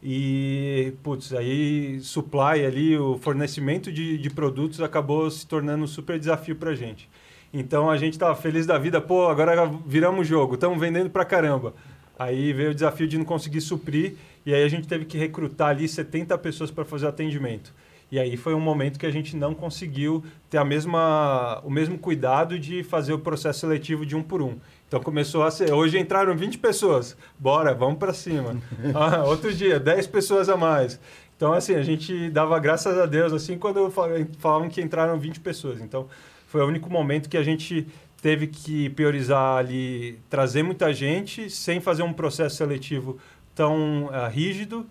E, 0.00 0.92
putz, 1.02 1.32
aí 1.32 1.98
supply 2.02 2.64
ali, 2.64 2.96
o 2.96 3.18
fornecimento 3.18 3.90
de, 3.90 4.16
de 4.16 4.30
produtos 4.30 4.80
acabou 4.80 5.28
se 5.28 5.44
tornando 5.44 5.82
um 5.82 5.88
super 5.88 6.20
desafio 6.20 6.54
para 6.54 6.72
gente. 6.72 7.10
Então 7.52 7.90
a 7.90 7.96
gente 7.96 8.12
estava 8.12 8.36
feliz 8.36 8.64
da 8.64 8.78
vida, 8.78 9.00
pô, 9.00 9.26
agora 9.26 9.68
viramos 9.84 10.20
o 10.20 10.24
jogo, 10.24 10.54
estamos 10.54 10.78
vendendo 10.78 11.10
pra 11.10 11.24
caramba. 11.24 11.74
Aí 12.16 12.52
veio 12.52 12.70
o 12.70 12.74
desafio 12.74 13.08
de 13.08 13.18
não 13.18 13.24
conseguir 13.24 13.60
suprir, 13.60 14.14
e 14.46 14.54
aí 14.54 14.62
a 14.62 14.68
gente 14.68 14.86
teve 14.86 15.04
que 15.04 15.18
recrutar 15.18 15.70
ali 15.70 15.88
70 15.88 16.38
pessoas 16.38 16.70
para 16.70 16.84
fazer 16.84 17.08
atendimento. 17.08 17.74
E 18.10 18.18
aí 18.20 18.36
foi 18.36 18.54
um 18.54 18.60
momento 18.60 18.98
que 18.98 19.06
a 19.06 19.10
gente 19.10 19.36
não 19.36 19.52
conseguiu 19.52 20.24
ter 20.48 20.58
a 20.58 20.64
mesma, 20.64 21.60
o 21.64 21.70
mesmo 21.70 21.98
cuidado 21.98 22.58
de 22.58 22.84
fazer 22.84 23.12
o 23.12 23.18
processo 23.18 23.60
seletivo 23.60 24.06
de 24.06 24.14
um 24.14 24.22
por 24.22 24.40
um. 24.40 24.56
Então 24.86 25.00
começou 25.00 25.42
a 25.42 25.50
ser. 25.50 25.72
Hoje 25.72 25.98
entraram 25.98 26.36
20 26.36 26.58
pessoas. 26.58 27.16
Bora, 27.38 27.74
vamos 27.74 27.98
para 27.98 28.12
cima. 28.12 28.56
Ah, 28.94 29.24
outro 29.24 29.52
dia, 29.52 29.80
10 29.80 30.06
pessoas 30.06 30.48
a 30.48 30.56
mais. 30.56 31.00
Então, 31.36 31.52
assim, 31.52 31.74
a 31.74 31.82
gente 31.82 32.30
dava 32.30 32.58
graças 32.58 32.96
a 32.96 33.04
Deus, 33.04 33.32
assim, 33.32 33.58
quando 33.58 33.90
fal- 33.90 34.08
falavam 34.38 34.68
que 34.68 34.80
entraram 34.80 35.18
20 35.18 35.40
pessoas. 35.40 35.80
Então, 35.82 36.08
foi 36.46 36.62
o 36.62 36.66
único 36.66 36.88
momento 36.88 37.28
que 37.28 37.36
a 37.36 37.42
gente 37.42 37.86
teve 38.22 38.46
que 38.46 38.88
priorizar 38.90 39.58
ali, 39.58 40.18
trazer 40.30 40.62
muita 40.62 40.94
gente, 40.94 41.50
sem 41.50 41.78
fazer 41.80 42.02
um 42.02 42.12
processo 42.12 42.56
seletivo 42.56 43.18
tão 43.54 44.08
ah, 44.12 44.28
rígido, 44.28 44.86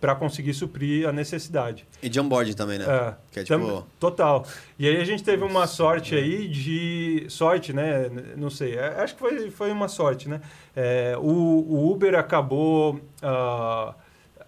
para 0.00 0.14
conseguir 0.14 0.52
suprir 0.54 1.08
a 1.08 1.12
necessidade. 1.12 1.86
E 2.02 2.08
de 2.08 2.20
onboard 2.20 2.54
também, 2.54 2.78
né? 2.78 2.84
É, 2.86 3.14
Que 3.32 3.40
é 3.40 3.44
tipo. 3.44 3.86
Total. 3.98 4.46
E 4.78 4.86
aí 4.86 4.96
a 5.00 5.04
gente 5.04 5.22
teve 5.24 5.42
uma 5.44 5.66
sorte 5.66 6.14
aí 6.14 6.46
de. 6.48 7.26
Sorte, 7.28 7.72
né? 7.72 8.10
Não 8.36 8.50
sei. 8.50 8.76
é, 8.76 9.00
Acho 9.00 9.14
que 9.14 9.20
foi, 9.20 9.50
foi 9.50 9.70
uma 9.72 9.88
sorte, 9.88 10.28
né? 10.28 10.40
É, 10.74 11.14
o, 11.18 11.22
o 11.30 11.90
Uber 11.92 12.14
acabou. 12.14 13.00
ah, 13.22 13.94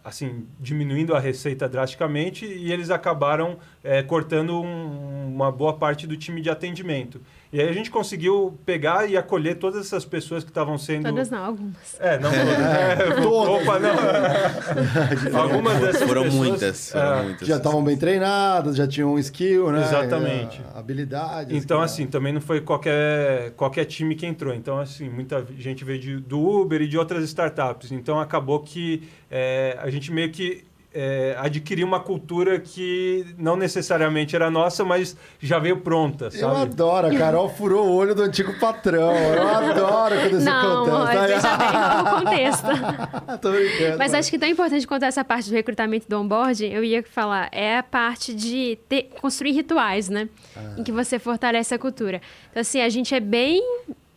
assim, 0.05 0.47
diminuindo 0.59 1.14
a 1.14 1.21
receita 1.21 1.69
drasticamente 1.69 2.47
e 2.47 2.73
eles 2.73 2.89
acabaram 2.89 3.59
é, 3.85 4.03
cortando 4.03 4.59
um- 4.59 5.27
uma 5.35 5.53
boa 5.53 5.75
parte 5.75 6.07
do 6.07 6.16
time 6.16 6.41
de 6.41 6.49
atendimento. 6.49 7.21
E 7.51 7.61
aí 7.61 7.68
a 7.68 7.72
gente 7.72 7.90
conseguiu 7.90 8.59
pegar 8.66 9.09
e 9.09 9.16
acolher 9.16 9.57
todas 9.57 9.86
essas 9.86 10.05
pessoas 10.05 10.44
que 10.44 10.51
estavam 10.51 10.76
sendo... 10.76 11.05
Todas 11.09 11.30
não, 11.30 11.44
algumas. 11.44 11.96
É, 11.99 12.18
não 12.18 12.30
todas. 12.30 12.59
É, 12.59 12.96
Todas. 13.22 13.62
Opa, 13.62 13.78
não. 13.78 15.38
Algumas 15.40 15.80
dessas 15.80 16.03
Foram 16.03 16.22
pessoas, 16.24 16.49
muitas. 16.49 16.90
Foram 16.92 17.18
é, 17.18 17.22
muitas. 17.22 17.49
Já 17.49 17.57
estavam 17.57 17.82
bem 17.82 17.96
treinadas, 17.96 18.76
já 18.76 18.86
tinham 18.86 19.14
um 19.14 19.18
skill, 19.18 19.72
né? 19.72 19.80
Exatamente. 19.82 20.61
A- 20.74 20.78
Habilidades. 20.78 21.57
Então, 21.57 21.80
assim, 21.80 22.07
também 22.07 22.34
não 22.34 22.40
foi 22.40 22.61
qualquer, 22.61 23.53
qualquer 23.53 23.86
time 23.86 24.14
que 24.14 24.26
entrou. 24.26 24.55
Então, 24.55 24.78
assim, 24.78 25.09
muita 25.09 25.46
gente 25.57 25.84
veio 25.84 25.99
de, 25.99 26.16
do 26.18 26.38
Uber 26.38 26.82
e 26.82 26.86
de 26.86 26.99
outras 26.99 27.24
startups. 27.24 27.90
Então, 27.92 28.20
acabou 28.20 28.61
que 28.61 29.09
é, 29.30 29.78
a 29.80 29.88
gente 29.88 30.12
meio 30.12 30.30
que 30.30 30.68
é, 30.93 31.36
adquiriu 31.39 31.86
uma 31.86 32.01
cultura 32.01 32.59
que 32.59 33.26
não 33.36 33.57
necessariamente 33.57 34.34
era 34.34 34.51
nossa, 34.51 34.84
mas 34.84 35.16
já 35.39 35.59
veio 35.59 35.80
pronta, 35.80 36.26
Eu 36.26 36.30
sabe? 36.30 36.57
adoro, 36.62 37.07
a 37.09 37.14
Carol 37.18 37.49
furou 37.51 37.86
o 37.89 37.95
olho 37.95 38.14
do 38.14 38.22
antigo 38.22 38.59
patrão. 38.59 39.12
Eu 39.14 39.49
adoro 39.49 40.14
quando 40.18 40.36
isso 40.36 40.45
Não, 40.45 40.84
acontece. 40.84 41.26
veja 41.34 41.57
bem 41.57 41.68
o 42.01 42.16
contexto. 42.16 43.39
Tô 43.43 43.51
brincando. 43.53 43.99
Mas 43.99 44.14
acho 44.14 44.30
que 44.30 44.39
tão 44.39 44.49
importante 44.49 44.86
quanto 44.86 45.03
essa 45.05 45.22
parte 45.24 45.51
do 45.51 45.55
recrutamento 45.55 46.09
do 46.09 46.18
onboarding, 46.18 46.68
eu 46.72 46.82
ia 46.82 47.03
falar, 47.03 47.49
é 47.53 47.76
a 47.78 47.82
parte 47.82 48.34
de 48.34 48.78
ter- 48.89 49.11
construir 49.20 49.53
rituais, 49.53 50.09
né? 50.09 50.28
Em 50.76 50.82
que 50.82 50.91
você 50.91 51.18
fortalece 51.18 51.74
a 51.74 51.78
cultura. 51.78 52.20
Então, 52.51 52.61
assim, 52.62 52.80
a 52.80 52.89
gente 52.89 53.14
é 53.14 53.20
bem 53.20 53.62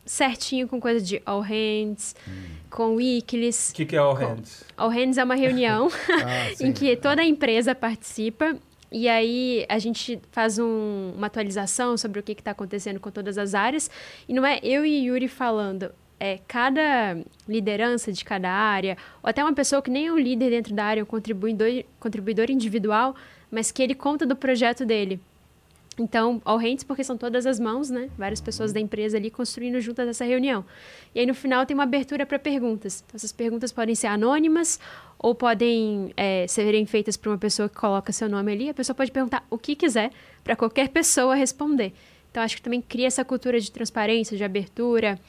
certinho 0.06 0.68
com 0.68 0.80
coisa 0.80 1.00
de 1.04 1.22
all 1.26 1.42
hands, 1.42 2.16
com 2.72 2.96
weeklies. 2.96 3.70
O 3.70 3.74
que, 3.76 3.86
que 3.86 3.96
é 3.96 4.00
All 4.00 4.14
Hands? 4.16 4.64
All 4.78 4.90
hands 4.90 5.18
é 5.18 5.24
uma 5.24 5.36
reunião 5.36 5.90
Ah, 6.10 6.52
em 6.60 6.72
que 6.72 6.96
toda 6.96 7.22
a 7.22 7.26
empresa 7.26 7.76
participa 7.76 8.56
e 8.92 9.08
aí 9.08 9.66
a 9.70 9.78
gente 9.80 10.20
faz 10.32 10.58
um- 10.58 11.14
uma 11.16 11.28
atualização 11.28 11.96
sobre 11.98 12.20
o 12.20 12.24
que 12.24 12.32
está 12.34 12.52
acontecendo 12.52 13.00
com 13.00 13.12
todas 13.12 13.38
as 13.38 13.54
áreas. 13.54 13.90
E 14.28 14.34
não 14.34 14.46
é 14.46 14.60
eu 14.64 14.86
e 14.86 15.06
Yuri 15.06 15.28
falando, 15.28 15.92
é 16.20 16.40
cada 16.48 17.18
liderança 17.48 18.12
de 18.12 18.24
cada 18.26 18.50
área, 18.50 18.98
ou 19.24 19.30
até 19.30 19.44
uma 19.44 19.54
pessoa 19.54 19.82
que 19.82 19.90
nem 19.90 20.08
é 20.08 20.12
um 20.12 20.18
líder 20.20 20.50
dentro 20.50 20.74
da 20.74 20.84
área, 20.86 21.04
um 21.04 21.06
contribuidor, 21.06 21.84
contribuidor 22.00 22.50
individual, 22.52 23.16
mas 23.50 23.72
que 23.72 23.82
ele 23.82 23.96
conta 23.96 24.26
do 24.26 24.36
projeto 24.36 24.86
dele. 24.86 25.20
Então, 26.02 26.42
all 26.44 26.58
hands, 26.58 26.84
porque 26.84 27.04
são 27.04 27.16
todas 27.16 27.46
as 27.46 27.60
mãos, 27.60 27.92
né? 27.92 28.10
Várias 28.18 28.42
pessoas 28.42 28.74
da 28.74 28.80
empresa 28.80 29.18
ali 29.18 29.30
construindo 29.30 29.80
juntas 29.80 30.08
essa 30.08 30.26
reunião. 30.26 30.66
E 31.14 31.20
aí, 31.20 31.26
no 31.28 31.36
final, 31.36 31.64
tem 31.66 31.76
uma 31.76 31.84
abertura 31.84 32.26
para 32.26 32.40
perguntas. 32.40 33.04
Então, 33.06 33.16
essas 33.16 33.32
perguntas 33.32 33.72
podem 33.72 33.94
ser 33.94 34.08
anônimas 34.08 34.80
ou 35.20 35.36
podem 35.36 36.12
é, 36.18 36.48
serem 36.48 36.86
feitas 36.88 37.16
por 37.16 37.30
uma 37.30 37.38
pessoa 37.38 37.70
que 37.70 37.76
coloca 37.76 38.12
seu 38.12 38.28
nome 38.28 38.52
ali. 38.52 38.70
A 38.70 38.74
pessoa 38.74 38.96
pode 38.96 39.12
perguntar 39.12 39.46
o 39.50 39.58
que 39.58 39.76
quiser 39.76 40.12
para 40.44 40.56
qualquer 40.56 40.90
pessoa 40.90 41.36
responder. 41.36 41.94
Então, 42.32 42.42
acho 42.42 42.56
que 42.56 42.62
também 42.64 42.82
cria 42.82 43.06
essa 43.06 43.24
cultura 43.24 43.60
de 43.60 43.72
transparência, 43.72 44.36
de 44.36 44.44
abertura. 44.44 45.20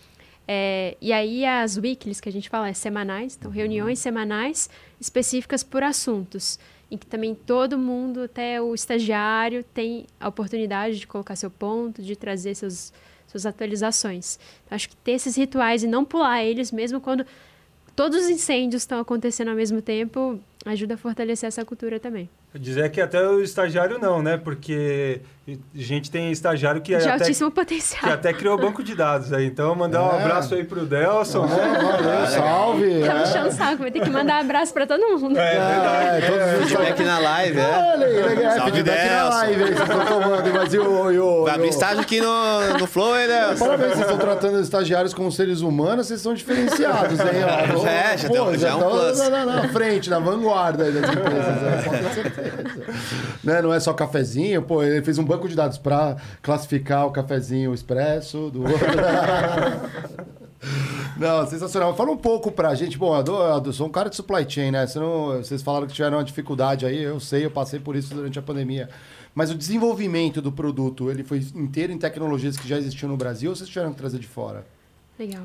É, 0.49 0.97
e 1.03 1.13
aí, 1.13 1.45
as 1.45 1.77
weeklies 1.77 2.19
que 2.19 2.31
a 2.31 2.33
gente 2.33 2.49
fala 2.49 2.71
é 2.71 2.73
semanais. 2.73 3.37
Então, 3.39 3.51
reuniões 3.51 3.99
semanais 3.99 4.71
específicas 4.99 5.63
por 5.63 5.83
assuntos 5.83 6.59
em 6.93 6.99
que 6.99 7.07
também 7.07 7.35
todo 7.35 7.79
mundo, 7.79 8.21
até 8.21 8.61
o 8.61 8.75
estagiário, 8.75 9.65
tem 9.65 10.07
a 10.21 10.29
oportunidade 10.29 10.99
de 10.99 11.07
colocar 11.07 11.35
seu 11.37 11.51
ponto, 11.51 12.03
de 12.03 12.15
trazer 12.15 12.55
seus, 12.55 12.93
suas 13.27 13.47
atualizações. 13.47 14.39
Então, 14.67 14.77
acho 14.77 14.91
que 14.91 14.97
ter 14.97 15.13
esses 15.13 15.35
rituais 15.35 15.83
e 15.83 15.87
não 15.87 16.05
pular 16.05 16.45
eles, 16.45 16.71
mesmo 16.71 17.01
quando 17.01 17.25
todos 17.97 18.25
os 18.25 18.29
incêndios 18.29 18.83
estão 18.83 19.01
acontecendo 19.01 19.49
ao 19.49 19.57
mesmo 19.57 19.81
tempo, 19.81 20.39
ajuda 20.65 20.95
a 20.95 20.97
fortalecer 20.97 21.47
essa 21.49 21.65
cultura 21.65 21.99
também. 21.99 22.29
Dizer 22.55 22.91
que 22.91 23.01
até 23.01 23.21
o 23.27 23.41
estagiário 23.43 23.99
não, 23.99 24.21
né? 24.23 24.37
Porque 24.37 25.21
a 25.49 25.53
gente 25.75 26.11
tem 26.11 26.31
estagiário 26.31 26.81
que, 26.83 26.91
de 26.97 27.03
até, 27.03 27.13
altíssimo 27.25 27.51
que 27.51 27.57
potencial. 27.57 28.13
até 28.13 28.33
criou 28.33 28.59
banco 28.59 28.83
de 28.83 28.95
dados 28.95 29.33
aí. 29.33 29.47
Então, 29.47 29.75
mandar 29.75 30.03
um 30.03 30.19
É. 30.19 30.21
abraço 30.23 30.55
aí 30.55 30.63
pro 30.63 30.85
Delson, 30.85 31.47
né? 31.47 31.57
Ah, 31.61 31.83
valeu, 31.83 32.27
salve. 32.27 33.01
Tá 33.07 33.13
é. 33.15 33.21
puxando 33.23 33.47
o 33.47 33.53
saco, 33.53 33.79
vai 33.83 33.91
ter 33.91 34.01
que 34.01 34.11
mandar 34.11 34.39
abraço 34.41 34.73
pra 34.73 34.87
todo 34.87 35.01
mundo. 35.19 35.37
É 35.39 35.51
verdade. 35.51 36.25
É, 36.27 36.29
todos 36.29 36.65
os 36.67 36.73
Feedback 36.73 37.03
na 37.05 37.19
live, 37.19 37.59
é. 37.59 37.65
Olha 37.95 38.07
aí, 38.07 38.23
legal. 38.23 38.53
Salve, 38.57 38.73
feedback 38.73 39.09
na 39.09 39.23
Delson. 39.23 39.37
live, 39.39 39.63
aí, 39.65 39.75
vocês 39.75 39.81
estão 39.89 40.07
tomando. 40.07 40.53
Mas 40.55 40.75
e 40.75 40.79
o... 40.79 41.11
E 41.13 41.19
o 41.19 41.45
Vai 41.45 41.55
abrir 41.55 41.69
estágio 41.69 42.01
aqui 42.03 42.21
no, 42.21 42.79
no 42.79 42.87
Flow, 42.87 43.19
hein, 43.19 43.27
né? 43.29 43.55
Parabéns, 43.59 43.89
vocês 43.95 44.01
estão 44.03 44.19
tratando 44.19 44.55
os 44.57 44.63
estagiários 44.63 45.13
como 45.15 45.33
seres 45.33 45.61
humanos, 45.63 46.07
vocês 46.07 46.21
são 46.21 46.35
diferenciados, 46.35 47.19
hein? 47.19 47.27
ó. 47.45 47.83
É, 47.93 48.17
já 48.19 48.29
tem- 48.29 48.59
já 48.59 48.69
é 48.69 48.75
um 48.75 48.79
estão 48.79 48.91
plus. 48.91 49.19
na, 49.19 49.31
na- 49.31 49.45
na 49.63 49.69
frente, 49.69 50.09
na 50.11 50.19
vanguarda 50.19 50.52
aí 50.57 50.93
das 50.93 51.11
empresas, 51.11 51.63
né? 51.63 51.83
pode 51.85 51.99
ter 52.03 52.15
certeza. 52.15 52.87
Né, 53.45 53.63
Não 53.63 53.73
é 53.75 53.81
só 53.81 53.93
cafezinho, 53.93 54.63
pô, 54.63 54.83
ele 54.83 55.03
fez 55.03 55.19
um 55.19 55.25
banco 55.25 55.49
de 55.49 55.55
dados 55.55 55.79
para 55.79 56.17
classificar 56.43 57.07
o 57.07 57.11
cafezinho 57.11 57.73
expresso 57.75 58.51
do 58.51 58.63
outro. 58.63 58.79
Não, 61.17 61.47
sensacional. 61.47 61.95
Fala 61.95 62.11
um 62.11 62.17
pouco 62.17 62.51
pra 62.51 62.75
gente. 62.75 62.97
Bom, 62.97 63.17
eu, 63.17 63.23
dou- 63.23 63.63
eu 63.65 63.73
sou 63.73 63.87
um 63.87 63.91
cara 63.91 64.09
de 64.09 64.17
supply 64.17 64.49
chain, 64.49 64.71
né? 64.71 64.87
Você 64.87 64.99
não- 64.99 65.39
vocês 65.39 65.61
falaram 65.63 65.87
que 65.87 65.93
tiveram 65.93 66.19
uma 66.19 66.25
dificuldade 66.25 66.87
aí, 66.87 67.03
eu 67.03 67.19
sei, 67.21 67.45
eu 67.45 67.51
passei 67.51 67.79
por 67.81 67.97
isso 67.97 68.15
durante 68.15 68.39
a 68.39 68.43
pandemia. 68.43 68.89
Mas 69.35 69.51
o 69.51 69.55
desenvolvimento 69.55 70.41
do 70.41 70.53
produto, 70.53 71.11
ele 71.11 71.25
foi 71.25 71.39
inteiro 71.55 71.93
em 71.93 71.99
tecnologias 71.99 72.57
que 72.57 72.69
já 72.69 72.77
existiam 72.79 73.09
no 73.09 73.17
Brasil 73.17 73.51
ou 73.51 73.57
vocês 73.57 73.69
tiveram 73.69 73.91
que 73.93 73.99
trazer 73.99 74.19
de 74.19 74.27
fora? 74.27 74.65
Legal. 75.19 75.43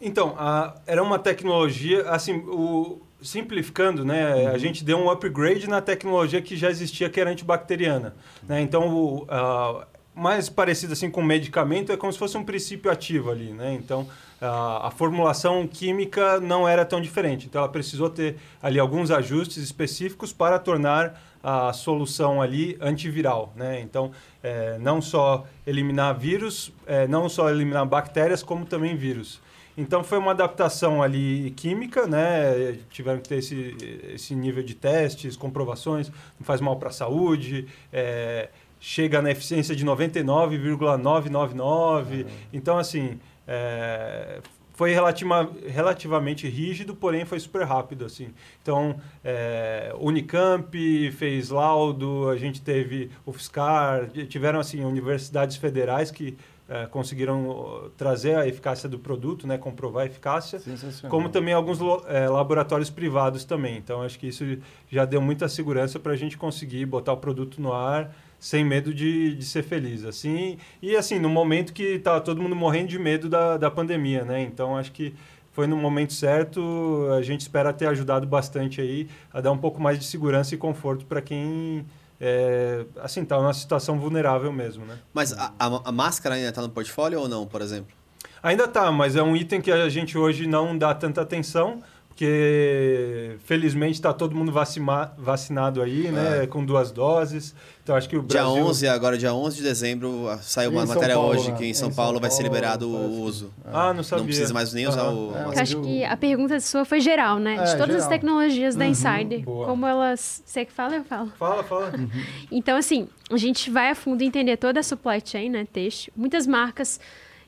Então, 0.00 0.34
a- 0.38 0.74
era 0.86 1.02
uma 1.02 1.18
tecnologia, 1.18 2.08
assim, 2.10 2.36
o, 2.46 3.00
simplificando, 3.24 4.04
né, 4.04 4.46
a 4.48 4.58
gente 4.58 4.84
deu 4.84 4.98
um 4.98 5.10
upgrade 5.10 5.68
na 5.68 5.80
tecnologia 5.80 6.40
que 6.40 6.56
já 6.56 6.70
existia, 6.70 7.08
que 7.08 7.20
era 7.20 7.30
antibacteriana. 7.30 8.14
Né? 8.46 8.60
Então, 8.60 8.94
o, 8.94 9.26
a- 9.28 9.86
mais 10.14 10.48
parecido 10.48 10.92
assim 10.92 11.10
com 11.10 11.22
medicamento 11.22 11.90
é 11.90 11.96
como 11.96 12.12
se 12.12 12.18
fosse 12.18 12.36
um 12.38 12.44
princípio 12.44 12.90
ativo 12.90 13.30
ali, 13.30 13.50
né? 13.50 13.74
Então 13.74 14.06
a, 14.40 14.86
a, 14.86 14.90
formulação 14.90 15.66
química 15.66 16.38
não 16.38 16.68
era 16.68 16.84
tão 16.84 17.00
diferente. 17.00 17.46
Então 17.46 17.60
ela 17.60 17.70
precisou 17.70 18.08
ter 18.08 18.36
ali 18.62 18.78
alguns 18.78 19.10
ajustes 19.10 19.56
específicos 19.56 20.32
para 20.32 20.58
tornar 20.58 21.20
a 21.42 21.72
solução 21.72 22.40
ali 22.40 22.78
antiviral, 22.80 23.52
né? 23.56 23.80
Então 23.80 24.12
é, 24.42 24.78
não 24.78 25.02
só 25.02 25.44
eliminar 25.66 26.16
vírus, 26.16 26.72
é, 26.86 27.08
não 27.08 27.28
só 27.28 27.50
eliminar 27.50 27.84
bactérias, 27.84 28.42
como 28.42 28.64
também 28.64 28.94
vírus. 28.96 29.40
Então 29.76 30.04
foi 30.04 30.18
uma 30.18 30.30
adaptação 30.30 31.02
ali 31.02 31.50
química, 31.52 32.06
né? 32.06 32.78
Tiveram 32.90 33.20
que 33.20 33.28
ter 33.28 33.38
esse, 33.38 33.76
esse 34.14 34.32
nível 34.34 34.62
de 34.62 34.74
testes, 34.74 35.36
comprovações, 35.36 36.10
não 36.38 36.44
faz 36.44 36.60
mal 36.60 36.76
para 36.76 36.90
a 36.90 36.92
saúde. 36.92 37.66
É, 37.92 38.50
chega 38.78 39.20
na 39.22 39.30
eficiência 39.30 39.74
de 39.74 39.84
99,999. 39.84 42.22
Uhum. 42.22 42.28
Então, 42.52 42.78
assim, 42.78 43.18
é, 43.48 44.40
foi 44.74 44.92
relativa, 44.92 45.50
relativamente 45.68 46.48
rígido, 46.48 46.94
porém 46.94 47.24
foi 47.24 47.40
super 47.40 47.64
rápido, 47.64 48.04
assim. 48.04 48.28
Então, 48.60 48.96
é, 49.24 49.94
Unicamp 49.98 51.10
fez 51.12 51.48
laudo, 51.48 52.28
a 52.28 52.36
gente 52.36 52.60
teve 52.60 53.10
o 53.24 53.32
FSCAR, 53.32 54.10
tiveram, 54.28 54.60
assim, 54.60 54.84
universidades 54.84 55.56
federais 55.56 56.10
que 56.10 56.36
é, 56.68 56.86
conseguiram 56.86 57.90
trazer 57.96 58.36
a 58.36 58.46
eficácia 58.46 58.88
do 58.88 58.98
produto, 58.98 59.46
né, 59.46 59.58
comprovar 59.58 60.04
a 60.04 60.06
eficácia, 60.06 60.60
como 61.08 61.28
também 61.28 61.52
alguns 61.52 61.78
é, 62.06 62.28
laboratórios 62.28 62.90
privados 62.90 63.44
também. 63.44 63.76
Então, 63.76 64.02
acho 64.02 64.18
que 64.18 64.28
isso 64.28 64.44
já 64.90 65.04
deu 65.04 65.20
muita 65.20 65.48
segurança 65.48 65.98
para 65.98 66.12
a 66.12 66.16
gente 66.16 66.38
conseguir 66.38 66.86
botar 66.86 67.12
o 67.12 67.18
produto 67.18 67.60
no 67.60 67.72
ar 67.72 68.14
sem 68.38 68.62
medo 68.64 68.92
de, 68.92 69.34
de 69.36 69.44
ser 69.44 69.62
feliz, 69.62 70.04
assim. 70.04 70.58
E, 70.82 70.96
assim, 70.96 71.18
no 71.18 71.30
momento 71.30 71.72
que 71.72 71.98
tá 71.98 72.20
todo 72.20 72.42
mundo 72.42 72.54
morrendo 72.54 72.88
de 72.88 72.98
medo 72.98 73.28
da, 73.28 73.56
da 73.56 73.70
pandemia, 73.70 74.22
né? 74.24 74.42
Então, 74.42 74.76
acho 74.76 74.92
que 74.92 75.14
foi 75.52 75.66
no 75.66 75.76
momento 75.76 76.12
certo. 76.12 77.08
A 77.16 77.22
gente 77.22 77.40
espera 77.40 77.72
ter 77.72 77.86
ajudado 77.86 78.26
bastante 78.26 78.80
aí 78.80 79.08
a 79.32 79.40
dar 79.40 79.52
um 79.52 79.56
pouco 79.56 79.80
mais 79.80 79.98
de 79.98 80.04
segurança 80.04 80.54
e 80.54 80.58
conforto 80.58 81.06
para 81.06 81.22
quem 81.22 81.86
é, 82.20 82.84
assim, 83.00 83.22
está 83.22 83.36
numa 83.36 83.52
situação 83.52 83.98
vulnerável 83.98 84.52
mesmo, 84.52 84.84
né? 84.84 84.98
Mas 85.12 85.32
a, 85.32 85.52
a, 85.58 85.88
a 85.88 85.92
máscara 85.92 86.34
ainda 86.34 86.48
está 86.48 86.62
no 86.62 86.68
portfólio 86.68 87.20
ou 87.20 87.28
não, 87.28 87.46
por 87.46 87.60
exemplo? 87.60 87.94
Ainda 88.42 88.64
está, 88.64 88.92
mas 88.92 89.16
é 89.16 89.22
um 89.22 89.34
item 89.34 89.60
que 89.60 89.72
a 89.72 89.88
gente 89.88 90.18
hoje 90.18 90.46
não 90.46 90.76
dá 90.76 90.94
tanta 90.94 91.22
atenção 91.22 91.82
porque 92.14 93.36
felizmente 93.44 93.94
está 93.94 94.12
todo 94.12 94.36
mundo 94.36 94.52
vacina, 94.52 95.12
vacinado 95.18 95.82
aí, 95.82 96.12
né, 96.12 96.44
é. 96.44 96.46
com 96.46 96.64
duas 96.64 96.92
doses. 96.92 97.52
Então 97.82 97.96
acho 97.96 98.08
que 98.08 98.16
o 98.16 98.22
Brasil... 98.22 98.54
Dia 98.54 98.64
11, 98.64 98.88
agora 98.88 99.18
dia 99.18 99.34
11 99.34 99.56
de 99.56 99.62
dezembro, 99.64 100.30
saiu 100.40 100.70
uma 100.70 100.86
matéria 100.86 101.16
Paulo, 101.16 101.30
hoje 101.30 101.50
né? 101.50 101.58
que 101.58 101.64
em 101.66 101.74
São, 101.74 101.88
em 101.88 101.92
Paulo, 101.92 102.12
Paulo 102.12 102.20
vai 102.20 102.30
ser 102.30 102.44
liberado 102.44 102.88
o 102.88 103.20
uso. 103.20 103.52
Ah, 103.64 103.92
não 103.92 104.04
sabia. 104.04 104.22
Não 104.22 104.26
precisa 104.26 104.54
mais 104.54 104.72
nem 104.72 104.86
usar 104.86 105.10
o... 105.10 105.32
É, 105.34 105.60
acho 105.60 105.80
que 105.82 106.04
a 106.04 106.16
pergunta 106.16 106.60
sua 106.60 106.84
foi 106.84 107.00
geral, 107.00 107.40
né? 107.40 107.56
É, 107.56 107.64
de 107.64 107.72
todas 107.72 107.88
geral. 107.88 108.02
as 108.02 108.06
tecnologias 108.06 108.76
da 108.76 108.84
uhum, 108.84 108.90
Insider. 108.92 109.40
Boa. 109.40 109.66
Como 109.66 109.84
elas... 109.84 110.40
Você 110.46 110.64
que 110.64 110.72
fala, 110.72 110.94
eu 110.94 111.04
falo. 111.04 111.32
Fala, 111.36 111.64
fala. 111.64 111.92
Uhum. 111.98 112.08
Então, 112.50 112.76
assim, 112.76 113.08
a 113.28 113.36
gente 113.36 113.70
vai 113.70 113.90
a 113.90 113.94
fundo 113.96 114.22
entender 114.22 114.56
toda 114.56 114.78
a 114.78 114.82
supply 114.84 115.20
chain, 115.22 115.50
né, 115.50 115.66
texto. 115.70 116.12
Muitas 116.14 116.46
marcas 116.46 117.00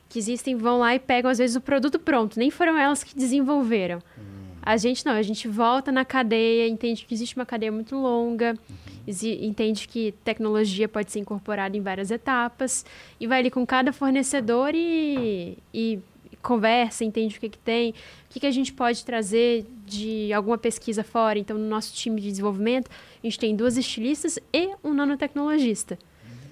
que 0.09 0.19
existem 0.19 0.57
vão 0.57 0.79
lá 0.79 0.93
e 0.93 0.99
pegam, 0.99 1.31
às 1.31 1.37
vezes, 1.37 1.55
o 1.55 1.61
produto 1.61 1.97
pronto. 1.97 2.37
Nem 2.37 2.51
foram 2.51 2.77
elas 2.77 3.01
que 3.01 3.15
desenvolveram. 3.15 3.99
Uhum. 4.17 4.36
A 4.67 4.75
gente 4.75 5.05
não, 5.05 5.13
a 5.13 5.21
gente 5.21 5.47
volta 5.47 5.93
na 5.93 6.03
cadeia, 6.03 6.67
entende 6.67 7.05
que 7.05 7.13
existe 7.13 7.37
uma 7.37 7.45
cadeia 7.45 7.71
muito 7.71 7.95
longa, 7.95 8.53
uhum. 8.69 9.13
entende 9.41 9.87
que 9.87 10.13
tecnologia 10.25 10.89
pode 10.89 11.09
ser 11.09 11.19
incorporada 11.19 11.77
em 11.77 11.79
várias 11.79 12.11
etapas, 12.11 12.85
e 13.17 13.25
vai 13.25 13.39
ali 13.39 13.49
com 13.49 13.65
cada 13.65 13.93
fornecedor 13.93 14.71
e, 14.75 15.57
e 15.73 15.99
conversa, 16.41 17.05
entende 17.05 17.37
o 17.37 17.39
que, 17.39 17.47
que 17.47 17.57
tem, 17.57 17.91
o 17.91 17.93
que, 18.29 18.41
que 18.41 18.45
a 18.45 18.51
gente 18.51 18.73
pode 18.73 19.05
trazer 19.05 19.65
de 19.85 20.33
alguma 20.33 20.57
pesquisa 20.57 21.01
fora. 21.01 21.39
Então, 21.39 21.57
no 21.57 21.69
nosso 21.69 21.93
time 21.93 22.19
de 22.19 22.29
desenvolvimento, 22.29 22.91
a 22.91 23.25
gente 23.25 23.39
tem 23.39 23.55
duas 23.55 23.77
estilistas 23.77 24.37
e 24.51 24.71
um 24.83 24.93
nanotecnologista. 24.93 25.97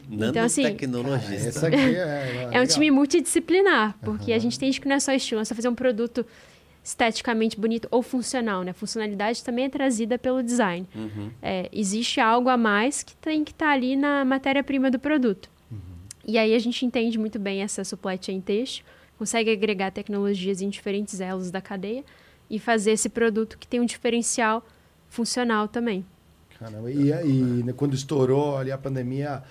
Então, 0.09 0.41
assim, 0.41 0.63
Nanotecnologista. 0.63 1.67
É, 1.67 1.75
é, 1.75 2.49
é, 2.53 2.61
um 2.61 2.65
time 2.65 2.89
multidisciplinar, 2.91 3.93
porque 4.01 4.31
uhum. 4.31 4.37
a 4.37 4.39
gente 4.39 4.55
entende 4.55 4.79
que 4.79 4.87
não 4.87 4.95
é 4.95 5.01
só 5.01 5.11
estilo, 5.11 5.41
é 5.41 5.43
só 5.43 5.53
fazer 5.53 5.67
um 5.67 5.75
produto 5.75 6.25
esteticamente 6.85 7.59
bonito 7.59 7.87
ou 7.89 8.03
funcional, 8.03 8.61
né? 8.61 8.71
Funcionalidade 8.71 9.43
também 9.43 9.65
é 9.65 9.69
trazida 9.69 10.19
pelo 10.19 10.43
design. 10.43 10.87
Uhum. 10.93 11.31
É, 11.41 11.67
existe 11.73 12.21
algo 12.21 12.47
a 12.47 12.55
mais 12.55 13.01
que 13.01 13.15
tem 13.15 13.43
que 13.43 13.51
estar 13.51 13.65
tá 13.65 13.71
ali 13.71 13.95
na 13.95 14.23
matéria-prima 14.23 14.91
do 14.91 14.99
produto. 14.99 15.49
Uhum. 15.71 15.79
E 16.23 16.37
aí 16.37 16.53
a 16.53 16.59
gente 16.59 16.85
entende 16.85 17.17
muito 17.17 17.39
bem 17.39 17.63
essa 17.63 17.83
supply 17.83 18.19
chain 18.21 18.39
texto, 18.39 18.85
consegue 19.17 19.49
agregar 19.49 19.89
tecnologias 19.89 20.61
em 20.61 20.69
diferentes 20.69 21.19
elos 21.19 21.49
da 21.49 21.59
cadeia 21.59 22.03
e 22.47 22.59
fazer 22.59 22.91
esse 22.91 23.09
produto 23.09 23.57
que 23.57 23.67
tem 23.67 23.79
um 23.79 23.85
diferencial 23.85 24.63
funcional 25.09 25.67
também. 25.67 26.05
Caramba, 26.59 26.91
e, 26.91 27.09
e 27.09 27.73
quando 27.73 27.95
estourou 27.95 28.57
ali 28.57 28.71
a 28.71 28.77
pandemia, 28.77 29.41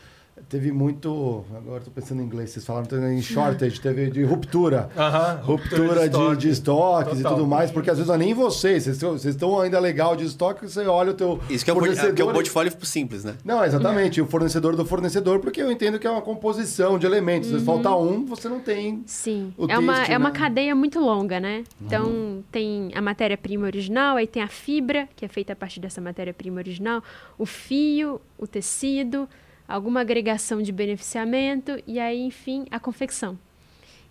teve 0.48 0.72
muito. 0.72 1.44
Agora 1.56 1.78
estou 1.78 1.92
pensando 1.92 2.20
em 2.20 2.24
inglês, 2.24 2.50
vocês 2.50 2.64
falaram 2.64 3.12
em 3.12 3.22
shortage, 3.22 3.80
teve 3.80 4.10
de 4.10 4.24
ruptura. 4.24 4.88
Uh 4.94 5.00
-huh, 5.00 5.40
ruptura, 5.42 6.08
de, 6.08 6.36
de, 6.36 6.48
estoques 6.50 7.18
Total. 7.18 7.32
e 7.32 7.34
tudo 7.36 7.46
mais, 7.46 7.70
porque 7.70 7.90
às 7.90 7.96
vezes 7.96 8.08
não 8.08 8.14
é 8.14 8.18
nem 8.18 8.34
vocês, 8.34 8.86
vocês 8.86 9.24
estão 9.24 9.60
ainda 9.60 9.78
legal 9.78 10.16
de 10.16 10.24
estoque, 10.24 10.68
você 10.68 10.86
olha 10.86 11.12
o 11.12 11.14
teu. 11.14 11.40
Isso 11.48 11.64
que 11.64 11.70
é, 11.70 11.74
fornecedor... 11.74 12.10
o, 12.10 12.14
que 12.14 12.22
é 12.22 12.24
o 12.24 12.32
portfólio 12.32 12.72
simples, 12.82 13.24
né? 13.24 13.34
Não, 13.44 13.64
exatamente, 13.64 14.20
o 14.20 14.26
fornecedor 14.26 14.76
do 14.76 14.84
fornecedor, 14.84 15.40
porque 15.40 15.62
eu 15.62 15.70
entendo 15.70 15.98
que 15.98 16.06
é 16.06 16.10
uma 16.10 16.22
composição 16.22 16.98
de 16.98 17.06
elementos. 17.06 17.50
Uhum. 17.50 17.58
Se 17.58 17.64
faltar 17.64 17.98
um, 17.98 18.24
você 18.24 18.48
não 18.48 18.60
tem. 18.60 19.02
Sim. 19.06 19.52
é, 19.58 19.66
texto, 19.66 19.80
uma, 19.80 20.04
é 20.04 20.18
uma 20.18 20.30
né? 20.30 20.38
cadeia 20.38 20.74
muito 20.74 21.00
longa, 21.00 21.40
né? 21.40 21.64
Então 21.80 22.06
uhum. 22.06 22.42
tem 22.50 22.90
a 22.94 23.00
matéria-prima 23.00 23.66
original, 23.66 24.16
aí 24.16 24.26
tem 24.26 24.42
a 24.42 24.48
fibra, 24.48 25.08
que 25.16 25.24
é 25.24 25.28
feita 25.28 25.52
a 25.52 25.56
partir 25.56 25.80
dessa 25.80 26.00
matéria-prima 26.00 26.58
original, 26.58 27.02
o 27.38 27.46
fio, 27.46 28.20
o 28.38 28.46
tecido 28.46 29.28
alguma 29.66 30.00
agregação 30.00 30.62
de 30.62 30.72
beneficiamento 30.72 31.82
e 31.86 31.98
aí, 31.98 32.20
enfim, 32.20 32.66
a 32.70 32.78
confecção. 32.78 33.38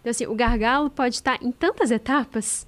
Então, 0.01 0.11
assim, 0.11 0.25
o 0.25 0.35
gargalo 0.35 0.89
pode 0.89 1.15
estar 1.15 1.41
em 1.41 1.51
tantas 1.51 1.91
etapas 1.91 2.67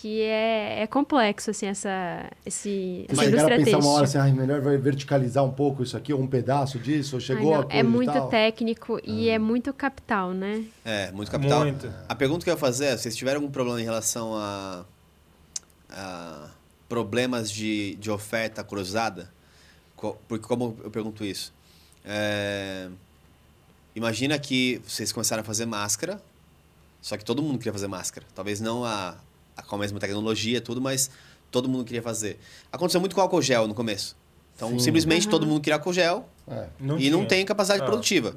que 0.00 0.22
é, 0.22 0.82
é 0.82 0.86
complexo, 0.86 1.50
assim, 1.50 1.66
essa, 1.66 2.30
esse, 2.46 3.04
essa 3.08 3.16
Mas 3.16 3.28
indústria 3.28 3.56
pensar 3.56 3.78
uma 3.78 3.90
hora 3.90 4.04
assim, 4.04 4.18
ah, 4.18 4.26
melhor 4.26 4.60
vai 4.60 4.76
verticalizar 4.76 5.44
um 5.44 5.50
pouco 5.50 5.82
isso 5.82 5.96
aqui, 5.96 6.12
ou 6.12 6.20
um 6.20 6.26
pedaço 6.26 6.78
disso, 6.78 7.16
ou 7.16 7.20
chegou 7.20 7.52
Ai, 7.52 7.66
a 7.68 7.76
É 7.78 7.82
muito 7.82 8.28
técnico 8.28 9.00
e 9.02 9.28
ah. 9.28 9.34
é 9.34 9.38
muito 9.40 9.72
capital, 9.72 10.32
né? 10.32 10.64
É, 10.84 11.10
muito 11.10 11.28
capital. 11.32 11.64
Muito. 11.64 11.92
A 12.08 12.14
pergunta 12.14 12.44
que 12.44 12.50
eu 12.50 12.54
ia 12.54 12.58
fazer 12.58 12.86
é, 12.86 12.96
vocês 12.96 13.16
tiveram 13.16 13.40
algum 13.40 13.50
problema 13.50 13.80
em 13.80 13.84
relação 13.84 14.36
a, 14.36 14.84
a 15.90 16.48
problemas 16.88 17.50
de, 17.50 17.96
de 17.96 18.08
oferta 18.08 18.62
cruzada? 18.62 19.28
Porque 20.28 20.46
como 20.46 20.76
eu 20.84 20.92
pergunto 20.92 21.24
isso? 21.24 21.52
É... 22.04 22.88
Imagina 23.94 24.38
que 24.38 24.80
vocês 24.86 25.10
começaram 25.10 25.40
a 25.40 25.44
fazer 25.44 25.66
máscara, 25.66 26.22
só 27.02 27.16
que 27.16 27.24
todo 27.24 27.42
mundo 27.42 27.58
queria 27.58 27.72
fazer 27.72 27.88
máscara. 27.88 28.24
Talvez 28.34 28.60
não 28.60 28.84
a, 28.84 29.16
a, 29.56 29.62
com 29.62 29.76
a 29.76 29.78
mesma 29.78 29.98
tecnologia, 29.98 30.60
tudo, 30.60 30.80
mas 30.80 31.10
todo 31.50 31.68
mundo 31.68 31.84
queria 31.84 32.02
fazer. 32.02 32.38
Aconteceu 32.70 33.00
muito 33.00 33.14
com 33.14 33.20
álcool 33.20 33.42
gel 33.42 33.66
no 33.66 33.74
começo. 33.74 34.16
Então, 34.54 34.70
Sim. 34.70 34.78
simplesmente 34.80 35.26
uhum. 35.26 35.30
todo 35.30 35.46
mundo 35.46 35.60
queria 35.60 35.76
álcool 35.76 35.92
gel 35.92 36.28
é. 36.48 36.66
não 36.80 36.96
e 36.96 37.02
tinha. 37.02 37.12
não 37.12 37.24
tem 37.24 37.44
capacidade 37.44 37.82
ah, 37.82 37.86
produtiva. 37.86 38.34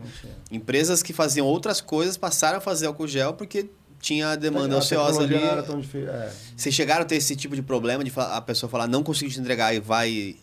Empresas 0.52 1.02
que 1.02 1.14
faziam 1.14 1.48
outras 1.48 1.82
coisas 1.82 2.18
passaram 2.18 2.60
a 2.60 2.62
fazer 2.62 2.88
álcool 2.88 3.08
gel 3.08 3.34
porque 3.34 3.70
tinha 4.00 4.36
demanda 4.36 4.76
a 4.76 4.80
ociosa 4.80 5.22
ali. 5.22 5.36
É. 5.36 6.34
Vocês 6.56 6.74
chegaram 6.74 7.04
a 7.04 7.06
ter 7.06 7.16
esse 7.16 7.36
tipo 7.36 7.56
de 7.56 7.62
problema 7.62 8.04
de 8.04 8.12
a 8.16 8.42
pessoa 8.42 8.70
falar 8.70 8.88
não 8.88 9.04
consigo 9.04 9.32
te 9.32 9.40
entregar 9.40 9.74
e 9.74 9.80
vai 9.80 10.36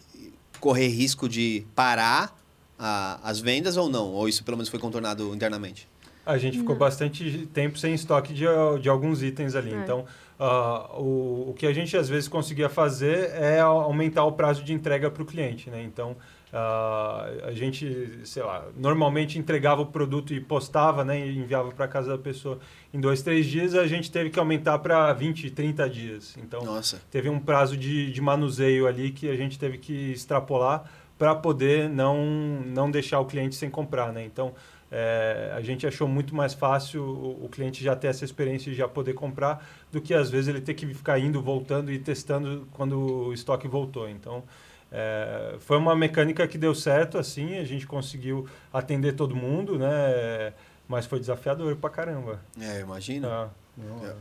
correr 0.60 0.88
risco 0.88 1.28
de 1.28 1.66
parar 1.74 2.36
a, 2.78 3.18
as 3.22 3.40
vendas 3.40 3.76
ou 3.76 3.88
não? 3.88 4.12
Ou 4.12 4.28
isso 4.28 4.44
pelo 4.44 4.56
menos 4.56 4.68
foi 4.68 4.78
contornado 4.78 5.34
internamente? 5.34 5.88
A 6.28 6.36
gente 6.36 6.58
ficou 6.58 6.76
bastante 6.76 7.48
tempo 7.54 7.78
sem 7.78 7.94
estoque 7.94 8.34
de, 8.34 8.44
de 8.82 8.88
alguns 8.90 9.22
itens 9.22 9.54
ali. 9.54 9.72
É. 9.72 9.76
Então, 9.78 10.04
uh, 10.38 11.00
o, 11.00 11.50
o 11.50 11.54
que 11.54 11.66
a 11.66 11.72
gente 11.72 11.96
às 11.96 12.06
vezes 12.06 12.28
conseguia 12.28 12.68
fazer 12.68 13.30
é 13.30 13.60
aumentar 13.60 14.24
o 14.24 14.32
prazo 14.32 14.62
de 14.62 14.74
entrega 14.74 15.10
para 15.10 15.22
o 15.22 15.24
cliente. 15.24 15.70
Né? 15.70 15.82
Então, 15.82 16.10
uh, 16.52 17.46
a 17.46 17.52
gente, 17.54 18.20
sei 18.24 18.42
lá, 18.42 18.66
normalmente 18.76 19.38
entregava 19.38 19.80
o 19.80 19.86
produto 19.86 20.34
e 20.34 20.40
postava 20.40 21.02
né, 21.02 21.26
e 21.26 21.38
enviava 21.38 21.72
para 21.72 21.88
casa 21.88 22.10
da 22.10 22.18
pessoa 22.18 22.58
em 22.92 23.00
dois, 23.00 23.22
três 23.22 23.46
dias. 23.46 23.74
A 23.74 23.86
gente 23.86 24.10
teve 24.10 24.28
que 24.28 24.38
aumentar 24.38 24.78
para 24.80 25.10
20, 25.14 25.50
30 25.50 25.88
dias. 25.88 26.36
Então, 26.36 26.62
Nossa. 26.62 27.00
teve 27.10 27.30
um 27.30 27.40
prazo 27.40 27.74
de, 27.74 28.12
de 28.12 28.20
manuseio 28.20 28.86
ali 28.86 29.12
que 29.12 29.30
a 29.30 29.34
gente 29.34 29.58
teve 29.58 29.78
que 29.78 30.12
extrapolar 30.12 30.84
para 31.18 31.34
poder 31.34 31.88
não, 31.88 32.24
não 32.64 32.90
deixar 32.90 33.18
o 33.20 33.26
cliente 33.26 33.56
sem 33.56 33.68
comprar, 33.68 34.12
né? 34.12 34.24
Então, 34.24 34.54
é, 34.90 35.52
a 35.54 35.60
gente 35.60 35.86
achou 35.86 36.06
muito 36.08 36.34
mais 36.34 36.54
fácil 36.54 37.02
o, 37.02 37.44
o, 37.44 37.48
cliente 37.48 37.82
já 37.84 37.94
ter 37.94 38.06
essa 38.06 38.24
experiência 38.24 38.70
e 38.70 38.74
já 38.74 38.88
poder 38.88 39.12
comprar 39.14 39.66
do 39.92 40.00
que 40.00 40.14
às 40.14 40.30
vezes 40.30 40.48
ele 40.48 40.60
ter 40.60 40.74
que 40.74 40.86
ficar 40.94 41.18
indo, 41.18 41.42
voltando 41.42 41.92
e 41.92 41.98
testando 41.98 42.66
quando 42.72 42.98
o 43.28 43.32
estoque 43.32 43.66
voltou. 43.68 44.08
Então, 44.08 44.42
É, 44.90 45.56
foi 45.58 45.76
uma 45.76 45.94
mecânica 45.94 46.48
que 46.48 46.56
deu 46.56 46.74
certo, 46.74 47.18
assim, 47.18 47.58
a 47.58 47.64
gente 47.64 47.86
conseguiu 47.86 48.46
atender 48.72 49.12
todo 49.12 49.36
mundo, 49.36 49.78
né? 49.78 50.54
Mas 50.88 51.04
foi 51.04 51.20
desafiador 51.20 51.76
pra 51.76 51.90
caramba. 51.90 52.40
É, 52.58 52.80
imagina. 52.80 53.28
Ah, 53.28 53.48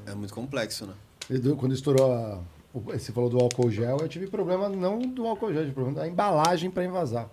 É, 0.05 0.11
é 0.11 0.13
muito 0.15 0.33
complexo, 0.33 0.85
né? 0.85 0.93
E 1.29 1.37
do- 1.37 1.55
Quando 1.55 1.73
estourou 1.73 2.11
a, 2.11 2.39
você 2.80 3.11
falou 3.11 3.30
do 3.30 3.39
álcool 3.39 3.69
gel, 3.69 3.97
eu 4.01 4.07
tive 4.07 4.28
problema 4.28 4.69
não 4.69 4.99
do 4.99 5.25
álcool 5.28 5.49
gel, 5.49 5.61
eu 5.61 5.65
tive 5.65 5.75
problema 5.75 5.99
da 5.99 6.07
embalagem 6.07 6.69
para 6.69 6.86
invasar. 6.86 7.30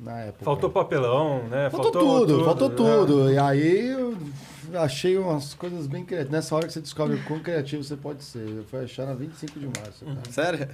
Na 0.00 0.18
época. 0.20 0.44
faltou 0.44 0.68
papelão, 0.68 1.42
né? 1.44 1.70
Faltou, 1.70 1.90
tudo, 1.90 2.44
faltou 2.44 2.68
né? 2.68 2.76
tudo. 2.76 3.32
E 3.32 3.38
aí 3.38 3.88
eu 3.88 4.14
achei 4.74 5.16
umas 5.16 5.54
coisas 5.54 5.86
bem 5.86 6.04
criativas. 6.04 6.32
Nessa 6.32 6.54
hora 6.54 6.66
que 6.66 6.72
você 6.72 6.82
descobre 6.82 7.16
o 7.16 7.24
quão 7.24 7.40
criativo 7.40 7.82
você 7.82 7.96
pode 7.96 8.22
ser. 8.22 8.46
Eu 8.46 8.64
fui 8.64 8.80
achar 8.80 9.06
na 9.06 9.14
25 9.14 9.58
de 9.58 9.66
março. 9.66 10.04
cara. 10.04 10.20
Sério? 10.30 10.68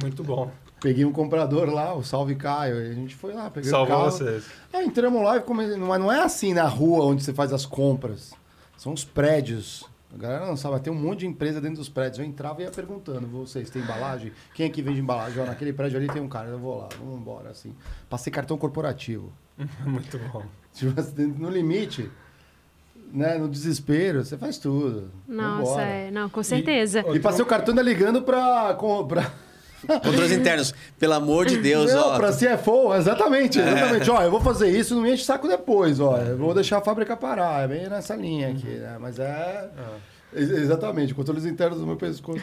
Muito 0.00 0.24
bom. 0.24 0.50
Peguei 0.80 1.04
um 1.04 1.12
comprador 1.12 1.68
lá, 1.72 1.94
o 1.94 2.02
Salve 2.02 2.34
Caio, 2.34 2.80
e 2.80 2.90
a 2.90 2.94
gente 2.94 3.14
foi 3.14 3.32
lá, 3.32 3.50
peguei 3.50 3.70
Salvou 3.70 3.96
o 3.96 3.98
carro. 3.98 4.10
vocês. 4.10 4.44
É, 4.72 4.82
entramos 4.82 5.22
lá 5.22 5.36
e 5.36 5.40
comecei. 5.40 5.76
Mas 5.76 6.00
não 6.00 6.10
é 6.10 6.20
assim 6.20 6.52
na 6.52 6.66
rua 6.66 7.04
onde 7.04 7.22
você 7.22 7.32
faz 7.32 7.52
as 7.52 7.66
compras. 7.66 8.32
São 8.76 8.92
os 8.92 9.04
prédios. 9.04 9.84
A 10.14 10.16
galera 10.16 10.46
não 10.46 10.56
sabe, 10.56 10.80
tem 10.80 10.90
um 10.92 10.96
monte 10.96 11.20
de 11.20 11.26
empresa 11.26 11.60
dentro 11.60 11.76
dos 11.78 11.88
prédios. 11.88 12.18
Eu 12.18 12.24
entrava 12.24 12.60
e 12.62 12.64
ia 12.64 12.70
perguntando: 12.70 13.26
vocês 13.26 13.68
têm 13.68 13.82
embalagem? 13.82 14.32
Quem 14.54 14.66
aqui 14.66 14.80
vende 14.80 15.00
embalagem? 15.00 15.42
Ó, 15.42 15.46
naquele 15.46 15.72
prédio 15.72 15.98
ali 15.98 16.08
tem 16.08 16.22
um 16.22 16.28
cara, 16.28 16.48
eu 16.48 16.58
vou 16.58 16.78
lá, 16.78 16.88
vamos 16.98 17.20
embora, 17.20 17.50
assim. 17.50 17.74
Passei 18.08 18.32
cartão 18.32 18.56
corporativo. 18.56 19.30
Muito 19.84 20.18
bom. 20.32 20.44
Tipo 20.72 20.98
assim, 20.98 21.26
no 21.26 21.50
limite, 21.50 22.10
né? 23.12 23.36
No 23.36 23.48
desespero, 23.48 24.24
você 24.24 24.38
faz 24.38 24.56
tudo. 24.58 25.10
Nossa, 25.26 25.82
é. 25.82 26.10
Não, 26.10 26.28
com 26.30 26.42
certeza. 26.42 27.04
E 27.14 27.20
passei 27.20 27.42
o 27.42 27.46
cartão 27.46 27.72
ainda 27.72 27.82
ligando 27.82 28.22
pra. 28.22 28.74
com- 28.78 29.06
pra... 29.06 29.30
Controles 29.86 30.32
internos. 30.32 30.74
Pelo 30.98 31.12
amor 31.14 31.46
de 31.46 31.56
Deus, 31.58 31.92
Não, 31.92 32.08
ó. 32.08 32.16
pra 32.16 32.32
CFO, 32.32 32.94
exatamente, 32.94 33.58
exatamente. 33.58 34.10
Ó, 34.10 34.20
eu 34.22 34.30
vou 34.30 34.40
fazer 34.40 34.68
isso, 34.70 34.94
não 34.94 35.02
me 35.02 35.12
enche 35.12 35.22
o 35.22 35.26
saco 35.26 35.46
depois, 35.46 36.00
ó. 36.00 36.16
Eu 36.18 36.36
vou 36.36 36.52
deixar 36.54 36.78
a 36.78 36.80
fábrica 36.80 37.16
parar, 37.16 37.64
é 37.64 37.68
bem 37.68 37.88
nessa 37.88 38.14
linha 38.16 38.48
aqui, 38.48 38.66
né? 38.66 38.96
Mas 39.00 39.18
é. 39.18 39.68
ex- 40.34 40.50
Exatamente, 40.50 41.14
controles 41.14 41.44
internos 41.44 41.78
do 41.78 41.86
meu 41.86 41.96
pescoço. 41.96 42.42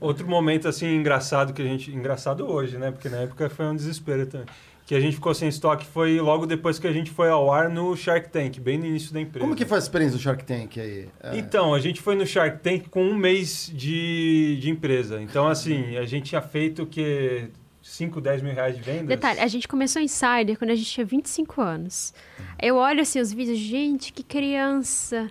Outro 0.00 0.26
momento, 0.28 0.68
assim, 0.68 0.94
engraçado 0.96 1.52
que 1.52 1.62
a 1.62 1.64
gente... 1.64 1.90
Engraçado 1.94 2.46
hoje, 2.50 2.76
né? 2.78 2.90
Porque 2.90 3.08
na 3.08 3.18
época 3.18 3.48
foi 3.50 3.66
um 3.66 3.74
desespero 3.76 4.26
também. 4.26 4.46
Que 4.90 4.96
a 4.96 5.00
gente 5.00 5.14
ficou 5.14 5.32
sem 5.32 5.48
estoque 5.48 5.86
foi 5.86 6.20
logo 6.20 6.46
depois 6.46 6.76
que 6.76 6.84
a 6.88 6.92
gente 6.92 7.12
foi 7.12 7.28
ao 7.28 7.52
ar 7.52 7.70
no 7.70 7.96
Shark 7.96 8.28
Tank, 8.28 8.58
bem 8.58 8.76
no 8.76 8.84
início 8.84 9.14
da 9.14 9.20
empresa. 9.20 9.46
Como 9.46 9.54
que 9.54 9.64
foi 9.64 9.76
a 9.76 9.78
experiência 9.78 10.18
do 10.18 10.20
Shark 10.20 10.42
Tank 10.42 10.80
aí? 10.80 11.08
É. 11.22 11.38
Então, 11.38 11.72
a 11.72 11.78
gente 11.78 12.00
foi 12.00 12.16
no 12.16 12.26
Shark 12.26 12.58
Tank 12.58 12.88
com 12.88 13.04
um 13.04 13.14
mês 13.14 13.70
de, 13.72 14.58
de 14.60 14.68
empresa. 14.68 15.22
Então, 15.22 15.46
assim, 15.46 15.96
a 15.96 16.04
gente 16.06 16.30
tinha 16.30 16.42
feito 16.42 16.82
o 16.82 16.86
que 16.86 17.50
5, 17.80 18.20
10 18.20 18.42
mil 18.42 18.52
reais 18.52 18.74
de 18.74 18.82
vendas. 18.82 19.06
Detalhe, 19.06 19.38
a 19.38 19.46
gente 19.46 19.68
começou 19.68 20.02
Insider 20.02 20.58
quando 20.58 20.72
a 20.72 20.74
gente 20.74 20.90
tinha 20.90 21.06
25 21.06 21.60
anos. 21.60 22.12
Eu 22.60 22.74
olho 22.74 23.00
assim 23.00 23.20
os 23.20 23.32
vídeos, 23.32 23.58
gente, 23.58 24.12
que 24.12 24.24
criança. 24.24 25.30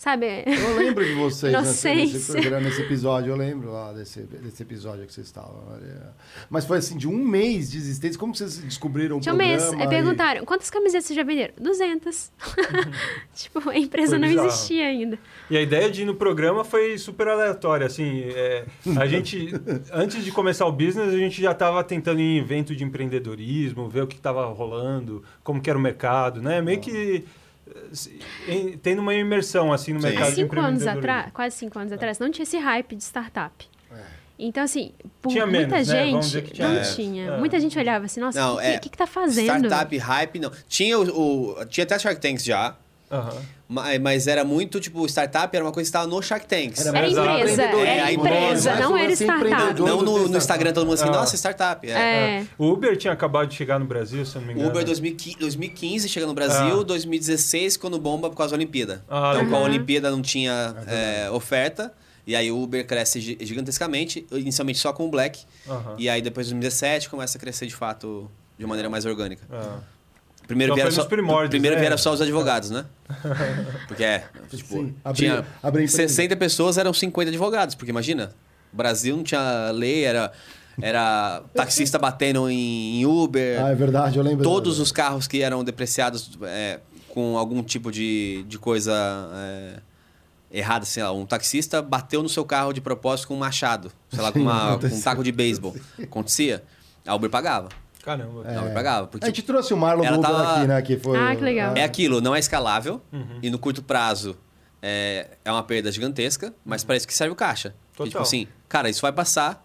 Sabe? 0.00 0.44
Eu 0.46 0.78
lembro 0.78 1.04
de 1.04 1.12
vocês 1.12 1.52
nesse, 1.52 1.94
nesse 1.94 2.32
programa, 2.32 2.60
nesse 2.60 2.80
episódio, 2.80 3.32
eu 3.32 3.36
lembro 3.36 3.70
lá 3.70 3.92
desse, 3.92 4.22
desse 4.22 4.62
episódio 4.62 5.04
que 5.06 5.12
vocês 5.12 5.26
estavam. 5.26 5.62
Mas 6.48 6.64
foi 6.64 6.78
assim, 6.78 6.96
de 6.96 7.06
um 7.06 7.18
mês 7.22 7.70
de 7.70 7.76
existência, 7.76 8.18
como 8.18 8.34
vocês 8.34 8.56
descobriram 8.56 9.18
o 9.18 9.20
Tinha 9.20 9.34
um 9.34 9.36
programa? 9.36 9.60
mês. 9.62 9.74
Aí 9.78 9.86
e- 9.86 9.90
perguntaram, 9.90 10.46
quantas 10.46 10.70
camisetas 10.70 11.04
vocês 11.04 11.16
já 11.18 11.22
venderam? 11.22 11.52
200. 11.60 12.32
tipo, 13.36 13.68
a 13.68 13.76
empresa 13.76 14.12
Foi 14.12 14.18
não 14.20 14.28
bizarro. 14.28 14.48
existia 14.48 14.86
ainda. 14.86 15.18
E 15.50 15.56
a 15.58 15.60
ideia 15.60 15.90
de 15.90 16.00
ir 16.00 16.06
no 16.06 16.14
programa 16.14 16.64
foi 16.64 16.96
super 16.96 17.28
aleatória, 17.28 17.86
assim, 17.86 18.22
é, 18.22 18.64
a 18.98 19.04
gente, 19.06 19.52
antes 19.92 20.24
de 20.24 20.32
começar 20.32 20.64
o 20.64 20.72
business, 20.72 21.12
a 21.12 21.18
gente 21.18 21.42
já 21.42 21.52
estava 21.52 21.84
tentando 21.84 22.20
ir 22.20 22.24
em 22.24 22.38
evento 22.38 22.74
de 22.74 22.84
empreendedorismo, 22.84 23.86
ver 23.86 24.04
o 24.04 24.06
que 24.06 24.16
estava 24.16 24.46
rolando, 24.46 25.22
como 25.44 25.60
que 25.60 25.68
era 25.68 25.78
o 25.78 25.82
mercado, 25.82 26.40
né? 26.40 26.62
Meio 26.62 26.80
que 26.80 27.16
eh, 27.18 27.22
em- 28.48 28.76
tendo 28.78 29.00
uma 29.00 29.14
imersão, 29.14 29.72
assim, 29.72 29.92
no 29.92 30.00
Sim. 30.00 30.08
mercado 30.08 30.28
de 30.30 30.34
cinco 30.36 30.54
anos 30.58 30.82
empreendedorismo. 30.82 30.98
atrás, 30.98 31.32
quase 31.32 31.56
cinco 31.56 31.78
anos 31.78 31.92
atrás, 31.92 32.18
não 32.18 32.30
tinha 32.30 32.42
esse 32.42 32.58
hype 32.58 32.94
de 32.96 33.02
startup. 33.04 33.68
Então, 34.42 34.62
assim, 34.62 34.92
por 35.20 35.28
Tinha 35.32 35.44
muita 35.46 35.68
menos, 35.68 35.88
né? 35.88 36.04
Gente, 36.06 36.40
que 36.42 36.54
tinha 36.54 36.66
não 36.66 36.74
menos. 36.76 36.94
tinha. 36.94 37.24
É. 37.32 37.36
Muita 37.38 37.60
gente 37.60 37.78
olhava 37.78 38.06
assim, 38.06 38.20
nossa, 38.20 38.52
o 38.52 38.56
que, 38.56 38.64
é, 38.64 38.78
que, 38.78 38.88
que 38.88 38.96
tá 38.96 39.06
fazendo? 39.06 39.66
Startup 39.66 39.98
hype, 39.98 40.38
não. 40.38 40.50
Tinha 40.66 40.98
o, 40.98 41.50
o- 41.60 41.66
Tinha 41.66 41.84
até 41.84 41.98
Shark 41.98 42.18
Tanks 42.20 42.42
já. 42.42 42.74
Aham. 43.10 43.36
Ma- 43.70 43.86
Mas 44.00 44.26
era 44.26 44.44
muito, 44.44 44.80
tipo, 44.80 45.06
startup 45.06 45.54
era 45.56 45.64
uma 45.64 45.70
coisa 45.72 45.86
que 45.86 45.96
estava 45.96 46.06
no 46.06 46.20
Shark 46.20 46.46
Tanks. 46.46 46.84
Era 46.84 47.06
Exato. 47.06 47.28
empresa, 47.38 47.62
É, 47.62 47.64
era 47.66 48.04
a 48.06 48.12
empresa, 48.12 48.36
empresa. 48.70 48.76
não 48.76 48.96
era 48.98 49.12
startup. 49.12 49.46
empreendedor. 49.46 49.88
Não 49.88 50.02
no, 50.02 50.28
no. 50.28 50.36
Instagram 50.36 50.72
todo 50.72 50.84
mundo 50.86 50.94
assim, 50.94 51.08
Ah. 51.08 51.12
nossa, 51.12 51.36
startup. 51.36 51.88
É. 51.88 51.92
É. 51.92 52.46
O 52.58 52.66
Uber 52.72 52.96
tinha 52.96 53.12
acabado 53.12 53.48
de 53.48 53.54
chegar 53.54 53.78
no 53.78 53.86
Brasil, 53.86 54.26
se 54.26 54.34
eu 54.36 54.40
não 54.40 54.48
me 54.48 54.54
O 54.54 54.56
engano. 54.56 54.70
Uber 54.70 54.84
2015, 54.84 55.38
2015 55.38 56.08
chega 56.08 56.26
no 56.26 56.34
Brasil, 56.34 56.80
Ah. 56.80 56.84
2016 56.84 57.76
quando 57.76 57.98
bomba 57.98 58.28
por 58.28 58.36
causa 58.36 58.50
da 58.50 58.56
Olimpíada. 58.56 59.04
Ah, 59.08 59.32
então, 59.36 59.48
com 59.48 59.56
a. 59.56 59.60
Olimpíada 59.60 60.10
não 60.10 60.20
tinha 60.20 60.74
é, 60.86 61.30
oferta, 61.30 61.92
e 62.26 62.34
aí 62.34 62.50
o 62.50 62.60
Uber 62.60 62.86
cresce 62.86 63.20
gi- 63.20 63.38
gigantescamente, 63.40 64.26
inicialmente 64.32 64.78
só 64.78 64.92
com 64.92 65.06
o 65.06 65.08
Black, 65.10 65.44
e 65.96 66.08
aí 66.08 66.20
depois 66.20 66.46
de 66.46 66.52
2017 66.54 67.08
começa 67.08 67.38
a 67.38 67.40
crescer 67.40 67.66
de 67.66 67.74
fato 67.74 68.30
de 68.58 68.66
maneira 68.66 68.90
mais 68.90 69.06
orgânica. 69.06 69.42
Primeiro 70.50 70.72
Então 70.72 70.76
vieram 70.84 70.90
foi 70.90 71.02
só, 71.04 71.48
primeiro 71.48 71.76
né? 71.76 71.80
vieram 71.80 71.96
só 71.96 72.12
os 72.12 72.20
advogados, 72.20 72.70
né? 72.70 72.84
Porque 73.86 74.02
é, 74.02 74.24
tipo, 74.50 74.68
Sim, 74.74 74.94
abrir- 75.04 75.16
tinha 75.28 75.44
empresa. 75.64 75.96
60 75.96 76.34
pessoas, 76.36 76.76
eram 76.76 76.92
50 76.92 77.30
advogados, 77.30 77.76
porque 77.76 77.90
imagina, 77.92 78.32
o 78.72 78.76
Brasil 78.76 79.16
não 79.16 79.22
tinha 79.22 79.70
lei, 79.70 80.02
era, 80.02 80.32
era 80.82 81.42
taxista 81.54 82.00
batendo 82.00 82.50
em, 82.50 83.00
em 83.00 83.06
Uber, 83.06 83.62
Ah, 83.64 83.70
é 83.70 83.74
verdade, 83.76 84.18
eu 84.18 84.24
lembro. 84.24 84.42
todos 84.42 84.80
os 84.80 84.90
carros 84.90 85.28
que 85.28 85.40
eram 85.40 85.62
depreciados 85.62 86.36
é, 86.42 86.80
com 87.10 87.38
algum 87.38 87.62
tipo 87.62 87.92
de, 87.92 88.44
de 88.48 88.58
coisa 88.58 88.92
é, 89.32 89.74
errada, 90.58 90.84
sei 90.84 91.04
lá, 91.04 91.12
um 91.12 91.24
taxista 91.24 91.80
bateu 91.80 92.24
no 92.24 92.28
seu 92.28 92.44
carro 92.44 92.72
de 92.72 92.80
propósito 92.80 93.28
com 93.28 93.34
um 93.34 93.38
machado, 93.38 93.92
sei 94.10 94.20
lá, 94.20 94.32
com, 94.32 94.40
uma- 94.40 94.78
com 94.78 94.86
um 94.88 95.00
taco 95.00 95.22
de 95.22 95.30
beisebol. 95.30 95.76
Acontecia, 96.02 96.64
a 97.06 97.14
Uber 97.14 97.30
pagava. 97.30 97.68
Caramba. 98.02 98.42
A 98.48 98.60
Uber 98.62 98.72
pagava. 98.74 99.06
Porque, 99.06 99.24
A 99.24 99.28
gente 99.28 99.42
trouxe 99.42 99.74
o 99.74 99.76
Marlon 99.76 100.04
Ela 100.04 100.18
tava- 100.20 100.56
aqui, 100.58 100.66
né? 100.66 100.82
Que 100.82 100.96
foi, 100.98 101.18
Ah, 101.18 101.34
que 101.36 101.42
legal. 101.42 101.76
É 101.76 101.84
aquilo, 101.84 102.20
não 102.20 102.34
é 102.34 102.38
escalável 102.38 103.00
Uhum. 103.12 103.38
e 103.42 103.50
no 103.50 103.58
curto 103.58 103.82
prazo 103.82 104.36
é, 104.82 105.28
é 105.44 105.52
uma 105.52 105.62
perda 105.62 105.92
gigantesca, 105.92 106.54
mas 106.64 106.82
para 106.82 106.96
isso 106.96 107.06
que 107.06 107.14
serve 107.14 107.32
o 107.32 107.36
caixa. 107.36 107.70
Que, 107.92 108.04
tipo 108.04 108.04
Total. 108.12 108.22
assim, 108.22 108.48
cara, 108.68 108.88
isso 108.88 109.02
vai 109.02 109.12
passar 109.12 109.62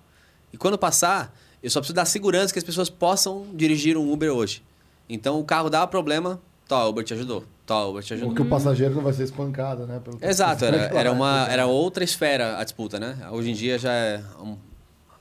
e 0.52 0.58
quando 0.58 0.78
passar, 0.78 1.34
eu 1.64 1.70
só 1.70 1.80
preciso 1.80 1.96
dar 1.96 2.04
segurança 2.06 2.52
que 2.52 2.60
as 2.60 2.66
pessoas 2.66 2.90
possam 2.90 3.48
dirigir 3.54 3.96
um 3.98 4.12
Uber 4.12 4.30
hoje. 4.32 4.62
Então 5.08 5.40
o 5.40 5.44
carro 5.46 5.70
dá 5.70 5.88
problema, 5.88 6.42
tá, 6.68 6.84
o 6.86 6.90
Uber 6.90 7.04
te 7.06 7.14
ajudou. 7.14 7.46
Tá, 7.66 7.84
o 7.86 7.92
Uber 7.92 8.04
te 8.04 8.14
ajudou. 8.14 8.32
O 8.32 8.36
que 8.36 8.42
o 8.42 8.46
passageiro 8.50 8.94
não 8.96 9.02
vai 9.02 9.14
ser 9.14 9.24
espancado, 9.24 9.88
né? 9.88 10.00
pelo- 10.04 10.20
Exato, 10.22 10.66
era, 10.66 10.76
era, 11.00 11.12
uma, 11.12 11.48
É, 11.50 11.54
era 11.54 11.66
outra 11.68 12.04
esfera 12.04 12.58
a 12.60 12.64
disputa, 12.66 13.00
né? 13.00 13.18
Hoje 13.32 13.50
em 13.52 13.54
dia 13.54 13.80
já 13.80 13.92
é 13.94 14.22
um 14.42 14.58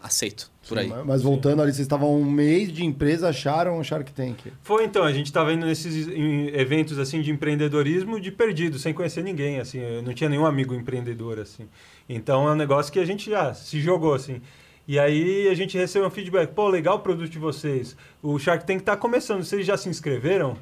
aceito 0.02 0.50
por 0.68 0.78
aí. 0.78 0.92
Mas 1.04 1.22
voltando 1.22 1.62
ali, 1.62 1.72
vocês 1.72 1.84
estavam 1.84 2.14
um 2.14 2.24
mês 2.24 2.72
de 2.72 2.84
empresa, 2.84 3.28
acharam 3.28 3.78
o 3.78 3.84
Shark 3.84 4.12
Tank. 4.12 4.38
Foi 4.62 4.84
então, 4.84 5.04
a 5.04 5.12
gente 5.12 5.26
estava 5.26 5.52
indo 5.52 5.66
nesses 5.66 6.08
eventos 6.52 6.98
assim 6.98 7.20
de 7.20 7.30
empreendedorismo 7.30 8.20
de 8.20 8.30
perdido, 8.30 8.78
sem 8.78 8.92
conhecer 8.92 9.22
ninguém, 9.22 9.60
assim, 9.60 9.78
eu 9.78 10.02
não 10.02 10.12
tinha 10.12 10.28
nenhum 10.28 10.46
amigo 10.46 10.74
empreendedor 10.74 11.38
assim. 11.38 11.68
Então 12.08 12.48
é 12.48 12.52
um 12.52 12.56
negócio 12.56 12.92
que 12.92 12.98
a 12.98 13.04
gente 13.04 13.30
já 13.30 13.54
se 13.54 13.80
jogou 13.80 14.14
assim. 14.14 14.40
E 14.86 14.98
aí 14.98 15.48
a 15.48 15.54
gente 15.54 15.78
recebeu 15.78 16.06
um 16.06 16.10
feedback, 16.10 16.52
pô, 16.52 16.68
legal 16.68 16.96
o 16.96 17.00
produto 17.00 17.30
de 17.30 17.38
vocês. 17.38 17.96
O 18.22 18.38
Shark 18.38 18.66
Tank 18.66 18.82
tá 18.82 18.96
começando, 18.96 19.42
vocês 19.42 19.64
já 19.64 19.76
se 19.76 19.88
inscreveram? 19.88 20.56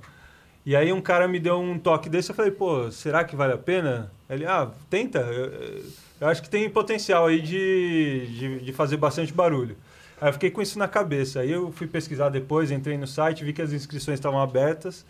E 0.65 0.77
aí 0.77 0.93
um 0.93 1.01
cara 1.01 1.27
me 1.27 1.41
deu 1.41 1.59
um 1.59 1.77
toque 1.77 2.09
desse, 2.09 2.31
eu 2.31 2.35
falei, 2.35 2.53
pô, 2.53 2.89
será 2.91 3.25
que 3.25 3.35
vale 3.35 3.53
a 3.53 3.59
pena? 3.59 4.13
Ele, 4.31 4.47
ah, 4.47 4.71
tenta. 4.89 5.19
Eu, 5.19 5.83
eu 6.21 6.29
acho 6.29 6.41
que 6.41 6.49
tem 6.49 6.71
potencial 6.71 7.27
aí 7.27 7.41
de, 7.41 8.27
de, 8.29 8.61
de 8.61 8.73
fazer 8.73 8.97
bastante 8.97 9.33
barulho. 9.33 9.77
Aí 10.23 10.29
eu 10.29 10.33
fiquei 10.35 10.51
com 10.53 10.63
isso 10.63 10.79
na 10.79 10.87
cabeça. 10.87 11.41
Aí 11.41 11.51
eu 11.51 11.73
fui 11.73 11.89
pesquisar 11.89 12.29
depois, 12.29 12.71
entrei 12.71 12.97
no 12.97 13.09
site, 13.09 13.43
vi 13.45 13.53
que 13.53 13.61
as 13.61 13.73
inscrições 13.73 14.21
estavam 14.21 14.41
abertas. 14.41 15.05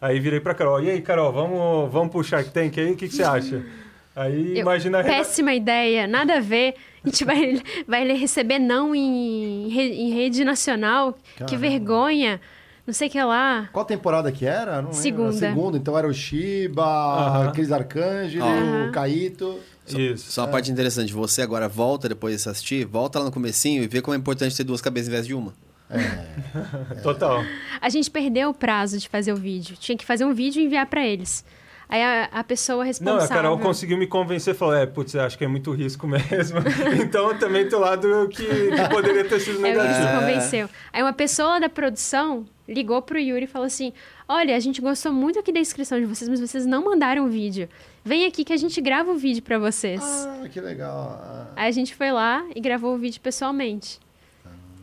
Aí 0.00 0.18
virei 0.18 0.40
pra 0.40 0.52
Carol. 0.52 0.82
E 0.82 0.90
aí, 0.90 1.00
Carol, 1.00 1.32
vamos, 1.32 1.92
vamos 1.92 2.10
pro 2.10 2.24
Shark 2.24 2.50
Tank 2.50 2.76
aí? 2.78 2.90
O 2.92 2.96
que, 2.96 3.06
que 3.08 3.14
você 3.14 3.22
acha? 3.22 3.64
Aí 4.16 4.54
Eu- 4.56 4.62
imagina 4.62 5.00
Péssima 5.04 5.54
ideia, 5.54 6.08
nada 6.08 6.38
a 6.38 6.40
ver. 6.40 6.74
A 7.04 7.08
gente 7.08 7.24
vai, 7.24 7.62
vai 7.86 8.04
receber 8.16 8.58
não 8.58 8.92
em, 8.92 9.68
em 9.72 10.10
rede 10.12 10.44
nacional. 10.44 11.12
Que 11.12 11.44
Caramba. 11.44 11.58
vergonha. 11.58 12.40
Não 12.84 12.92
sei 12.92 13.06
o 13.06 13.10
que 13.12 13.22
lá. 13.22 13.68
Qual 13.72 13.84
temporada 13.84 14.32
que 14.32 14.44
era? 14.44 14.82
Não. 14.82 14.92
Segunda. 14.92 15.32
Segunda, 15.34 15.78
então 15.78 15.96
era 15.96 16.08
o 16.08 16.12
Shiba, 16.12 16.82
Aham. 16.84 17.52
Cris 17.52 17.70
Arcangeli, 17.70 18.40
Aham. 18.42 18.88
o 18.88 18.92
Caíto. 18.92 19.60
Isso. 19.96 20.32
Só 20.32 20.42
uma 20.42 20.48
parte 20.48 20.70
interessante, 20.70 21.12
você 21.12 21.42
agora 21.42 21.68
volta 21.68 22.08
depois 22.08 22.42
de 22.42 22.48
assistir, 22.48 22.84
volta 22.84 23.18
lá 23.18 23.26
no 23.26 23.32
comecinho 23.32 23.82
e 23.82 23.86
vê 23.86 24.00
como 24.02 24.14
é 24.14 24.18
importante 24.18 24.56
ter 24.56 24.64
duas 24.64 24.80
cabeças 24.80 25.08
em 25.08 25.12
vez 25.12 25.26
de 25.26 25.34
uma. 25.34 25.54
Total. 27.02 27.42
A 27.80 27.88
gente 27.88 28.10
perdeu 28.10 28.50
o 28.50 28.54
prazo 28.54 28.98
de 28.98 29.08
fazer 29.08 29.32
o 29.32 29.36
vídeo. 29.36 29.76
Tinha 29.78 29.96
que 29.96 30.04
fazer 30.04 30.24
um 30.24 30.34
vídeo 30.34 30.60
e 30.60 30.64
enviar 30.64 30.86
pra 30.86 31.06
eles. 31.06 31.44
Aí 31.88 32.02
a, 32.02 32.24
a 32.24 32.44
pessoa 32.44 32.78
Não, 32.78 32.84
responsável... 32.84 33.24
a 33.24 33.28
Carol 33.28 33.58
conseguiu 33.58 33.96
me 33.96 34.06
convencer, 34.06 34.54
falou, 34.54 34.74
é, 34.74 34.84
putz, 34.84 35.16
acho 35.16 35.38
que 35.38 35.44
é 35.44 35.48
muito 35.48 35.72
risco 35.72 36.06
mesmo. 36.06 36.58
então 37.02 37.30
eu 37.30 37.38
também 37.38 37.66
do 37.66 38.28
que, 38.28 38.44
que 38.44 38.88
poderia 38.90 39.24
ter 39.24 39.40
sido 39.40 39.56
É, 39.66 39.70
o 39.70 39.72
Yuri 39.72 39.88
negativo. 39.88 40.08
se 40.08 40.14
convenceu. 40.14 40.70
Aí 40.92 41.02
uma 41.02 41.14
pessoa 41.14 41.58
da 41.58 41.68
produção 41.70 42.44
ligou 42.68 43.00
pro 43.00 43.18
Yuri 43.18 43.44
e 43.44 43.46
falou 43.46 43.66
assim: 43.66 43.94
Olha, 44.28 44.54
a 44.54 44.60
gente 44.60 44.82
gostou 44.82 45.10
muito 45.10 45.38
aqui 45.38 45.50
da 45.50 45.60
inscrição 45.60 45.98
de 45.98 46.04
vocês, 46.04 46.28
mas 46.28 46.38
vocês 46.38 46.66
não 46.66 46.84
mandaram 46.84 47.24
o 47.24 47.28
vídeo. 47.30 47.66
Vem 48.08 48.24
aqui 48.24 48.42
que 48.42 48.52
a 48.54 48.56
gente 48.56 48.80
grava 48.80 49.10
o 49.10 49.16
vídeo 49.18 49.42
pra 49.42 49.58
vocês. 49.58 50.00
Ah, 50.02 50.48
que 50.50 50.58
legal. 50.60 51.20
Ah. 51.22 51.46
Aí 51.56 51.68
a 51.68 51.70
gente 51.70 51.94
foi 51.94 52.10
lá 52.10 52.42
e 52.56 52.60
gravou 52.60 52.94
o 52.94 52.98
vídeo 52.98 53.20
pessoalmente. 53.20 54.00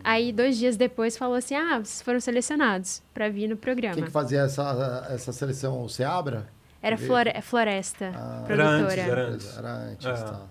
Aí, 0.03 0.31
dois 0.31 0.57
dias 0.59 0.77
depois, 0.77 1.17
falou 1.17 1.35
assim: 1.35 1.55
Ah, 1.55 1.79
vocês 1.79 2.03
foram 2.03 2.19
selecionados 2.19 3.01
pra 3.15 3.27
vir 3.27 3.47
no 3.47 3.57
programa. 3.57 3.95
Quem 3.95 4.03
que 4.03 4.11
fazia 4.11 4.41
essa, 4.41 5.07
essa 5.09 5.33
seleção? 5.33 5.83
O 5.83 5.89
Seabra? 5.89 6.47
Era 6.83 6.97
Flore- 6.99 7.41
Floresta, 7.41 8.11
Ah. 8.15 8.45
Era 8.47 8.67
antes, 8.69 8.93
produtora. 8.93 9.01
era 9.21 9.27
antes. 9.31 9.57
Era 9.57 9.69
antes, 9.73 10.05
É. 10.05 10.13
tá. 10.13 10.41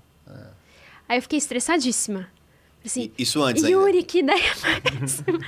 Aí 1.08 1.18
eu 1.18 1.22
fiquei 1.22 1.38
estressadíssima. 1.38 2.26
Assim, 2.84 3.12
Isso 3.16 3.40
antes 3.40 3.62
ainda. 3.62 3.76
Yuri, 3.78 4.02
que 4.02 4.18
ideia 4.18 4.52
péssima. 4.82 5.38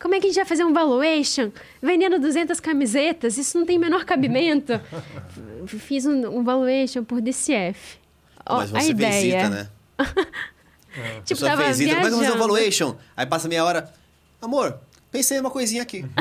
Como 0.00 0.14
é 0.14 0.20
que 0.20 0.26
a 0.26 0.28
gente 0.28 0.36
vai 0.36 0.44
fazer 0.44 0.64
um 0.64 0.72
valuation 0.72 1.50
vendendo 1.82 2.18
200 2.20 2.60
camisetas? 2.60 3.36
Isso 3.36 3.58
não 3.58 3.66
tem 3.66 3.78
menor 3.78 4.04
cabimento. 4.04 4.80
Fiz 5.66 6.06
um, 6.06 6.38
um 6.38 6.44
valuation 6.44 7.02
por 7.04 7.20
DCF. 7.20 7.98
Ó, 8.46 8.58
Mas 8.58 8.74
a 8.74 8.80
você 8.80 8.90
ideia. 8.90 9.12
visita, 9.12 9.48
né? 9.50 9.68
Tipo, 11.24 11.24
Tipo, 11.24 11.40
tava 11.42 11.64
visita. 11.64 11.94
Como 11.94 12.06
é 12.06 12.08
que 12.08 12.10
eu 12.10 12.10
vou 12.10 12.10
fazer 12.10 12.16
um 12.16 12.20
viajando. 12.20 12.38
valuation? 12.38 12.96
Aí 13.16 13.26
passa 13.26 13.48
meia 13.48 13.64
hora. 13.64 13.92
Amor, 14.42 14.78
pensei 15.12 15.36
numa 15.38 15.50
coisinha 15.50 15.82
aqui. 15.82 16.04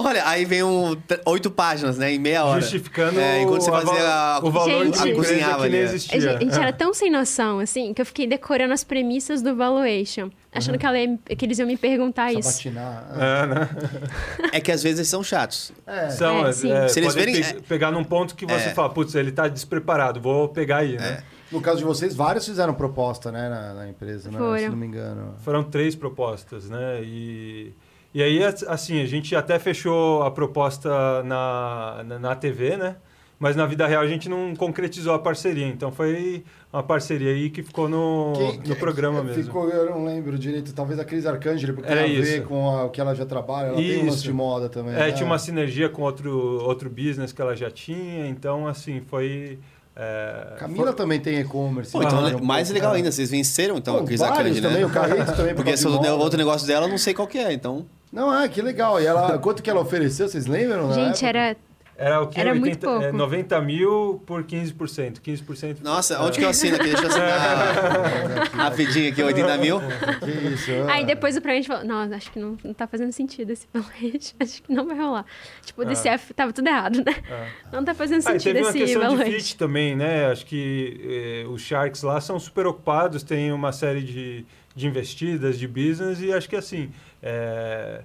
Olha, 0.00 0.28
aí 0.28 0.44
vem 0.44 0.62
um, 0.62 0.96
oito 1.26 1.50
páginas, 1.50 1.98
né? 1.98 2.12
Em 2.12 2.18
meia 2.20 2.44
hora. 2.44 2.60
Justificando 2.60 3.18
É, 3.18 3.42
enquanto 3.42 3.62
você 3.62 3.70
a 3.70 3.72
fazia 3.72 4.08
a, 4.08 4.38
o 4.44 4.50
valor 4.50 4.84
Gente. 4.84 5.02
de 5.02 5.10
a 5.10 5.14
cozinhava 5.14 5.56
que 5.58 5.62
ali, 5.64 5.70
nem 5.72 5.80
é. 5.80 5.82
A 5.82 5.86
existia. 5.86 6.20
gente, 6.20 6.36
a 6.36 6.40
gente 6.40 6.60
era 6.60 6.72
tão 6.72 6.94
sem 6.94 7.10
noção, 7.10 7.58
assim, 7.58 7.92
que 7.92 8.00
eu 8.00 8.06
fiquei 8.06 8.24
decorando 8.26 8.72
as 8.72 8.84
premissas 8.84 9.42
do 9.42 9.56
valuation. 9.56 10.30
Achando 10.58 10.78
que, 10.78 10.84
ela 10.86 10.98
ia 10.98 11.16
que 11.36 11.44
eles 11.44 11.58
iam 11.58 11.66
me 11.66 11.76
perguntar 11.76 12.32
isso. 12.32 12.42
Sabatinar. 12.50 13.06
É, 13.16 13.46
né? 13.46 13.68
É 14.52 14.60
que 14.60 14.70
às 14.72 14.82
vezes 14.82 14.98
eles 14.98 15.08
são 15.08 15.22
chatos. 15.22 15.72
É. 15.86 16.10
São, 16.10 16.46
É, 16.46 16.50
é, 16.50 16.52
sim. 16.52 16.70
é, 16.72 16.88
Se 16.88 17.00
eles 17.00 17.14
verem- 17.14 17.42
pe- 17.42 17.60
pegar 17.62 17.90
num 17.90 18.04
ponto 18.04 18.34
que 18.34 18.44
você 18.46 18.68
É. 18.68 18.74
fala, 18.74 18.90
putz, 18.90 19.14
ele 19.14 19.32
tá 19.32 19.48
despreparado, 19.48 20.20
vou 20.20 20.48
pegar 20.48 20.78
aí, 20.78 20.96
né? 20.96 21.22
No 21.50 21.60
caso 21.62 21.78
de 21.78 21.84
vocês, 21.84 22.14
vários 22.14 22.44
fizeram 22.46 22.74
proposta, 22.74 23.32
né, 23.32 23.48
na, 23.48 23.72
na 23.74 23.88
empresa, 23.88 24.30
né? 24.30 24.38
Se 24.58 24.68
não 24.68 24.76
me 24.76 24.86
engano. 24.86 25.34
Foram 25.38 25.64
três 25.64 25.94
propostas, 25.94 26.68
né? 26.68 27.00
E, 27.02 27.72
e 28.12 28.22
aí, 28.22 28.42
assim, 28.66 29.00
a 29.02 29.06
gente 29.06 29.34
até 29.34 29.58
fechou 29.58 30.22
a 30.22 30.30
proposta 30.30 31.22
na, 31.22 32.02
na, 32.04 32.18
na 32.18 32.34
TV, 32.36 32.76
né? 32.76 32.96
Mas 33.40 33.54
na 33.54 33.66
vida 33.66 33.86
real 33.86 34.02
a 34.02 34.06
gente 34.08 34.28
não 34.28 34.54
concretizou 34.56 35.14
a 35.14 35.18
parceria. 35.18 35.66
Então 35.68 35.92
foi 35.92 36.42
uma 36.72 36.82
parceria 36.82 37.30
aí 37.30 37.50
que 37.50 37.62
ficou 37.62 37.88
no, 37.88 38.32
Quem- 38.36 38.60
no 38.66 38.74
programa 38.76 39.22
mesmo. 39.22 39.44
Ficou, 39.44 39.68
eu 39.70 39.90
não 39.90 40.04
lembro 40.04 40.36
direito, 40.36 40.72
talvez 40.74 40.98
a 40.98 41.04
Cris 41.04 41.24
Arcangeli, 41.24 41.72
porque 41.72 41.88
Era 41.90 42.02
tem 42.02 42.18
a 42.18 42.20
ver 42.20 42.38
isso. 42.38 42.46
com 42.48 42.68
a- 42.68 42.86
o 42.86 42.90
que 42.90 43.00
ela 43.00 43.14
já 43.14 43.24
trabalha, 43.24 43.68
ela 43.68 43.76
tem 43.76 43.98
um 44.02 44.06
lance 44.06 44.16
Isso. 44.16 44.24
de 44.24 44.32
moda 44.32 44.68
também. 44.68 44.92
É, 44.94 44.98
né? 44.98 45.12
tinha 45.12 45.24
uma 45.24 45.38
sinergia 45.38 45.88
com 45.88 46.02
outro, 46.02 46.32
outro 46.64 46.90
business 46.90 47.32
que 47.32 47.40
ela 47.40 47.54
já 47.54 47.70
tinha. 47.70 48.26
Então, 48.26 48.66
assim, 48.66 49.00
foi... 49.06 49.60
é, 49.94 50.54
Camila 50.58 50.92
também 50.92 51.20
tem 51.20 51.38
e-commerce. 51.38 51.92
Pô, 51.92 52.02
então, 52.02 52.18
um 52.40 52.44
mais 52.44 52.70
legal 52.70 52.90
né? 52.90 52.96
ainda, 52.98 53.12
vocês 53.12 53.30
venceram 53.30 53.76
então 53.76 53.94
Pô, 53.98 54.02
a 54.02 54.04
Cris 54.04 54.20
Arcangeli, 54.20 54.60
também, 54.60 54.78
né? 54.80 54.86
o 54.86 54.90
Carreto 54.90 55.30
também. 55.36 55.54
por 55.54 55.62
Porque 55.62 55.70
causa 55.70 55.76
se 55.76 55.88
de 55.88 55.92
o 55.92 55.96
moda. 55.96 56.14
outro 56.16 56.36
negócio 56.38 56.66
dela, 56.66 56.86
eu 56.86 56.90
não 56.90 56.98
sei 56.98 57.14
qual 57.14 57.28
que 57.28 57.38
é, 57.38 57.52
então... 57.52 57.86
Não, 58.12 58.36
é, 58.36 58.48
que 58.48 58.60
legal. 58.62 59.00
E 59.00 59.06
ela, 59.06 59.38
quanto 59.38 59.62
que 59.62 59.68
ela 59.70 59.80
ofereceu, 59.80 60.28
vocês 60.28 60.46
lembram? 60.46 60.92
Gente, 60.94 61.24
era. 61.24 61.54
Era 62.00 62.20
o 62.22 62.28
que? 62.28 62.40
Era 62.40 62.54
muito 62.54 62.78
pouco. 62.78 63.02
é, 63.02 63.10
90 63.10 63.60
mil 63.60 64.22
por 64.24 64.44
15%. 64.44 65.18
15%. 65.20 65.78
Nossa, 65.82 66.22
onde 66.22 66.38
que 66.38 66.44
eu 66.44 66.48
assino 66.48 66.76
aqui? 66.76 66.84
Deixa 66.90 67.02
eu 67.02 67.08
assinar 67.08 68.48
rapidinho 68.54 69.10
aqui, 69.10 69.20
80 69.20 69.58
mil. 69.58 69.80
Que 69.80 70.30
isso? 70.54 70.70
é. 70.70 70.92
Aí 70.92 71.04
depois 71.04 71.36
o 71.36 71.40
Prime 71.40 71.64
falou: 71.64 71.84
Não, 71.84 72.00
acho 72.14 72.30
que 72.30 72.38
não, 72.38 72.56
não 72.62 72.72
tá 72.72 72.86
fazendo 72.86 73.10
sentido 73.10 73.50
esse 73.50 73.66
valuation. 73.74 74.36
Acho 74.40 74.62
que 74.62 74.72
não 74.72 74.86
vai 74.86 74.96
rolar. 74.96 75.26
Tipo, 75.64 75.82
o 75.82 75.84
Ah. 75.84 75.88
DCF 75.88 76.32
tava 76.34 76.52
tudo 76.52 76.68
errado, 76.68 77.02
né? 77.04 77.14
Ah. 77.30 77.46
Não 77.72 77.84
tá 77.84 77.92
fazendo 77.94 78.18
Ah, 78.20 78.22
sentido 78.30 78.42
teve 78.44 78.60
uma 78.60 78.70
esse 78.70 78.78
questão 78.78 79.16
de 79.16 79.24
fit 79.24 79.56
também, 79.56 79.96
né? 79.96 80.26
Acho 80.26 80.46
que 80.46 81.42
eh, 81.44 81.48
os 81.48 81.60
Sharks 81.62 82.02
lá 82.04 82.20
são 82.20 82.38
super 82.38 82.64
ocupados, 82.66 83.24
tem 83.24 83.50
uma 83.52 83.72
série 83.72 84.02
de, 84.02 84.46
de 84.74 84.86
investidas, 84.86 85.58
de 85.58 85.66
business, 85.66 86.20
e 86.20 86.32
acho 86.32 86.48
que 86.48 86.54
assim, 86.54 86.90
é, 87.20 88.02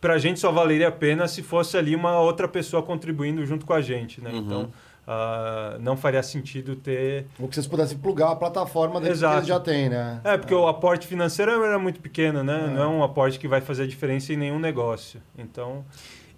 pra 0.00 0.18
gente 0.18 0.40
só 0.40 0.50
valeria 0.50 0.88
a 0.88 0.92
pena 0.92 1.28
se 1.28 1.42
fosse 1.42 1.76
ali 1.76 1.94
uma 1.94 2.18
outra 2.20 2.48
pessoa 2.48 2.82
contribuindo 2.82 3.44
junto 3.44 3.66
com 3.66 3.72
a 3.72 3.80
gente, 3.80 4.20
né? 4.20 4.30
Uhum. 4.30 4.38
Então, 4.38 4.72
ah, 5.06 5.76
não 5.80 5.96
faria 5.96 6.22
sentido 6.22 6.76
ter... 6.76 7.26
Ou 7.38 7.48
que 7.48 7.54
vocês 7.54 7.66
pudessem 7.66 7.98
plugar 7.98 8.30
a 8.30 8.36
plataforma 8.36 9.00
dentro 9.00 9.18
que 9.18 9.24
eles 9.24 9.46
já 9.46 9.60
têm, 9.60 9.88
né? 9.88 10.20
É, 10.24 10.38
porque 10.38 10.54
o 10.54 10.66
aporte 10.66 11.06
financeiro 11.06 11.50
era 11.50 11.78
muito 11.78 12.00
pequeno, 12.00 12.42
né? 12.42 12.72
Não 12.74 12.82
é 12.82 12.86
um 12.86 13.02
aporte 13.02 13.38
que 13.38 13.48
vai 13.48 13.60
fazer 13.60 13.86
diferença 13.86 14.32
em 14.32 14.36
nenhum 14.36 14.58
negócio. 14.58 15.20
Então, 15.36 15.84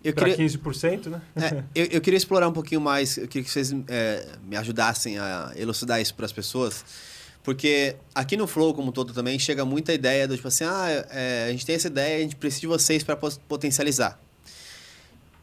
Eu 0.03 0.15
para 0.15 0.31
queria, 0.31 0.47
15%, 0.47 1.07
né? 1.07 1.21
é, 1.37 1.63
eu, 1.75 1.87
eu 1.93 2.01
queria 2.01 2.17
explorar 2.17 2.49
um 2.49 2.53
pouquinho 2.53 2.81
mais, 2.81 3.17
eu 3.19 3.29
queria 3.29 3.45
que 3.45 3.51
vocês 3.51 3.75
é, 3.89 4.27
me 4.43 4.57
ajudassem 4.57 5.19
a 5.19 5.53
elucidar 5.55 6.01
isso 6.01 6.15
para 6.15 6.25
as 6.25 6.33
pessoas. 6.33 7.12
Porque 7.43 7.97
aqui 8.15 8.37
no 8.37 8.47
Flow, 8.47 8.73
como 8.73 8.93
todo 8.93 9.13
também, 9.13 9.39
chega 9.39 9.65
muita 9.65 9.93
ideia 9.93 10.29
do 10.29 10.37
tipo 10.37 10.47
assim, 10.49 10.65
ah, 10.65 11.07
é, 11.11 11.47
a 11.49 11.51
gente 11.53 11.67
tem 11.67 11.75
essa 11.75 11.89
ideia, 11.89 12.19
a 12.19 12.21
gente 12.21 12.37
precisa 12.37 12.61
de 12.61 12.67
vocês 12.69 13.03
para 13.03 13.17
potencializar. 13.17 14.21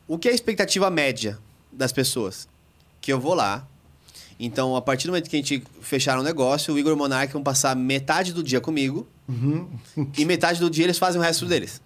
O 0.07 0.17
que 0.17 0.27
é 0.27 0.31
a 0.31 0.33
expectativa 0.35 0.89
média 0.89 1.37
das 1.71 1.91
pessoas? 1.91 2.47
Que 3.01 3.11
eu 3.11 3.19
vou 3.19 3.33
lá, 3.33 3.67
então 4.39 4.75
a 4.75 4.81
partir 4.81 5.07
do 5.07 5.11
momento 5.11 5.29
que 5.29 5.35
a 5.35 5.39
gente 5.39 5.61
fechar 5.81 6.17
um 6.17 6.23
negócio, 6.23 6.73
o 6.73 6.79
Igor 6.79 6.91
e 6.91 6.95
o 6.95 6.97
Monark 6.97 7.31
vão 7.33 7.43
passar 7.43 7.75
metade 7.75 8.33
do 8.33 8.41
dia 8.43 8.61
comigo 8.61 9.05
Uhum. 9.27 9.69
e 10.17 10.25
metade 10.25 10.59
do 10.59 10.69
dia 10.71 10.85
eles 10.85 10.97
fazem 10.97 11.21
o 11.21 11.23
resto 11.23 11.45
deles. 11.45 11.79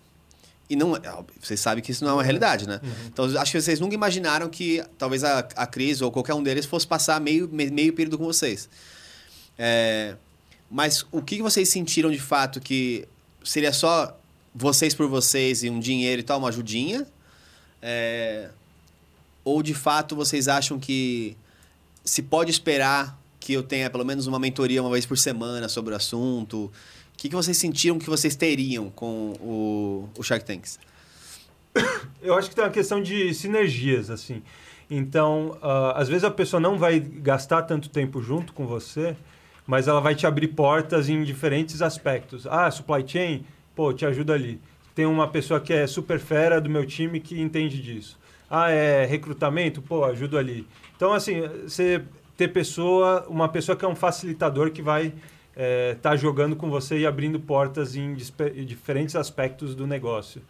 E 0.69 0.77
não, 0.77 0.95
é, 0.95 1.01
vocês 1.41 1.59
sabem 1.59 1.83
que 1.83 1.91
isso 1.91 2.01
não 2.05 2.11
é 2.11 2.13
uma 2.13 2.23
realidade, 2.23 2.65
né? 2.65 2.79
Então, 3.07 3.25
acho 3.37 3.51
que 3.51 3.61
vocês 3.61 3.81
nunca 3.81 3.93
imaginaram 3.95 4.47
que 4.47 4.81
talvez 4.97 5.23
a, 5.25 5.39
a 5.39 5.67
Cris 5.67 6.01
ou 6.01 6.09
qualquer 6.09 6.33
um 6.35 6.41
deles 6.41 6.65
fosse 6.65 6.87
passar 6.87 7.19
meio, 7.19 7.49
me- 7.51 7.69
meio 7.69 7.91
período 7.91 8.17
com 8.17 8.23
vocês. 8.23 8.69
É, 9.57 10.15
mas 10.69 11.05
o 11.11 11.21
que 11.21 11.41
vocês 11.41 11.69
sentiram 11.69 12.11
de 12.11 12.19
fato 12.19 12.59
que 12.59 13.07
seria 13.43 13.71
só 13.71 14.17
vocês 14.53 14.93
por 14.93 15.07
vocês 15.07 15.63
e 15.63 15.69
um 15.69 15.79
dinheiro 15.79 16.21
e 16.21 16.23
tal, 16.23 16.39
uma 16.39 16.49
ajudinha? 16.49 17.05
É, 17.81 18.49
ou 19.43 19.61
de 19.61 19.73
fato 19.73 20.15
vocês 20.15 20.47
acham 20.47 20.79
que 20.79 21.35
se 22.03 22.21
pode 22.21 22.49
esperar 22.49 23.19
que 23.39 23.53
eu 23.53 23.63
tenha 23.63 23.89
pelo 23.89 24.05
menos 24.05 24.25
uma 24.25 24.39
mentoria 24.39 24.81
uma 24.81 24.91
vez 24.91 25.05
por 25.05 25.17
semana 25.17 25.67
sobre 25.67 25.93
o 25.93 25.97
assunto? 25.97 26.71
O 27.13 27.17
que, 27.17 27.29
que 27.29 27.35
vocês 27.35 27.57
sentiram 27.57 27.99
que 27.99 28.09
vocês 28.09 28.35
teriam 28.35 28.89
com 28.89 29.33
o, 29.39 30.09
o 30.17 30.23
Shark 30.23 30.45
Tanks? 30.45 30.79
Eu 32.21 32.35
acho 32.35 32.49
que 32.49 32.55
tem 32.55 32.63
uma 32.63 32.71
questão 32.71 33.01
de 33.01 33.33
sinergias, 33.33 34.09
assim. 34.09 34.41
Então, 34.89 35.57
ah, 35.61 35.93
às 35.95 36.07
vezes 36.07 36.23
a 36.23 36.31
pessoa 36.31 36.59
não 36.59 36.77
vai 36.77 36.99
gastar 36.99 37.63
tanto 37.63 37.89
tempo 37.89 38.21
junto 38.21 38.53
com 38.53 38.65
você, 38.65 39.15
mas 39.65 39.87
ela 39.87 39.99
vai 40.01 40.15
te 40.15 40.25
abrir 40.27 40.49
portas 40.49 41.09
em 41.09 41.23
diferentes 41.23 41.81
aspectos. 41.81 42.45
Ah, 42.47 42.69
supply 42.69 43.03
chain, 43.07 43.45
pô, 43.75 43.93
te 43.93 44.05
ajuda 44.05 44.33
ali. 44.33 44.59
Tem 44.95 45.05
uma 45.05 45.27
pessoa 45.27 45.59
que 45.59 45.73
é 45.73 45.87
super 45.87 46.19
fera 46.19 46.61
do 46.61 46.69
meu 46.69 46.85
time 46.85 47.19
que 47.19 47.39
entende 47.41 47.81
disso. 47.81 48.19
Ah, 48.49 48.69
é 48.69 49.05
recrutamento, 49.05 49.81
pô, 49.81 50.03
ajudo 50.05 50.37
ali. 50.37 50.67
Então, 50.95 51.11
assim, 51.13 51.41
você 51.63 52.03
ter 52.37 52.49
pessoa, 52.49 53.25
uma 53.27 53.49
pessoa 53.49 53.75
que 53.75 53.83
é 53.83 53.87
um 53.87 53.95
facilitador 53.95 54.69
que 54.71 54.81
vai 54.81 55.13
estar 55.93 56.15
jogando 56.15 56.55
com 56.55 56.69
você 56.69 56.99
e 56.99 57.05
abrindo 57.05 57.39
portas 57.39 57.95
em 57.95 58.13
dispe- 58.15 58.49
diferentes 58.65 59.15
aspectos 59.15 59.75
do 59.75 59.85
negócio. 59.85 60.41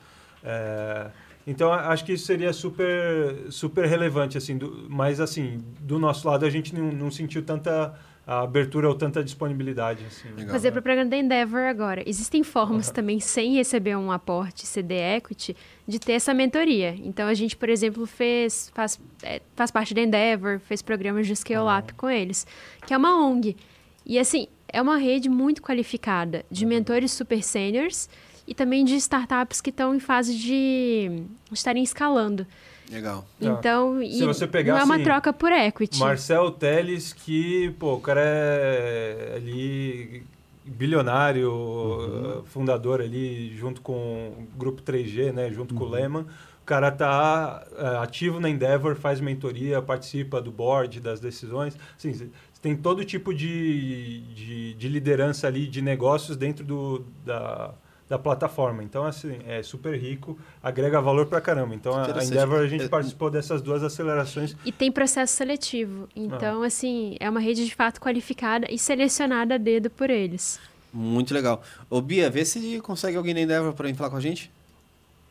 É, 0.43 1.07
então 1.45 1.71
acho 1.73 2.05
que 2.05 2.13
isso 2.13 2.25
seria 2.25 2.53
super 2.53 3.35
super 3.49 3.85
relevante 3.85 4.37
assim, 4.37 4.57
do- 4.57 4.85
mas 4.89 5.19
assim 5.19 5.61
do 5.81 5.99
nosso 5.99 6.25
lado 6.27 6.45
a 6.45 6.49
gente 6.49 6.73
não, 6.73 6.89
não 6.91 7.11
sentiu 7.11 7.41
tanta 7.43 7.93
abertura 8.25 8.87
ou 8.87 8.95
tanta 8.95 9.23
disponibilidade 9.23 10.05
assim. 10.05 10.29
Legal. 10.29 10.49
Fazer 10.49 10.71
propaganda 10.71 11.09
da 11.09 11.17
Endeavor 11.17 11.61
agora. 11.61 12.07
Existem 12.07 12.43
formas 12.43 12.89
também, 12.89 13.19
sem 13.19 13.55
receber 13.55 13.97
um 13.97 14.11
aporte 14.11 14.65
CD 14.65 14.95
Equity, 15.17 15.55
de 15.87 15.99
ter 15.99 16.13
essa 16.13 16.33
mentoria. 16.33 16.95
Então, 16.99 17.27
a 17.27 17.33
gente, 17.33 17.57
por 17.57 17.69
exemplo, 17.69 18.05
fez, 18.05 18.71
faz, 18.73 18.99
é, 19.21 19.41
faz 19.55 19.71
parte 19.71 19.93
da 19.93 20.01
Endeavor, 20.01 20.59
fez 20.59 20.81
programas 20.81 21.27
de 21.27 21.35
Scale 21.35 21.67
Up 21.79 21.93
com 21.95 22.09
eles, 22.09 22.47
que 22.85 22.93
é 22.93 22.97
uma 22.97 23.25
ONG. 23.25 23.57
E, 24.05 24.17
assim, 24.17 24.47
é 24.67 24.81
uma 24.81 24.97
rede 24.97 25.29
muito 25.29 25.61
qualificada 25.61 26.45
de 26.49 26.65
mentores 26.65 27.11
super 27.11 27.43
seniors 27.43 28.09
e 28.47 28.53
também 28.53 28.83
de 28.83 28.95
startups 28.95 29.61
que 29.61 29.69
estão 29.69 29.93
em 29.95 29.99
fase 29.99 30.35
de 30.35 31.23
estarem 31.51 31.83
escalando. 31.83 32.47
Legal. 32.91 33.25
Tá. 33.39 33.47
Então, 33.47 33.99
Se 33.99 34.23
e 34.23 34.25
você 34.25 34.47
pegar, 34.47 34.73
não 34.73 34.81
é 34.81 34.83
uma 34.83 34.95
assim, 34.95 35.03
troca 35.03 35.33
por 35.33 35.51
equity. 35.51 35.99
Marcel 35.99 36.51
Teles 36.51 37.13
que 37.13 37.71
pô 37.79 37.95
o 37.95 38.01
cara 38.01 38.21
é 38.23 39.33
ali 39.35 40.23
bilionário 40.65 42.43
fundador 42.45 43.01
ali 43.01 43.55
junto 43.55 43.81
com 43.81 43.93
o 43.93 44.47
grupo 44.57 44.81
3G 44.81 45.33
né 45.33 45.51
junto 45.51 45.73
com 45.75 45.83
o 45.83 45.89
Lehman 45.89 46.25
O 46.61 46.65
cara 46.65 46.89
tá 46.89 47.65
é, 47.77 47.97
ativo 47.97 48.39
na 48.39 48.49
Endeavor, 48.49 48.95
faz 48.95 49.19
mentoria, 49.19 49.81
participa 49.81 50.41
do 50.41 50.49
board, 50.49 51.01
das 51.01 51.19
decisões. 51.19 51.77
Assim, 51.97 52.13
você 52.13 52.29
tem 52.61 52.73
todo 52.73 53.03
tipo 53.03 53.33
de, 53.33 54.21
de, 54.33 54.73
de 54.75 54.87
liderança 54.87 55.45
ali, 55.45 55.67
de 55.67 55.81
negócios 55.81 56.37
dentro 56.37 56.63
do, 56.63 57.05
da, 57.25 57.73
da 58.13 58.19
plataforma. 58.19 58.83
Então, 58.83 59.03
assim, 59.05 59.39
é 59.47 59.63
super 59.63 59.99
rico, 59.99 60.37
agrega 60.61 61.01
valor 61.01 61.25
pra 61.25 61.41
caramba. 61.41 61.73
Então, 61.73 61.93
a. 61.95 62.23
Endeavor, 62.23 62.59
a 62.59 62.67
gente 62.67 62.85
É, 62.85 62.87
participou 62.87 63.31
dessas 63.31 63.59
duas 63.59 63.83
acelerações. 63.83 64.55
E 64.63 64.71
tem 64.71 64.91
processo 64.91 65.33
seletivo. 65.35 66.07
Então, 66.15 66.61
assim, 66.61 67.17
é 67.19 67.27
uma 67.27 67.39
rede 67.39 67.65
de 67.65 67.73
fato 67.73 67.99
qualificada 67.99 68.67
e 68.69 68.77
selecionada 68.77 69.55
a 69.55 69.57
dedo 69.57 69.89
por 69.89 70.11
eles. 70.11 70.59
Muito 70.93 71.33
legal. 71.33 71.63
Ô, 71.89 71.99
Bia, 72.01 72.29
vê 72.29 72.45
se 72.45 72.79
consegue 72.81 73.17
alguém 73.17 73.33
da 73.33 73.41
Endeavor 73.41 73.73
pra 73.73 73.87
vir 73.87 73.95
falar 73.95 74.11
com 74.11 74.17
a 74.17 74.21
gente. 74.21 74.51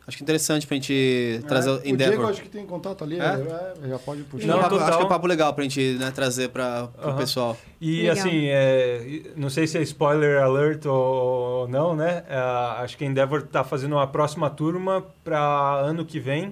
Acho 0.05 0.17
que 0.17 0.23
é 0.23 0.25
interessante 0.25 0.67
pra 0.67 0.75
gente 0.75 1.41
trazer 1.47 1.69
É, 1.69 1.71
o 1.71 1.75
o 1.75 1.81
Diego 1.81 1.95
Endeavor. 1.95 2.29
acho 2.29 2.41
que 2.41 2.49
tem 2.49 2.65
contato 2.65 3.03
ali, 3.05 3.17
É? 3.19 3.23
é, 3.23 3.87
já 3.87 3.97
pode 3.99 4.23
puxar. 4.23 4.47
Não, 4.47 4.61
total. 4.63 4.79
Acho 4.79 4.97
que 4.97 5.03
é 5.03 5.05
um 5.05 5.09
papo 5.09 5.27
legal 5.27 5.53
pra 5.53 5.63
gente 5.63 5.93
né, 5.97 6.11
trazer 6.11 6.49
pra, 6.49 6.87
pro 6.87 7.09
Aham. 7.09 7.17
pessoal. 7.17 7.57
E 7.79 8.01
Legal. 8.01 8.13
assim, 8.17 8.45
é, 8.47 9.21
não 9.37 9.49
sei 9.49 9.65
se 9.65 9.77
é 9.77 9.81
spoiler 9.81 10.41
alert 10.43 10.85
ou 10.85 11.67
não, 11.69 11.95
né? 11.95 12.23
É, 12.27 12.35
acho 12.83 12.97
que 12.97 13.05
a 13.05 13.07
Endeavor 13.07 13.39
está 13.39 13.63
fazendo 13.63 13.93
uma 13.93 14.05
próxima 14.07 14.49
turma 14.49 15.05
para 15.23 15.39
ano 15.79 16.03
que 16.03 16.19
vem, 16.19 16.51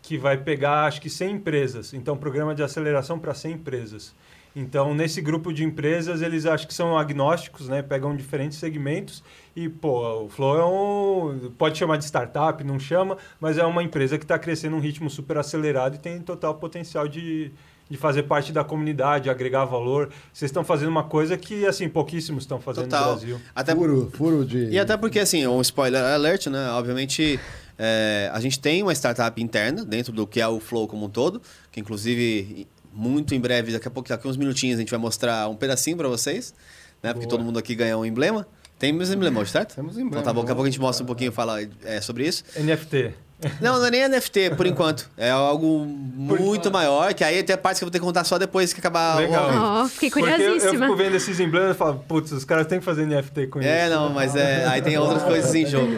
que 0.00 0.16
vai 0.16 0.38
pegar 0.38 0.84
acho 0.86 1.00
que 1.00 1.10
100 1.10 1.32
empresas. 1.32 1.92
Então, 1.92 2.16
programa 2.16 2.54
de 2.54 2.62
aceleração 2.62 3.18
para 3.18 3.34
100 3.34 3.52
empresas. 3.54 4.14
Então, 4.58 4.94
nesse 4.94 5.20
grupo 5.20 5.52
de 5.52 5.62
empresas, 5.62 6.22
eles 6.22 6.46
acho 6.46 6.66
que 6.66 6.72
são 6.72 6.96
agnósticos, 6.96 7.68
né? 7.68 7.82
Pegam 7.82 8.16
diferentes 8.16 8.56
segmentos 8.56 9.22
e, 9.54 9.68
pô, 9.68 10.22
o 10.22 10.28
Flow 10.30 10.58
é 10.58 10.64
um... 10.64 11.50
Pode 11.58 11.76
chamar 11.76 11.98
de 11.98 12.06
startup, 12.06 12.64
não 12.64 12.78
chama, 12.78 13.18
mas 13.38 13.58
é 13.58 13.64
uma 13.66 13.82
empresa 13.82 14.16
que 14.16 14.24
está 14.24 14.38
crescendo 14.38 14.74
num 14.74 14.80
ritmo 14.80 15.10
super 15.10 15.36
acelerado 15.36 15.96
e 15.96 15.98
tem 15.98 16.18
total 16.20 16.54
potencial 16.54 17.06
de, 17.06 17.52
de 17.90 17.98
fazer 17.98 18.22
parte 18.22 18.50
da 18.50 18.64
comunidade, 18.64 19.28
agregar 19.28 19.66
valor. 19.66 20.08
Vocês 20.32 20.48
estão 20.48 20.64
fazendo 20.64 20.88
uma 20.88 21.04
coisa 21.04 21.36
que, 21.36 21.66
assim, 21.66 21.86
pouquíssimos 21.86 22.44
estão 22.44 22.58
fazendo 22.58 22.84
Total. 22.84 23.10
no 23.10 23.16
Brasil. 23.18 23.40
Até, 23.54 23.74
Furo, 23.74 24.10
furo 24.14 24.42
de... 24.42 24.70
e 24.70 24.78
até 24.78 24.96
porque, 24.96 25.18
assim, 25.18 25.46
um 25.46 25.60
spoiler 25.60 26.02
alert, 26.02 26.46
né? 26.46 26.70
Obviamente, 26.70 27.38
é, 27.78 28.30
a 28.32 28.40
gente 28.40 28.58
tem 28.58 28.82
uma 28.82 28.94
startup 28.94 29.40
interna 29.42 29.84
dentro 29.84 30.12
do 30.12 30.26
que 30.26 30.40
é 30.40 30.48
o 30.48 30.58
Flow 30.58 30.88
como 30.88 31.06
um 31.06 31.10
todo, 31.10 31.42
que 31.70 31.78
inclusive, 31.78 32.66
muito 32.96 33.34
em 33.34 33.40
breve, 33.40 33.72
daqui 33.72 33.86
a 33.86 33.90
pouco, 33.90 34.08
daqui 34.08 34.26
a 34.26 34.30
uns 34.30 34.36
minutinhos, 34.36 34.78
a 34.78 34.80
gente 34.80 34.90
vai 34.90 34.98
mostrar 34.98 35.48
um 35.48 35.54
pedacinho 35.54 35.96
pra 35.96 36.08
vocês, 36.08 36.54
né? 37.02 37.12
Porque 37.12 37.26
Boa. 37.26 37.38
todo 37.38 37.44
mundo 37.44 37.58
aqui 37.58 37.74
ganha 37.74 37.96
um 37.96 38.04
emblema. 38.04 38.46
Tem 38.78 38.92
meus 38.92 39.10
emblemas 39.10 39.42
hoje, 39.42 39.52
certo? 39.52 39.74
Temos 39.74 39.92
emblema. 39.94 40.10
Então 40.10 40.22
tá 40.22 40.32
bom, 40.32 40.40
daqui 40.40 40.52
a 40.52 40.54
pouco 40.54 40.66
a 40.66 40.70
gente 40.70 40.80
mostra 40.80 41.02
um 41.04 41.06
pouquinho 41.06 41.28
e 41.30 41.32
fala 41.32 41.58
é, 41.84 42.00
sobre 42.00 42.26
isso. 42.26 42.42
NFT. 42.58 43.14
Não, 43.60 43.78
não 43.78 43.84
é 43.86 43.90
nem 43.90 44.08
NFT, 44.08 44.52
por 44.56 44.66
enquanto. 44.66 45.10
É 45.16 45.30
algo 45.30 45.84
muito 45.84 46.70
maior, 46.70 47.12
que 47.12 47.22
aí 47.22 47.42
tem 47.42 47.54
partes 47.56 47.78
que 47.78 47.84
eu 47.84 47.86
vou 47.86 47.92
ter 47.92 47.98
que 47.98 48.04
contar 48.04 48.24
só 48.24 48.38
depois 48.38 48.72
que 48.72 48.80
acabar 48.80 49.16
Legal. 49.18 49.50
o. 49.50 49.84
Ó, 49.84 49.88
fiquei 49.88 50.08
Porque 50.08 50.24
eu, 50.24 50.30
eu 50.30 50.36
curiosíssima. 50.38 50.86
fico 50.86 50.96
vendo 50.96 51.14
esses 51.16 51.38
emblemas 51.38 51.76
e 51.76 51.78
falo, 51.78 52.02
putz, 52.08 52.32
os 52.32 52.44
caras 52.46 52.66
têm 52.66 52.78
que 52.78 52.84
fazer 52.84 53.04
NFT 53.06 53.48
com 53.48 53.60
É, 53.60 53.86
isso. 53.86 53.94
não, 53.94 54.08
mas 54.10 54.34
é, 54.34 54.64
aí 54.66 54.80
tem 54.80 54.96
outras 54.96 55.22
coisas 55.24 55.54
em 55.54 55.66
jogo. 55.66 55.92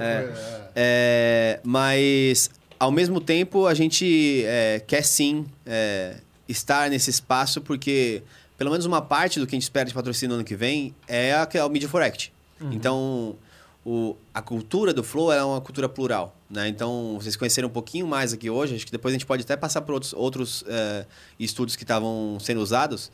é. 0.00 0.32
É, 0.76 1.60
mas, 1.62 2.50
ao 2.78 2.90
mesmo 2.90 3.20
tempo, 3.20 3.66
a 3.66 3.74
gente 3.74 4.42
é, 4.44 4.82
quer 4.84 5.02
sim 5.04 5.46
é, 5.64 6.14
estar 6.48 6.90
nesse 6.90 7.10
espaço, 7.10 7.60
porque 7.60 8.22
pelo 8.56 8.70
menos 8.70 8.86
uma 8.86 9.02
parte 9.02 9.40
do 9.40 9.46
que 9.46 9.54
a 9.54 9.56
gente 9.56 9.64
espera 9.64 9.86
de 9.86 9.94
patrocínio 9.94 10.30
no 10.30 10.34
ano 10.36 10.44
que 10.44 10.54
vem 10.54 10.94
é, 11.08 11.32
a, 11.32 11.48
é 11.52 11.64
o 11.64 11.68
Media 11.68 11.88
for 11.88 12.02
Act. 12.02 12.32
Então, 12.72 13.36
o, 13.84 14.16
a 14.32 14.40
cultura 14.40 14.94
do 14.94 15.02
Flow 15.02 15.32
é 15.32 15.44
uma 15.44 15.60
cultura 15.60 15.88
plural. 15.88 16.34
Né? 16.48 16.68
Então, 16.68 17.16
vocês 17.20 17.36
conheceram 17.36 17.68
um 17.68 17.72
pouquinho 17.72 18.06
mais 18.06 18.32
aqui 18.32 18.48
hoje, 18.48 18.76
acho 18.76 18.86
que 18.86 18.92
depois 18.92 19.12
a 19.12 19.16
gente 19.16 19.26
pode 19.26 19.42
até 19.42 19.56
passar 19.56 19.82
por 19.82 19.92
outros, 19.92 20.12
outros 20.12 20.64
é, 20.66 21.04
estudos 21.38 21.76
que 21.76 21.82
estavam 21.82 22.38
sendo 22.40 22.60
usados, 22.60 23.10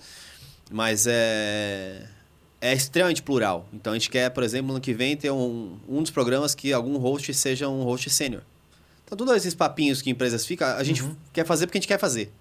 mas 0.71 1.07
é, 1.07 2.07
é 2.61 2.73
extremamente 2.73 3.23
plural. 3.23 3.67
Então, 3.73 3.93
a 3.93 3.97
gente 3.97 4.11
quer, 4.11 4.31
por 4.31 4.45
exemplo, 4.45 4.69
no 4.69 4.75
ano 4.75 4.81
que 4.81 4.95
vem 4.95 5.17
ter 5.17 5.31
um, 5.31 5.77
um 5.89 6.03
dos 6.03 6.11
programas 6.11 6.55
que 6.55 6.73
algum 6.73 6.97
host 6.99 7.33
seja 7.35 7.69
um 7.69 7.83
host 7.83 8.09
sênior. 8.11 8.43
Então, 9.05 9.17
todos 9.19 9.35
esses 9.35 9.55
papinhos 9.55 10.01
que 10.01 10.11
empresas 10.11 10.47
ficam, 10.47 10.69
a 10.69 10.85
gente 10.85 11.03
quer 11.33 11.45
fazer 11.45 11.67
porque 11.67 11.79
a 11.79 11.81
gente 11.81 11.89
quer 11.89 11.99
fazer. 11.99 12.33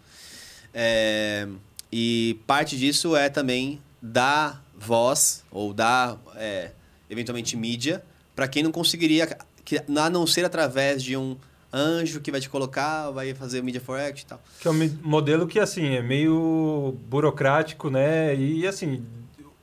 É, 0.74 1.48
e 1.92 2.40
parte 2.46 2.78
disso 2.78 3.16
é 3.16 3.30
também 3.30 3.82
dar 4.02 4.64
voz 4.78 5.44
ou 5.52 5.74
dar, 5.74 6.18
é, 6.36 6.72
eventualmente, 7.10 7.56
mídia 7.58 8.04
para 8.36 8.48
quem 8.48 8.64
não 8.64 8.72
conseguiria, 8.72 9.28
que, 9.66 9.78
a 9.98 10.10
não 10.10 10.26
ser 10.26 10.46
através 10.46 11.04
de 11.04 11.18
um 11.18 11.36
anjo 11.74 12.22
que 12.22 12.32
vai 12.32 12.40
te 12.40 12.50
colocar, 12.50 13.12
vai 13.12 13.34
fazer 13.34 13.62
Media 13.62 13.82
for 13.82 14.00
Act 14.00 14.24
e 14.24 14.26
tal. 14.26 14.42
Que 14.62 14.68
é 14.68 14.72
um 14.72 14.98
modelo 15.04 15.46
que, 15.46 15.60
assim, 15.60 15.96
é 15.96 16.02
meio 16.02 16.96
burocrático, 17.10 17.90
né? 17.90 18.34
E, 18.36 18.66
assim, 18.66 19.04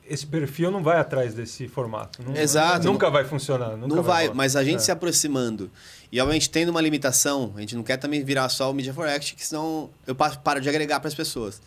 esse 0.07 0.25
perfil 0.25 0.69
não 0.71 0.81
vai 0.83 0.99
atrás 0.99 1.33
desse 1.33 1.67
formato. 1.67 2.21
Não- 2.23 2.35
Exato. 2.35 2.85
Nunca 2.85 3.09
vai 3.09 3.25
funcionar. 3.25 3.75
Nunca 3.75 3.95
não 3.95 4.03
vai, 4.03 4.25
rolar. 4.27 4.35
mas 4.35 4.55
a 4.55 4.63
gente 4.63 4.77
É. 4.77 4.79
se 4.79 4.91
aproximando 4.91 5.69
e 6.11 6.19
obviamente 6.19 6.49
tendo 6.49 6.69
uma 6.69 6.81
limitação, 6.81 7.53
a 7.55 7.59
gente 7.61 7.75
não 7.75 7.83
quer 7.83 7.97
também 7.97 8.23
virar 8.23 8.49
só 8.49 8.69
o 8.71 8.73
Media 8.73 8.93
for 8.93 9.07
Act, 9.07 9.35
que 9.35 9.45
senão 9.45 9.89
eu 10.05 10.15
pa- 10.15 10.35
paro 10.35 10.59
de 10.61 10.69
agregar 10.69 10.99
para 10.99 11.07
as 11.07 11.15
pessoas. 11.15 11.61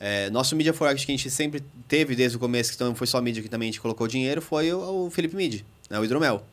É, 0.00 0.30
nosso 0.30 0.54
Media 0.54 0.72
for 0.72 0.86
Act 0.88 1.04
que 1.04 1.10
a 1.12 1.16
gente 1.16 1.30
sempre 1.30 1.62
teve 1.88 2.14
desde 2.14 2.36
o 2.36 2.40
começo, 2.40 2.76
que 2.76 2.82
não 2.84 2.94
foi 2.94 3.06
só 3.06 3.20
mídia 3.20 3.42
que 3.42 3.48
também 3.48 3.68
a 3.68 3.72
gente 3.72 3.80
colocou 3.80 4.06
dinheiro, 4.06 4.40
foi 4.40 4.72
o, 4.72 5.06
o 5.06 5.10
Felipe 5.10 5.34
Mid, 5.34 5.62
né, 5.90 5.98
o 5.98 6.04
Hidromel. 6.04 6.44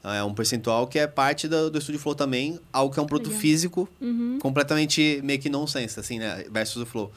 Então, 0.00 0.12
É 0.12 0.22
um 0.22 0.34
percentual 0.34 0.86
que 0.86 0.98
é 0.98 1.06
parte 1.06 1.48
do, 1.48 1.70
do 1.70 1.78
Estúdio 1.78 1.98
Flow 1.98 2.14
também, 2.14 2.60
algo 2.70 2.92
que 2.92 3.00
é 3.00 3.02
um 3.02 3.06
produto 3.06 3.28
Legal. 3.28 3.40
físico 3.40 3.88
Uhum. 4.00 4.38
completamente 4.38 5.20
meio 5.24 5.38
que 5.38 5.48
nonsense, 5.48 5.98
assim, 5.98 6.18
né? 6.18 6.44
Versus 6.50 6.82
o 6.82 6.86
Flow. 6.86 7.10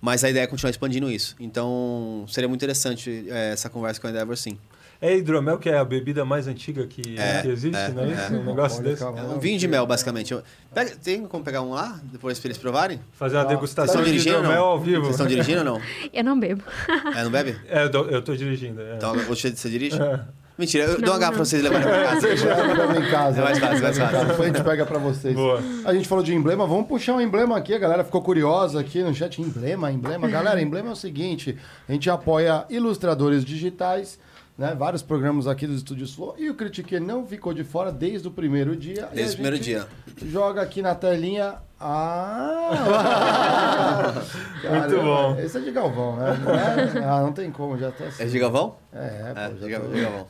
Mas 0.00 0.22
a 0.24 0.28
ideia 0.30 0.44
é 0.44 0.46
continuar 0.46 0.70
expandindo 0.70 1.10
isso. 1.10 1.34
Então, 1.40 2.26
seria 2.28 2.46
muito 2.46 2.60
interessante 2.60 3.24
é, 3.30 3.52
essa 3.52 3.70
conversa 3.70 3.98
com 3.98 4.06
a 4.06 4.10
Endeavor, 4.10 4.36
sim. 4.36 4.58
É 5.00 5.16
hidromel, 5.16 5.58
que 5.58 5.68
é 5.70 5.78
a 5.78 5.84
bebida 5.84 6.24
mais 6.24 6.48
antiga 6.48 6.84
que, 6.86 7.16
É, 7.16 7.42
que 7.42 7.48
existe, 7.48 7.76
é, 7.76 7.88
não 7.90 8.02
é 8.02 8.08
isso? 8.08 8.20
é. 8.34 8.36
Um 8.36 8.44
negócio 8.44 8.82
desse. 8.82 9.02
É 9.02 9.06
um 9.06 9.38
vinho 9.38 9.56
de 9.58 9.68
mel, 9.68 9.86
basicamente. 9.86 10.32
Eu- 10.32 10.42
Pega- 10.74 10.96
tem 11.02 11.24
como 11.24 11.44
pegar 11.44 11.62
um 11.62 11.70
lá, 11.70 12.00
depois 12.02 12.38
pra 12.40 12.48
eles 12.48 12.58
provarem? 12.58 12.98
Fazer 13.12 13.36
uma 13.36 13.44
Tá. 13.44 13.50
degustação 13.50 13.94
Vocês 13.94 13.98
estão 14.00 14.04
de 14.04 14.10
dirigindo 14.10 14.36
ou 14.36 14.42
hidromel 14.42 14.60
não? 14.62 14.68
ao 14.72 14.80
vivo. 14.80 15.00
Vocês 15.02 15.10
estão 15.12 15.26
dirigindo 15.28 15.58
ou 15.60 15.64
não? 15.64 15.80
Eu 16.12 16.24
não 16.24 16.38
bebo. 16.40 16.62
É, 17.16 17.22
não 17.22 17.30
bebe? 17.30 17.56
É, 17.68 17.84
eu 17.84 17.90
tô, 17.90 18.04
eu 18.06 18.22
tô 18.22 18.34
dirigindo. 18.34 18.80
É. 18.82 18.96
Então, 18.96 19.14
você, 19.20 19.50
você 19.50 19.70
dirige? 19.70 20.00
É. 20.02 20.20
Mentira, 20.58 20.86
eu 20.86 20.94
Não, 20.94 21.00
dou 21.02 21.12
uma 21.14 21.20
garrafa 21.20 21.36
pra 21.36 21.44
vocês 21.44 21.62
levarem 21.62 21.86
pra 21.86 22.04
casa. 22.04 22.26
Leva 22.74 22.98
em 22.98 23.10
casa. 23.10 23.40
É 23.40 23.44
mais 23.44 23.58
fácil, 23.60 23.80
mais 23.80 23.96
fácil. 23.98 24.26
Depois 24.26 24.40
a 24.40 24.52
gente 24.52 24.64
pega 24.64 24.84
pra 24.86 24.98
vocês. 24.98 25.32
Boa. 25.34 25.62
A 25.84 25.94
gente 25.94 26.08
falou 26.08 26.24
de 26.24 26.34
emblema, 26.34 26.66
vamos 26.66 26.88
puxar 26.88 27.14
um 27.14 27.20
emblema 27.20 27.56
aqui. 27.56 27.72
A 27.74 27.78
galera 27.78 28.02
ficou 28.02 28.20
curiosa 28.22 28.80
aqui 28.80 29.00
no 29.04 29.14
chat. 29.14 29.40
Emblema, 29.40 29.92
emblema. 29.92 30.26
Galera, 30.28 30.60
emblema 30.60 30.88
é 30.88 30.92
o 30.92 30.96
seguinte: 30.96 31.56
a 31.88 31.92
gente 31.92 32.10
apoia 32.10 32.64
ilustradores 32.68 33.44
digitais, 33.44 34.18
né? 34.58 34.74
Vários 34.76 35.02
programas 35.02 35.46
aqui 35.46 35.66
dos 35.66 35.76
Estúdios 35.76 36.12
Flow. 36.14 36.34
E 36.36 36.50
o 36.50 36.54
Critique 36.54 36.98
não 37.00 37.24
ficou 37.26 37.54
de 37.54 37.64
fora 37.64 37.90
desde 37.92 38.28
o 38.28 38.30
primeiro 38.30 38.76
dia. 38.76 39.08
E 39.12 39.14
Desde 39.14 39.22
a 39.22 39.34
o 39.34 39.42
primeiro 39.42 39.58
dia. 39.58 39.86
Joga 40.26 40.60
aqui 40.62 40.82
na 40.82 40.94
telinha. 40.94 41.54
Ah! 41.80 44.12
Muito 44.68 45.02
bom. 45.02 45.38
Esse 45.38 45.58
é 45.58 45.60
de 45.60 45.70
Galvão, 45.70 46.16
né? 46.16 46.36
Não 46.44 46.54
é? 46.54 47.04
Ah, 47.04 47.20
não 47.22 47.32
tem 47.32 47.50
como, 47.50 47.78
já 47.78 47.90
tá. 47.92 48.04
É 48.18 48.24
de 48.26 48.38
Gavão? 48.38 48.76
É, 48.92 49.32
É, 49.36 49.48
pô, 49.48 49.54
de 49.54 49.70
já, 49.70 49.80
tô- 49.80 49.88
Gavão. 49.88 50.26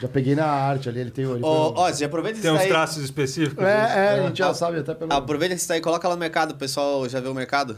já 0.00 0.08
peguei 0.08 0.34
na 0.36 0.46
arte 0.46 0.88
ali, 0.88 1.00
ele 1.00 1.10
tem 1.10 1.26
o. 1.26 1.38
Ó, 1.42 1.72
ó, 1.76 1.92
você 1.92 2.04
aproveita 2.04 2.40
Tem 2.40 2.50
uns 2.52 2.58
daí. 2.58 2.68
traços 2.68 3.02
específicos. 3.02 3.64
É, 3.64 3.70
é, 3.70 4.10
a 4.20 4.26
gente 4.28 4.38
já 4.38 4.50
Ah, 4.50 4.54
sabe 4.54 4.78
até 4.78 4.94
pelo. 4.94 5.12
Aproveita 5.12 5.54
isso 5.54 5.68
daí, 5.68 5.80
coloca 5.80 6.06
lá 6.06 6.14
no 6.14 6.20
mercado. 6.20 6.52
O 6.52 6.56
pessoal 6.56 7.08
já 7.08 7.18
vê 7.20 7.28
o 7.28 7.34
mercado? 7.34 7.76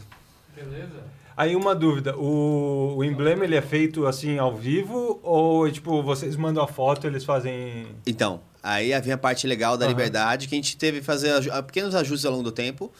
Beleza? 0.55 1.10
Aí 1.41 1.55
uma 1.55 1.73
dúvida, 1.73 2.15
o, 2.17 2.97
o 2.97 3.03
emblema 3.03 3.43
ele 3.43 3.55
é 3.55 3.61
feito 3.63 4.05
assim 4.05 4.37
ao 4.37 4.55
vivo 4.55 5.19
ou 5.23 5.69
tipo 5.71 6.03
vocês 6.03 6.35
mandam 6.35 6.63
a 6.63 6.67
foto 6.67 7.05
e 7.05 7.07
eles 7.07 7.23
fazem 7.25 7.87
Então, 8.05 8.41
aí 8.61 8.91
vem 9.01 9.13
a 9.13 9.17
parte 9.17 9.47
legal 9.47 9.75
da 9.75 9.85
Aham. 9.85 9.91
liberdade, 9.93 10.47
que 10.47 10.53
a 10.53 10.57
gente 10.57 10.77
teve 10.77 10.99
que 10.99 11.05
fazer 11.05 11.31
aju- 11.31 11.63
pequenos 11.63 11.95
ajustes 11.95 12.25
ao 12.25 12.31
longo 12.33 12.43
do 12.43 12.51
tempo. 12.51 12.91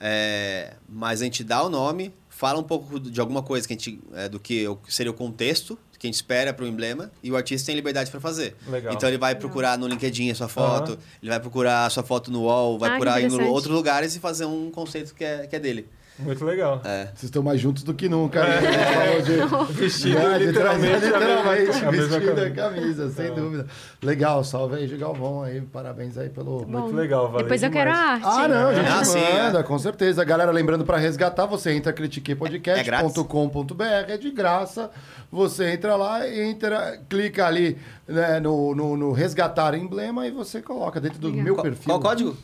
é, 0.00 0.74
mas 0.88 1.20
a 1.22 1.24
gente 1.24 1.44
dá 1.44 1.62
o 1.62 1.68
nome, 1.70 2.12
fala 2.28 2.58
um 2.58 2.64
pouco 2.64 2.98
de 2.98 3.20
alguma 3.20 3.42
coisa 3.44 3.66
que 3.68 3.74
a 3.74 3.76
gente, 3.76 4.00
é, 4.12 4.28
do 4.28 4.40
que 4.40 4.66
seria 4.88 5.12
o 5.12 5.14
contexto 5.14 5.78
que 5.96 6.06
a 6.06 6.08
gente 6.08 6.16
espera 6.16 6.52
para 6.52 6.64
o 6.64 6.68
emblema 6.68 7.10
e 7.22 7.30
o 7.30 7.36
artista 7.36 7.66
tem 7.66 7.76
liberdade 7.76 8.10
para 8.10 8.20
fazer. 8.20 8.56
Legal. 8.68 8.92
Então 8.92 9.08
ele 9.08 9.16
vai 9.18 9.36
procurar 9.36 9.78
no 9.78 9.86
LinkedIn 9.86 10.30
a 10.32 10.34
sua 10.34 10.48
foto, 10.48 10.92
Aham. 10.92 10.98
ele 11.22 11.30
vai 11.30 11.38
procurar 11.40 11.86
a 11.86 11.90
sua 11.90 12.02
foto 12.02 12.30
no 12.32 12.42
wall, 12.42 12.76
vai 12.76 12.88
Ah, 12.90 12.92
procurar 12.96 13.20
em 13.22 13.32
outros 13.40 13.72
lugares 13.72 14.16
e 14.16 14.18
fazer 14.18 14.44
um 14.46 14.70
conceito 14.70 15.14
que 15.14 15.24
é, 15.24 15.46
que 15.46 15.54
é 15.54 15.60
dele. 15.60 15.88
Muito 16.18 16.44
legal. 16.44 16.80
É. 16.84 17.06
Vocês 17.06 17.24
estão 17.24 17.42
mais 17.42 17.60
juntos 17.60 17.82
do 17.82 17.92
que 17.92 18.08
nunca. 18.08 18.42
né? 18.44 18.60
Falou 18.62 19.66
de- 19.66 19.72
Vestido 19.72 20.18
É, 20.18 20.38
literalmente, 20.38 21.04
literalmente 21.06 21.70
a 21.84 21.90
mesma 21.92 22.18
vestido 22.18 22.30
a 22.30 22.34
camisa. 22.34 22.50
camisa, 22.54 23.10
sem 23.10 23.26
É. 23.26 23.30
dúvida. 23.30 23.66
Legal, 24.02 24.44
salve 24.44 24.76
aí, 24.76 24.86
Galvão 24.96 25.42
aí, 25.42 25.60
parabéns 25.60 26.16
aí 26.16 26.28
pelo... 26.28 26.64
Bom, 26.64 26.80
Muito 26.82 26.94
legal, 26.94 27.26
valeu 27.26 27.42
Depois 27.42 27.62
eu 27.62 27.70
quero 27.70 27.90
a 27.90 27.94
demais. 27.94 28.24
arte. 28.24 28.40
Ah, 28.44 28.48
não, 28.48 28.68
a 28.68 28.74
gente 28.74 28.88
Ah, 28.88 29.04
sim, 29.04 29.20
manda, 29.42 29.62
com 29.64 29.78
certeza. 29.78 30.22
Galera, 30.24 30.52
lembrando 30.52 30.84
para 30.84 30.98
resgatar, 30.98 31.46
você 31.46 31.72
entra 31.72 31.90
É 31.90 31.94
grátis? 31.94 32.22
critiquepodcast.com.br, 32.22 33.82
é 34.08 34.16
de 34.16 34.30
graça. 34.30 34.90
Você 35.32 35.70
entra 35.72 35.96
lá, 35.96 36.28
entra, 36.28 37.00
clica 37.08 37.46
ali 37.46 37.76
né, 38.06 38.38
no, 38.38 38.74
no, 38.74 38.96
no 38.96 39.12
resgatar 39.12 39.74
emblema 39.74 40.26
e 40.26 40.30
você 40.30 40.62
coloca 40.62 41.00
dentro 41.00 41.18
do 41.18 41.28
Legal. 41.28 41.44
meu 41.44 41.54
Qual, 41.56 41.62
perfil. 41.64 41.84
qual 41.86 41.98
o 41.98 42.02
código? 42.02 42.36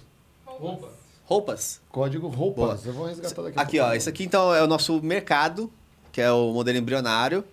Opa. 0.47 0.89
Roupas. 1.31 1.81
Código 1.91 2.27
roupas. 2.27 2.85
Eu 2.85 2.93
vou 2.93 3.07
resgatar 3.07 3.43
daqui 3.43 3.57
a 3.57 3.63
Aqui, 3.63 3.77
pouco. 3.79 3.93
ó. 3.93 3.95
Esse 3.95 4.09
aqui, 4.09 4.25
então, 4.25 4.53
é 4.53 4.65
o 4.65 4.67
nosso 4.67 5.01
mercado, 5.01 5.73
que 6.11 6.21
é 6.21 6.29
o 6.33 6.53
modelo 6.53 6.77
embrionário. 6.77 7.45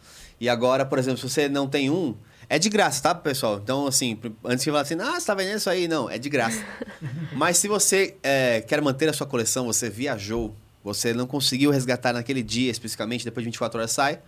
E 0.42 0.50
agora, 0.50 0.84
por 0.84 0.98
exemplo, 0.98 1.20
se 1.20 1.30
você 1.30 1.48
não 1.48 1.68
tem 1.68 1.88
um, 1.92 2.16
é 2.50 2.58
de 2.58 2.70
graça, 2.70 3.04
tá, 3.04 3.14
pessoal? 3.14 3.60
Então, 3.64 3.86
assim, 3.86 4.20
antes 4.44 4.64
de 4.64 4.72
falar 4.72 4.82
assim, 4.82 4.96
ah, 5.00 5.20
você 5.20 5.28
tá 5.28 5.36
vendendo 5.36 5.58
isso 5.58 5.70
aí? 5.70 5.88
Não, 5.88 6.10
é 6.10 6.18
de 6.18 6.28
graça. 6.28 6.66
Mas 7.34 7.58
se 7.60 7.68
você 7.68 8.16
é, 8.24 8.62
quer 8.62 8.82
manter 8.82 9.10
a 9.10 9.14
sua 9.14 9.28
coleção, 9.28 9.68
você 9.68 9.92
viajou, 9.92 10.56
você 10.84 11.14
não 11.14 11.28
conseguiu 11.28 11.70
resgatar 11.70 12.14
naquele 12.14 12.42
dia 12.42 12.72
especificamente, 12.72 13.24
depois 13.24 13.44
de 13.44 13.50
24 13.50 13.78
horas 13.80 13.92
sai, 13.92 14.20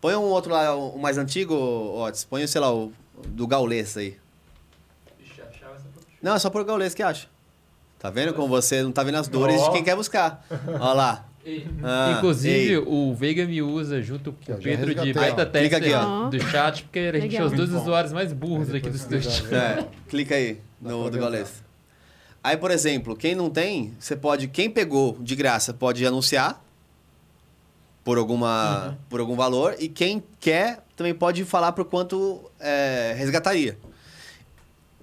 põe 0.00 0.16
um 0.16 0.22
outro 0.22 0.52
lá, 0.52 0.74
o 0.74 0.98
mais 0.98 1.18
antigo, 1.18 1.54
Otis. 1.54 2.24
Põe, 2.24 2.44
sei 2.48 2.60
lá, 2.60 2.74
o 2.74 2.92
do 3.28 3.46
Gaulês 3.46 3.96
aí. 3.96 4.16
Não, 6.20 6.34
é 6.34 6.38
só 6.40 6.50
por 6.50 6.64
Gaulês 6.64 6.94
que 6.94 7.02
acha. 7.02 7.28
Tá 7.98 8.10
vendo 8.10 8.32
como 8.32 8.48
você 8.48 8.82
não 8.82 8.92
tá 8.92 9.02
vendo 9.02 9.16
as 9.16 9.28
dores 9.28 9.60
Ó. 9.60 9.66
de 9.66 9.72
quem 9.72 9.84
quer 9.84 9.96
buscar? 9.96 10.44
Olha 10.66 10.92
lá. 10.92 11.24
Ah, 11.82 12.16
Inclusive, 12.18 12.72
ei. 12.72 12.76
o 12.76 13.14
Veiga 13.14 13.46
me 13.46 13.62
usa 13.62 14.02
junto 14.02 14.32
com 14.32 14.52
o 14.52 14.58
Pedro 14.58 14.94
de 14.94 15.12
beta 15.12 15.50
ó. 15.96 16.28
do 16.28 16.40
chat, 16.40 16.82
porque 16.82 16.98
a 16.98 17.18
gente 17.18 17.36
é 17.36 17.42
os 17.42 17.52
dois 17.52 17.72
usuários 17.72 18.12
mais 18.12 18.32
burros 18.32 18.72
aqui 18.72 18.88
do 18.90 18.96
estúdio. 18.96 19.30
É, 19.54 19.86
clica 20.08 20.34
aí 20.34 20.60
no 20.80 21.08
do 21.10 21.18
Gaules. 21.18 21.62
Aí, 22.44 22.56
por 22.56 22.70
exemplo, 22.70 23.16
quem 23.16 23.34
não 23.34 23.50
tem, 23.50 23.94
você 23.98 24.14
pode. 24.14 24.48
Quem 24.48 24.70
pegou 24.70 25.16
de 25.20 25.34
graça 25.34 25.72
pode 25.74 26.06
anunciar 26.06 26.62
por, 28.04 28.16
alguma, 28.18 28.96
por 29.08 29.20
algum 29.20 29.34
valor. 29.34 29.74
E 29.78 29.88
quem 29.88 30.22
quer 30.38 30.84
também 30.96 31.14
pode 31.14 31.44
falar 31.44 31.72
por 31.72 31.84
quanto 31.84 32.50
é, 32.60 33.14
resgataria. 33.16 33.78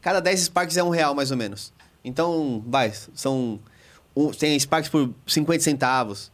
Cada 0.02 0.20
10 0.20 0.42
Sparks 0.42 0.78
é 0.78 0.84
um 0.84 0.90
real, 0.90 1.14
mais 1.16 1.32
ou 1.32 1.38
menos. 1.38 1.74
Então, 2.06 2.64
vai, 2.68 2.94
são. 3.14 3.60
um- 4.16 4.32
tem 4.32 4.58
Sparks 4.58 4.90
por 4.90 5.14
50 5.28 5.62
centavos. 5.64 6.32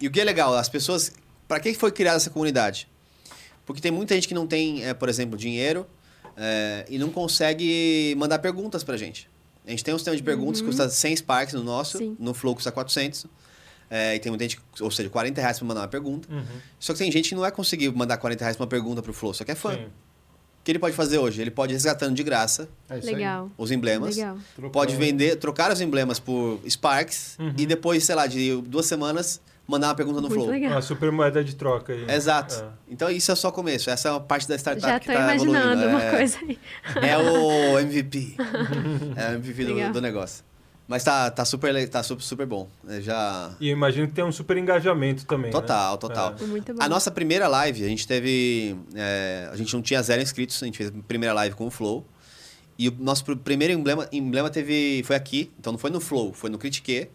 E 0.00 0.08
o 0.08 0.10
que 0.10 0.20
é 0.20 0.24
legal, 0.24 0.54
as 0.54 0.68
pessoas. 0.68 1.12
Para 1.46 1.60
que 1.60 1.72
foi 1.74 1.92
criada 1.92 2.16
essa 2.16 2.30
comunidade? 2.30 2.88
Porque 3.66 3.80
tem 3.80 3.92
muita 3.92 4.14
gente 4.14 4.26
que 4.26 4.34
não 4.34 4.46
tem, 4.46 4.84
é, 4.84 4.92
por 4.94 5.08
exemplo, 5.08 5.36
dinheiro 5.38 5.86
é, 6.36 6.84
e 6.88 6.98
não 6.98 7.10
consegue 7.10 8.14
mandar 8.18 8.38
perguntas 8.38 8.82
pra 8.82 8.96
gente. 8.96 9.30
A 9.66 9.70
gente 9.70 9.84
tem 9.84 9.94
um 9.94 9.98
sistema 9.98 10.16
de 10.16 10.22
perguntas 10.22 10.60
que 10.60 10.66
custa 10.66 10.88
100 10.88 11.16
Sparks 11.16 11.54
no 11.54 11.62
nosso, 11.62 11.98
Sim. 11.98 12.16
no 12.18 12.34
Flow 12.34 12.54
custa 12.54 12.72
400. 12.72 13.26
É, 13.90 14.14
e 14.16 14.18
tem 14.18 14.30
muita 14.32 14.44
gente, 14.44 14.58
ou 14.80 14.90
seja, 14.90 15.08
40 15.08 15.40
reais 15.40 15.58
pra 15.58 15.68
mandar 15.68 15.82
uma 15.82 15.88
pergunta. 15.88 16.26
Uhum. 16.32 16.42
Só 16.80 16.92
que 16.94 16.98
tem 16.98 17.12
gente 17.12 17.28
que 17.28 17.34
não 17.34 17.42
vai 17.42 17.52
conseguir 17.52 17.90
mandar 17.94 18.16
40 18.16 18.42
reais 18.42 18.56
pra 18.56 18.64
uma 18.64 18.68
pergunta 18.68 19.02
pro 19.02 19.12
Flow, 19.12 19.32
só 19.34 19.44
que 19.44 19.52
é 19.52 19.54
fã. 19.54 19.74
Sim. 19.76 19.86
O 20.64 20.66
que 20.66 20.70
ele 20.72 20.78
pode 20.78 20.96
fazer 20.96 21.18
hoje? 21.18 21.42
Ele 21.42 21.50
pode 21.50 21.72
ir 21.72 21.76
resgatando 21.76 22.14
de 22.14 22.22
graça 22.22 22.66
É 22.88 22.98
isso 22.98 23.06
aí. 23.08 23.14
Legal. 23.16 23.50
os 23.58 23.70
emblemas. 23.70 24.16
Legal. 24.16 24.38
Pode 24.72 24.96
vender, 24.96 25.36
trocar 25.36 25.70
os 25.70 25.78
emblemas 25.82 26.18
por 26.18 26.58
Sparks 26.66 27.36
Uhum. 27.38 27.52
e 27.58 27.66
depois, 27.66 28.02
sei 28.02 28.14
lá, 28.14 28.26
de 28.26 28.62
duas 28.62 28.86
semanas, 28.86 29.42
mandar 29.68 29.88
uma 29.88 29.94
pergunta 29.94 30.22
no 30.22 30.28
Muito 30.28 30.40
Flow. 30.40 30.48
legal. 30.50 30.72
Uma 30.72 30.80
super 30.80 31.12
moeda 31.12 31.44
de 31.44 31.54
troca 31.54 31.92
aí. 31.92 32.06
Exato. 32.10 32.54
É. 32.54 32.68
Então 32.90 33.10
isso 33.10 33.30
é 33.30 33.34
só 33.34 33.48
o 33.48 33.52
começo. 33.52 33.90
Essa 33.90 34.08
é 34.08 34.12
uma 34.12 34.20
parte 34.20 34.48
da 34.48 34.56
startup 34.56 34.86
Já 34.90 34.98
que 34.98 35.06
tô 35.06 35.12
tá 35.12 35.20
imaginando 35.20 35.58
evoluindo. 35.82 35.88
uma 35.90 36.02
é, 36.02 36.10
coisa 36.16 36.38
aí. 36.40 36.58
É 37.10 37.18
o 37.18 37.78
MVP. 37.80 38.34
é 39.16 39.30
o 39.32 39.34
MVP 39.34 39.64
do, 39.66 39.92
do 39.92 40.00
negócio. 40.00 40.42
Mas 40.86 41.02
tá, 41.02 41.30
tá, 41.30 41.44
super, 41.46 41.88
tá 41.88 42.02
super, 42.02 42.22
super 42.22 42.46
bom. 42.46 42.68
É, 42.86 43.00
já... 43.00 43.54
E 43.58 43.68
eu 43.68 43.72
imagino 43.72 44.06
que 44.06 44.12
tem 44.12 44.22
um 44.22 44.30
super 44.30 44.56
engajamento 44.58 45.24
também. 45.24 45.46
né? 45.46 45.52
Total, 45.52 45.96
total. 45.96 46.36
Foi 46.36 46.46
Muito 46.46 46.74
bom. 46.74 46.82
A 46.82 46.88
nossa 46.88 47.10
primeira 47.10 47.48
live, 47.48 47.82
a 47.84 47.88
gente 47.88 48.06
teve. 48.06 48.76
é, 48.94 49.48
a 49.50 49.56
gente 49.56 49.72
não 49.74 49.80
tinha 49.80 50.02
zero 50.02 50.20
inscritos, 50.20 50.62
a 50.62 50.66
gente 50.66 50.76
fez 50.76 50.90
a 50.90 50.92
primeira 51.08 51.32
live 51.32 51.54
com 51.56 51.66
o 51.66 51.70
Flow. 51.70 52.06
E 52.78 52.88
o 52.88 52.96
nosso 52.98 53.24
pr- 53.24 53.36
primeiro 53.36 53.72
emblema, 53.72 54.06
emblema 54.12 54.50
teve. 54.50 55.02
Foi 55.04 55.16
aqui, 55.16 55.50
então 55.58 55.72
não 55.72 55.78
foi 55.78 55.90
no 55.90 56.00
Flow, 56.00 56.34
foi 56.34 56.50
no 56.50 56.58
Critique. 56.58 57.08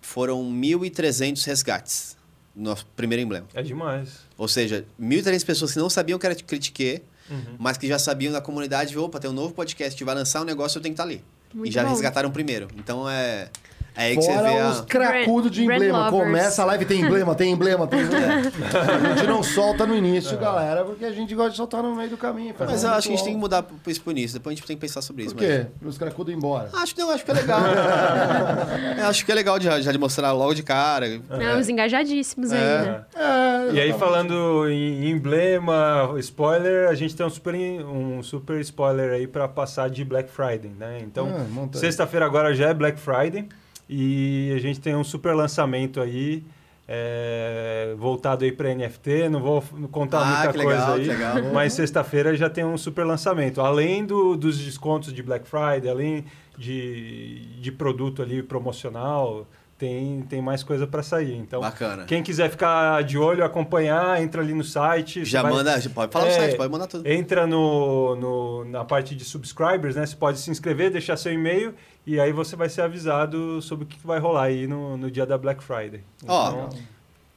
Foram 0.00 0.42
1.300 0.44 1.44
resgates 1.46 2.16
no 2.54 2.64
nosso 2.70 2.84
primeiro 2.96 3.22
emblema. 3.22 3.46
É 3.54 3.62
demais. 3.62 4.10
Ou 4.36 4.48
seja, 4.48 4.84
1.300 5.00 5.44
pessoas 5.46 5.72
que 5.72 5.78
não 5.78 5.88
sabiam 5.88 6.18
que 6.18 6.26
era 6.26 6.34
Critique, 6.34 7.02
Uhum. 7.30 7.56
mas 7.58 7.78
que 7.78 7.86
já 7.86 7.98
sabiam 7.98 8.32
da 8.32 8.40
comunidade, 8.40 8.98
opa, 8.98 9.18
tem 9.20 9.30
um 9.30 9.32
novo 9.32 9.54
podcast, 9.54 10.02
vai 10.04 10.14
lançar 10.14 10.42
um 10.42 10.44
negócio, 10.44 10.76
eu 10.78 10.82
tenho 10.82 10.92
que 10.94 11.00
estar 11.00 11.04
ali. 11.10 11.24
Muito 11.54 11.70
e 11.70 11.72
já 11.72 11.82
bom. 11.82 11.90
resgataram 11.90 12.30
primeiro. 12.30 12.68
Então 12.76 13.08
é. 13.08 13.48
É 13.94 14.04
aí 14.04 14.16
que 14.16 14.22
você 14.22 14.32
Fora 14.32 14.50
vê 14.50 14.62
os 14.62 14.80
a. 14.80 14.84
cracudos 14.84 15.50
de 15.50 15.64
Brand 15.66 15.76
emblema. 15.76 15.98
lovers. 16.10 16.24
Começa 16.24 16.62
a 16.62 16.64
live, 16.64 16.84
tem 16.86 17.00
emblema, 17.02 17.34
tem 17.34 17.52
emblema, 17.52 17.86
tem 17.86 18.00
emblema. 18.00 18.34
a 19.04 19.14
gente 19.14 19.26
não 19.26 19.42
solta 19.42 19.84
no 19.86 19.94
início, 19.94 20.38
galera, 20.38 20.82
porque 20.84 21.04
a 21.04 21.12
gente 21.12 21.34
gosta 21.34 21.50
de 21.50 21.56
soltar 21.58 21.82
no 21.82 21.94
meio 21.94 22.08
do 22.08 22.16
caminho. 22.16 22.54
Mas 22.58 22.82
um 22.84 22.86
eu 22.88 22.92
acho 22.94 23.08
que 23.08 23.12
a 23.12 23.16
gente 23.16 23.24
tem 23.24 23.34
que 23.34 23.38
mudar 23.40 23.62
pro- 23.62 23.76
isso 23.86 24.00
pro 24.00 24.10
início, 24.12 24.38
depois 24.38 24.54
a 24.54 24.56
gente 24.56 24.66
tem 24.66 24.76
que 24.76 24.80
pensar 24.80 25.02
sobre 25.02 25.24
isso. 25.24 25.34
Por 25.34 25.42
mas- 25.46 25.50
quê? 25.62 25.66
Os 25.84 25.98
cracudos 25.98 26.32
ir 26.32 26.36
embora. 26.36 26.70
Acho 26.72 26.94
que 26.94 27.00
não, 27.02 27.10
acho 27.10 27.24
que 27.24 27.30
é 27.30 27.34
legal. 27.34 27.60
Eu 28.98 29.06
acho 29.08 29.24
que 29.26 29.32
é 29.32 29.34
legal 29.34 29.58
de, 29.58 29.66
já 29.82 29.92
de 29.92 29.98
mostrar 29.98 30.32
logo 30.32 30.54
de 30.54 30.62
cara. 30.62 31.20
Não, 31.28 31.58
os 31.60 31.68
engajadíssimos 31.68 32.52
É. 32.52 32.56
né? 32.56 33.00
É, 33.14 33.74
E 33.74 33.80
aí, 33.80 33.92
falando 33.92 34.68
em 34.68 35.10
emblema, 35.10 36.14
spoiler, 36.18 36.88
a 36.88 36.94
gente 36.94 37.14
tem 37.14 37.24
um 37.26 37.30
super, 37.30 37.54
um 37.54 38.22
super 38.22 38.60
spoiler 38.60 39.12
aí 39.12 39.26
pra 39.26 39.46
passar 39.48 39.90
de 39.90 40.04
Black 40.04 40.30
Friday, 40.30 40.70
né? 40.78 40.98
Então, 41.02 41.28
Ah, 41.36 41.44
aí. 41.74 41.78
sexta-feira 41.78 42.24
agora 42.26 42.54
já 42.54 42.68
é 42.68 42.74
Black 42.74 42.98
Friday 42.98 43.48
e 43.94 44.52
a 44.54 44.58
gente 44.58 44.80
tem 44.80 44.94
um 44.96 45.04
super 45.04 45.34
lançamento 45.34 46.00
aí 46.00 46.42
é, 46.88 47.94
voltado 47.98 48.44
aí 48.44 48.52
para 48.52 48.74
NFT. 48.74 49.28
Não 49.28 49.40
vou 49.40 49.62
contar 49.90 50.20
Ah, 50.20 50.24
muita 50.26 50.52
que 50.52 50.64
coisa 50.64 50.80
legal, 50.80 50.94
aí, 50.94 51.02
que 51.02 51.08
legal. 51.08 51.34
mas 51.52 51.72
sexta-feira 51.72 52.36
já 52.36 52.48
tem 52.50 52.64
um 52.64 52.76
super 52.78 53.04
lançamento. 53.04 53.60
Além 53.60 54.04
do, 54.04 54.36
dos 54.36 54.58
descontos 54.58 55.12
de 55.12 55.22
Black 55.22 55.46
Friday, 55.48 55.88
além 55.90 56.24
de, 56.56 57.46
de 57.60 57.72
produto 57.72 58.22
ali 58.22 58.42
promocional, 58.42 59.46
tem, 59.78 60.22
tem 60.28 60.40
mais 60.42 60.62
coisa 60.62 60.86
para 60.86 61.02
sair. 61.02 61.34
Então, 61.36 61.60
Bacana. 61.60 62.04
quem 62.04 62.22
quiser 62.22 62.48
ficar 62.50 63.02
de 63.02 63.18
olho, 63.18 63.44
acompanhar, 63.44 64.22
entra 64.22 64.40
ali 64.42 64.54
no 64.54 64.62
site. 64.62 65.24
Já 65.24 65.42
vai- 65.42 65.52
manda, 65.52 65.72
pode 65.94 66.12
falar 66.12 66.26
É, 66.26 66.28
no 66.28 66.34
site, 66.34 66.56
pode 66.56 66.70
mandar 66.72 66.86
tudo. 66.86 67.08
Entra 67.08 67.46
no, 67.46 68.14
no- 68.16 68.64
na 68.66 68.84
parte 68.84 69.14
de 69.16 69.24
subscribers, 69.24 69.96
né? 69.96 70.06
Você 70.06 70.14
pode 70.14 70.38
se 70.38 70.50
inscrever, 70.50 70.90
deixar 70.90 71.16
seu 71.16 71.32
e-mail 71.32 71.74
e 72.06 72.18
aí 72.18 72.32
você 72.32 72.56
vai 72.56 72.68
ser 72.68 72.82
avisado 72.82 73.60
sobre 73.62 73.84
o 73.84 73.86
que 73.86 73.98
vai 74.04 74.18
rolar 74.18 74.44
aí 74.44 74.66
no, 74.66 74.96
no 74.96 75.10
dia 75.10 75.24
da 75.24 75.38
Black 75.38 75.62
Friday. 75.62 76.02
Ó, 76.26 76.48
Então, 76.48 76.70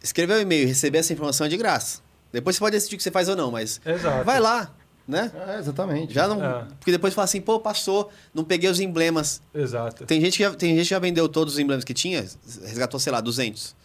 Escrever 0.02 0.38
o 0.38 0.42
e-mail 0.42 0.64
e 0.64 0.66
receber 0.68 1.00
essa 1.00 1.12
informação 1.14 1.48
é 1.48 1.50
de 1.50 1.58
graça. 1.58 2.00
Depois 2.32 2.56
você 2.56 2.60
pode 2.60 2.74
decidir 2.74 2.96
o 2.96 2.98
que 2.98 3.04
você 3.04 3.10
faz 3.10 3.28
ou 3.28 3.36
não, 3.36 3.50
mas 3.50 3.82
exato. 3.84 4.24
vai 4.24 4.40
lá, 4.40 4.72
né? 5.08 5.32
É, 5.48 5.58
exatamente. 5.58 6.14
Já 6.14 6.28
não, 6.28 6.44
É. 6.44 6.68
Porque 6.80 6.92
depois 6.92 7.14
fala 7.14 7.26
assim, 7.26 7.42
pô, 7.42 7.60
passou, 7.60 8.12
não 8.34 8.44
peguei 8.44 8.70
os 8.70 8.80
emblemas. 8.80 9.42
Exato. 9.54 10.06
Tem 10.06 10.22
gente, 10.22 10.38
que 10.38 10.44
já, 10.44 10.54
tem 10.54 10.76
gente 10.76 10.84
que 10.84 10.90
já 10.90 11.00
vendeu 11.00 11.28
todos 11.28 11.56
os 11.56 11.60
emblemas 11.60 11.84
que 11.84 11.94
tinha, 11.94 12.24
resgatou, 12.64 13.00
sei 13.00 13.12
lá, 13.12 13.20
200. 13.22 13.76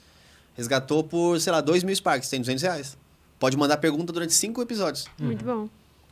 Resgatou 0.55 1.03
por, 1.03 1.41
sei 1.41 1.53
lá, 1.53 1.61
2 1.61 1.85
mil 1.85 1.95
Sparks, 1.95 2.29
tem 2.29 2.41
200 2.41 2.63
reais. 2.63 2.99
Pode 3.39 3.57
mandar 3.57 3.79
pergunta 3.79 4.13
durante 4.13 4.35
cinco 4.35 4.61
episódios. 4.61 5.07
Muito 5.19 5.43
bom. 5.43 5.69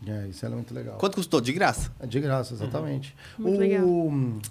É, 0.07 0.29
isso 0.29 0.47
é 0.47 0.49
muito 0.49 0.73
legal. 0.73 0.97
Quanto 0.97 1.17
custou? 1.17 1.41
De 1.41 1.53
graça. 1.53 1.91
É 1.99 2.07
de 2.07 2.21
graça, 2.21 2.55
exatamente. 2.55 3.15
Muito 3.37 3.57
O- 3.57 3.59
legal. 3.61 3.85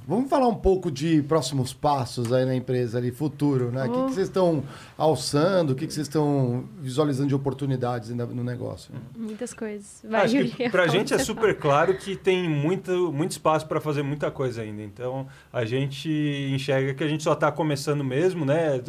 Vamos 0.05 0.29
falar 0.29 0.47
um 0.47 0.55
pouco 0.55 0.91
de 0.91 1.21
próximos 1.23 1.73
passos 1.73 2.33
aí 2.33 2.45
na 2.45 2.53
empresa 2.53 2.97
ali, 2.97 3.11
futuro, 3.11 3.71
né? 3.71 3.85
O 3.85 3.91
que, 3.91 3.97
Oh. 3.97 4.05
que 4.07 4.13
vocês 4.13 4.27
estão 4.27 4.61
alçando? 4.97 5.71
O 5.73 5.75
que, 5.75 5.87
que 5.87 5.93
vocês 5.93 6.05
estão 6.07 6.65
visualizando 6.81 7.29
de 7.29 7.35
oportunidades 7.35 8.09
no 8.09 8.43
negócio? 8.43 8.93
Muitas 9.15 9.53
coisas. 9.53 10.03
Vai, 10.07 10.25
Acho 10.25 10.43
que 10.55 10.69
pra 10.69 10.87
gente 10.87 11.13
é 11.13 11.17
super 11.17 11.57
claro 11.57 11.95
que 11.97 12.15
tem 12.15 12.49
muito, 12.49 13.11
muito 13.13 13.31
espaço 13.31 13.65
para 13.67 13.79
fazer 13.79 14.03
muita 14.03 14.29
coisa 14.29 14.61
ainda. 14.61 14.81
Então, 14.83 15.27
a 15.51 15.63
gente 15.63 16.09
enxerga 16.53 16.93
que 16.93 17.03
a 17.03 17.07
gente 17.07 17.23
só 17.23 17.33
está 17.33 17.51
começando 17.51 18.03
mesmo, 18.03 18.43
né? 18.45 18.81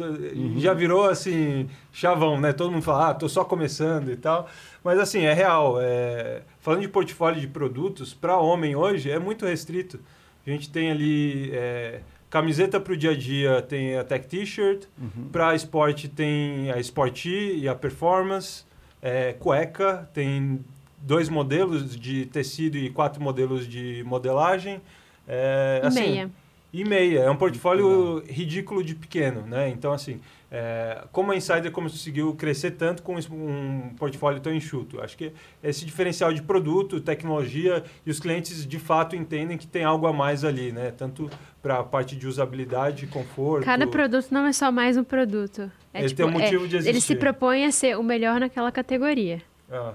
Já 0.57 0.73
virou 0.73 1.05
assim, 1.09 1.69
chavão, 1.91 2.39
né? 2.39 2.53
Todo 2.53 2.71
mundo 2.71 2.81
fala, 2.83 3.09
ah, 3.09 3.13
tô 3.13 3.27
só 3.27 3.43
começando 3.43 4.11
e 4.11 4.15
tal. 4.15 4.47
Mas 4.83 4.99
assim, 4.99 5.21
é 5.23 5.33
real. 5.33 5.77
é, 5.81 6.41
Falando 6.59 6.81
de 6.81 6.87
portfólio 6.87 7.39
de 7.41 7.47
produtos, 7.47 8.13
para 8.13 8.37
homem 8.37 8.75
hoje 8.75 9.09
é 9.09 9.19
muito 9.19 9.45
restrito. 9.45 9.99
A 10.45 10.49
gente 10.49 10.69
tem 10.69 10.89
ali 10.91 11.51
é, 11.53 11.99
camiseta 12.29 12.79
para 12.79 12.93
o 12.93 12.97
dia 12.97 13.11
a 13.11 13.15
dia, 13.17 13.61
tem 13.61 13.97
a 13.97 14.03
Tech 14.03 14.27
T-shirt. 14.27 14.85
Para 15.31 15.53
esporte 15.55 16.07
tem 16.07 16.71
a 16.71 16.79
Sporty 16.79 17.55
e 17.57 17.67
a 17.67 17.75
Performance. 17.75 18.63
É, 19.01 19.33
cueca, 19.33 20.09
tem 20.13 20.59
dois 21.01 21.29
modelos 21.29 21.95
de 21.97 22.25
tecido 22.25 22.77
e 22.77 22.89
quatro 22.89 23.21
modelos 23.21 23.67
de 23.67 24.03
modelagem. 24.05 24.81
É, 25.27 25.79
E 25.83 25.87
assim, 25.87 25.99
meia. 26.01 26.29
e 26.73 26.83
meia. 26.83 27.19
É 27.19 27.29
um 27.31 27.35
portfólio 27.37 28.23
ridículo 28.27 28.83
de 28.83 28.95
pequeno, 28.95 29.41
né? 29.45 29.69
Então, 29.69 29.93
assim, 29.93 30.19
é, 30.51 31.03
como 31.11 31.31
a 31.31 31.35
Insider 31.35 31.71
conseguiu 31.71 32.33
crescer 32.33 32.71
tanto 32.71 33.03
com 33.03 33.15
um 33.15 33.93
portfólio 33.97 34.39
tão 34.39 34.53
enxuto? 34.53 34.99
Acho 34.99 35.15
que 35.15 35.31
esse 35.63 35.85
diferencial 35.85 36.33
de 36.33 36.41
produto, 36.41 36.99
tecnologia 36.99 37.83
e 38.03 38.09
os 38.09 38.19
clientes 38.19 38.65
de 38.65 38.79
fato 38.79 39.15
entendem 39.15 39.57
que 39.57 39.67
tem 39.67 39.83
algo 39.83 40.07
a 40.07 40.13
mais 40.13 40.43
ali, 40.43 40.71
né? 40.71 40.91
Tanto 40.91 41.29
para 41.61 41.79
a 41.79 41.83
parte 41.83 42.15
de 42.15 42.25
usabilidade, 42.25 43.05
conforto. 43.07 43.63
Cada 43.63 43.85
produto 43.85 44.27
não 44.31 44.45
é 44.45 44.53
só 44.53 44.71
mais 44.71 44.97
um 44.97 45.03
produto. 45.03 45.71
É, 45.93 45.99
Ele 45.99 46.07
tipo, 46.07 46.17
tem 46.17 46.25
um 46.25 46.31
motivo 46.31 46.65
é, 46.65 46.67
de 46.67 46.75
Ele 46.77 46.83
se 46.83 46.89
existir. 46.89 47.19
propõe 47.19 47.65
a 47.65 47.71
ser 47.71 47.97
o 47.97 48.03
melhor 48.03 48.39
naquela 48.39 48.71
categoria. 48.71 49.41
Ah. 49.71 49.93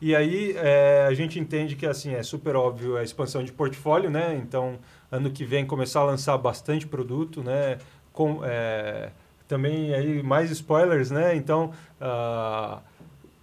E 0.00 0.16
aí 0.16 0.54
é, 0.56 1.06
a 1.08 1.14
gente 1.14 1.38
entende 1.38 1.76
que 1.76 1.86
assim 1.86 2.14
é 2.14 2.22
super 2.22 2.56
óbvio 2.56 2.96
a 2.96 3.02
expansão 3.02 3.44
de 3.44 3.52
portfólio, 3.52 4.10
né? 4.10 4.40
Então 4.42 4.78
ano 5.10 5.30
que 5.30 5.44
vem 5.44 5.66
começar 5.66 6.00
a 6.00 6.04
lançar 6.04 6.36
bastante 6.38 6.86
produto, 6.86 7.42
né? 7.42 7.78
Com, 8.12 8.40
é, 8.42 9.10
também 9.52 9.92
aí 9.92 10.22
mais 10.22 10.50
spoilers, 10.50 11.10
né? 11.10 11.36
Então, 11.36 11.72
ah, 12.00 12.80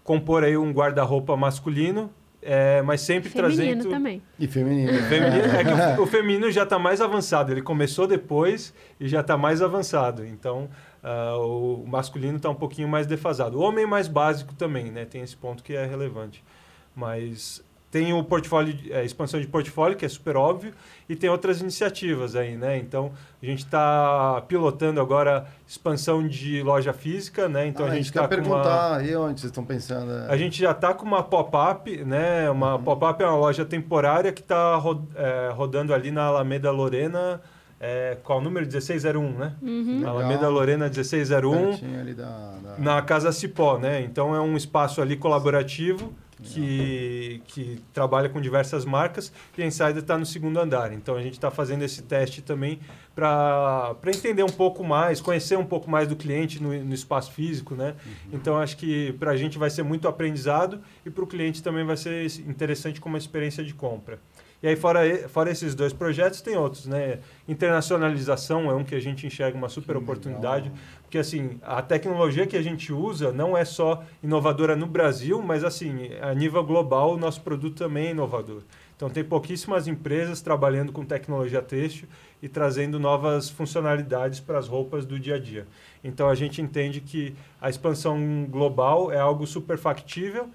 compor 0.03 0.43
aí 0.43 0.57
um 0.57 0.71
guarda-roupa 0.71 1.37
masculino, 1.37 2.09
é, 2.41 2.81
mas 2.81 3.01
sempre 3.01 3.29
Feminino 3.29 3.55
trazendo 3.55 3.89
também. 3.91 4.23
E 4.39 4.47
feminino. 4.47 4.91
Feminino, 5.03 5.45
é 5.45 5.63
que 5.63 5.99
o, 5.99 6.01
o 6.03 6.07
feminino 6.07 6.49
já 6.49 6.63
está 6.63 6.79
mais 6.79 6.99
avançado. 6.99 7.51
Ele 7.51 7.61
começou 7.61 8.07
depois 8.07 8.73
e 8.99 9.07
já 9.07 9.19
está 9.19 9.37
mais 9.37 9.61
avançado. 9.61 10.25
Então, 10.25 10.67
ah, 11.03 11.37
o 11.37 11.85
masculino 11.85 12.37
está 12.37 12.49
um 12.49 12.55
pouquinho 12.55 12.87
mais 12.87 13.05
defasado. 13.05 13.59
O 13.59 13.61
homem 13.61 13.85
mais 13.85 14.07
básico 14.07 14.55
também, 14.55 14.85
né? 14.85 15.05
Tem 15.05 15.21
esse 15.21 15.37
ponto 15.37 15.61
que 15.61 15.73
é 15.73 15.85
relevante. 15.85 16.43
Mas 16.95 17.63
tem 17.91 18.13
o 18.13 18.23
portfólio, 18.23 18.75
a 18.95 19.03
expansão 19.03 19.39
de 19.41 19.47
portfólio, 19.47 19.97
que 19.97 20.05
é 20.05 20.09
super 20.09 20.37
óbvio, 20.37 20.73
e 21.07 21.15
tem 21.15 21.27
outras 21.29 21.59
iniciativas 21.59 22.35
aí, 22.35 22.55
né? 22.55 22.77
Então, 22.77 23.11
a 23.41 23.45
gente 23.45 23.65
está 23.65 24.43
pilotando 24.47 25.01
agora 25.01 25.47
expansão 25.67 26.27
de 26.27 26.61
loja 26.61 26.93
física, 26.93 27.49
né? 27.49 27.65
Então, 27.65 27.87
Ah, 27.87 27.89
a 27.89 27.95
gente 27.95 28.11
quer 28.11 28.23
está 28.23 28.27
com 28.27 28.35
uma... 28.35 28.61
perguntar, 28.61 29.05
e 29.05 29.15
onde 29.15 29.39
vocês 29.39 29.49
estão 29.49 29.65
pensando? 29.65 30.11
A 30.29 30.37
gente 30.37 30.59
já 30.59 30.69
está 30.71 30.93
com 30.93 31.03
uma 31.05 31.23
pop-up, 31.23 32.03
né? 32.05 32.47
Uma 32.51 32.77
pop-up 32.77 33.23
é 33.23 33.25
uma 33.25 33.37
loja 33.37 33.65
temporária 33.65 34.31
que 34.31 34.41
está 34.41 34.75
rodando 35.55 35.93
ali 35.93 36.11
na 36.11 36.25
Alameda 36.25 36.69
Lorena, 36.71 37.41
é, 37.79 38.17
qual 38.23 38.39
o 38.39 38.41
número? 38.41 38.65
1601, 38.67 39.31
né? 39.31 39.53
Uhum. 39.61 39.99
Na 40.01 40.09
Alameda 40.09 40.47
Lorena 40.49 40.85
1601, 40.89 41.51
Pertinho 41.69 41.99
ali 41.99 42.13
da, 42.13 42.25
da- 42.61 42.75
na 42.77 43.01
Casa 43.01 43.31
Cipó, 43.31 43.77
né? 43.79 44.01
Então 44.01 44.35
é 44.35 44.39
um 44.41 44.55
espaço 44.57 45.01
ali 45.01 45.15
colaborativo 45.15 46.13
que, 46.41 47.41
que 47.47 47.81
trabalha 47.93 48.29
com 48.29 48.39
diversas 48.39 48.85
marcas 48.85 49.31
e 49.57 49.63
a 49.63 49.65
Insider 49.65 49.97
está 49.97 50.17
no 50.17 50.25
segundo 50.25 50.59
andar. 50.59 50.93
Então 50.93 51.15
a 51.15 51.21
gente 51.21 51.33
está 51.33 51.51
fazendo 51.51 51.83
esse 51.83 52.01
teste 52.03 52.41
também 52.41 52.79
para 53.13 53.95
entender 54.07 54.43
um 54.43 54.49
pouco 54.49 54.83
mais, 54.83 55.19
conhecer 55.19 55.57
um 55.57 55.65
pouco 55.65 55.89
mais 55.89 56.07
do 56.07 56.15
cliente 56.15 56.61
no, 56.61 56.73
no 56.83 56.93
espaço 56.93 57.31
físico, 57.31 57.75
né? 57.75 57.95
Então 58.31 58.57
acho 58.57 58.77
que 58.77 59.13
para 59.13 59.31
a 59.31 59.37
gente 59.37 59.57
vai 59.57 59.69
ser 59.69 59.83
muito 59.83 60.07
aprendizado 60.07 60.79
e 61.05 61.09
para 61.09 61.23
o 61.23 61.27
cliente 61.27 61.61
também 61.61 61.85
vai 61.85 61.97
ser 61.97 62.25
interessante 62.39 63.01
como 63.01 63.17
experiência 63.17 63.63
de 63.63 63.73
compra. 63.73 64.19
E 64.61 64.67
aí, 64.67 64.75
fora, 64.75 65.29
fora 65.29 65.49
esses 65.49 65.73
dois 65.73 65.93
projetos, 65.93 66.41
tem 66.41 66.57
outros, 66.57 66.85
né? 66.85 67.19
Internacionalização 67.47 68.69
é 68.69 68.73
um 68.73 68.83
que 68.83 68.93
a 68.93 68.99
gente 68.99 69.25
enxerga 69.25 69.57
uma 69.57 69.69
super 69.69 69.95
oportunidade, 69.95 70.69
porque 71.09 71.17
assim, 71.17 71.57
a 71.63 71.81
tecnologia 71.81 72.45
que 72.45 72.55
a 72.55 72.61
gente 72.61 72.93
usa 72.93 73.31
não 73.31 73.57
é 73.57 73.65
só 73.65 74.03
inovadora 74.21 74.75
no 74.75 74.85
Brasil, 74.85 75.41
mas 75.41 75.63
assim, 75.63 76.11
a 76.21 76.35
nível 76.35 76.63
global, 76.63 77.15
o 77.15 77.17
nosso 77.17 77.41
produto 77.41 77.77
também 77.77 78.09
é 78.09 78.11
inovador. 78.11 78.61
Então, 78.95 79.09
tem 79.09 79.23
pouquíssimas 79.23 79.87
empresas 79.87 80.39
trabalhando 80.39 80.91
com 80.91 81.03
tecnologia 81.03 81.63
têxtil 81.63 82.07
e 82.43 82.47
trazendo 82.47 82.99
novas 82.99 83.49
funcionalidades 83.49 84.39
para 84.39 84.59
as 84.59 84.67
roupas 84.67 85.03
do 85.03 85.19
dia 85.19 85.37
a 85.37 85.39
dia. 85.39 85.65
Então, 86.03 86.29
a 86.29 86.35
gente 86.35 86.61
entende 86.61 87.01
que 87.01 87.33
a 87.59 87.71
expansão 87.71 88.45
global 88.47 89.11
é 89.11 89.17
algo 89.17 89.47
super 89.47 89.79
factível 89.79 90.47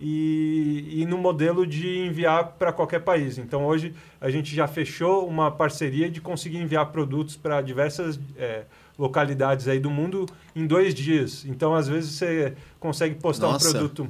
e, 0.00 1.02
e 1.02 1.06
no 1.06 1.18
modelo 1.18 1.64
de 1.64 1.98
enviar 1.98 2.54
para 2.58 2.72
qualquer 2.72 3.02
país. 3.02 3.38
Então, 3.38 3.64
hoje, 3.64 3.94
a 4.20 4.28
gente 4.28 4.56
já 4.56 4.66
fechou 4.66 5.28
uma 5.28 5.52
parceria 5.52 6.10
de 6.10 6.20
conseguir 6.20 6.58
enviar 6.58 6.90
produtos 6.90 7.36
para 7.36 7.60
diversas 7.60 8.18
eh, 8.36 8.64
localidades 9.00 9.66
aí 9.66 9.80
do 9.80 9.90
mundo 9.90 10.26
em 10.54 10.66
dois 10.66 10.94
dias. 10.94 11.44
Então, 11.46 11.74
às 11.74 11.88
vezes, 11.88 12.12
você 12.12 12.54
consegue 12.78 13.14
postar 13.14 13.46
Nossa. 13.48 13.66
um 13.66 13.72
produto 13.72 14.08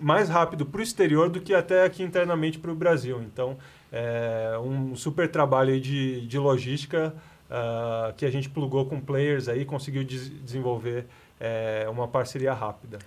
mais 0.00 0.28
rápido 0.28 0.66
para 0.66 0.80
o 0.80 0.82
exterior 0.82 1.30
do 1.30 1.40
que 1.40 1.54
até 1.54 1.84
aqui 1.84 2.02
internamente 2.02 2.58
para 2.58 2.72
o 2.72 2.74
Brasil. 2.74 3.22
Então, 3.22 3.56
é 3.92 4.58
um 4.58 4.96
super 4.96 5.30
trabalho 5.30 5.80
de, 5.80 6.26
de 6.26 6.38
logística 6.38 7.14
ah, 7.48 8.12
que 8.16 8.26
a 8.26 8.30
gente 8.30 8.48
plugou 8.48 8.84
com 8.86 9.00
players 9.00 9.48
aí, 9.48 9.64
conseguiu 9.64 10.02
des- 10.02 10.30
desenvolver 10.42 11.06
é, 11.38 11.86
uma 11.88 12.08
parceria 12.08 12.52
rápida. 12.52 12.98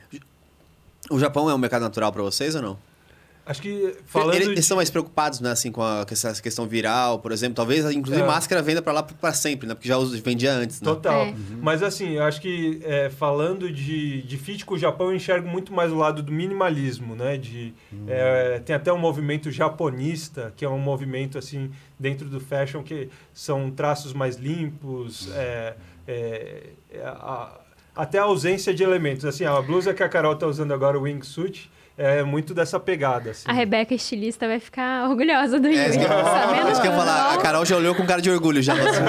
O 1.09 1.19
Japão 1.19 1.49
é 1.49 1.53
um 1.53 1.57
mercado 1.57 1.81
natural 1.81 2.11
para 2.13 2.21
vocês 2.23 2.55
ou 2.55 2.61
não? 2.61 2.77
Acho 3.45 3.61
que 3.61 3.95
falando 4.07 4.33
Eles, 4.35 4.47
de- 4.47 4.53
eles 4.55 4.65
são 4.65 4.77
mais 4.77 4.89
preocupados, 4.89 5.39
né, 5.39 5.51
assim, 5.51 5.71
com 5.71 5.83
a, 5.83 6.03
com 6.03 6.11
essa 6.13 6.33
questão 6.41 6.65
viral, 6.67 7.19
por 7.19 7.31
exemplo. 7.31 7.55
Talvez, 7.55 7.85
inclusive, 7.91 8.23
É. 8.23 8.25
máscara 8.27 8.59
venda 8.61 8.81
para 8.81 8.91
lá 8.91 9.03
para 9.03 9.33
sempre, 9.33 9.67
né? 9.67 9.75
Porque 9.75 9.87
já 9.87 9.97
vendia 10.23 10.51
antes, 10.51 10.81
né? 10.81 10.85
Total. 10.85 11.25
É. 11.27 11.35
Mas 11.61 11.83
assim, 11.83 12.13
eu 12.13 12.23
acho 12.23 12.41
que 12.41 12.79
é, 12.83 13.09
falando 13.11 13.71
de, 13.71 14.23
de 14.23 14.37
fit 14.37 14.65
com 14.65 14.73
o 14.73 14.77
Japão, 14.79 15.09
eu 15.11 15.15
enxergo 15.15 15.47
muito 15.47 15.71
mais 15.71 15.91
o 15.91 15.95
lado 15.95 16.23
do 16.23 16.31
minimalismo, 16.31 17.15
né? 17.15 17.37
De, 17.37 17.71
é, 18.07 18.59
tem 18.65 18.75
até 18.75 18.91
um 18.91 18.97
movimento 18.97 19.51
japonista, 19.51 20.51
que 20.57 20.65
é 20.65 20.69
um 20.69 20.79
movimento 20.79 21.37
assim 21.37 21.69
dentro 21.99 22.27
do 22.27 22.39
fashion 22.39 22.81
que 22.81 23.09
são 23.33 23.69
traços 23.69 24.11
mais 24.11 24.37
limpos, 24.37 25.29
é, 25.35 25.75
é, 26.07 26.63
é, 26.91 27.01
a- 27.05 27.59
até 27.95 28.17
a 28.17 28.23
ausência 28.23 28.73
de 28.73 28.83
elementos. 28.83 29.23
Assim, 29.23 29.45
a 29.45 29.61
blusa 29.61 29.93
que 29.93 30.01
a 30.03 30.09
Carol 30.09 30.33
está 30.33 30.47
usando 30.47 30.73
agora, 30.73 30.97
o 30.97 31.03
wingsuit, 31.03 31.71
é 31.97 32.23
muito 32.23 32.53
dessa 32.53 32.79
pegada. 32.79 33.31
Assim. 33.31 33.43
A 33.49 33.53
Rebeca, 33.53 33.93
estilista, 33.93 34.47
vai 34.47 34.59
ficar 34.59 35.09
orgulhosa 35.09 35.59
do 35.59 35.67
É, 35.67 35.71
Yuri. 35.71 35.89
isso 35.89 35.99
que 35.99 36.05
eu, 36.05 36.09
Sabendo 36.09 36.71
isso 36.71 36.81
que 36.81 36.87
eu 36.87 36.91
ia 36.91 36.97
falar. 36.97 37.33
A? 37.33 37.37
Carol 37.37 37.65
já 37.65 37.77
olhou 37.77 37.95
com 37.95 38.05
cara 38.05 38.21
de 38.21 38.29
orgulho 38.29 38.61
já. 38.61 38.73
Assim, 38.73 39.01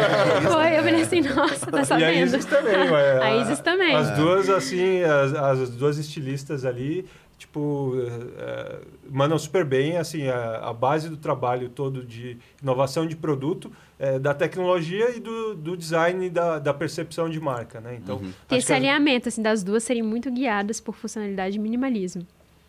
Foi, 0.52 0.78
eu 0.78 0.82
falei 0.84 1.02
assim, 1.02 1.20
nossa, 1.22 1.66
tá 1.70 1.78
E 1.78 1.80
a 1.80 1.84
sabendo. 1.84 2.26
Isis 2.26 2.44
também, 2.44 2.90
ué. 2.90 3.18
A 3.22 3.36
Isis 3.36 3.60
também. 3.60 3.94
As 3.96 4.10
duas, 4.12 4.48
assim, 4.48 5.02
as, 5.02 5.34
as 5.34 5.70
duas 5.70 5.98
estilistas 5.98 6.64
ali, 6.64 7.06
tipo, 7.38 7.94
eh, 8.38 8.78
mandam 9.10 9.38
super 9.38 9.64
bem, 9.64 9.96
assim, 9.98 10.28
a, 10.28 10.58
a 10.68 10.72
base 10.72 11.08
do 11.08 11.16
trabalho 11.16 11.68
todo 11.68 12.04
de 12.04 12.38
inovação 12.62 13.06
de 13.06 13.14
produto, 13.16 13.70
eh, 13.98 14.18
da 14.18 14.32
tecnologia 14.32 15.14
e 15.14 15.20
do, 15.20 15.54
do 15.54 15.76
design 15.76 16.26
e 16.26 16.30
da, 16.30 16.58
da 16.58 16.72
percepção 16.72 17.28
de 17.28 17.40
marca, 17.40 17.80
né? 17.80 17.98
Então, 18.02 18.16
Uhum. 18.16 18.32
Tem 18.48 18.58
esse 18.58 18.72
as- 18.72 18.76
alinhamento, 18.76 19.28
assim, 19.28 19.42
das 19.42 19.62
duas 19.62 19.82
serem 19.82 20.02
muito 20.02 20.30
guiadas 20.30 20.80
por 20.80 20.94
funcionalidade 20.94 21.56
e 21.56 21.58
minimalismo. 21.58 22.26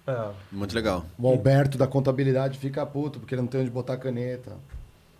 É, 0.08 0.30
Muito 0.52 0.74
legal. 0.74 1.06
O 1.20 1.28
Alberto 1.28 1.78
da 1.78 1.86
contabilidade 1.86 2.58
fica 2.58 2.86
puto, 2.86 3.20
porque 3.20 3.36
ele 3.36 3.42
não 3.42 3.48
tem 3.48 3.62
onde 3.62 3.70
botar 3.70 3.98
caneta. 3.98 4.54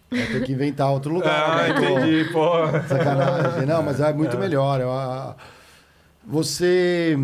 Vai 0.10 0.26
ter 0.26 0.44
que 0.46 0.54
inventar 0.54 0.90
outro 0.90 1.14
lugar. 1.14 1.60
Ah, 1.60 1.74
né? 1.74 1.80
Entendi, 2.02 2.32
pô. 2.32 2.50
Sacanagem. 2.88 3.66
Não, 3.66 3.84
mas 3.84 4.00
é 4.00 4.14
muito 4.14 4.38
melhor. 4.38 4.80
Eu, 4.80 4.92
a- 4.92 5.36
Você, 6.26 7.18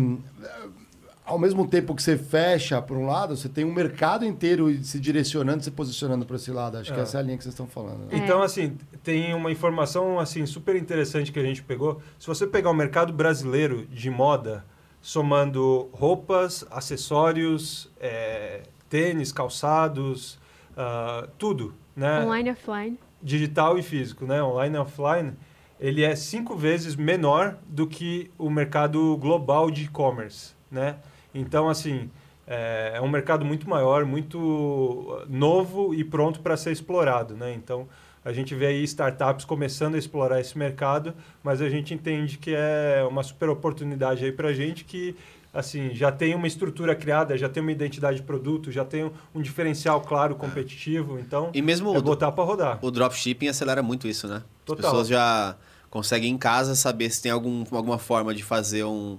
ao 1.24 1.38
mesmo 1.38 1.66
tempo 1.66 1.94
que 1.94 2.02
você 2.02 2.16
fecha 2.18 2.80
por 2.82 2.96
um 2.96 3.06
lado, 3.06 3.36
você 3.36 3.48
tem 3.48 3.64
um 3.64 3.72
mercado 3.72 4.24
inteiro 4.24 4.72
se 4.84 5.00
direcionando, 5.00 5.62
se 5.64 5.70
posicionando 5.70 6.26
para 6.26 6.36
esse 6.36 6.50
lado. 6.50 6.76
Acho 6.78 6.92
que 6.92 6.98
É. 6.98 7.02
essa 7.02 7.16
é 7.16 7.20
a 7.20 7.22
linha 7.22 7.36
que 7.38 7.44
vocês 7.44 7.54
estão 7.54 7.66
falando. 7.66 8.00
né? 8.00 8.08
Então, 8.12 8.42
assim, 8.42 8.76
tem 9.02 9.32
uma 9.34 9.50
informação 9.50 10.18
assim 10.20 10.44
super 10.46 10.76
interessante 10.76 11.32
que 11.32 11.38
a 11.38 11.42
gente 11.42 11.62
pegou. 11.62 12.00
Se 12.18 12.26
você 12.26 12.46
pegar 12.46 12.70
o 12.70 12.74
mercado 12.74 13.12
brasileiro 13.12 13.86
de 13.86 14.10
moda, 14.10 14.64
somando 15.04 15.90
roupas, 15.92 16.66
acessórios, 16.70 17.92
eh, 18.00 18.62
tênis, 18.88 19.30
calçados, 19.30 20.38
ah, 20.74 21.28
tudo, 21.36 21.74
né? 21.94 22.24
Online 22.24 22.48
e 22.48 22.52
offline. 22.52 22.98
digital 23.22 23.78
e 23.78 23.82
físico, 23.82 24.24
né? 24.24 24.42
Online 24.42 24.76
e 24.76 24.78
offline, 24.78 25.32
ele 25.78 26.02
é 26.02 26.16
cinco 26.16 26.56
vezes 26.56 26.96
menor 26.96 27.58
do 27.68 27.86
que 27.86 28.30
o 28.38 28.48
mercado 28.48 29.14
global 29.18 29.70
de 29.70 29.84
e-commerce, 29.84 30.54
né? 30.70 30.96
Então, 31.34 31.68
assim, 31.68 32.10
é, 32.46 32.92
é 32.94 33.00
um 33.02 33.08
mercado 33.08 33.44
muito 33.44 33.68
maior, 33.68 34.06
muito 34.06 35.22
novo 35.28 35.94
e 35.94 36.02
pronto 36.02 36.40
para 36.40 36.56
ser 36.56 36.72
explorado, 36.72 37.36
né? 37.36 37.52
Então, 37.52 37.86
a 38.24 38.32
gente 38.32 38.54
vê 38.54 38.66
aí 38.66 38.82
startups 38.84 39.44
começando 39.44 39.94
a 39.96 39.98
explorar 39.98 40.40
esse 40.40 40.56
mercado, 40.56 41.12
mas 41.42 41.60
a 41.60 41.68
gente 41.68 41.92
entende 41.92 42.38
que 42.38 42.54
é 42.54 43.04
uma 43.08 43.22
super 43.22 43.48
oportunidade 43.48 44.24
aí 44.24 44.32
para 44.32 44.48
a 44.48 44.52
gente 44.54 44.84
que 44.84 45.14
assim 45.52 45.94
já 45.94 46.10
tem 46.10 46.34
uma 46.34 46.46
estrutura 46.48 46.94
criada, 46.96 47.36
já 47.38 47.48
tem 47.48 47.60
uma 47.62 47.70
identidade 47.70 48.16
de 48.16 48.22
produto, 48.24 48.72
já 48.72 48.84
tem 48.84 49.04
um, 49.04 49.10
um 49.34 49.40
diferencial 49.42 50.00
claro 50.00 50.34
competitivo, 50.34 51.18
então 51.18 51.50
E 51.54 51.62
mesmo 51.62 51.94
é 51.94 51.98
o, 51.98 52.02
botar 52.02 52.32
para 52.32 52.42
rodar. 52.44 52.78
o 52.82 52.90
dropshipping 52.90 53.48
acelera 53.48 53.82
muito 53.82 54.08
isso, 54.08 54.26
né? 54.26 54.36
As 54.36 54.42
Total. 54.64 54.90
pessoas 54.90 55.06
já 55.08 55.54
conseguem 55.90 56.32
em 56.32 56.38
casa 56.38 56.74
saber 56.74 57.08
se 57.10 57.22
tem 57.22 57.30
algum, 57.30 57.62
alguma 57.70 57.98
forma 57.98 58.34
de 58.34 58.42
fazer 58.42 58.82
um, 58.84 59.16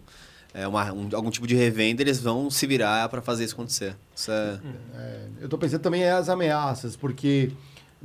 é, 0.54 0.68
uma- 0.68 0.92
um- 0.92 1.10
algum 1.14 1.30
tipo 1.30 1.48
de 1.48 1.56
revenda, 1.56 2.02
eles 2.02 2.20
vão 2.20 2.50
se 2.50 2.68
virar 2.68 3.08
para 3.08 3.22
fazer 3.22 3.46
isso 3.46 3.54
acontecer. 3.54 3.96
Isso 4.14 4.30
é... 4.32 4.60
É, 4.94 5.28
eu 5.40 5.48
tô 5.48 5.58
pensando 5.58 5.82
também 5.82 6.04
as 6.10 6.28
ameaças, 6.28 6.98
porque 6.98 7.52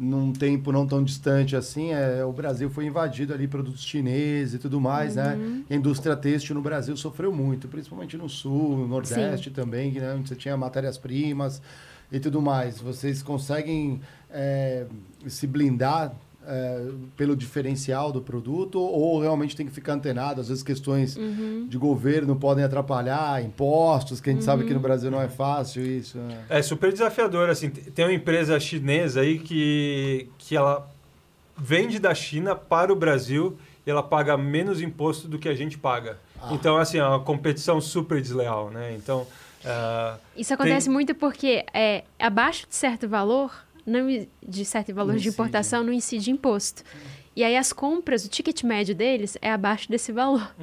num 0.00 0.32
tempo 0.32 0.72
não 0.72 0.86
tão 0.86 1.04
distante 1.04 1.54
assim, 1.54 1.92
é, 1.92 2.24
o 2.24 2.32
Brasil 2.32 2.70
foi 2.70 2.86
invadido 2.86 3.34
ali 3.34 3.46
produtos 3.46 3.84
chineses 3.84 4.54
e 4.54 4.58
tudo 4.58 4.80
mais, 4.80 5.14
né? 5.14 5.36
E 5.68 5.74
a 5.74 5.76
indústria 5.76 6.16
têxtil 6.16 6.54
no 6.54 6.62
Brasil 6.62 6.96
sofreu 6.96 7.30
muito, 7.30 7.68
principalmente 7.68 8.16
no 8.16 8.26
sul, 8.26 8.78
no 8.78 8.88
nordeste 8.88 9.50
também, 9.50 9.92
né? 9.92 10.14
onde 10.14 10.26
você 10.26 10.34
tinha 10.34 10.56
matérias-primas 10.56 11.60
e 12.10 12.18
tudo 12.18 12.40
mais. 12.40 12.80
Vocês 12.80 13.22
conseguem 13.22 14.00
é, 14.30 14.86
se 15.26 15.46
blindar 15.46 16.14
é, 16.46 16.88
pelo 17.16 17.36
diferencial 17.36 18.10
do 18.12 18.20
produto 18.20 18.80
ou 18.80 19.20
realmente 19.20 19.54
tem 19.56 19.66
que 19.66 19.72
ficar 19.72 19.94
antenado? 19.94 20.40
Às 20.40 20.48
vezes 20.48 20.62
questões 20.62 21.16
de 21.68 21.78
governo 21.78 22.34
podem 22.36 22.64
atrapalhar, 22.64 23.42
impostos, 23.44 24.20
que 24.20 24.30
a 24.30 24.32
gente 24.32 24.44
sabe 24.44 24.64
que 24.64 24.74
no 24.74 24.80
Brasil 24.80 25.10
não 25.10 25.20
é 25.20 25.28
fácil 25.28 25.84
isso. 25.84 26.18
né? 26.18 26.44
É 26.48 26.62
super 26.62 26.92
desafiador, 26.92 27.48
assim. 27.50 27.70
Tem 27.70 28.04
uma 28.04 28.14
empresa 28.14 28.58
chinesa 28.58 29.20
aí 29.20 29.38
que, 29.38 30.28
que 30.38 30.56
ela 30.56 30.88
vende 31.56 31.98
da 31.98 32.14
China 32.14 32.54
para 32.54 32.92
o 32.92 32.96
Brasil 32.96 33.58
e 33.86 33.90
ela 33.90 34.02
paga 34.02 34.36
menos 34.36 34.80
imposto 34.80 35.28
do 35.28 35.38
que 35.38 35.48
a 35.48 35.54
gente 35.54 35.76
paga. 35.78 36.18
Então, 36.50 36.78
assim, 36.78 36.98
é 36.98 37.04
uma 37.04 37.20
competição 37.20 37.80
super 37.80 38.20
desleal, 38.20 38.70
né? 38.70 38.94
Então, 38.96 39.26
ah, 39.64 40.16
Isso 40.36 40.54
acontece 40.54 40.86
Tem- 40.86 40.92
muito 40.92 41.14
porque 41.14 41.64
é, 41.74 42.04
abaixo 42.18 42.66
de 42.66 42.74
certo 42.74 43.06
valor, 43.08 43.52
não, 43.90 44.26
de 44.46 44.64
certo 44.64 44.94
valor 44.94 45.16
de 45.16 45.28
importação, 45.28 45.82
não 45.82 45.92
incide 45.92 46.30
imposto. 46.30 46.82
E 47.34 47.44
aí 47.44 47.56
as 47.56 47.72
compras, 47.72 48.24
o 48.24 48.28
ticket 48.28 48.64
médio 48.64 48.94
deles 48.94 49.38
é 49.40 49.50
abaixo 49.52 49.88
desse 49.88 50.12
valor. 50.12 50.54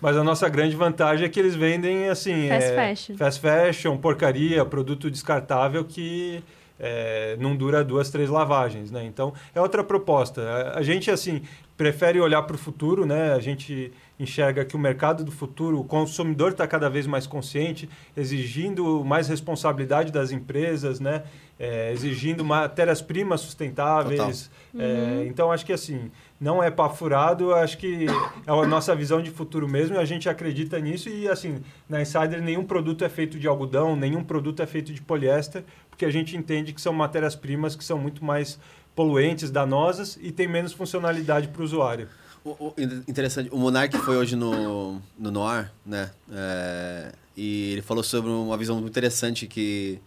Mas 0.00 0.16
a 0.16 0.24
nossa 0.24 0.48
grande 0.48 0.74
vantagem 0.74 1.24
é 1.24 1.28
que 1.28 1.38
eles 1.38 1.54
vendem 1.54 2.08
assim. 2.08 2.48
Fast 2.48 2.70
é, 2.70 2.74
fashion. 2.74 3.16
Fast 3.16 3.40
fashion, 3.40 3.96
porcaria, 3.96 4.64
produto 4.64 5.10
descartável 5.10 5.84
que 5.84 6.42
é, 6.78 7.36
não 7.40 7.56
dura 7.56 7.84
duas, 7.84 8.10
três 8.10 8.28
lavagens, 8.28 8.90
né? 8.90 9.04
Então 9.04 9.32
é 9.54 9.60
outra 9.60 9.82
proposta. 9.82 10.42
A, 10.42 10.78
a 10.78 10.82
gente 10.82 11.10
assim 11.10 11.42
prefere 11.76 12.20
olhar 12.20 12.42
para 12.42 12.56
o 12.56 12.58
futuro, 12.58 13.06
né? 13.06 13.32
A 13.32 13.38
gente 13.38 13.92
enxerga 14.18 14.64
que 14.64 14.74
o 14.74 14.78
mercado 14.78 15.24
do 15.24 15.30
futuro, 15.30 15.78
o 15.78 15.84
consumidor 15.84 16.50
está 16.50 16.66
cada 16.66 16.90
vez 16.90 17.06
mais 17.06 17.26
consciente, 17.26 17.88
exigindo 18.16 19.04
mais 19.04 19.28
responsabilidade 19.28 20.10
das 20.10 20.32
empresas, 20.32 20.98
né? 20.98 21.22
É, 21.60 21.92
exigindo 21.92 22.44
matérias-primas 22.44 23.40
sustentáveis. 23.40 24.48
É, 24.78 25.24
então, 25.26 25.50
acho 25.50 25.66
que 25.66 25.72
assim, 25.72 26.08
não 26.40 26.62
é 26.62 26.70
papo 26.70 26.94
furado, 26.94 27.52
acho 27.52 27.76
que 27.78 28.06
é 28.46 28.50
a 28.50 28.66
nossa 28.66 28.94
visão 28.94 29.20
de 29.20 29.30
futuro 29.32 29.68
mesmo 29.68 29.96
e 29.96 29.98
a 29.98 30.04
gente 30.04 30.28
acredita 30.28 30.78
nisso. 30.78 31.08
E 31.08 31.26
assim, 31.28 31.60
na 31.88 32.00
Insider, 32.00 32.40
nenhum 32.40 32.62
produto 32.64 33.02
é 33.04 33.08
feito 33.08 33.40
de 33.40 33.48
algodão, 33.48 33.96
nenhum 33.96 34.22
produto 34.22 34.62
é 34.62 34.66
feito 34.66 34.92
de 34.92 35.00
poliéster, 35.02 35.64
porque 35.90 36.04
a 36.04 36.10
gente 36.10 36.36
entende 36.36 36.72
que 36.72 36.80
são 36.80 36.92
matérias-primas 36.92 37.74
que 37.74 37.82
são 37.84 37.98
muito 37.98 38.24
mais 38.24 38.56
poluentes, 38.94 39.50
danosas 39.50 40.16
e 40.20 40.30
tem 40.30 40.46
menos 40.46 40.72
funcionalidade 40.72 41.48
para 41.48 41.60
o 41.62 41.64
usuário. 41.64 42.08
O, 42.44 42.50
o- 42.50 42.74
in- 42.78 43.02
interessante, 43.08 43.48
o 43.52 43.58
Monark 43.58 43.96
foi 43.98 44.16
hoje 44.16 44.36
no, 44.36 45.00
no 45.18 45.30
Noir, 45.32 45.72
né? 45.84 46.10
É, 46.32 47.12
e 47.36 47.72
ele 47.72 47.82
falou 47.82 48.04
sobre 48.04 48.30
uma 48.30 48.56
visão 48.56 48.76
muito 48.76 48.88
interessante 48.90 49.46
que 49.48 49.98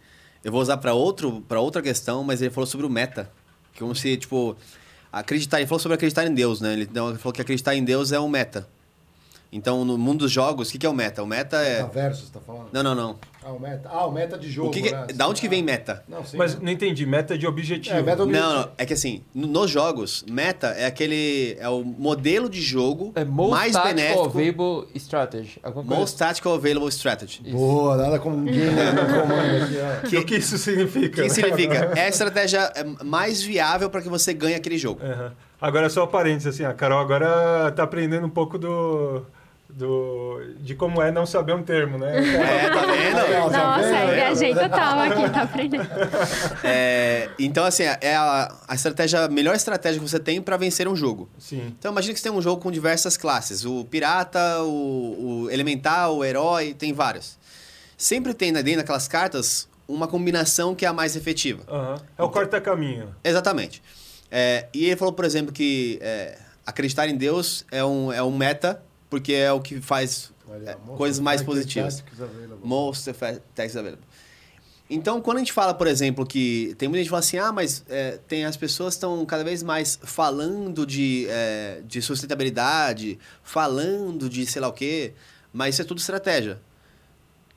eu 0.44 0.52
vou 0.52 0.60
usar 0.60 0.76
para 0.76 0.92
outro 0.94 1.42
para 1.48 1.60
outra 1.60 1.80
questão, 1.82 2.24
mas 2.24 2.42
ele 2.42 2.50
falou 2.50 2.66
sobre 2.66 2.86
o 2.86 2.90
meta, 2.90 3.30
que 3.72 3.80
como 3.80 3.94
se 3.94 4.16
tipo 4.16 4.56
acreditar, 5.12 5.58
ele 5.58 5.66
falou 5.66 5.78
sobre 5.78 5.94
acreditar 5.94 6.26
em 6.26 6.34
Deus, 6.34 6.60
né? 6.60 6.72
Ele 6.72 6.86
falou 7.18 7.32
que 7.32 7.42
acreditar 7.42 7.74
em 7.74 7.84
Deus 7.84 8.12
é 8.12 8.18
um 8.18 8.28
meta. 8.28 8.68
Então, 9.52 9.84
no 9.84 9.98
mundo 9.98 10.20
dos 10.20 10.32
jogos, 10.32 10.68
o 10.68 10.72
que, 10.72 10.78
que 10.78 10.86
é 10.86 10.88
o 10.88 10.94
meta? 10.94 11.22
O 11.22 11.26
meta 11.26 11.58
é 11.58 11.82
Metaverso, 11.82 12.26
você 12.26 12.32
tá 12.32 12.40
falando? 12.40 12.70
Não, 12.72 12.82
não, 12.82 12.94
não. 12.94 13.18
Ah, 13.44 13.50
o 13.52 13.58
meta, 13.58 13.88
ah, 13.92 14.06
o 14.06 14.12
meta 14.12 14.38
de 14.38 14.48
jogo, 14.50 14.68
O 14.68 14.70
que 14.70 14.82
que- 14.82 14.90
né? 14.92 15.06
da 15.14 15.26
onde 15.28 15.40
que 15.40 15.48
vem 15.48 15.62
meta? 15.62 16.04
Não, 16.08 16.24
sim. 16.24 16.36
Mas 16.36 16.60
não 16.60 16.70
entendi, 16.70 17.04
meta 17.04 17.36
de 17.36 17.46
objetivo. 17.46 17.96
É, 17.96 18.00
meta- 18.02 18.24
Não, 18.24 18.54
não, 18.62 18.68
é 18.78 18.86
que 18.86 18.92
assim, 18.92 19.22
no- 19.34 19.46
nos 19.48 19.70
jogos, 19.70 20.24
meta 20.30 20.68
é 20.68 20.86
aquele 20.86 21.56
é 21.58 21.68
o 21.68 21.82
modelo 21.84 22.48
de 22.48 22.60
jogo 22.60 23.12
É 23.16 23.24
most 23.24 23.50
mais 23.50 23.72
tactical 23.72 23.94
benéfico, 23.94 24.28
available 24.28 24.88
strategy. 24.94 25.58
Alguma 25.62 25.84
coisa 25.84 26.00
most 26.00 26.16
tactical 26.18 26.54
available 26.54 26.88
strategy. 26.90 27.42
Boa, 27.50 27.96
nada 27.96 28.18
como 28.18 28.36
ninguém 28.36 28.66
no 28.70 29.06
comando 29.06 29.64
aqui, 29.64 30.16
ó. 30.16 30.20
O 30.20 30.24
que 30.24 30.36
isso 30.36 30.56
significa? 30.58 31.20
O 31.20 31.24
que 31.24 31.30
significa? 31.30 31.92
É 31.98 32.04
a 32.06 32.08
estratégia 32.08 32.72
é, 32.76 32.84
mais 33.04 33.42
viável 33.42 33.90
para 33.90 34.00
que 34.02 34.08
você 34.08 34.32
ganhe 34.32 34.54
aquele 34.54 34.78
jogo. 34.78 35.00
Aham. 35.02 35.32
Agora, 35.60 35.88
só 35.90 36.06
parênteses, 36.06 36.48
assim, 36.54 36.64
a 36.64 36.72
Carol 36.74 36.98
agora 37.00 37.70
tá 37.72 37.82
aprendendo 37.84 38.26
um 38.26 38.30
pouco 38.30 38.58
do, 38.58 39.24
do, 39.72 40.40
de 40.60 40.74
como 40.74 41.00
é 41.00 41.10
não 41.10 41.24
saber 41.24 41.54
um 41.54 41.62
termo, 41.62 41.98
né? 41.98 42.18
É, 42.18 42.70
tá 42.70 42.80
vendo? 42.86 43.22
Tá 43.52 43.76
Nossa, 43.76 43.88
vendo? 43.88 44.08
eu 44.08 44.14
viajei 44.14 44.54
total 44.54 44.98
aqui, 45.00 45.30
tá 45.30 45.42
aprendendo. 45.42 45.88
É, 46.64 47.28
então, 47.38 47.64
assim, 47.64 47.82
é 47.82 48.14
a, 48.14 48.54
a 48.68 48.74
estratégia, 48.74 49.24
a 49.24 49.28
melhor 49.28 49.54
estratégia 49.54 50.00
que 50.00 50.08
você 50.08 50.18
tem 50.18 50.40
para 50.40 50.56
vencer 50.56 50.86
um 50.86 50.96
jogo. 50.96 51.28
Sim. 51.38 51.74
Então, 51.78 51.92
imagina 51.92 52.14
que 52.14 52.20
você 52.20 52.28
tem 52.28 52.36
um 52.36 52.42
jogo 52.42 52.60
com 52.62 52.70
diversas 52.70 53.16
classes. 53.16 53.64
O 53.64 53.84
pirata, 53.84 54.62
o, 54.62 55.44
o 55.44 55.50
elemental, 55.50 56.16
o 56.16 56.24
herói, 56.24 56.74
tem 56.74 56.92
vários. 56.92 57.38
Sempre 57.96 58.34
tem 58.34 58.52
né, 58.52 58.62
dentro 58.62 58.80
daquelas 58.80 59.08
cartas 59.08 59.68
uma 59.86 60.06
combinação 60.08 60.74
que 60.74 60.84
é 60.84 60.88
a 60.88 60.92
mais 60.92 61.16
efetiva. 61.16 61.62
Aham. 61.68 62.00
É 62.16 62.22
o 62.22 62.28
corta-caminho. 62.28 63.14
Exatamente. 63.22 63.82
É, 64.30 64.66
e 64.72 64.86
ele 64.86 64.96
falou, 64.96 65.12
por 65.12 65.24
exemplo, 65.24 65.52
que 65.52 65.98
é, 66.00 66.38
acreditar 66.66 67.06
em 67.08 67.16
Deus 67.16 67.66
é 67.70 67.84
um, 67.84 68.12
é 68.12 68.22
um 68.22 68.34
meta, 68.34 68.82
porque 69.12 69.34
é 69.34 69.52
o 69.52 69.60
que 69.60 69.78
faz 69.78 70.32
Olha, 70.48 70.70
é, 70.70 70.74
coisas 70.96 71.20
mais 71.20 71.42
positivas. 71.42 72.02
Most 72.64 73.10
effective 73.10 73.42
tax 73.54 73.76
available. 73.76 74.06
Então, 74.88 75.20
quando 75.20 75.36
a 75.36 75.40
gente 75.40 75.52
fala, 75.52 75.74
por 75.74 75.86
exemplo, 75.86 76.24
que 76.24 76.74
tem 76.78 76.88
muita 76.88 77.00
gente 77.00 77.08
que 77.08 77.10
fala 77.10 77.20
assim, 77.20 77.36
ah, 77.36 77.52
mas 77.52 77.84
é, 77.90 78.18
tem 78.26 78.46
as 78.46 78.56
pessoas 78.56 78.94
estão 78.94 79.22
cada 79.26 79.44
vez 79.44 79.62
mais 79.62 80.00
falando 80.02 80.86
de, 80.86 81.26
é, 81.28 81.82
de 81.84 82.00
sustentabilidade, 82.00 83.18
falando 83.42 84.30
de 84.30 84.46
sei 84.46 84.62
lá 84.62 84.68
o 84.68 84.72
quê, 84.72 85.12
mas 85.52 85.74
isso 85.74 85.82
é 85.82 85.84
tudo 85.84 85.98
estratégia. 85.98 86.58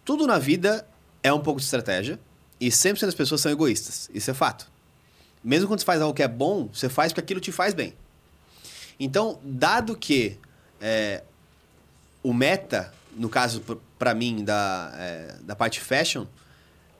Tudo 0.03 0.27
na 0.27 0.37
vida 0.37 0.85
é 1.23 1.31
um 1.31 1.39
pouco 1.39 1.61
de 1.61 1.65
estratégia 1.65 2.19
e 2.59 2.67
100% 2.67 3.05
das 3.05 3.15
pessoas 3.15 3.39
são 3.39 3.49
egoístas. 3.49 4.09
Isso 4.13 4.29
é 4.29 4.33
fato. 4.33 4.69
Mesmo 5.41 5.69
quando 5.69 5.79
você 5.79 5.85
faz 5.85 6.01
algo 6.01 6.13
que 6.13 6.23
é 6.23 6.27
bom, 6.27 6.67
você 6.73 6.89
faz 6.89 7.13
porque 7.13 7.21
aquilo 7.21 7.39
te 7.39 7.53
faz 7.53 7.73
bem. 7.73 7.93
Então, 8.99 9.39
dado 9.41 9.95
que 9.95 10.37
é, 10.81 11.23
o 12.29 12.33
meta, 12.33 12.93
no 13.15 13.29
caso, 13.29 13.61
para 13.99 14.13
mim, 14.13 14.43
da, 14.43 14.91
é, 14.97 15.35
da 15.43 15.55
parte 15.55 15.79
fashion, 15.79 16.25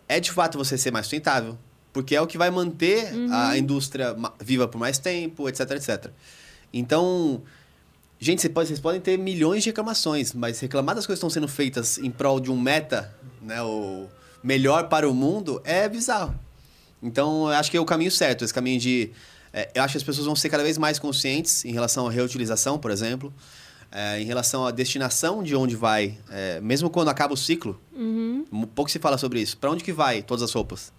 é 0.08 0.20
de 0.20 0.32
fato 0.32 0.58
você 0.58 0.78
ser 0.78 0.92
mais 0.92 1.06
sustentável. 1.06 1.58
Porque 1.92 2.14
é 2.16 2.22
o 2.22 2.28
que 2.28 2.38
vai 2.38 2.52
manter 2.52 3.08
a 3.32 3.58
indústria 3.58 4.16
viva 4.40 4.68
por 4.68 4.78
mais 4.78 4.98
tempo, 4.98 5.48
etc, 5.48 5.72
etc. 5.72 6.12
Então, 6.74 7.42
gente, 8.20 8.42
você 8.42 8.50
pode- 8.50 8.68
vocês 8.68 8.80
podem 8.82 9.00
ter 9.00 9.18
milhões 9.18 9.64
de 9.64 9.70
reclamações, 9.70 10.34
mas 10.34 10.60
reclamar 10.60 10.94
das 10.96 11.06
coisas 11.06 11.20
que 11.22 11.26
estão 11.28 11.30
sendo 11.30 11.48
feitas 11.48 11.98
em 11.98 12.12
prol 12.12 12.40
de 12.42 12.52
um 12.52 12.60
meta, 12.60 13.14
né, 13.42 13.62
o 13.62 14.08
melhor 14.44 14.90
para 14.90 15.10
o 15.10 15.14
mundo, 15.14 15.62
é 15.64 15.88
bizarro. 15.88 16.36
Então, 17.02 17.48
eu 17.48 17.56
acho 17.56 17.72
que 17.72 17.78
é 17.78 17.80
o 17.80 17.86
caminho 17.86 18.12
certo, 18.12 18.44
esse 18.44 18.54
caminho 18.54 18.80
de... 18.80 19.12
é, 19.54 19.70
eu 19.74 19.82
acho 19.84 19.94
que 19.94 19.98
as 19.98 20.04
pessoas 20.04 20.26
vão 20.26 20.36
ser 20.36 20.50
cada 20.50 20.64
vez 20.64 20.78
mais 20.78 21.00
conscientes 21.00 21.64
em 21.64 21.72
relação 21.72 22.08
à 22.08 22.12
reutilização, 22.12 22.78
por 22.78 22.92
exemplo, 22.92 23.34
é, 23.96 24.20
em 24.22 24.26
relação 24.26 24.66
à 24.66 24.72
destinação 24.72 25.42
de 25.42 25.56
onde 25.56 25.76
vai, 25.76 26.18
é, 26.30 26.60
mesmo 26.60 26.90
quando 26.90 27.08
acaba 27.08 27.34
o 27.34 27.38
ciclo, 27.38 27.80
mu- 28.52 28.68
pouco 28.68 28.92
se 28.92 29.00
fala 29.00 29.18
sobre 29.18 29.40
isso. 29.40 29.58
Para 29.58 29.72
onde 29.72 29.84
que 29.84 29.94
vai 29.94 30.22
todas 30.22 30.44
as 30.44 30.52
roupas? 30.52 30.92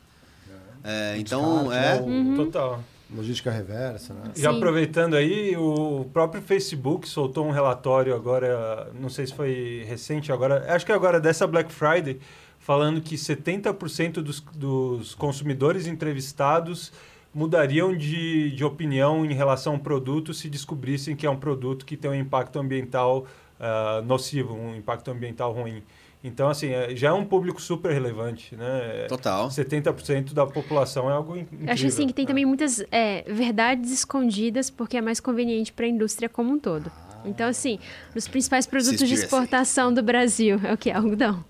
É, 0.83 1.17
então, 1.19 1.71
é... 1.73 2.01
o- 2.01 2.37
Total. 2.37 2.83
Logística 3.15 3.53
reversa, 3.53 4.13
né? 4.15 4.33
Já 4.35 4.51
Sim. 4.51 4.57
aproveitando 4.57 5.15
aí, 5.15 5.57
o 5.57 6.07
próprio 6.13 6.43
Facebook 6.43 7.09
soltou 7.09 7.47
um 7.47 7.53
relatório 7.53 8.13
agora, 8.15 8.91
não 9.01 9.09
sei 9.09 9.27
se 9.29 9.33
foi 9.35 9.85
recente 9.87 10.33
agora, 10.33 10.65
acho 10.75 10.85
que 10.85 10.91
agora 10.91 11.21
dessa 11.21 11.47
Black 11.47 11.73
Friday, 11.73 12.19
falando 12.59 13.01
que 13.01 13.15
70% 13.15 14.15
dos, 14.15 14.41
dos 14.57 15.15
consumidores 15.15 15.87
entrevistados 15.87 16.93
mudariam 17.37 17.95
de, 17.95 18.51
de 18.53 18.65
opinião 18.65 19.23
em 19.27 19.35
relação 19.35 19.75
ao 19.75 19.79
produto 19.79 20.33
se 20.33 20.49
descobrissem 20.49 21.15
que 21.15 21.27
é 21.27 21.31
um 21.31 21.37
produto 21.37 21.85
que 21.85 21.95
tem 21.95 22.11
um 22.11 22.15
impacto 22.15 22.59
ambiental 22.59 23.27
ah, 23.61 24.03
nocivo, 24.07 24.55
um 24.55 24.75
impacto 24.75 25.11
ambiental 25.11 25.53
ruim. 25.53 25.83
Então, 26.25 26.49
assim, 26.49 26.71
é- 26.71 26.97
já 26.97 27.09
é 27.11 27.13
um 27.13 27.27
público 27.27 27.61
super 27.61 27.93
relevante, 27.93 28.57
né? 28.57 29.05
Total. 29.07 29.49
70% 29.49 30.33
da 30.33 30.47
população 30.47 31.11
é 31.11 31.13
algo 31.13 31.37
in- 31.37 31.41
incrível. 31.41 31.67
Eu 31.67 31.73
acho 31.75 31.87
assim 31.87 32.07
que 32.07 32.15
tem 32.15 32.25
né? 32.25 32.29
também 32.29 32.47
muitas 32.47 32.83
é, 32.91 33.23
verdades 33.29 33.93
escondidas 33.93 34.71
porque 34.71 34.97
é 34.97 35.03
mais 35.03 35.21
conveniente 35.21 35.75
para 35.75 35.85
a 35.85 35.89
indústria 35.89 36.31
como 36.31 36.55
um 36.55 36.59
todo. 36.59 36.91
Então, 37.25 37.47
assim, 37.49 37.79
nos 38.15 38.27
principais 38.27 38.67
produtos 38.67 39.07
de 39.07 39.15
exportação 39.15 39.93
do 39.93 40.03
Brasil, 40.03 40.59
é 40.65 40.73
o 40.73 40.79
que? 40.79 40.91
Algodão. 40.91 41.45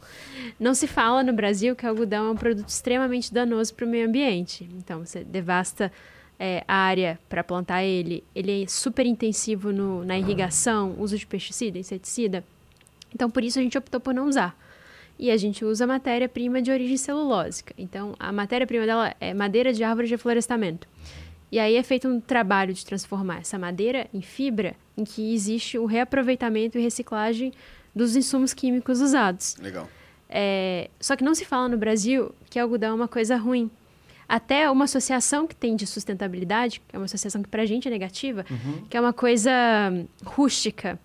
Não 0.59 0.75
se 0.75 0.87
fala 0.87 1.23
no 1.23 1.33
Brasil 1.33 1.77
que 1.77 1.85
algodão 1.87 2.29
é 2.29 2.31
um 2.31 2.37
produto 2.37 2.69
extremamente 2.69 3.33
danoso 3.33 3.75
para 3.75 3.85
o 3.85 3.89
meio 3.89 4.07
ambiente. 4.09 4.69
Então, 4.79 5.05
você 5.05 5.23
devasta 5.23 5.93
é, 6.39 6.63
a 6.69 6.75
área 6.75 7.19
para 7.31 7.43
plantar 7.43 7.83
ele, 7.83 8.23
ele 8.35 8.63
é 8.63 8.67
super 8.67 9.07
intensivo 9.07 9.73
no- 9.73 10.05
na 10.05 10.19
irrigação, 10.19 10.95
uso 10.99 11.17
de 11.17 11.27
pesticida, 11.27 11.79
inseticida. 11.79 12.45
Então, 13.15 13.31
por 13.31 13.43
isso 13.43 13.59
a 13.59 13.63
gente 13.63 13.79
optou 13.79 13.99
por 14.01 14.13
não 14.13 14.29
usar. 14.29 14.55
E 15.19 15.31
a 15.31 15.37
gente 15.39 15.65
usa 15.65 15.87
matéria-prima 15.87 16.61
de 16.61 16.71
origem 16.71 16.99
celulósica. 16.99 17.73
Então, 17.79 18.15
a 18.19 18.31
matéria-prima 18.33 18.85
dela 18.85 19.15
é 19.19 19.33
madeira 19.33 19.73
de 19.73 19.83
árvore 19.83 20.09
de 20.09 20.13
reflorestamento. 20.15 20.87
E 21.51 21.59
aí 21.59 21.75
é 21.77 21.83
feito 21.83 22.07
um 22.07 22.21
trabalho 22.21 22.75
de 22.75 22.85
transformar 22.85 23.39
essa 23.39 23.59
madeira 23.59 24.07
em 24.13 24.21
fibra, 24.21 24.75
em 24.95 25.05
que 25.05 25.33
existe 25.35 25.79
o 25.79 25.87
reaproveitamento 25.87 26.77
e 26.79 26.83
reciclagem 26.83 27.51
dos 27.95 28.15
insumos 28.15 28.53
químicos 28.53 29.01
usados. 29.01 29.57
Legal. 29.59 29.89
É, 30.29 30.91
só 31.01 31.15
que 31.17 31.23
não 31.23 31.35
se 31.35 31.45
fala 31.45 31.69
no 31.69 31.79
Brasil 31.79 32.35
que 32.51 32.59
algodão 32.59 32.91
é 32.91 32.95
uma 32.95 33.09
coisa 33.09 33.37
ruim. 33.37 33.71
Até 34.29 34.69
uma 34.69 34.87
associação 34.87 35.47
que 35.47 35.55
tem 35.55 35.77
de 35.77 35.87
sustentabilidade, 35.87 36.81
que 36.81 36.97
é 36.97 36.99
uma 36.99 37.05
associação 37.05 37.43
que 37.43 37.49
pra 37.49 37.65
gente 37.65 37.87
é 37.87 37.91
negativa, 37.91 38.45
que 38.91 38.97
é 38.97 39.01
uma 39.01 39.13
coisa 39.13 39.53
rústica. 40.25 40.99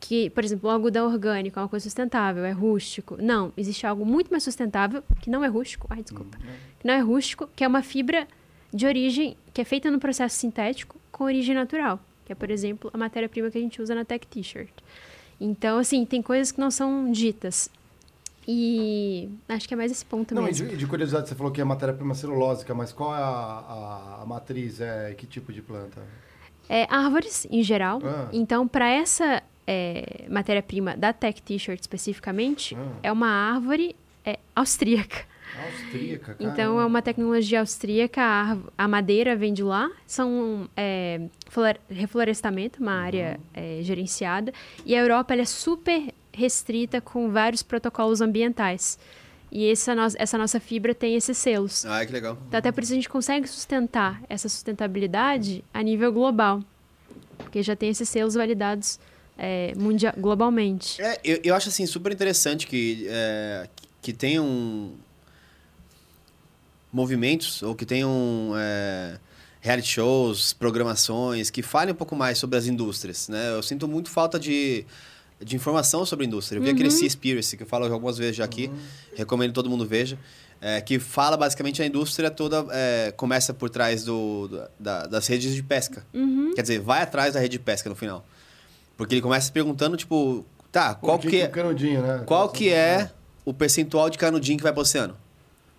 Que, 0.00 0.30
por 0.30 0.42
exemplo, 0.42 0.68
o 0.68 0.72
algodão 0.72 1.06
orgânico 1.06 1.58
é 1.58 1.62
uma 1.62 1.68
coisa 1.68 1.84
sustentável, 1.84 2.44
é 2.44 2.50
rústico. 2.50 3.16
Não, 3.20 3.52
existe 3.56 3.86
algo 3.86 4.04
muito 4.04 4.28
mais 4.28 4.42
sustentável, 4.42 5.04
que 5.20 5.30
não 5.30 5.44
é 5.44 5.48
rústico, 5.48 5.86
ai, 5.90 6.02
desculpa, 6.02 6.36
que 6.80 6.86
não 6.86 6.94
é 6.94 6.98
rústico, 6.98 7.48
que 7.54 7.62
é 7.62 7.68
uma 7.68 7.82
fibra 7.82 8.26
de 8.72 8.86
origem 8.86 9.36
que 9.52 9.60
é 9.60 9.64
feita 9.64 9.90
no 9.90 9.98
processo 10.00 10.36
sintético 10.36 10.96
com 11.12 11.24
origem 11.24 11.54
natural, 11.54 12.00
que 12.24 12.32
é, 12.32 12.34
por 12.34 12.50
exemplo, 12.50 12.90
a 12.92 12.98
matéria-prima 12.98 13.50
que 13.50 13.58
a 13.58 13.60
gente 13.60 13.80
usa 13.80 13.94
na 13.94 14.04
Tech 14.04 14.26
T-shirt. 14.26 14.72
Então, 15.40 15.78
assim, 15.78 16.04
tem 16.04 16.20
coisas 16.22 16.50
que 16.52 16.58
não 16.60 16.70
são 16.70 17.10
ditas. 17.12 17.70
E 18.46 19.28
acho 19.48 19.68
que 19.68 19.74
é 19.74 19.76
mais 19.76 19.92
esse 19.92 20.04
ponto 20.04 20.34
Não, 20.34 20.42
e 20.42 20.46
mesmo. 20.46 20.68
de, 20.68 20.76
de 20.76 20.86
curiosidade, 20.86 21.28
você 21.28 21.34
falou 21.34 21.52
que 21.52 21.60
é 21.60 21.64
matéria-prima 21.64 22.14
celulósica, 22.14 22.74
mas 22.74 22.92
qual 22.92 23.14
é 23.14 23.18
a, 23.18 23.22
a- 23.22 24.18
a 24.22 24.26
matriz? 24.26 24.80
É, 24.80 25.14
que 25.16 25.26
tipo 25.26 25.52
de 25.52 25.60
planta? 25.60 26.02
É, 26.68 26.86
árvores, 26.90 27.46
em 27.50 27.62
geral. 27.62 28.00
Ah. 28.02 28.28
Então, 28.32 28.66
para 28.66 28.88
essa 28.88 29.42
é, 29.66 30.24
matéria-prima 30.30 30.96
da 30.96 31.12
Tech 31.12 31.42
T-shirt 31.42 31.78
especificamente, 31.80 32.74
Ah. 32.74 32.92
é 33.02 33.12
uma 33.12 33.28
árvore 33.28 33.94
é, 34.24 34.38
austríaca. 34.56 35.26
Austríaca, 35.54 36.34
cara. 36.34 36.50
Então, 36.50 36.80
é 36.80 36.84
uma 36.86 37.02
tecnologia 37.02 37.60
austríaca, 37.60 38.20
a, 38.22 38.56
a 38.84 38.88
madeira 38.88 39.34
vem 39.36 39.52
de 39.52 39.62
lá, 39.62 39.90
são 40.06 40.68
é, 40.76 41.20
flore- 41.48 41.80
reflorestamento, 41.90 42.80
uma 42.82 42.92
área 42.92 43.40
é, 43.54 43.80
gerenciada, 43.82 44.52
e 44.84 44.94
a 44.94 45.00
Europa 45.00 45.32
ela 45.34 45.42
é 45.42 45.46
super 45.46 46.12
restrita 46.32 47.00
com 47.00 47.30
vários 47.30 47.62
protocolos 47.62 48.20
ambientais. 48.20 48.98
E 49.50 49.70
essa, 49.70 49.94
no- 49.94 50.02
essa 50.16 50.36
nossa 50.38 50.60
fibra 50.60 50.94
tem 50.94 51.16
esses 51.16 51.36
selos. 51.38 51.84
Ah, 51.86 52.04
que 52.04 52.12
legal. 52.12 52.36
Então, 52.46 52.58
até 52.58 52.70
por 52.70 52.82
isso 52.82 52.92
a 52.92 52.96
gente 52.96 53.08
consegue 53.08 53.46
sustentar 53.48 54.22
essa 54.28 54.48
sustentabilidade 54.48 55.64
a 55.72 55.82
nível 55.82 56.12
global, 56.12 56.62
porque 57.38 57.62
já 57.62 57.74
tem 57.74 57.88
esses 57.88 58.08
selos 58.08 58.34
validados 58.34 59.00
é, 59.38 59.72
mundia- 59.76 60.14
globalmente. 60.16 61.00
É, 61.00 61.18
eu, 61.24 61.40
eu 61.44 61.54
acho 61.54 61.68
assim 61.68 61.86
super 61.86 62.12
interessante 62.12 62.66
que, 62.66 63.06
é, 63.08 63.68
que 64.02 64.12
tenham 64.12 64.92
movimentos 66.92 67.62
ou 67.62 67.74
que 67.74 67.84
tenham 67.84 68.52
é, 68.56 69.18
reality 69.60 69.88
shows, 69.88 70.52
programações 70.52 71.50
que 71.50 71.62
falem 71.62 71.92
um 71.92 71.96
pouco 71.96 72.16
mais 72.16 72.38
sobre 72.38 72.56
as 72.58 72.66
indústrias, 72.66 73.28
né? 73.28 73.50
Eu 73.50 73.62
sinto 73.62 73.86
muito 73.86 74.08
falta 74.10 74.38
de, 74.38 74.84
de 75.42 75.56
informação 75.56 76.04
sobre 76.06 76.24
a 76.24 76.28
indústria. 76.28 76.58
Eu 76.58 76.62
vi 76.62 76.70
aquele 76.70 76.90
Seaspiracy, 76.90 77.56
que 77.56 77.62
eu 77.62 77.66
falo 77.66 77.84
algumas 77.92 78.16
vezes 78.18 78.36
já 78.36 78.44
aqui, 78.44 78.70
recomendo 79.16 79.50
que 79.50 79.54
todo 79.54 79.68
mundo 79.68 79.84
veja, 79.86 80.18
é, 80.60 80.80
que 80.80 80.98
fala 80.98 81.36
basicamente 81.36 81.80
a 81.82 81.86
indústria 81.86 82.30
toda 82.30 82.66
é, 82.70 83.12
começa 83.16 83.54
por 83.54 83.70
trás 83.70 84.02
do, 84.04 84.48
do- 84.48 84.62
da- 84.78 85.06
das 85.06 85.26
redes 85.26 85.54
de 85.54 85.62
pesca. 85.62 86.04
Quer 86.54 86.62
dizer, 86.62 86.80
vai 86.80 87.02
atrás 87.02 87.34
da 87.34 87.40
rede 87.40 87.52
de 87.52 87.58
pesca 87.62 87.88
no 87.88 87.94
final. 87.94 88.26
Porque 88.96 89.14
ele 89.14 89.22
começa 89.22 89.52
perguntando, 89.52 89.96
tipo, 89.96 90.44
tá, 90.72 90.94
qual 90.96 91.16
Por 91.18 91.30
que, 91.30 91.42
é, 91.42 91.46
o 91.46 91.50
canudinho, 91.50 92.02
né? 92.02 92.22
qual 92.26 92.48
que 92.48 92.70
é 92.70 93.10
o 93.44 93.54
percentual 93.54 94.10
de 94.10 94.18
canudinho 94.18 94.56
que 94.58 94.64
vai 94.64 94.72
pro 94.72 94.82
oceano? 94.82 95.16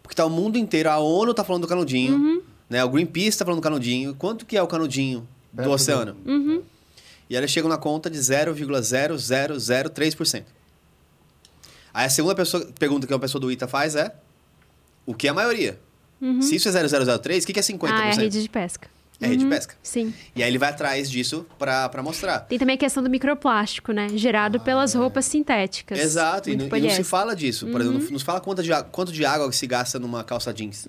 Porque 0.10 0.16
tá 0.16 0.26
o 0.26 0.30
mundo 0.30 0.58
inteiro, 0.58 0.90
a 0.90 0.98
ONU 0.98 1.36
tá 1.36 1.44
falando 1.44 1.62
do 1.62 1.68
canudinho, 1.68 2.42
né? 2.68 2.84
O 2.84 2.90
Greenpeace 2.90 3.38
tá 3.38 3.46
falando 3.46 3.60
do 3.60 3.64
canudinho. 3.64 4.16
Quanto 4.16 4.44
que 4.44 4.58
é 4.58 4.64
o 4.64 4.66
canudinho 4.66 5.28
Perto 5.56 5.68
do 5.68 5.72
oceano? 5.72 6.18
Uhum. 6.26 6.64
E 7.30 7.36
aí 7.36 7.40
eles 7.40 7.52
chegam 7.52 7.70
na 7.70 7.78
conta 7.78 8.10
de 8.10 8.18
0,0003%. 8.18 10.46
Aí 11.94 12.08
a 12.08 12.10
segunda 12.10 12.34
pessoa, 12.34 12.68
pergunta 12.80 13.06
que 13.06 13.14
uma 13.14 13.20
pessoa 13.20 13.40
do 13.40 13.52
ITA 13.52 13.68
faz 13.68 13.94
é 13.94 14.12
o 15.06 15.14
que 15.14 15.28
é 15.28 15.30
a 15.30 15.34
maioria? 15.34 15.80
Se 16.42 16.56
isso 16.56 16.68
é 16.68 16.72
0,003, 16.72 17.44
o 17.44 17.48
que 17.48 17.54
que 17.54 17.60
é 17.60 17.62
50%? 17.62 17.92
Ah, 17.92 18.08
é 18.08 18.12
a 18.12 18.16
rede 18.16 18.42
de 18.42 18.50
pesca. 18.50 18.90
É 19.22 19.28
rede 19.28 19.40
de 19.40 19.44
Uhum, 19.46 19.50
pesca. 19.50 19.76
Sim. 19.84 20.14
E 20.36 20.42
aí 20.42 20.50
ele 20.50 20.58
vai 20.58 20.70
atrás 20.70 21.10
disso 21.12 21.46
pra, 21.58 21.90
pra 21.90 22.02
mostrar. 22.02 22.40
Tem 22.42 22.58
também 22.58 22.76
a 22.76 22.78
questão 22.78 23.04
do 23.04 23.10
microplástico, 23.10 23.92
né? 23.92 24.08
Gerado 24.14 24.60
pelas 24.62 24.94
roupas 24.94 25.26
sintéticas. 25.26 26.00
Ah, 26.00 26.04
Exato, 26.04 26.50
e, 26.50 26.56
não- 26.56 26.68
e 26.68 26.82
não 26.82 26.90
se 26.90 27.04
fala 27.04 27.36
disso. 27.36 27.68
Por 27.68 27.82
exemplo, 27.82 28.00
não- 28.02 28.12
não 28.12 28.20
se 28.20 28.24
fala 28.26 28.40
quanto 28.40 28.64
de, 28.64 28.70
quanto 28.92 29.12
de 29.12 29.26
água 29.26 29.50
que 29.50 29.56
se 29.56 29.68
gasta 29.68 30.00
numa 30.00 30.24
calça 30.24 30.54
jeans. 30.54 30.88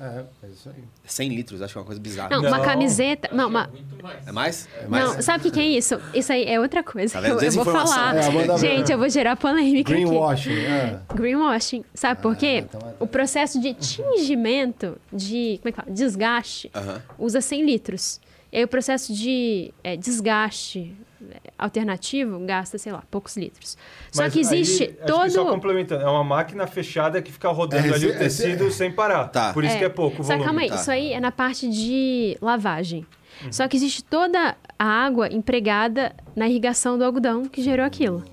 É, 0.00 0.24
é 0.46 0.48
isso 0.48 0.70
aí. 0.70 0.82
100 1.04 1.28
litros, 1.28 1.60
acho 1.60 1.74
que 1.74 1.78
é 1.78 1.80
uma 1.82 1.86
coisa 1.86 2.00
bizarra. 2.00 2.30
Não, 2.30 2.40
uma 2.40 2.56
Não. 2.56 2.64
camiseta. 2.64 3.28
Não, 3.34 3.48
uma, 3.48 3.66
Muito 3.68 4.02
mais. 4.02 4.26
É 4.26 4.32
mais? 4.32 4.68
É 4.82 4.86
mais? 4.88 5.04
não, 5.04 5.22
sabe 5.22 5.40
o 5.40 5.42
que, 5.42 5.50
que 5.50 5.60
é 5.60 5.66
isso? 5.66 6.00
Isso 6.14 6.32
aí 6.32 6.44
é 6.46 6.58
outra 6.58 6.82
coisa. 6.82 7.12
Tá 7.12 7.20
vendo? 7.20 7.38
eu, 7.38 7.40
eu 7.42 7.52
vou 7.52 7.64
falar. 7.66 8.16
É, 8.16 8.58
Gente, 8.58 8.90
eu 8.90 8.98
vou 8.98 9.08
gerar 9.10 9.36
polêmica 9.36 9.92
aqui. 9.92 10.02
Greenwashing, 10.02 10.58
é. 10.58 11.00
Greenwashing. 11.14 11.84
Sabe 11.92 12.22
por 12.22 12.34
quê? 12.34 12.64
então 12.66 12.80
é- 12.88 12.94
O 12.98 13.06
processo 13.06 13.60
de 13.60 13.74
tingimento, 13.74 14.96
de 15.12 15.58
como 15.62 15.68
é 15.68 15.72
que 15.72 15.76
fala? 15.82 15.90
desgaste, 15.94 16.70
Aham. 16.74 17.02
usa 17.18 17.40
100 17.42 17.64
litros. 17.66 18.20
E 18.52 18.56
aí 18.56 18.64
o 18.64 18.68
processo 18.68 19.12
de 19.14 19.72
é, 19.84 19.96
desgaste 19.96 20.92
é, 20.98 21.09
alternativo 21.58 22.38
gasta, 22.40 22.78
sei 22.78 22.92
lá, 22.92 23.02
poucos 23.10 23.36
litros. 23.36 23.76
Só 24.10 24.22
Mas 24.22 24.32
que 24.32 24.40
existe 24.40 24.82
aí, 24.84 24.88
acho 24.90 25.02
que 25.04 25.30
só 25.32 25.42
todo... 25.44 25.50
complementando, 25.52 26.02
é 26.02 26.08
uma 26.10 26.24
máquina 26.24 26.66
fechada 26.66 27.20
que 27.22 27.30
fica 27.32 27.48
rodando 27.50 27.86
É, 27.86 27.92
ali 27.94 28.06
o 28.06 28.10
esse- 28.10 28.18
tecido 28.18 28.66
esse- 28.68 28.76
sem 28.78 28.90
parar. 28.92 29.28
Tá. 29.28 29.52
Por 29.52 29.64
isso 29.64 29.74
É, 29.74 29.78
que 29.78 29.84
é 29.84 29.88
pouco 29.88 30.18
Só 30.22 30.30
volume. 30.32 30.44
calma 30.44 30.60
aí, 30.62 30.68
Tá. 30.68 30.74
isso 30.76 30.90
aí 30.90 31.12
é 31.12 31.20
na 31.20 31.30
parte 31.32 31.68
de 31.68 32.36
lavagem. 32.40 33.06
Uhum. 33.44 33.52
Só 33.52 33.66
que 33.68 33.76
existe 33.76 34.02
toda 34.04 34.56
a 34.78 34.84
água 34.84 35.28
empregada 35.32 36.12
na 36.34 36.48
irrigação 36.48 36.98
do 36.98 37.04
algodão 37.04 37.44
que 37.46 37.62
gerou 37.62 37.84
aquilo. 37.86 38.24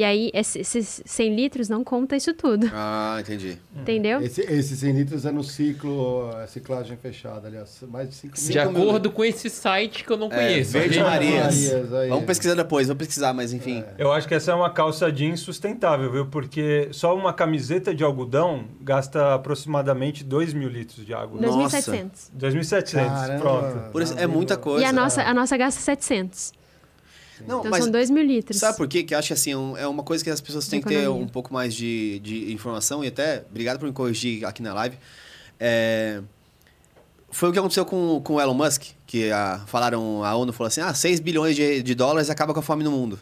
E 0.00 0.04
aí, 0.04 0.30
esse- 0.32 0.58
esses 0.60 1.02
100 1.04 1.34
litros 1.36 1.68
não 1.68 1.84
conta 1.84 2.16
isso 2.16 2.32
tudo, 2.32 2.70
Ah, 2.72 3.18
entendi. 3.20 3.58
entendeu? 3.76 4.22
Esse, 4.22 4.40
esse 4.40 4.74
100 4.74 4.92
litros 4.94 5.26
é 5.26 5.30
no 5.30 5.44
ciclo, 5.44 6.30
a 6.42 6.46
ciclagem 6.46 6.96
fechada, 6.96 7.48
aliás. 7.48 7.82
Mais 7.86 8.08
de 8.08 8.14
5 8.14 8.34
De 8.40 8.48
mil- 8.48 8.62
acordo 8.88 9.10
com 9.10 9.22
esse 9.22 9.50
site 9.50 10.02
que 10.02 10.10
eu 10.10 10.16
não 10.16 10.28
É, 10.28 10.30
conheço. 10.36 10.72
Verde 10.72 11.00
Marias. 11.00 11.44
Marias, 11.44 11.92
aí. 11.92 12.08
Vamos 12.08 12.24
pesquisar 12.24 12.54
depois, 12.54 12.88
vamos 12.88 12.98
pesquisar, 13.04 13.34
mas 13.34 13.52
enfim. 13.52 13.84
Eu 13.98 14.10
acho 14.10 14.26
que 14.26 14.34
essa 14.34 14.52
é 14.52 14.54
uma 14.54 14.70
calça 14.70 15.12
jeans 15.12 15.40
sustentável, 15.40 16.10
viu? 16.10 16.24
Porque 16.24 16.88
só 16.92 17.14
uma 17.14 17.34
camiseta 17.34 17.94
de 17.94 18.02
algodão 18.02 18.64
gasta 18.80 19.34
aproximadamente 19.34 20.24
2 20.24 20.54
mil 20.54 20.70
litros 20.70 21.04
de 21.04 21.12
água. 21.12 21.38
Nossa. 21.38 21.76
2.700. 21.76 22.30
2.700, 22.34 23.06
Caramba. 23.06 23.38
pronto. 23.38 23.90
Por 23.92 24.00
isso, 24.00 24.14
é 24.18 24.26
muita 24.26 24.56
coisa. 24.56 24.82
E 24.82 24.86
a 24.88 24.94
nossa, 24.94 25.22
a 25.22 25.34
nossa 25.34 25.58
gasta 25.58 25.78
700. 25.78 26.58
Não, 27.46 27.60
Então 27.60 27.70
mas 27.70 27.84
são 27.84 27.92
2 27.92 28.10
mil 28.10 28.22
litros. 28.24 28.58
sabe 28.58 28.76
por 28.76 28.86
quê? 28.88 29.02
Que 29.02 29.14
eu 29.14 29.18
acho 29.18 29.28
que 29.28 29.32
assim, 29.34 29.54
um- 29.54 29.76
é 29.76 29.86
uma 29.86 30.02
coisa 30.02 30.22
que 30.22 30.30
as 30.30 30.40
pessoas 30.40 30.66
têm 30.68 30.80
que 30.80 30.88
ter 30.88 31.08
um 31.08 31.26
pouco 31.28 31.52
mais 31.52 31.74
de, 31.74 32.18
de 32.20 32.52
informação 32.52 33.02
e 33.04 33.08
até, 33.08 33.44
obrigado 33.50 33.78
por 33.78 33.86
me 33.86 33.92
corrigir 33.92 34.44
aqui 34.44 34.62
na 34.62 34.72
live. 34.74 34.96
É, 35.58 36.20
foi 37.30 37.48
o 37.48 37.52
que 37.52 37.58
aconteceu 37.58 37.84
com, 37.84 38.20
com 38.24 38.34
o 38.34 38.40
Elon 38.40 38.54
Musk, 38.54 38.82
que 39.06 39.30
a, 39.30 39.60
falaram, 39.66 40.24
a 40.24 40.34
ONU 40.34 40.52
falou 40.52 40.68
assim, 40.68 40.80
ah, 40.80 40.92
6 40.94 41.20
bilhões 41.20 41.54
de, 41.54 41.82
de 41.82 41.94
dólares 41.94 42.28
acaba 42.30 42.52
com 42.52 42.60
a 42.60 42.62
fome 42.62 42.82
no 42.82 42.90
mundo. 42.90 43.18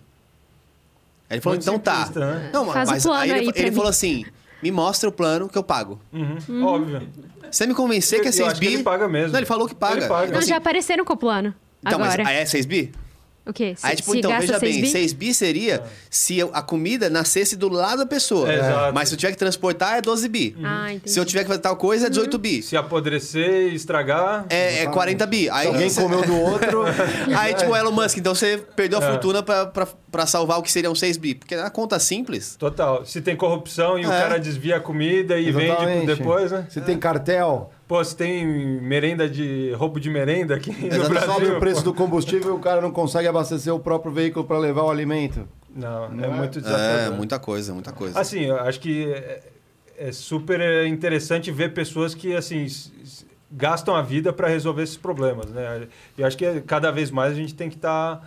Aí 1.30 1.36
ele 1.36 1.40
falou, 1.42 1.56
Muito 1.56 1.64
então 1.64 1.78
tá. 1.78 2.08
né? 2.14 2.50
Não, 2.52 2.66
Faz 2.72 2.88
o 2.88 2.92
mas 2.92 3.02
plano 3.02 3.20
aí 3.20 3.30
ele, 3.30 3.38
aí 3.40 3.52
ele 3.54 3.72
falou 3.72 3.90
assim, 3.90 4.24
me 4.62 4.70
mostra 4.70 5.08
o 5.10 5.12
plano 5.12 5.46
que 5.48 5.58
eu 5.58 5.62
pago. 5.62 6.00
Uhum, 6.12 6.64
Óbvio. 6.64 7.06
Você 7.50 7.66
me 7.66 7.74
convencer 7.74 8.20
que 8.20 8.26
é 8.26 8.30
Eu 8.30 8.32
6 8.32 8.48
acho 8.48 8.60
que 8.60 8.66
bi... 8.66 8.74
ele 8.74 8.82
paga 8.82 9.06
mesmo. 9.08 9.32
Não, 9.32 9.38
ele 9.38 9.46
falou 9.46 9.68
que 9.68 9.74
paga. 9.74 9.98
Ele 9.98 10.08
paga. 10.08 10.22
Então, 10.24 10.32
Não, 10.32 10.38
assim, 10.38 10.48
já 10.48 10.56
apareceram 10.56 11.04
com 11.04 11.12
o 11.12 11.16
plano. 11.16 11.54
então, 11.86 12.02
Agora. 12.02 12.22
mas 12.24 12.28
aí 12.32 12.36
é 12.38 12.46
6 12.46 12.64
bi? 12.66 12.92
O 13.48 13.52
quê? 13.52 13.74
Se, 13.76 13.86
Aí, 13.86 13.96
tipo, 13.96 14.12
se 14.12 14.18
então, 14.18 14.30
gasta 14.30 14.46
veja 14.46 14.58
6 14.60 14.72
bem, 14.74 14.82
bi? 14.82 14.88
6 14.90 15.12
bi 15.14 15.32
seria 15.34 15.82
se 16.10 16.38
eu- 16.38 16.50
a 16.52 16.60
comida 16.60 17.08
nascesse 17.08 17.56
do 17.56 17.68
lado 17.70 18.00
da 18.00 18.06
pessoa. 18.06 18.52
É, 18.52 18.56
exato. 18.58 18.94
Mas 18.94 19.08
se 19.08 19.14
eu 19.14 19.18
tiver 19.18 19.32
que 19.32 19.38
transportar, 19.38 19.96
é 19.96 20.02
12 20.02 20.28
bi. 20.28 20.54
Ah, 20.62 20.92
entendi. 20.92 21.10
Se 21.10 21.18
eu 21.18 21.24
tiver 21.24 21.42
que 21.42 21.48
fazer 21.48 21.60
tal 21.60 21.74
coisa, 21.76 22.06
é 22.06 22.10
18 22.10 22.36
bi. 22.38 22.62
Se 22.62 22.76
apodrecer 22.76 23.72
e 23.72 23.74
estragar. 23.74 24.44
É, 24.50 24.82
é 24.82 24.86
40 24.86 25.24
bi. 25.26 25.48
Aí, 25.48 25.62
Se 25.62 25.66
alguém 25.68 25.88
você- 25.90 26.02
comeu 26.02 26.22
do 26.22 26.36
outro. 26.38 26.82
Aí, 27.38 27.54
tipo, 27.54 27.74
Elon 27.74 27.90
Musk, 27.90 28.18
então 28.18 28.34
você 28.34 28.58
perdeu 28.76 28.98
a 28.98 29.02
fortuna 29.02 29.42
pra, 29.42 29.64
pra, 29.66 29.88
pra 30.10 30.26
salvar 30.26 30.58
o 30.58 30.62
que 30.62 30.70
seriam 30.70 30.94
6 30.94 31.16
bi. 31.16 31.34
Porque 31.34 31.56
na 31.56 31.70
conta 31.70 31.98
simples. 31.98 32.54
Total. 32.56 33.04
Se 33.06 33.22
tem 33.22 33.34
corrupção 33.34 33.98
e 33.98 34.04
o 34.04 34.12
É. 34.12 34.20
cara 34.20 34.38
desvia 34.38 34.76
a 34.76 34.80
comida 34.80 35.38
e 35.38 35.50
vende 35.50 35.66
Exatamente. 35.66 36.06
depois, 36.06 36.52
né? 36.52 36.66
Se 36.68 36.80
tem 36.82 36.98
cartel, 36.98 37.72
Pô, 37.88 38.04
se 38.04 38.14
tem 38.14 38.46
merenda 38.46 39.26
de. 39.28 39.72
roubo 39.72 39.98
de 39.98 40.10
merenda 40.10 40.54
aqui 40.54 40.70
no. 40.70 41.08
Brasil. 41.08 41.32
sobe 41.32 41.46
o 41.46 41.58
preço 41.58 41.82
pô. 41.82 41.90
do 41.90 41.94
combustível 41.94 42.52
e 42.52 42.54
o 42.54 42.58
cara 42.60 42.82
não 42.82 42.90
consegue 42.92 43.26
abastecer 43.26 43.74
o 43.74 43.80
próprio 43.80 44.12
veículo 44.12 44.44
para 44.44 44.58
levar 44.58 44.82
o 44.82 44.90
alimento. 44.90 45.48
Não, 45.74 46.10
Não 46.10 46.24
é 46.24 46.26
é? 46.26 46.30
muito 46.30 46.58
É, 46.58 46.62
desafiador. 46.62 47.16
muita 47.16 47.38
coisa, 47.38 47.72
muita 47.72 47.92
coisa. 47.92 48.20
Assim, 48.20 48.40
eu 48.44 48.58
acho 48.60 48.78
que 48.80 49.10
é, 49.10 49.42
é 49.96 50.12
super 50.12 50.60
interessante 50.86 51.50
ver 51.50 51.72
pessoas 51.72 52.14
que, 52.14 52.36
assim, 52.36 52.66
gastam 53.50 53.96
a 53.96 54.02
vida 54.02 54.32
para 54.34 54.48
resolver 54.48 54.82
esses 54.82 54.96
problemas, 54.98 55.46
né? 55.50 55.88
E 56.18 56.22
acho 56.22 56.36
que 56.36 56.60
cada 56.62 56.90
vez 56.90 57.10
mais 57.10 57.32
a 57.32 57.36
gente 57.36 57.54
tem 57.54 57.70
que 57.70 57.76
estar 57.76 58.22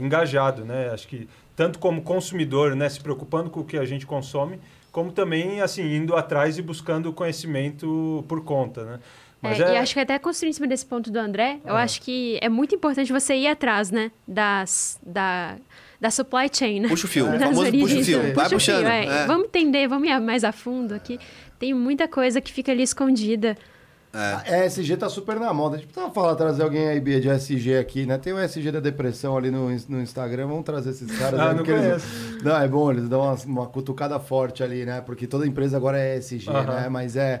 engajado, 0.00 0.64
né? 0.64 0.90
Acho 0.92 1.06
que 1.06 1.28
tanto 1.54 1.78
como 1.78 2.02
consumidor, 2.02 2.74
né, 2.74 2.88
se 2.88 2.98
preocupando 3.00 3.50
com 3.50 3.60
o 3.60 3.64
que 3.64 3.76
a 3.76 3.84
gente 3.84 4.06
consome, 4.06 4.58
como 4.92 5.10
também, 5.10 5.60
assim, 5.60 5.82
indo 5.96 6.14
atrás 6.14 6.58
e 6.58 6.62
buscando 6.62 7.12
conhecimento 7.12 8.24
por 8.28 8.44
conta, 8.44 8.84
né? 8.84 8.98
É, 9.44 9.74
E 9.74 9.76
acho 9.78 9.94
que 9.94 9.98
até 10.00 10.18
construindo 10.20 10.50
em 10.50 10.54
cima 10.54 10.68
desse 10.68 10.86
ponto 10.86 11.10
do 11.10 11.18
André, 11.18 11.58
eu 11.64 11.74
Ah. 11.74 11.82
acho 11.82 12.00
que 12.02 12.38
é 12.40 12.48
muito 12.48 12.74
importante 12.76 13.12
você 13.12 13.34
ir 13.34 13.48
atrás, 13.48 13.90
né? 13.90 14.12
Das, 14.28 15.00
da, 15.04 15.56
da 16.00 16.10
supply 16.12 16.48
chain, 16.52 16.78
né? 16.80 16.88
Puxa 16.88 17.06
o 17.06 17.10
fio, 17.10 17.26
Das 17.32 17.40
famoso 17.40 17.64
puxa 17.64 17.76
o 17.76 17.82
origens, 17.82 18.06
fio. 18.06 18.18
puxa 18.20 18.32
Vai 18.34 18.46
o 18.46 18.48
fio, 18.50 18.56
puxando. 18.58 18.86
é. 18.86 19.04
é. 19.06 19.26
Vamos 19.26 19.46
entender, 19.46 19.88
vamos 19.88 20.08
ir 20.08 20.20
mais 20.20 20.44
a 20.44 20.52
fundo 20.52 20.94
aqui. 20.94 21.18
Tem 21.58 21.74
muita 21.74 22.06
coisa 22.06 22.40
que 22.40 22.52
fica 22.52 22.70
ali 22.70 22.82
escondida. 22.84 23.56
A 24.12 24.66
ESG 24.66 24.96
tá 24.98 25.08
super 25.08 25.40
na 25.40 25.52
moda. 25.54 25.76
A 25.76 25.78
gente 25.78 25.86
precisava 25.88 26.12
falar, 26.12 26.34
trazer 26.34 26.62
alguém 26.62 26.86
aí 26.88 27.00
Bia, 27.00 27.20
de 27.20 27.28
ESG 27.28 27.76
aqui, 27.78 28.04
né? 28.04 28.18
Tem 28.18 28.32
o 28.32 28.38
ESG 28.38 28.70
da 28.70 28.80
depressão 28.80 29.36
ali 29.36 29.50
no, 29.50 29.70
no 29.88 30.02
Instagram. 30.02 30.48
Vamos 30.48 30.64
trazer 30.64 30.90
esses 30.90 31.10
caras 31.18 31.40
Ah, 31.40 31.50
aí. 31.50 31.56
não 31.56 31.64
eles- 31.64 32.02
conheço. 32.04 32.44
Não, 32.44 32.56
é 32.56 32.68
bom, 32.68 32.90
eles 32.90 33.08
dão 33.08 33.22
uma, 33.22 33.34
uma 33.46 33.66
cutucada 33.66 34.18
forte 34.20 34.62
ali, 34.62 34.84
né? 34.84 35.00
Porque 35.00 35.26
toda 35.26 35.46
empresa 35.46 35.76
agora 35.78 35.98
é 35.98 36.18
ESG, 36.18 36.50
Aham. 36.50 36.74
né? 36.74 36.88
Mas 36.90 37.16
é. 37.16 37.40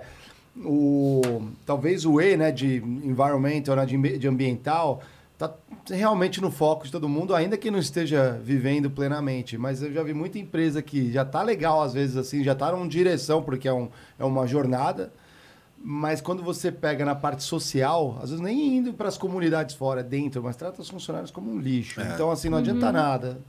o 0.64 1.42
talvez 1.66 2.04
o 2.06 2.20
E, 2.20 2.36
né, 2.36 2.50
de 2.52 2.76
environmental, 2.76 3.76
né, 3.76 3.84
de, 3.86 4.18
de 4.18 4.28
ambiental, 4.28 5.02
tá 5.38 5.52
realmente 5.90 6.40
no 6.40 6.50
foco 6.50 6.84
de 6.86 6.92
todo 6.92 7.08
mundo, 7.08 7.34
ainda 7.34 7.56
que 7.56 7.70
não 7.70 7.78
esteja 7.78 8.38
vivendo 8.42 8.90
plenamente. 8.90 9.58
Mas 9.58 9.82
eu 9.82 9.92
já 9.92 10.02
vi 10.02 10.14
muita 10.14 10.38
empresa 10.38 10.80
que 10.82 11.10
já 11.12 11.24
tá 11.24 11.42
legal 11.42 11.82
às 11.82 11.92
vezes 11.92 12.16
assim, 12.16 12.42
já 12.44 12.54
tá 12.54 12.70
numa 12.72 12.86
direção 12.88 13.42
porque 13.42 13.68
é, 13.68 13.72
um, 13.72 13.88
é 14.18 14.24
uma 14.24 14.46
jornada. 14.46 15.12
Mas 15.84 16.20
quando 16.20 16.42
você 16.42 16.70
pega 16.70 17.04
na 17.04 17.14
parte 17.14 17.42
social, 17.42 18.16
às 18.22 18.30
vezes 18.30 18.40
nem 18.40 18.76
indo 18.76 18.92
para 18.92 19.08
as 19.08 19.18
comunidades 19.18 19.74
fora, 19.74 20.00
é 20.00 20.04
dentro, 20.04 20.42
mas 20.42 20.54
trata 20.54 20.80
os 20.80 20.88
funcionários 20.88 21.30
como 21.32 21.50
um 21.50 21.58
lixo. 21.58 22.00
Então, 22.00 22.30
assim, 22.30 22.48
não 22.48 22.58
adianta 22.58 22.92
nada. 22.92 23.40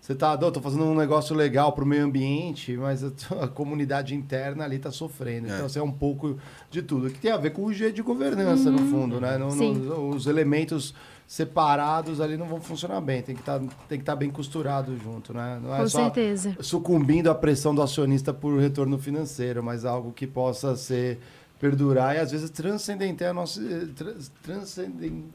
Você 0.00 0.14
tá, 0.14 0.34
"Dô, 0.36 0.50
tô 0.50 0.60
fazendo 0.60 0.84
um 0.84 0.94
negócio 0.94 1.34
legal 1.36 1.72
para 1.72 1.84
o 1.84 1.86
meio 1.86 2.04
ambiente, 2.04 2.74
mas 2.76 3.04
a, 3.04 3.08
a 3.44 3.48
comunidade 3.48 4.14
interna 4.14 4.64
ali 4.64 4.78
tá 4.78 4.90
sofrendo. 4.90 5.48
É. 5.48 5.54
Então, 5.54 5.66
assim, 5.66 5.78
é 5.78 5.82
um 5.82 5.90
pouco 5.92 6.38
de 6.70 6.80
tudo. 6.80 7.10
Que 7.10 7.18
tem 7.18 7.30
a 7.32 7.36
ver 7.36 7.50
com 7.50 7.64
o 7.64 7.72
jeito 7.72 7.96
de 7.96 8.02
governança, 8.02 8.70
no 8.70 8.78
fundo, 8.78 9.20
né? 9.20 9.36
Sim. 9.50 9.74
não- 9.74 10.08
os 10.10 10.26
elementos 10.26 10.94
separados 11.26 12.20
ali 12.22 12.38
não 12.38 12.46
vão 12.46 12.60
funcionar 12.60 13.00
bem. 13.02 13.20
Tem 13.22 13.34
que 13.34 13.42
estar 13.42 13.60
tem 13.88 13.98
que 13.98 14.04
tá 14.04 14.16
bem 14.16 14.30
costurado 14.30 14.96
junto, 14.96 15.34
né? 15.34 15.60
Não 15.62 15.74
é 15.74 15.78
Com 15.80 15.88
só 15.88 16.04
certeza. 16.04 16.56
sucumbindo 16.60 17.30
à 17.30 17.34
pressão 17.34 17.74
do 17.74 17.82
acionista 17.82 18.32
por 18.32 18.58
retorno 18.58 18.98
financeiro, 18.98 19.62
mas 19.62 19.84
algo 19.84 20.10
que 20.12 20.26
possa 20.26 20.74
ser 20.74 21.18
perdurar 21.58 22.14
e 22.16 22.18
às 22.20 22.30
vezes 22.30 22.50
transcendentar 22.50 23.30
a 23.30 23.32
nossa 23.34 23.60
trans, 23.96 24.30
transcenden- 24.42 25.26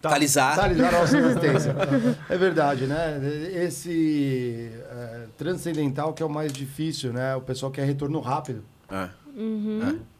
Totalizar. 0.00 0.56
totalizar 0.56 0.94
a 0.94 0.98
nossa 1.00 1.16
existência. 1.18 1.76
é 2.28 2.36
verdade, 2.36 2.86
né? 2.86 3.20
Esse 3.54 4.70
é, 4.90 5.26
transcendental 5.38 6.12
que 6.12 6.22
é 6.22 6.26
o 6.26 6.30
mais 6.30 6.52
difícil, 6.52 7.12
né? 7.12 7.36
O 7.36 7.40
pessoal 7.40 7.70
quer 7.70 7.84
retorno 7.84 8.18
rápido. 8.20 8.64
É. 8.90 9.08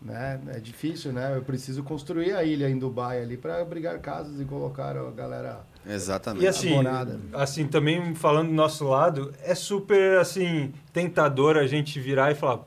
Né? 0.00 0.40
É 0.54 0.58
difícil, 0.60 1.12
né? 1.12 1.36
Eu 1.36 1.42
preciso 1.42 1.82
construir 1.82 2.32
a 2.34 2.42
ilha 2.44 2.68
em 2.70 2.78
Dubai 2.78 3.20
ali 3.22 3.36
para 3.36 3.60
abrigar 3.60 3.98
casas 3.98 4.40
e 4.40 4.44
colocar 4.44 4.96
a 4.96 5.10
galera. 5.10 5.60
Exatamente. 5.86 6.44
E 6.44 6.48
assim, 6.48 6.72
Abonada. 6.72 7.20
assim, 7.34 7.66
também 7.66 8.14
falando 8.14 8.48
do 8.48 8.54
nosso 8.54 8.84
lado, 8.88 9.32
é 9.42 9.54
super 9.54 10.18
assim 10.18 10.72
tentador 10.92 11.56
a 11.56 11.66
gente 11.66 12.00
virar 12.00 12.30
e 12.30 12.34
falar: 12.34 12.60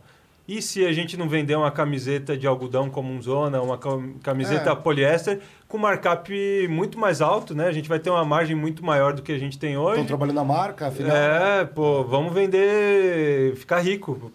e 0.47 0.61
se 0.61 0.85
a 0.85 0.91
gente 0.93 1.17
não 1.17 1.27
vender 1.27 1.55
uma 1.55 1.71
camiseta 1.71 2.37
de 2.37 2.45
algodão 2.45 2.89
como 2.89 3.19
zona, 3.21 3.61
uma 3.61 3.77
cam- 3.77 4.13
camiseta 4.21 4.69
É. 4.71 4.75
poliéster 4.75 5.39
com 5.67 5.77
markup 5.79 6.31
muito 6.69 6.99
mais 6.99 7.21
alto, 7.21 7.55
né? 7.55 7.67
A 7.67 7.71
gente 7.71 7.89
vai 7.89 7.97
ter 7.99 8.09
uma 8.11 8.23
margem 8.23 8.55
muito 8.55 8.85
maior 8.85 9.13
do 9.13 9.21
que 9.23 9.31
a 9.31 9.39
gente 9.39 9.57
tem 9.57 9.75
hoje. 9.77 9.93
Estão 10.01 10.05
trabalhando 10.05 10.39
a 10.39 10.43
marca, 10.43 10.87
afinal. 10.87 11.15
É, 11.15 11.65
pô, 11.65 12.03
vamos 12.03 12.31
vender, 12.33 13.55
ficar 13.55 13.79
rico, 13.79 14.31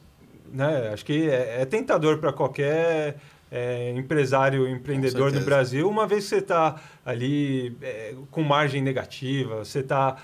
né? 0.52 0.90
Acho 0.92 1.04
que 1.04 1.28
é, 1.28 1.62
é 1.62 1.64
tentador 1.64 2.18
para 2.18 2.32
qualquer 2.32 3.16
é, 3.52 3.92
empresário, 3.96 4.68
empreendedor 4.68 5.26
do 5.30 5.38
certeza. 5.38 5.44
Brasil, 5.44 5.88
uma 5.88 6.06
vez 6.06 6.24
que 6.24 6.30
você 6.30 6.38
está 6.38 6.76
ali 7.04 7.76
é, 7.82 8.14
com 8.30 8.42
margem 8.42 8.82
negativa, 8.82 9.64
você 9.64 9.80
está 9.80 10.16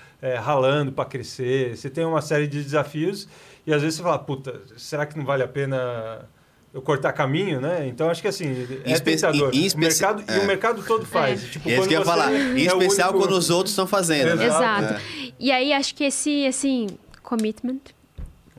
ralando 0.43 0.91
para 0.91 1.05
crescer, 1.05 1.77
você 1.77 1.89
tem 1.89 2.03
uma 2.03 2.21
série 2.21 2.47
de 2.47 2.61
desafios 2.63 3.27
e 3.67 3.73
às 3.73 3.81
vezes 3.81 3.97
você 3.97 4.03
fala, 4.03 4.17
puta, 4.17 4.61
será 4.77 5.05
que 5.05 5.17
não 5.17 5.25
vale 5.25 5.43
a 5.43 5.47
pena 5.47 6.27
eu 6.73 6.81
cortar 6.81 7.11
caminho, 7.13 7.59
né? 7.61 7.87
Então 7.87 8.09
acho 8.09 8.21
que 8.21 8.27
assim, 8.27 8.45
é 8.85 8.89
Em 8.89 8.93
espe- 8.93 9.11
tentador. 9.11 9.51
em- 9.53 9.65
em 9.67 9.69
o 9.73 9.77
mercado, 9.77 10.23
E 10.27 10.31
é. 10.31 10.39
o 10.39 10.45
mercado 10.47 10.83
todo 10.83 11.05
faz. 11.05 11.43
É. 11.43 11.47
Tipo, 11.49 11.67
E 11.67 11.71
é 11.71 11.73
isso 11.75 11.81
quando 11.83 11.89
que 11.89 11.95
eu 11.95 11.99
ia 11.99 12.05
falar. 12.05 12.33
Em 12.33 12.65
é 12.65 12.73
o 12.73 12.77
especial 12.81 13.09
único- 13.09 13.25
quando 13.27 13.37
os 13.37 13.49
outros 13.49 13.71
estão 13.71 13.85
fazendo. 13.87 14.35
né? 14.35 14.45
Exato. 14.45 14.83
Exato. 14.85 15.01
E 15.39 15.51
aí 15.51 15.73
acho 15.73 15.93
que 15.95 16.03
esse, 16.03 16.45
assim, 16.47 16.87
commitment, 17.23 17.79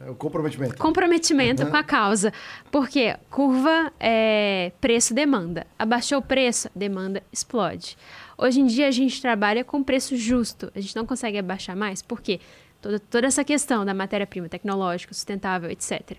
É 0.01 0.11
o 0.11 0.15
comprometimento. 0.15 0.77
comprometimento 0.77 1.67
com 1.67 1.77
a 1.77 1.83
causa. 1.83 2.33
Porque 2.71 3.17
curva 3.31 3.93
é 4.01 4.73
preço-demanda. 4.81 5.67
Abaixou 5.79 6.19
o 6.19 6.23
preço, 6.23 6.69
a 6.69 6.71
demanda 6.79 7.23
explode. 7.33 7.97
Hoje 8.37 8.61
em 8.61 8.67
dia 8.67 8.87
a 8.87 8.91
gente 8.93 9.21
trabalha 9.21 9.65
com 9.65 9.83
preço 9.83 10.17
justo. 10.17 10.71
A 10.75 10.81
gente 10.81 10.95
não 10.95 11.05
consegue 11.05 11.39
abaixar 11.39 11.75
mais. 11.77 12.01
Por 12.03 12.21
quê? 12.21 12.39
Toda, 12.81 12.99
toda 12.99 13.27
essa 13.27 13.45
questão 13.45 13.85
da 13.85 13.93
matéria-prima 13.93 14.49
tecnológica, 14.49 15.13
sustentável, 15.13 15.71
etc. 15.71 16.17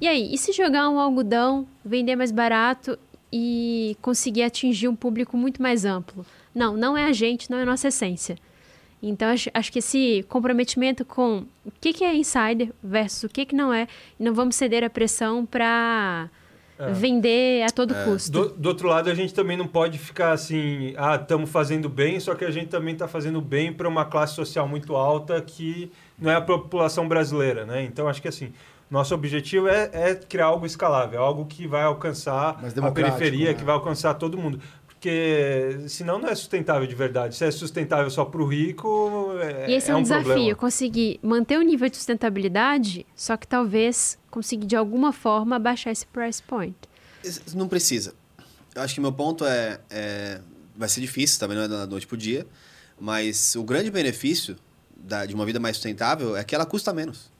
E 0.00 0.08
aí, 0.08 0.34
e 0.34 0.38
se 0.38 0.52
jogar 0.52 0.88
um 0.88 0.98
algodão, 0.98 1.66
vender 1.84 2.16
mais 2.16 2.32
barato 2.32 2.98
e 3.32 3.96
conseguir 4.02 4.42
atingir 4.42 4.88
um 4.88 4.96
público 4.96 5.36
muito 5.36 5.62
mais 5.62 5.84
amplo? 5.84 6.26
Não, 6.54 6.76
não 6.76 6.96
é 6.96 7.04
a 7.04 7.12
gente, 7.12 7.50
não 7.50 7.58
é 7.58 7.62
a 7.62 7.66
nossa 7.66 7.88
essência. 7.88 8.36
Então, 9.02 9.28
acho, 9.28 9.50
acho 9.52 9.72
que 9.72 9.80
esse 9.80 10.24
comprometimento 10.28 11.04
com 11.04 11.44
o 11.64 11.72
que, 11.80 11.92
que 11.92 12.04
é 12.04 12.14
insider 12.14 12.72
versus 12.82 13.24
o 13.24 13.28
que, 13.28 13.46
que 13.46 13.54
não 13.54 13.72
é, 13.72 13.88
não 14.18 14.32
vamos 14.32 14.54
ceder 14.54 14.84
à 14.84 14.90
pressão 14.90 15.44
para 15.44 16.30
vender 16.90 17.64
a 17.64 17.70
todo 17.70 17.94
custo. 18.04 18.32
Do, 18.32 18.48
do 18.50 18.66
outro 18.68 18.88
lado, 18.88 19.10
a 19.10 19.14
gente 19.14 19.32
também 19.32 19.56
não 19.56 19.66
pode 19.66 19.98
ficar 19.98 20.32
assim, 20.32 20.94
ah, 20.96 21.16
estamos 21.16 21.50
fazendo 21.50 21.88
bem, 21.88 22.18
só 22.18 22.34
que 22.34 22.44
a 22.44 22.50
gente 22.50 22.68
também 22.68 22.94
está 22.94 23.06
fazendo 23.06 23.40
bem 23.40 23.72
para 23.72 23.88
uma 23.88 24.04
classe 24.04 24.34
social 24.34 24.66
muito 24.66 24.96
alta 24.96 25.40
que 25.40 25.90
não 26.18 26.30
é 26.30 26.36
a 26.36 26.40
população 26.40 27.06
brasileira, 27.06 27.64
né? 27.64 27.82
Então, 27.84 28.08
acho 28.08 28.20
que 28.20 28.28
assim, 28.28 28.52
nosso 28.92 29.14
objetivo 29.14 29.68
é, 29.68 29.88
é 29.92 30.14
criar 30.14 30.46
algo 30.46 30.66
escalável, 30.66 31.22
algo 31.22 31.46
que 31.46 31.66
vai 31.66 31.82
alcançar 31.82 32.62
a 32.82 32.90
periferia, 32.90 33.48
né? 33.48 33.54
que 33.54 33.64
vai 33.64 33.74
alcançar 33.74 34.12
todo 34.12 34.36
mundo. 34.36 34.60
Porque 35.02 35.88
senão 35.88 36.20
não 36.20 36.28
é 36.28 36.34
sustentável 36.36 36.86
de 36.86 36.94
verdade. 36.94 37.34
Se 37.34 37.44
é 37.44 37.50
sustentável 37.50 38.08
só 38.08 38.24
para 38.24 38.40
o 38.40 38.46
rico, 38.46 39.32
é, 39.40 39.68
E 39.68 39.74
esse 39.74 39.90
é, 39.90 39.96
um, 39.96 40.00
desafio, 40.02 40.24
problema. 40.26 40.54
conseguir 40.54 41.18
manter 41.20 41.58
o 41.58 41.62
nível 41.62 41.88
de 41.90 41.96
sustentabilidade, 41.96 43.04
só 43.16 43.36
que 43.36 43.44
talvez 43.48 44.16
conseguir 44.30 44.64
de 44.66 44.76
alguma 44.76 45.12
forma 45.12 45.56
abaixar 45.56 45.92
esse 45.92 46.06
price 46.06 46.40
point. 46.40 46.76
Não 47.52 47.66
precisa. 47.66 48.14
Eu 48.76 48.82
acho 48.82 48.94
que 48.94 49.00
meu 49.00 49.12
ponto 49.12 49.44
é, 49.44 49.80
é- 49.90 50.40
Vai 50.74 50.88
ser 50.88 51.00
difícil, 51.02 51.38
também 51.38 51.56
não 51.56 51.64
é 51.64 51.68
da 51.68 51.86
noite 51.86 52.06
pro 52.06 52.16
dia. 52.16 52.46
Mas 52.98 53.54
o 53.56 53.62
grande 53.64 53.90
benefício 53.90 54.56
da- 54.96 55.26
de 55.26 55.34
uma 55.34 55.44
vida 55.44 55.58
mais 55.60 55.76
sustentável 55.76 56.34
é 56.36 56.42
que 56.44 56.54
ela 56.54 56.64
custa 56.64 56.92
menos. 56.94 57.30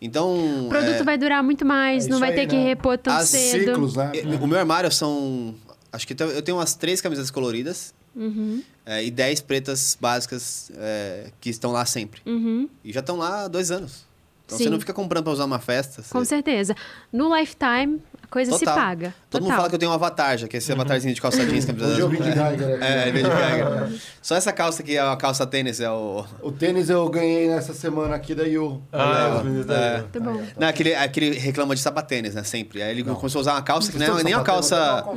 Então. 0.00 0.66
O 0.66 0.68
produto 0.68 1.00
é, 1.00 1.02
vai 1.02 1.16
durar 1.16 1.42
muito 1.42 1.64
mais, 1.64 2.06
É 2.06 2.10
não 2.10 2.18
vai 2.18 2.30
aí, 2.30 2.34
ter 2.34 2.46
que 2.46 2.56
né? 2.56 2.64
repor 2.64 2.98
tão 2.98 3.14
As 3.14 3.28
cedo. 3.28 3.64
ciclos, 3.66 3.96
né? 3.96 4.12
é, 4.14 4.26
O 4.42 4.46
meu 4.46 4.58
armário 4.58 4.90
são. 4.92 5.54
Acho 5.94 6.06
que 6.06 6.20
eu 6.20 6.42
tenho 6.42 6.58
umas 6.58 6.74
três 6.74 7.00
camisetas 7.00 7.30
coloridas 7.30 7.94
Uhum, 8.16 8.62
é, 8.86 9.04
e 9.04 9.10
dez 9.10 9.40
pretas 9.40 9.96
básicas 10.00 10.70
é, 10.76 11.30
que 11.40 11.50
estão 11.50 11.70
lá 11.72 11.84
sempre. 11.86 12.20
uhum, 12.26 12.68
E 12.84 12.92
já 12.92 13.00
estão 13.00 13.16
lá 13.16 13.44
há 13.44 13.48
dois 13.48 13.70
anos. 13.70 14.04
Então 14.46 14.58
Sim. 14.58 14.64
você 14.64 14.70
não 14.70 14.78
fica 14.80 14.92
comprando 14.92 15.24
pra 15.24 15.32
usar 15.32 15.44
uma 15.46 15.58
festa. 15.58 16.02
com 16.10 16.18
você- 16.18 16.26
certeza. 16.30 16.76
No 17.12 17.34
lifetime, 17.34 18.00
a 18.34 18.42
coisa 18.44 18.52
se 18.52 18.58
Total. 18.64 18.74
paga. 18.74 19.14
Todo 19.30 19.42
mundo 19.42 19.48
Total. 19.50 19.56
fala 19.58 19.68
que 19.68 19.74
eu 19.76 19.78
tenho 19.78 19.92
um 19.92 19.94
avatar, 19.94 20.36
já 20.36 20.48
que 20.48 20.56
é 20.56 20.58
esse 20.58 20.72
avatarzinho 20.72 21.14
de 21.14 21.20
calça 21.20 21.44
jeans, 21.46 21.64
Hoje 21.68 21.80
eu 21.80 21.86
azul. 21.86 22.08
vi 22.08 22.16
de 22.16 22.24
Geiger 22.24 22.42
aqui. 22.74 22.84
É, 22.84 23.10
de 23.12 23.18
Geiger. 23.20 24.00
Só 24.20 24.34
essa 24.34 24.52
calça 24.52 24.82
aqui 24.82 24.96
é 24.96 25.04
uma 25.04 25.16
calça 25.16 25.46
tênis, 25.46 25.78
é 25.80 25.88
o. 25.90 26.24
O 26.42 26.50
tênis 26.50 26.90
eu 26.90 27.08
ganhei 27.08 27.48
nessa 27.48 27.72
semana 27.72 28.16
aqui 28.16 28.34
da 28.34 28.42
Yu. 28.42 28.82
Ah, 28.92 29.40
meninos 29.44 29.66
da- 29.66 29.74
É. 29.74 29.98
Muito 30.00 30.20
bom. 30.20 30.42
Não, 30.58 30.68
aquele, 30.68 30.94
aquele 30.94 31.38
reclama 31.38 31.74
de 31.74 31.80
sapatênis, 31.80 32.34
né? 32.34 32.42
Sempre. 32.42 32.82
Aí 32.82 32.90
ele 32.90 33.04
começou 33.04 33.38
a 33.38 33.42
usar 33.42 33.52
uma 33.52 33.62
calça 33.62 33.92
que 33.92 33.98
não 33.98 34.18
é 34.18 34.22
nem 34.24 34.34
uma 34.34 34.42
calça. 34.42 35.04
não 35.06 35.14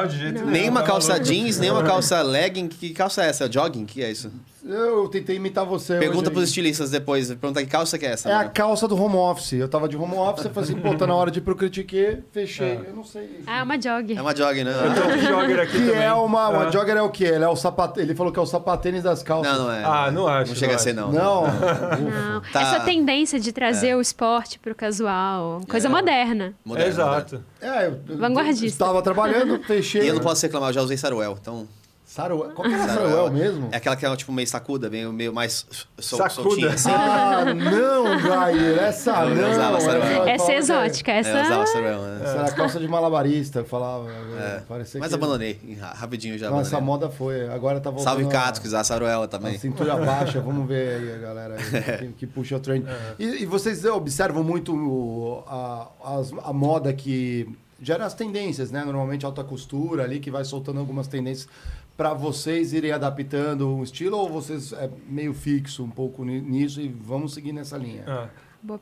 Não, 0.00 0.06
de 0.06 0.18
jeito 0.18 0.34
nenhum. 0.40 0.50
Nem 0.50 0.68
uma 0.68 0.80
tá 0.82 0.86
calça 0.86 1.18
jeans, 1.18 1.58
nem 1.58 1.70
uma 1.70 1.82
calça 1.82 2.22
legging. 2.22 2.68
Que 2.68 2.90
calça 2.90 3.24
é 3.24 3.28
essa? 3.28 3.50
Jogging? 3.50 3.84
Que 3.86 4.02
é 4.02 4.10
isso? 4.10 4.30
Eu 4.66 5.08
tentei 5.08 5.36
imitar 5.36 5.66
você. 5.66 5.98
Pergunta 5.98 6.30
pros 6.30 6.44
estilistas 6.44 6.90
depois. 6.90 7.28
Pergunta 7.28 7.60
que 7.62 7.66
calça 7.70 7.98
que 7.98 8.06
é 8.06 8.12
essa. 8.12 8.30
É 8.30 8.32
a 8.34 8.44
calça 8.48 8.88
do 8.88 8.96
home 8.96 9.16
office. 9.16 9.52
Eu 9.52 9.68
tava 9.68 9.86
de 9.86 9.94
home 9.96 10.14
office, 10.14 10.46
eu 10.46 10.50
falei 10.52 10.70
assim, 10.70 10.80
pô, 10.80 10.94
tá 10.94 11.06
na 11.06 11.14
hora 11.14 11.30
de 11.30 11.38
ir 11.38 11.42
pro 11.42 11.54
Critique, 11.54 12.22
fechei. 12.46 12.80
Eu 12.86 12.94
não 12.94 13.04
sei. 13.04 13.40
Ah, 13.46 13.62
uma 13.62 13.76
jog. 13.78 14.16
É 14.16 14.20
uma 14.20 14.34
jogging, 14.36 14.64
né? 14.64 14.72
Eu 14.72 15.02
tô 15.02 15.16
de 15.16 15.26
jogger 15.26 15.60
aqui 15.60 15.72
Que 15.72 15.86
também. 15.86 16.02
é 16.02 16.12
uma, 16.12 16.48
uma 16.48 16.66
Ah. 16.68 16.70
jogger 16.70 16.96
é 16.96 17.02
o 17.02 17.08
quê? 17.10 17.24
Ele, 17.24 17.44
é 17.44 17.48
o 17.48 17.56
sapat... 17.56 17.96
Ele 17.98 18.14
falou 18.14 18.32
que 18.32 18.38
é 18.38 18.42
o 18.42 18.46
sapatênis 18.46 19.02
das 19.02 19.22
calças. 19.22 19.52
Não, 19.52 19.64
não 19.64 19.72
é. 19.72 19.82
Ah, 19.84 20.10
não 20.10 20.26
acho, 20.28 20.50
Não 20.50 20.56
chega 20.56 20.72
não 20.72 20.76
a 20.76 20.82
ser, 20.82 20.90
acho. 20.90 21.00
não. 21.00 21.12
Não. 21.12 21.42
Não. 21.42 22.40
Tá. 22.52 22.60
Essa 22.62 22.80
tendência 22.80 23.38
de 23.40 23.52
trazer 23.52 23.94
o 23.94 24.00
esporte 24.00 24.58
pro 24.58 24.74
casual, 24.74 25.60
coisa 25.68 25.88
É. 25.88 25.90
moderna. 25.90 26.54
Moderno, 26.64 26.90
Exato. 26.90 27.44
É, 27.60 27.86
eu 27.86 28.00
eu 28.08 28.18
Vanguardista. 28.18 28.66
estava 28.66 29.00
trabalhando, 29.02 29.62
fechei. 29.64 30.02
E 30.02 30.08
eu 30.08 30.14
não 30.14 30.22
posso 30.22 30.42
reclamar, 30.44 30.70
eu 30.70 30.74
já 30.74 30.82
usei 30.82 30.96
Saruel. 30.96 31.36
Então, 31.40 31.66
Saruel. 32.14 32.50
Qual 32.52 32.68
que 32.68 32.72
era 32.74 32.86
Saruel 32.94 33.32
mesmo? 33.32 33.68
é 33.72 33.76
aquela 33.76 33.96
que 33.96 34.06
é 34.06 34.16
tipo 34.16 34.30
meio 34.30 34.46
sacuda, 34.46 34.88
meio, 34.88 35.12
meio 35.12 35.32
mais 35.34 35.66
sol, 35.98 36.18
Sacuda. 36.20 36.30
soltinha. 36.42 36.68
Assim. 36.70 36.88
Ah, 36.92 37.44
não, 37.52 38.22
Gair, 38.22 38.78
essa 38.78 39.10
Eu 39.24 39.34
não. 39.34 39.50
usava 39.50 39.80
Saruel. 39.80 40.28
Essa 40.28 40.52
é 40.52 40.56
exótica, 40.58 41.10
É, 41.10 41.14
eu 41.16 41.18
essa... 41.20 41.42
usava 41.42 41.66
Saruel, 41.66 42.02
né? 42.02 42.20
Essa 42.22 42.36
era 42.36 42.52
calça 42.52 42.78
de 42.78 42.86
malabarista, 42.86 43.58
eu 43.58 43.64
falava. 43.64 44.08
É. 44.10 44.60
Parecia 44.68 45.00
Mas 45.00 45.08
que... 45.08 45.14
abandonei. 45.16 45.76
Ra- 45.80 45.92
Rapidinho 45.92 46.38
já 46.38 46.48
Não, 46.50 46.60
essa 46.60 46.76
abandonei. 46.76 47.00
moda 47.08 47.10
foi. 47.16 47.48
Agora 47.48 47.80
tá 47.80 47.90
voltando. 47.90 48.04
Salve 48.08 48.24
a- 48.26 48.28
Cato, 48.28 48.60
que 48.60 48.68
usava 48.68 48.84
Saruel 48.84 49.22
A 49.24 49.26
também. 49.28 49.58
cintura 49.58 49.96
baixa, 50.04 50.40
vamos 50.40 50.68
ver 50.68 51.00
aí 51.02 51.14
a 51.14 51.18
galera 51.18 51.56
aí, 51.56 51.96
que, 51.98 52.06
que 52.12 52.26
puxa 52.28 52.56
o 52.56 52.60
trend. 52.60 52.86
E, 53.18 53.42
e 53.42 53.46
vocês 53.46 53.84
observam 53.84 54.44
muito 54.44 55.42
a, 55.48 55.88
as- 56.04 56.32
a 56.44 56.52
moda 56.52 56.92
que 56.92 57.48
gera 57.82 58.06
as 58.06 58.14
tendências, 58.14 58.70
né? 58.70 58.84
Normalmente 58.84 59.26
alta 59.26 59.42
costura 59.42 60.04
ali, 60.04 60.20
que 60.20 60.30
vai 60.30 60.44
soltando 60.44 60.78
algumas 60.78 61.08
tendências 61.08 61.48
para 61.96 62.12
vocês 62.12 62.72
irem 62.72 62.90
adaptando 62.92 63.68
o 63.76 63.82
estilo 63.84 64.16
ou 64.18 64.28
vocês 64.28 64.72
é 64.72 64.90
meio 65.08 65.32
fixo 65.32 65.84
um 65.84 65.90
pouco 65.90 66.24
ni- 66.24 66.40
nisso 66.40 66.80
e 66.80 66.88
vamos 66.88 67.34
seguir 67.34 67.52
nessa 67.52 67.76
linha? 67.76 68.04
Ah. 68.06 68.28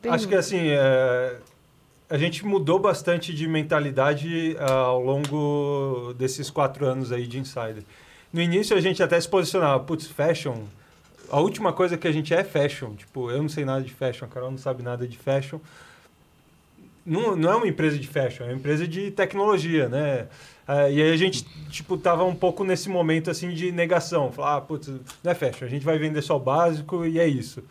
Acho 0.09 0.27
que 0.27 0.35
assim, 0.35 0.59
é, 0.69 1.37
a 2.09 2.17
gente 2.17 2.45
mudou 2.45 2.79
bastante 2.79 3.33
de 3.33 3.47
mentalidade 3.47 4.55
ah, 4.59 4.71
ao 4.71 5.01
longo 5.03 6.13
desses 6.17 6.49
quatro 6.49 6.85
anos 6.85 7.11
aí 7.11 7.27
de 7.27 7.37
Insider. 7.39 7.83
No 8.31 8.41
início 8.41 8.75
a 8.75 8.81
gente 8.81 9.03
até 9.03 9.19
se 9.19 9.27
posicionava, 9.29 9.79
putz, 9.83 10.07
fashion. 10.07 10.63
A 11.29 11.39
última 11.39 11.71
coisa 11.73 11.97
que 11.97 12.07
a 12.07 12.11
gente 12.11 12.33
é 12.33 12.43
fashion. 12.43 12.95
Tipo, 12.95 13.29
eu 13.29 13.41
não 13.41 13.49
sei 13.49 13.63
nada 13.65 13.83
de 13.83 13.93
fashion, 13.93 14.25
a 14.25 14.27
Carol 14.27 14.49
não 14.51 14.57
sabe 14.57 14.81
nada 14.81 15.07
de 15.07 15.17
fashion. 15.17 15.59
Não, 17.05 17.35
não 17.35 17.51
é 17.51 17.55
uma 17.55 17.67
empresa 17.67 17.97
de 17.97 18.07
fashion, 18.07 18.45
é 18.45 18.47
uma 18.47 18.55
empresa 18.55 18.87
de 18.87 19.11
tecnologia, 19.11 19.89
né? 19.89 20.27
Ah, 20.67 20.89
e 20.89 21.01
aí 21.01 21.11
a 21.11 21.17
gente, 21.17 21.45
tipo, 21.69 21.97
tava 21.97 22.23
um 22.23 22.35
pouco 22.35 22.63
nesse 22.63 22.89
momento, 22.89 23.29
assim, 23.29 23.49
de 23.49 23.71
negação. 23.71 24.31
Falar, 24.31 24.57
ah, 24.57 24.61
putz, 24.61 24.87
não 24.87 25.31
é 25.31 25.35
fashion, 25.35 25.65
a 25.65 25.69
gente 25.69 25.83
vai 25.83 25.97
vender 25.97 26.21
só 26.21 26.37
o 26.37 26.39
básico 26.39 27.05
e 27.05 27.19
é 27.19 27.27
isso. 27.27 27.63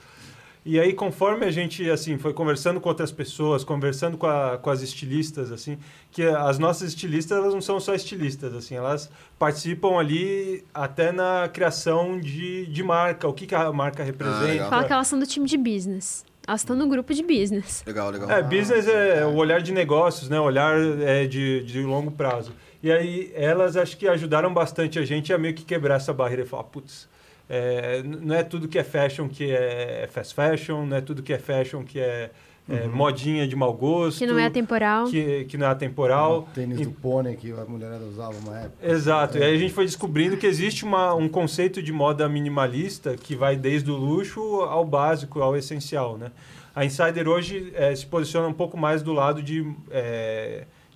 E 0.65 0.79
aí, 0.79 0.93
conforme 0.93 1.45
a 1.45 1.51
gente, 1.51 1.91
assim, 1.91 2.17
foi 2.19 2.33
conversando 2.33 2.81
com 2.81 2.89
outras 2.89 3.11
pessoas, 3.11 3.65
conversando 3.65 4.17
com, 4.17 4.29
a, 4.29 4.57
com 4.59 4.71
as 4.71 4.81
estilistas, 4.81 5.51
assim, 5.51 5.77
que 6.09 6.23
as 6.23 6.57
nossas 6.57 6.91
estilistas, 6.91 7.37
elas 7.37 7.53
não 7.53 7.61
são 7.61 7.81
só 7.81 7.95
estilistas, 7.95 8.55
assim, 8.55 8.77
elas 8.77 9.11
participam 9.37 9.99
ali 9.99 10.65
até 10.73 11.11
na 11.11 11.49
criação 11.53 12.21
de, 12.21 12.67
de 12.67 12.83
marca, 12.83 13.27
o 13.27 13.33
que, 13.33 13.45
que 13.45 13.57
a 13.57 13.73
marca 13.73 14.05
representa. 14.05 14.45
legal. 14.45 14.71
Fala 14.71 14.85
que 14.85 14.93
elas 14.93 15.09
são 15.09 15.19
do 15.19 15.27
time 15.27 15.49
de 15.49 15.57
business. 15.57 16.25
Elas 16.47 16.61
estão 16.61 16.75
no 16.75 16.89
grupo 16.89 17.15
de 17.15 17.23
business. 17.23 17.85
Legal, 17.87 18.11
legal. 18.11 18.31
É, 18.31 18.43
business 18.43 18.89
é 18.89 19.25
o 19.25 19.35
olhar 19.35 19.61
de 19.61 19.73
negócios, 19.73 20.29
né? 20.29 20.41
O 20.41 20.45
olhar 20.45 20.77
é 21.01 21.27
de, 21.27 21.63
de 21.65 21.83
longo 21.83 22.11
prazo. 22.11 22.53
E 22.83 22.91
aí, 22.91 23.33
elas 23.35 23.77
acho 23.77 23.97
que 23.97 24.09
ajudaram 24.09 24.53
bastante 24.53 24.99
a 24.99 25.05
gente 25.05 25.33
a 25.33 25.39
meio 25.39 25.55
que 25.55 25.65
quebrar 25.65 25.97
essa 25.97 26.13
barreira 26.13 26.43
e 26.43 26.47
falar, 26.47 26.65
putz, 26.65 27.09
é, 27.49 28.03
não 28.03 28.35
é 28.35 28.43
tudo 28.43 28.67
que 28.67 28.79
é 28.79 28.83
fashion 28.83 29.29
que 29.29 29.53
é 29.53 30.09
fast 30.11 30.35
fashion, 30.35 30.87
não 30.87 30.97
é 30.97 31.01
tudo 31.01 31.23
que 31.23 31.33
é 31.33 31.39
fashion 31.39 31.85
que 31.85 32.01
é, 32.01 32.31
é, 32.69 32.87
modinha 32.87 33.47
de 33.47 33.57
mau 33.57 33.73
gosto. 33.75 34.19
Que 34.19 34.27
não 34.27 34.39
é 34.39 34.47
atemporal. 34.47 35.07
que, 35.07 35.45
que 35.47 35.59
não 35.59 35.67
é 35.67 35.71
atemporal. 35.71 36.41
O 36.41 36.55
tênis 36.55 36.81
E- 36.81 36.85
do 36.85 36.93
pônei 36.93 37.35
que 37.37 37.51
a 37.53 37.65
mulherada 37.65 38.05
usava 38.05 38.35
uma 38.39 38.59
época. 38.61 38.87
Exato. 38.89 39.39
E 39.39 39.43
aí 39.43 39.55
a 39.55 39.59
gente 39.59 39.73
foi 39.73 39.85
descobrindo 39.85 40.37
que 40.37 40.47
existe 40.47 40.85
uma, 40.85 41.13
um 41.15 41.29
conceito 41.29 41.83
de 41.83 41.93
moda 41.93 42.29
minimalista 42.29 43.17
que 43.17 43.35
vai 43.35 43.57
desde 43.57 43.91
o 43.91 43.97
luxo 43.97 44.41
ao 44.63 44.85
básico, 44.85 45.41
ao 45.43 45.57
essencial, 45.57 46.17
né? 46.17 46.31
A 46.75 46.85
Insider 46.85 47.29
hoje 47.29 47.71
eh, 47.75 47.95
se 47.95 48.07
posiciona 48.07 48.49
um 48.49 48.53
pouco 48.55 48.79
mais 48.79 49.03
do 49.03 49.13
lado 49.13 49.43
de, 49.43 49.63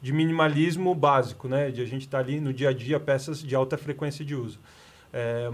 de 0.00 0.12
minimalismo 0.12 0.94
básico, 0.94 1.48
né? 1.48 1.70
De 1.70 1.82
a 1.82 1.84
gente 1.84 2.02
estar 2.02 2.20
ali 2.20 2.40
no 2.40 2.52
dia 2.52 2.70
a 2.70 2.72
dia 2.72 2.98
peças 3.00 3.42
de 3.42 3.54
alta 3.54 3.76
frequência 3.76 4.24
de 4.24 4.34
uso. 4.34 4.58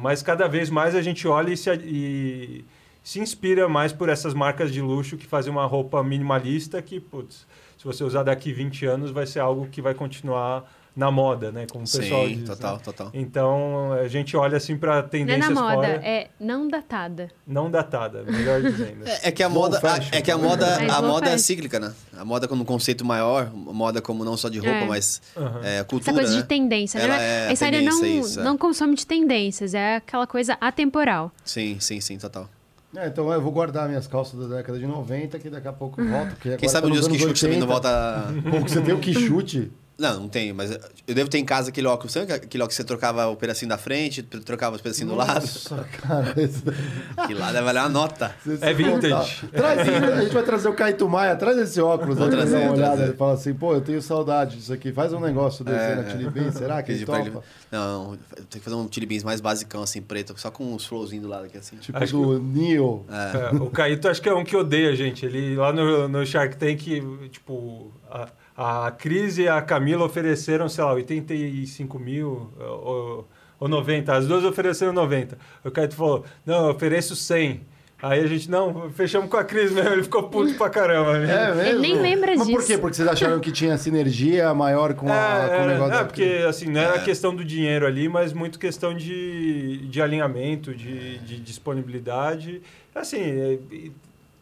Mas 0.01 0.23
cada 0.23 0.47
vez 0.49 0.69
mais 0.71 0.95
a 0.95 1.03
gente 1.03 1.27
olha 1.29 1.53
e 1.53 1.57
se, 1.57 1.71
e 1.73 2.65
se 3.03 3.19
inspira 3.21 3.69
mais 3.69 3.93
por 3.93 4.09
essas 4.09 4.33
marcas 4.35 4.73
de 4.73 4.81
luxo 4.81 5.17
que 5.17 5.27
fazem 5.27 5.51
uma 5.53 5.67
roupa 5.67 6.03
minimalista 6.03 6.81
que, 6.81 7.01
putz, 7.01 7.47
se 7.79 7.85
você 7.85 8.05
usar 8.05 8.23
daqui 8.23 8.53
20 8.53 8.87
anos 8.87 9.11
vai 9.11 9.27
ser 9.27 9.41
algo 9.41 9.67
que 9.71 9.83
vai 9.83 9.93
continuar 9.95 10.65
na 10.95 11.11
moda, 11.11 11.51
né? 11.51 11.67
Como 11.73 11.85
o 11.87 11.91
pessoal 11.91 12.27
Sim, 12.29 12.37
diz. 12.41 12.49
total, 12.51 12.75
né? 12.77 12.81
total. 12.85 13.11
Então 13.15 13.95
a 13.95 14.07
gente 14.09 14.37
olha 14.37 14.59
assim 14.59 14.77
para 14.77 14.93
Não 14.93 14.99
é 14.99 15.03
tendências 15.05 15.49
na 15.49 15.55
moda, 15.61 15.75
fora, 15.75 15.89
é 16.07 16.29
não 16.39 16.69
datada. 16.69 17.31
não 17.47 17.71
datada, 17.71 18.23
melhor 18.25 18.61
dizendo. 18.61 19.09
É, 19.09 19.21
é 19.29 19.33
que 19.33 19.43
a 19.43 19.47
Slow 19.49 19.63
moda, 19.63 19.81
fashion. 19.81 20.11
é 20.13 20.21
que 20.21 20.31
a 20.31 20.37
moda, 20.37 20.67
É, 20.67 20.91
a 20.91 21.01
moda 21.01 21.31
é 21.31 21.39
cíclica, 21.39 21.81
né? 21.81 21.95
A 22.15 22.27
moda 22.27 22.47
como 22.47 22.61
um 22.63 22.67
conceito 22.67 23.07
maior, 23.07 23.51
moda 23.55 24.03
como 24.03 24.23
não 24.23 24.37
só 24.37 24.51
de 24.51 24.59
roupa, 24.59 24.77
É. 24.77 24.87
mas 24.87 25.23
Aham. 25.35 25.61
é, 25.65 25.75
Essa 25.77 25.85
cultura, 25.87 26.13
coisa 26.15 26.35
né? 26.37 26.43
de 26.43 26.47
tendência, 26.47 26.99
Ela 26.99 27.17
né? 27.17 27.25
é 27.25 27.49
a 27.49 27.53
Insider 27.53 27.73
tendência, 27.81 28.07
não, 28.07 28.21
isso, 28.21 28.41
é. 28.41 28.45
não 28.45 28.59
consome 28.59 28.95
de 28.95 29.07
tendências, 29.07 29.73
é 29.73 29.97
aquela 29.97 30.27
coisa 30.27 30.59
atemporal. 30.61 31.33
Sim, 31.43 31.79
sim, 31.81 32.01
sim, 32.03 32.19
total. 32.19 32.51
É, 32.95 33.07
então 33.07 33.33
eu 33.33 33.41
vou 33.41 33.51
guardar 33.51 33.89
minhas 33.89 34.07
calças 34.07 34.39
da 34.49 34.57
década 34.57 34.79
de 34.79 34.87
90, 34.87 35.39
que 35.39 35.49
daqui 35.49 35.67
a 35.67 35.73
pouco 35.73 36.01
eu 36.01 36.09
volto. 36.09 36.37
Quem 36.59 36.69
sabe 36.69 36.87
tá 36.87 36.89
um 36.89 36.93
dia 36.93 37.01
os 37.01 37.09
quichutes 37.09 37.41
também 37.41 37.59
não 37.59 37.67
80. 37.69 37.73
volta... 37.73 38.51
Pô, 38.51 38.61
você 38.61 38.81
tem 38.83 38.95
o 38.95 38.99
quichute. 38.99 39.73
Não, 40.03 40.21
não 40.23 40.29
tenho, 40.29 40.53
mas 40.53 40.73
eu 41.07 41.15
devo 41.15 41.31
ter 41.31 41.39
em 41.39 41.45
casa 41.45 41.69
aquele 41.71 41.87
óculos. 41.87 42.13
Sabe 42.13 42.33
aquele 42.33 42.61
óculos 42.61 42.77
que 42.77 42.83
você 42.83 42.85
trocava 42.85 43.29
o 43.29 43.37
pedacinho 43.37 43.69
da 43.69 43.79
frente, 43.79 44.21
trocava 44.21 44.75
os 44.75 44.83
pedacinhos 44.83 45.13
do 45.13 45.17
lado? 45.17 45.41
Nossa, 45.43 45.85
cara. 46.03 46.35
Isso... 46.43 46.65
Que 47.29 47.35
lá 47.35 47.53
deve 47.53 47.65
valer 47.65 47.81
uma 47.83 47.89
nota. 47.89 48.35
É 48.61 48.73
vintage. 48.73 49.47
Traz, 49.47 49.89
a 49.89 50.21
gente 50.23 50.35
vai 50.35 50.43
trazer 50.43 50.69
o 50.69 50.75
Caíto 50.75 51.09
Maia, 51.09 51.37
traz 51.37 51.57
esse 51.57 51.81
óculos. 51.81 52.17
Vou 52.17 52.25
aí, 52.27 52.33
pra 52.33 52.41
trazer, 52.41 52.57
uma 52.57 52.73
olhada. 52.73 52.87
trazer. 52.97 53.03
Ele 53.11 53.17
fala 53.17 53.33
assim, 53.35 53.55
pô, 53.55 53.75
eu 53.75 53.81
tenho 53.81 54.03
saudade 54.03 54.57
disso 54.57 54.73
aqui. 54.73 54.93
Faz 54.93 55.13
um 55.13 55.21
negócio 55.21 55.65
desse 55.65 55.79
aí 55.79 55.95
na 55.95 56.11
Chili 56.11 56.31
Beans, 56.31 56.55
será 56.55 56.83
que 56.83 56.91
ele 56.91 57.07
pra 57.07 57.21
ele- 57.21 57.31
topa? 57.31 57.45
Não, 57.71 58.19
tem 58.51 58.61
que 58.61 58.61
fazer 58.61 58.77
um 58.77 58.89
chili 58.91 59.07
beans 59.07 59.23
mais 59.23 59.41
basicão, 59.41 59.83
assim, 59.83 60.03
preto, 60.03 60.35
só 60.39 60.51
com 60.51 60.75
uns 60.75 60.85
flowzinhos 60.85 61.25
do 61.25 61.31
lado 61.31 61.45
aqui, 61.45 61.57
assim. 61.59 61.77
Tipo 61.77 61.97
Acho 61.97 62.13
do 62.13 62.39
Neo. 62.41 63.07
É. 63.09 63.57
É, 63.57 63.57
o 63.57 63.71
Caíto 63.71 64.09
acho 64.09 64.21
que 64.21 64.29
é 64.29 64.35
um 64.35 64.43
que 64.45 64.57
odeia 64.57 64.91
a 64.91 64.95
gente. 64.95 65.25
Ele 65.25 65.55
lá 65.57 65.73
no, 65.73 66.09
no 66.09 66.27
Shark 66.27 66.57
Tank, 66.57 66.83
tipo, 67.31 67.93
a, 68.11 68.29
a 68.57 68.91
Cris 68.91 69.39
e 69.39 69.49
a 69.49 69.61
Camila 69.63 70.05
ofereceram, 70.05 70.69
sei 70.69 70.85
lá, 70.85 70.93
85 70.93 71.99
mil 71.99 72.51
ou, 72.61 73.29
ou 73.59 73.69
90. 73.69 74.13
As 74.15 74.27
duas 74.27 74.45
ofereceram 74.45 74.93
90. 74.93 75.39
O 75.65 75.71
Caíto 75.71 75.95
falou, 75.95 76.25
não, 76.45 76.67
eu 76.67 76.71
ofereço 76.75 77.15
100. 77.17 77.61
Aí 78.03 78.19
a 78.21 78.27
gente, 78.27 78.51
não, 78.51 78.91
fechamos 78.91 79.31
com 79.31 79.37
a 79.37 79.45
Cris 79.45 79.71
mesmo. 79.71 79.91
Ele 79.91 80.03
ficou 80.03 80.25
puto 80.25 80.53
pra 80.55 80.69
caramba. 80.69 81.21
né? 81.21 81.51
É 81.51 81.55
mesmo? 81.55 81.81
nem 81.81 81.95
lembra 82.01 82.35
Mas 82.37 82.49
por 82.51 82.57
disso. 82.57 82.67
quê? 82.67 82.77
Porque 82.77 82.97
vocês 82.97 83.07
acharam 83.09 83.39
que 83.39 83.53
tinha 83.53 83.79
sinergia 83.79 84.53
maior 84.53 84.93
com, 84.95 85.09
a, 85.09 85.15
É, 85.15 85.49
com 85.49 85.55
o 85.55 85.57
é, 85.59 85.67
negócio 85.69 85.95
é, 85.95 85.99
da- 85.99 86.05
porque 86.05 86.45
assim, 86.49 86.67
não 86.67 86.81
era 86.81 86.97
É. 86.97 87.05
questão 87.05 87.33
do 87.33 87.45
dinheiro 87.45 87.87
ali, 87.87 88.09
mas 88.09 88.33
muito 88.33 88.59
questão 88.59 88.93
de, 88.93 89.87
de 89.87 90.03
alinhamento, 90.03 90.75
de, 90.75 91.19
de 91.19 91.39
disponibilidade. 91.39 92.61
Assim, 92.93 93.21
é, 93.21 93.59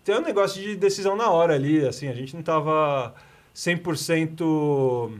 tem 0.05 0.17
um 0.17 0.23
negócio 0.23 0.61
de 0.61 0.75
decisão 0.77 1.15
na 1.15 1.29
hora 1.31 1.55
ali, 1.55 1.87
assim, 1.87 2.09
a 2.09 2.15
gente 2.15 2.33
não 2.33 2.41
estava 2.41 3.15
100% 3.61 5.11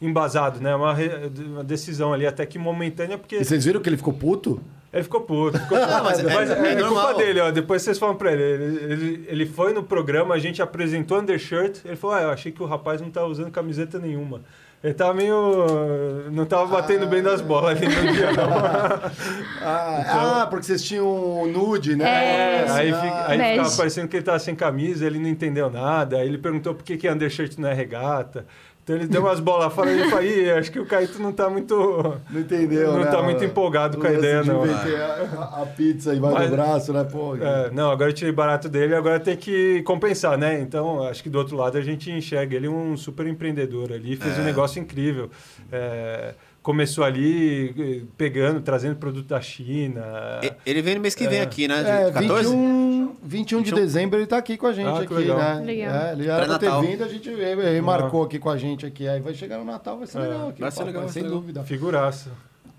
embasado, 0.00 0.60
né? 0.60 0.74
Uma, 0.74 0.94
re- 0.94 1.30
uma 1.46 1.64
decisão 1.64 2.12
ali 2.12 2.26
até 2.26 2.46
que 2.46 2.58
momentânea, 2.58 3.18
porque 3.18 3.36
E 3.36 3.44
vocês 3.44 3.64
viram 3.64 3.80
que 3.80 3.88
ele 3.88 3.96
ficou 3.96 4.12
puto? 4.12 4.60
ele 4.92 5.02
ficou 5.02 5.20
puto. 5.20 5.58
Ficou 5.58 5.76
puto. 5.78 5.90
Não, 5.90 6.04
mas 6.04 6.22
mas, 6.22 6.50
é- 6.50 6.68
é, 6.68 6.72
é 6.74 6.82
culpa 6.82 7.14
dele, 7.14 7.40
ó. 7.40 7.50
Depois 7.50 7.82
vocês 7.82 7.98
falam 7.98 8.14
pra 8.16 8.32
ele. 8.32 8.42
Ele, 8.42 8.92
ele. 8.92 9.24
ele 9.28 9.46
foi 9.46 9.72
no 9.72 9.82
programa, 9.82 10.34
a 10.34 10.38
gente 10.38 10.62
apresentou 10.62 11.18
undershirt. 11.18 11.80
Ele 11.84 11.96
falou: 11.96 12.16
Ah, 12.16 12.22
eu 12.22 12.30
achei 12.30 12.52
que 12.52 12.62
o 12.62 12.66
rapaz 12.66 13.00
não 13.00 13.10
tava 13.10 13.26
usando 13.26 13.50
camiseta 13.50 13.98
nenhuma. 13.98 14.40
Ele 14.82 14.94
tava 14.94 15.12
meio. 15.12 16.30
Não 16.30 16.46
tava 16.46 16.66
batendo 16.66 17.06
bem 17.06 17.20
das 17.20 17.40
bolas 17.40 17.76
ali 17.76 17.86
no 17.88 18.12
dia, 18.12 18.32
não. 18.32 18.48
Ah, 19.60 20.42
ah, 20.42 20.46
porque 20.46 20.64
vocês 20.66 20.82
tinham 20.82 21.46
nude, 21.46 21.96
né? 21.96 22.04
É, 22.06 22.60
Nossa, 22.62 22.78
aí 22.78 22.90
ah. 22.92 23.00
fica- 23.00 23.28
aí 23.28 23.50
ficava 23.56 23.76
parecendo 23.76 24.08
que 24.08 24.16
ele 24.16 24.24
tava 24.24 24.38
sem 24.38 24.54
camisa, 24.54 25.04
ele 25.04 25.18
não 25.18 25.28
entendeu 25.28 25.68
nada. 25.68 26.18
Aí 26.18 26.28
ele 26.28 26.38
perguntou 26.38 26.74
por 26.74 26.84
que, 26.84 26.96
que 26.96 27.10
undershirt 27.10 27.58
não 27.58 27.68
é 27.68 27.74
regata. 27.74 28.46
Então 28.88 28.96
ele 28.96 29.06
deu 29.06 29.20
umas 29.20 29.38
bolas 29.38 29.70
fora 29.74 29.92
e 29.92 30.00
eu 30.00 30.08
falei, 30.08 30.44
"Ih, 30.46 30.50
acho 30.52 30.72
que 30.72 30.80
o 30.80 30.86
Caíto 30.86 31.20
não 31.20 31.30
tá 31.30 31.50
muito. 31.50 31.74
Não 32.30 32.40
entendeu, 32.40 32.92
Não 32.92 33.00
né? 33.04 33.10
tá 33.10 33.22
muito 33.22 33.44
empolgado 33.44 33.98
O 33.98 34.00
com 34.00 34.06
a 34.06 34.12
ideia, 34.14 34.42
de 34.42 34.48
não. 34.48 34.62
A, 34.64 35.62
a 35.62 35.66
pizza 35.66 36.14
embaixo 36.14 36.36
Mas- 36.38 36.48
do 36.50 36.56
braço, 36.56 36.92
né? 36.94 37.04
Pô, 37.04 37.36
É, 37.36 37.70
não, 37.70 37.90
agora 37.90 38.08
eu 38.08 38.14
tirei 38.14 38.32
barato 38.32 38.66
dele, 38.66 38.94
agora 38.94 39.20
tem 39.20 39.36
que 39.36 39.82
compensar, 39.82 40.38
né? 40.38 40.58
Então, 40.58 41.02
acho 41.02 41.22
que 41.22 41.28
do 41.28 41.36
outro 41.36 41.54
lado 41.54 41.76
a 41.76 41.82
gente 41.82 42.10
enxerga 42.10 42.56
ele 42.56 42.66
um 42.66 42.96
super 42.96 43.26
empreendedor 43.26 43.92
ali, 43.92 44.16
fez 44.16 44.38
um 44.38 44.42
negócio 44.42 44.80
incrível. 44.80 45.28
É, 45.70 46.32
começou 46.68 47.02
ali 47.02 47.74
eh, 47.78 48.02
pegando, 48.18 48.60
trazendo 48.60 48.94
produto 48.96 49.26
da 49.26 49.40
China. 49.40 50.04
Ele 50.66 50.82
vem 50.82 50.96
no 50.96 51.00
mês 51.00 51.14
que 51.14 51.26
vem 51.26 51.38
É. 51.38 51.42
aqui, 51.42 51.66
né? 51.66 51.82
De 51.82 51.88
É, 51.88 52.10
14? 52.10 52.42
21, 52.50 53.16
21 53.22 53.58
de 53.62 53.70
21. 53.70 53.74
dezembro 53.74 54.18
ele 54.18 54.26
tá 54.26 54.36
aqui 54.36 54.58
com 54.58 54.66
a 54.66 54.72
gente 54.74 54.86
Ah, 54.86 54.98
aqui, 55.00 55.14
legal. 55.14 55.38
né? 55.38 55.62
Legal. 55.64 55.94
É, 55.96 56.12
ele 56.12 56.28
era 56.28 56.44
pra 56.44 56.58
ter 56.58 56.70
vindo, 56.82 57.02
a 57.02 57.08
gente 57.08 57.30
remarcou 57.34 58.22
aqui 58.22 58.38
com 58.38 58.50
a 58.50 58.58
gente 58.58 58.84
aqui. 58.84 59.08
Aí 59.08 59.18
vai 59.18 59.32
chegar 59.32 59.56
no 59.56 59.64
Natal, 59.64 59.96
vai 59.96 60.06
ser 60.06 60.18
É. 60.18 60.20
legal 60.20 60.48
aqui. 60.50 60.60
Vai 60.60 60.70
ser 60.70 60.80
pô, 60.80 60.84
legal, 60.84 61.02
vai 61.04 61.08
ser 61.08 61.14
sem 61.14 61.22
legal. 61.22 61.40
dúvida. 61.40 61.64
Figuraça. 61.64 62.30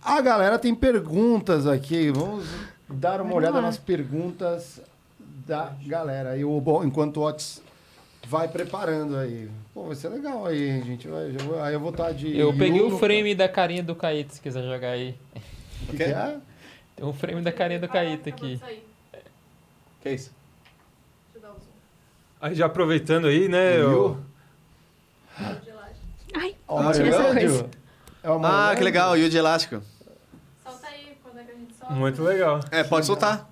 A 0.04 0.22
galera 0.22 0.60
tem 0.60 0.76
perguntas 0.76 1.66
aqui. 1.66 2.12
Vamos 2.12 2.46
dar 2.88 3.20
uma 3.22 3.34
olhada 3.34 3.56
lá. 3.56 3.62
nas 3.64 3.78
perguntas 3.80 4.80
da 5.48 5.72
galera. 5.88 6.38
E 6.38 6.46
o, 6.46 6.62
bom, 6.62 6.84
enquanto 6.84 7.18
o 7.18 7.24
Otis 7.28 7.60
vai 8.28 8.48
preparando 8.48 9.18
aí. 9.18 9.50
Pô, 9.74 9.84
vai 9.86 9.96
ser 9.96 10.10
legal 10.10 10.46
aí, 10.46 10.82
gente. 10.84 11.08
Vai, 11.08 11.32
vou- 11.32 11.62
aí 11.62 11.74
eu 11.74 11.80
vou 11.80 11.92
estar 11.92 12.12
de. 12.12 12.38
Eu 12.38 12.52
peguei 12.54 12.80
Yu 12.80 12.88
o 12.88 12.90
no- 12.92 13.00
frame 13.00 13.36
da 13.36 13.48
carinha 13.48 13.84
do 13.84 13.96
Caíto, 13.96 14.34
se 14.34 14.42
quiser 14.42 14.64
jogar 14.64 14.90
aí. 14.92 15.16
O 15.84 15.92
que, 15.92 15.98
que 15.98 16.04
é? 16.04 16.38
Tem 16.96 17.06
um 17.06 17.14
frame 17.14 17.42
da 17.42 17.52
carinha 17.52 17.80
do 17.80 17.88
Caíto 17.88 18.28
aqui. 18.30 18.60
Que 20.02 20.10
isso? 20.12 20.32
Aí 22.42 22.56
já 22.56 22.66
aproveitando 22.68 23.28
aí, 23.28 23.50
né? 23.50 23.78
Yu? 23.78 23.82
eu- 23.82 24.18
Ai, 26.36 26.56
Ó, 26.68 26.92
tira 26.92 27.08
essa 27.10 27.34
coisa. 27.34 27.70
É 28.24 28.30
uma 28.30 28.72
Ah, 28.72 28.76
que 28.76 28.84
legal, 28.84 29.14
o 29.14 29.30
de 29.30 29.38
elástico. 29.38 29.82
Solta 30.64 30.88
aí 30.88 31.18
quando 31.24 31.40
é 31.40 31.44
que 31.44 31.52
a 31.52 31.56
gente 31.56 31.74
solta. 31.74 31.94
Muito 31.94 32.22
legal. 32.24 32.60
É, 32.72 32.84
pode 32.84 33.06
soltar. 33.06 33.49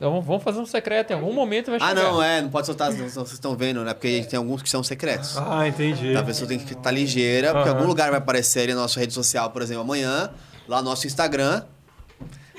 Então 0.00 0.22
vamos- 0.22 0.42
fazer 0.42 0.58
um 0.60 0.64
secreto, 0.64 1.10
em 1.10 1.14
algum 1.14 1.30
momento 1.34 1.66
vai 1.70 1.78
Ah, 1.78 1.88
chegar. 1.90 2.02
não, 2.02 2.22
é, 2.22 2.40
não 2.40 2.48
pode 2.48 2.64
soltar, 2.66 2.90
senão 2.90 3.06
vocês 3.06 3.32
estão 3.32 3.54
vendo, 3.54 3.84
né? 3.84 3.92
Porque 3.92 4.06
a 4.06 4.10
gente 4.12 4.28
tem 4.28 4.38
alguns 4.38 4.62
que 4.62 4.70
são 4.70 4.82
secretos. 4.82 5.36
Ah, 5.36 5.68
entendi. 5.68 6.16
A 6.16 6.22
pessoa 6.22 6.48
tem 6.48 6.58
que 6.58 6.72
estar 6.72 6.90
ligeira, 6.90 7.52
porque 7.52 7.68
em 7.68 7.72
algum 7.72 7.86
lugar 7.86 8.08
vai 8.08 8.16
aparecer 8.18 8.60
ali 8.60 8.72
na 8.72 8.80
nossa 8.80 8.98
rede 8.98 9.12
social, 9.12 9.50
por 9.50 9.60
exemplo, 9.60 9.82
amanhã, 9.82 10.30
lá 10.66 10.78
no 10.80 10.88
nosso 10.88 11.06
Instagram, 11.06 11.64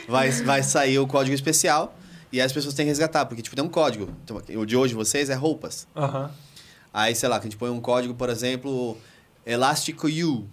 vai, 0.08 0.30
vai 0.30 0.62
sair 0.62 1.00
o 1.00 1.08
código 1.08 1.34
especial 1.34 1.96
e 2.32 2.40
aí 2.40 2.46
as 2.46 2.54
pessoas 2.54 2.76
têm 2.76 2.86
que 2.86 2.90
resgatar, 2.90 3.26
porque 3.26 3.42
tipo, 3.42 3.56
tem 3.56 3.66
um 3.66 3.70
código. 3.70 4.10
Então, 4.24 4.40
o 4.60 4.66
de 4.66 4.78
hoje 4.78 4.94
vocês 4.94 5.30
é 5.32 5.34
roupas. 5.34 5.88
Aham. 5.96 6.30
Aí, 6.94 7.16
sei 7.16 7.28
lá, 7.28 7.40
que 7.40 7.48
a 7.48 7.50
gente 7.50 7.58
põe 7.58 7.72
um 7.72 7.80
código, 7.82 8.14
por 8.14 8.30
exemplo, 8.30 8.96
Elástico 9.46 10.08
U, 10.08 10.46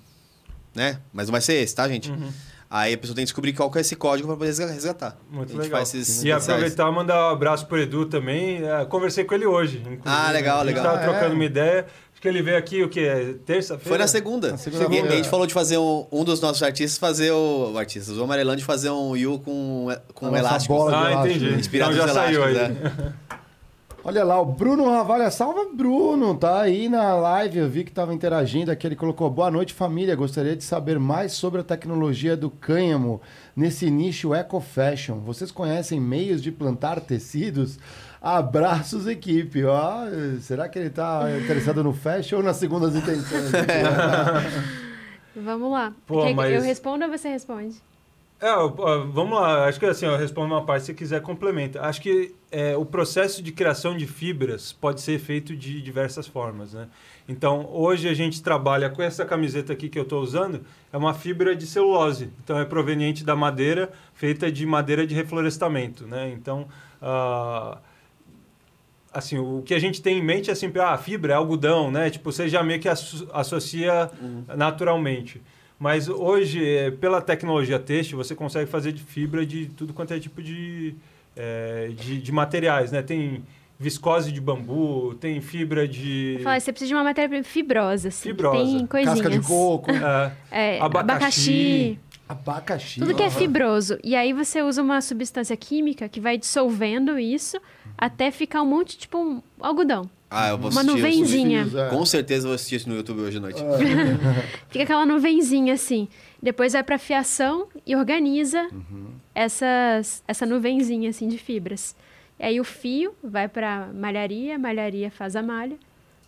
né? 0.74 1.00
Mas 1.12 1.26
não 1.26 1.32
vai 1.32 1.40
ser 1.42 1.54
esse, 1.54 1.74
tá, 1.74 1.86
gente? 1.86 2.10
Uhum. 2.10 2.32
Aí 2.70 2.92
a 2.92 2.98
pessoa 2.98 3.14
tem 3.16 3.22
que 3.24 3.28
descobrir 3.28 3.54
qual 3.54 3.70
que 3.70 3.78
é 3.78 3.80
esse 3.80 3.96
código 3.96 4.28
para 4.28 4.36
poder 4.36 4.48
resga- 4.48 4.66
resgatar. 4.70 5.16
Muito 5.30 5.56
legal. 5.56 5.78
faz 5.78 5.94
esses 5.94 6.22
E 6.22 6.30
aproveitar 6.30 6.86
e 6.90 6.92
mandar 6.94 7.28
um 7.28 7.32
abraço 7.32 7.66
pro 7.66 7.80
Edu 7.80 8.04
também. 8.04 8.62
É, 8.62 8.84
conversei 8.84 9.24
com 9.24 9.34
ele 9.34 9.46
hoje. 9.46 9.78
inclusive. 9.78 10.02
Ah, 10.04 10.30
legal, 10.30 10.56
A 10.56 10.64
gente 10.66 10.74
legal. 10.76 10.84
tava 10.84 10.98
Ah, 10.98 11.02
trocando 11.04 11.32
é? 11.32 11.34
uma 11.34 11.44
ideia. 11.44 11.86
Acho 12.12 12.20
que 12.20 12.28
ele 12.28 12.42
veio 12.42 12.58
aqui, 12.58 12.82
o 12.82 12.88
quê? 12.88 13.36
Terça-feira? 13.46 13.88
Foi 13.88 13.96
na 13.96 14.06
segunda. 14.08 14.50
Na 14.50 14.56
segunda. 14.58 14.92
E 14.94 14.98
a 15.12 15.16
gente 15.16 15.28
falou 15.28 15.46
de 15.46 15.54
fazer 15.54 15.78
um, 15.78 16.04
um 16.12 16.24
dos 16.24 16.40
nossos 16.40 16.62
artistas 16.62 16.98
fazer 16.98 17.30
o. 17.30 17.70
o 17.72 17.78
artistas, 17.78 18.18
o 18.18 18.22
Amarelão 18.24 18.56
de 18.56 18.64
fazer 18.64 18.90
um 18.90 19.12
U 19.12 19.38
com, 19.38 19.86
com 20.12 20.26
nossa 20.26 20.38
elástico. 20.38 20.88
Ah, 20.88 21.24
entendi. 21.24 21.54
Inspirado 21.54 21.94
então 21.94 22.06
já 22.08 22.12
saiu 22.12 22.42
aí. 22.44 22.54
elásticos, 22.56 23.12
Olha 24.04 24.24
lá, 24.24 24.40
o 24.40 24.44
Bruno 24.46 24.88
Ravalha, 24.88 25.30
salva 25.30 25.66
Bruno, 25.74 26.34
tá 26.34 26.60
aí 26.62 26.88
na 26.88 27.14
live, 27.14 27.58
eu 27.58 27.68
vi 27.68 27.84
que 27.84 27.90
tava 27.90 28.14
interagindo 28.14 28.70
aqui, 28.70 28.86
ele 28.86 28.96
colocou, 28.96 29.28
boa 29.28 29.50
noite 29.50 29.74
família, 29.74 30.14
gostaria 30.16 30.56
de 30.56 30.62
saber 30.64 30.98
mais 30.98 31.32
sobre 31.32 31.60
a 31.60 31.64
tecnologia 31.64 32.36
do 32.36 32.48
cânhamo 32.48 33.20
nesse 33.56 33.90
nicho 33.90 34.32
eco 34.34 34.60
fashion, 34.60 35.18
vocês 35.18 35.50
conhecem 35.50 36.00
meios 36.00 36.40
de 36.40 36.50
plantar 36.52 37.00
tecidos? 37.00 37.78
Abraços 38.22 39.06
equipe, 39.06 39.64
ó, 39.64 40.04
será 40.40 40.68
que 40.68 40.78
ele 40.78 40.90
tá 40.90 41.24
interessado 41.42 41.84
no 41.84 41.92
fashion 41.92 42.38
ou 42.38 42.42
nas 42.42 42.56
segundas 42.56 42.94
intenções? 42.94 43.50
Vamos 45.36 45.70
lá. 45.70 45.92
Pô, 46.06 46.22
Quer 46.22 46.28
que 46.28 46.34
mas- 46.34 46.52
Eu 46.54 46.62
respondo 46.62 47.04
ou 47.04 47.10
você 47.10 47.28
responde? 47.28 47.76
É, 48.40 48.54
vamos 49.10 49.32
lá. 49.38 49.66
Acho 49.66 49.80
que 49.80 49.86
assim, 49.86 50.06
eu 50.06 50.16
respondo 50.16 50.54
uma 50.54 50.64
parte, 50.64 50.86
se 50.86 50.94
quiser 50.94 51.20
complementa. 51.20 51.80
Acho 51.82 52.00
que 52.00 52.34
é, 52.52 52.76
o 52.76 52.84
processo 52.84 53.42
de 53.42 53.50
criação 53.50 53.96
de 53.96 54.06
fibras 54.06 54.72
pode 54.72 55.00
ser 55.00 55.18
feito 55.18 55.56
de 55.56 55.82
diversas 55.82 56.26
formas, 56.26 56.72
né? 56.72 56.88
Então, 57.28 57.68
hoje 57.72 58.08
a 58.08 58.14
gente 58.14 58.40
trabalha 58.42 58.88
com 58.88 59.02
essa 59.02 59.24
camiseta 59.24 59.72
aqui 59.72 59.88
que 59.88 59.98
eu 59.98 60.04
estou 60.04 60.22
usando, 60.22 60.64
é 60.92 60.96
uma 60.96 61.12
fibra 61.14 61.54
de 61.54 61.66
celulose. 61.66 62.30
Então, 62.42 62.58
é 62.58 62.64
proveniente 62.64 63.24
da 63.24 63.34
madeira, 63.34 63.90
feita 64.14 64.50
de 64.52 64.64
madeira 64.64 65.04
de 65.06 65.14
reflorestamento, 65.16 66.06
né? 66.06 66.30
Então, 66.32 66.68
ah, 67.02 67.78
assim, 69.12 69.36
o 69.36 69.62
que 69.62 69.74
a 69.74 69.78
gente 69.80 70.00
tem 70.00 70.18
em 70.18 70.22
mente 70.22 70.48
é 70.50 70.54
sempre, 70.54 70.80
ah, 70.80 70.96
fibra 70.96 71.32
é 71.32 71.36
algodão, 71.36 71.90
né? 71.90 72.08
Tipo, 72.08 72.30
você 72.30 72.48
já 72.48 72.62
meio 72.62 72.80
que 72.80 72.88
asso- 72.88 73.28
associa 73.32 74.10
naturalmente. 74.56 75.42
Mas 75.78 76.08
hoje, 76.08 76.66
eh, 76.66 76.90
pela 76.90 77.20
tecnologia 77.20 77.78
têxtil, 77.78 78.18
você 78.18 78.34
consegue 78.34 78.68
fazer 78.68 78.92
de 78.92 79.02
fibra 79.02 79.46
de 79.46 79.66
tudo 79.66 79.92
quanto 79.94 80.12
é 80.12 80.18
tipo 80.18 80.42
de, 80.42 80.94
eh, 81.36 81.90
de, 81.96 82.20
de 82.20 82.32
materiais, 82.32 82.90
né? 82.90 83.00
Tem 83.00 83.44
viscose 83.78 84.32
de 84.32 84.40
bambu, 84.40 85.14
tem 85.20 85.40
fibra 85.40 85.86
de... 85.86 86.40
Você 86.42 86.72
precisa 86.72 86.88
de 86.88 86.94
uma 86.94 87.04
matéria 87.04 87.44
fibrosa, 87.44 88.08
assim. 88.08 88.30
Fibrosa. 88.30 88.56
Tem 88.56 88.86
coisinhas. 88.86 89.20
Casca 89.20 89.38
de 89.38 89.46
coco, 89.46 89.90
É, 89.92 90.32
É, 90.50 90.80
Abacaxi. 90.80 91.06
abacaxi. 91.08 91.98
abacaxi. 92.28 93.00
Tudo 93.00 93.14
que 93.14 93.22
é 93.22 93.30
fibroso. 93.30 93.96
E 94.02 94.16
aí 94.16 94.32
você 94.32 94.60
usa 94.62 94.82
uma 94.82 95.00
substância 95.00 95.56
química 95.56 96.08
que 96.08 96.18
vai 96.18 96.36
dissolvendo 96.36 97.16
isso 97.20 97.60
até 97.96 98.32
ficar 98.32 98.62
um 98.62 98.66
monte, 98.66 98.98
tipo 98.98 99.16
um 99.16 99.40
algodão. 99.60 100.10
Ah, 100.30 100.50
eu 100.50 100.58
vou 100.58 100.70
Uma 100.70 100.80
assistir. 100.82 100.98
isso. 100.98 101.06
nuvenzinha. 101.08 101.62
Fios, 101.64 101.74
é. 101.74 101.88
Com 101.88 102.04
certeza 102.06 102.44
eu 102.46 102.48
vou 102.50 102.54
assistir 102.54 102.76
isso 102.76 102.88
no 102.88 102.94
YouTube 102.96 103.20
hoje 103.20 103.38
à 103.38 103.40
noite. 103.40 103.60
Fica 104.68 104.84
aquela 104.84 105.06
nuvenzinha 105.06 105.72
assim. 105.74 106.06
Depois 106.42 106.74
vai 106.74 106.82
pra 106.82 106.98
fiação 106.98 107.66
e 107.86 107.96
organiza 107.96 108.68
essas, 109.34 110.22
essa 110.26 110.44
nuvenzinha 110.46 111.10
assim 111.10 111.28
de 111.28 111.38
fibras. 111.38 111.94
E 112.38 112.44
aí 112.44 112.60
o 112.60 112.64
fio 112.64 113.14
vai 113.22 113.48
pra 113.48 113.88
malharia, 113.94 114.58
malharia 114.58 115.10
faz 115.10 115.34
a 115.34 115.42
malha. 115.42 115.76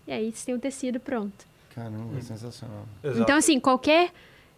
E 0.07 0.13
aí 0.13 0.33
você 0.33 0.47
tem 0.47 0.55
o 0.55 0.59
tecido 0.59 0.99
pronto. 0.99 1.45
Caramba, 1.75 2.19
é 2.19 2.21
sensacional. 2.21 2.85
exato. 3.05 3.21
Então, 3.23 3.37
assim, 3.37 3.61
qualquer 3.61 4.11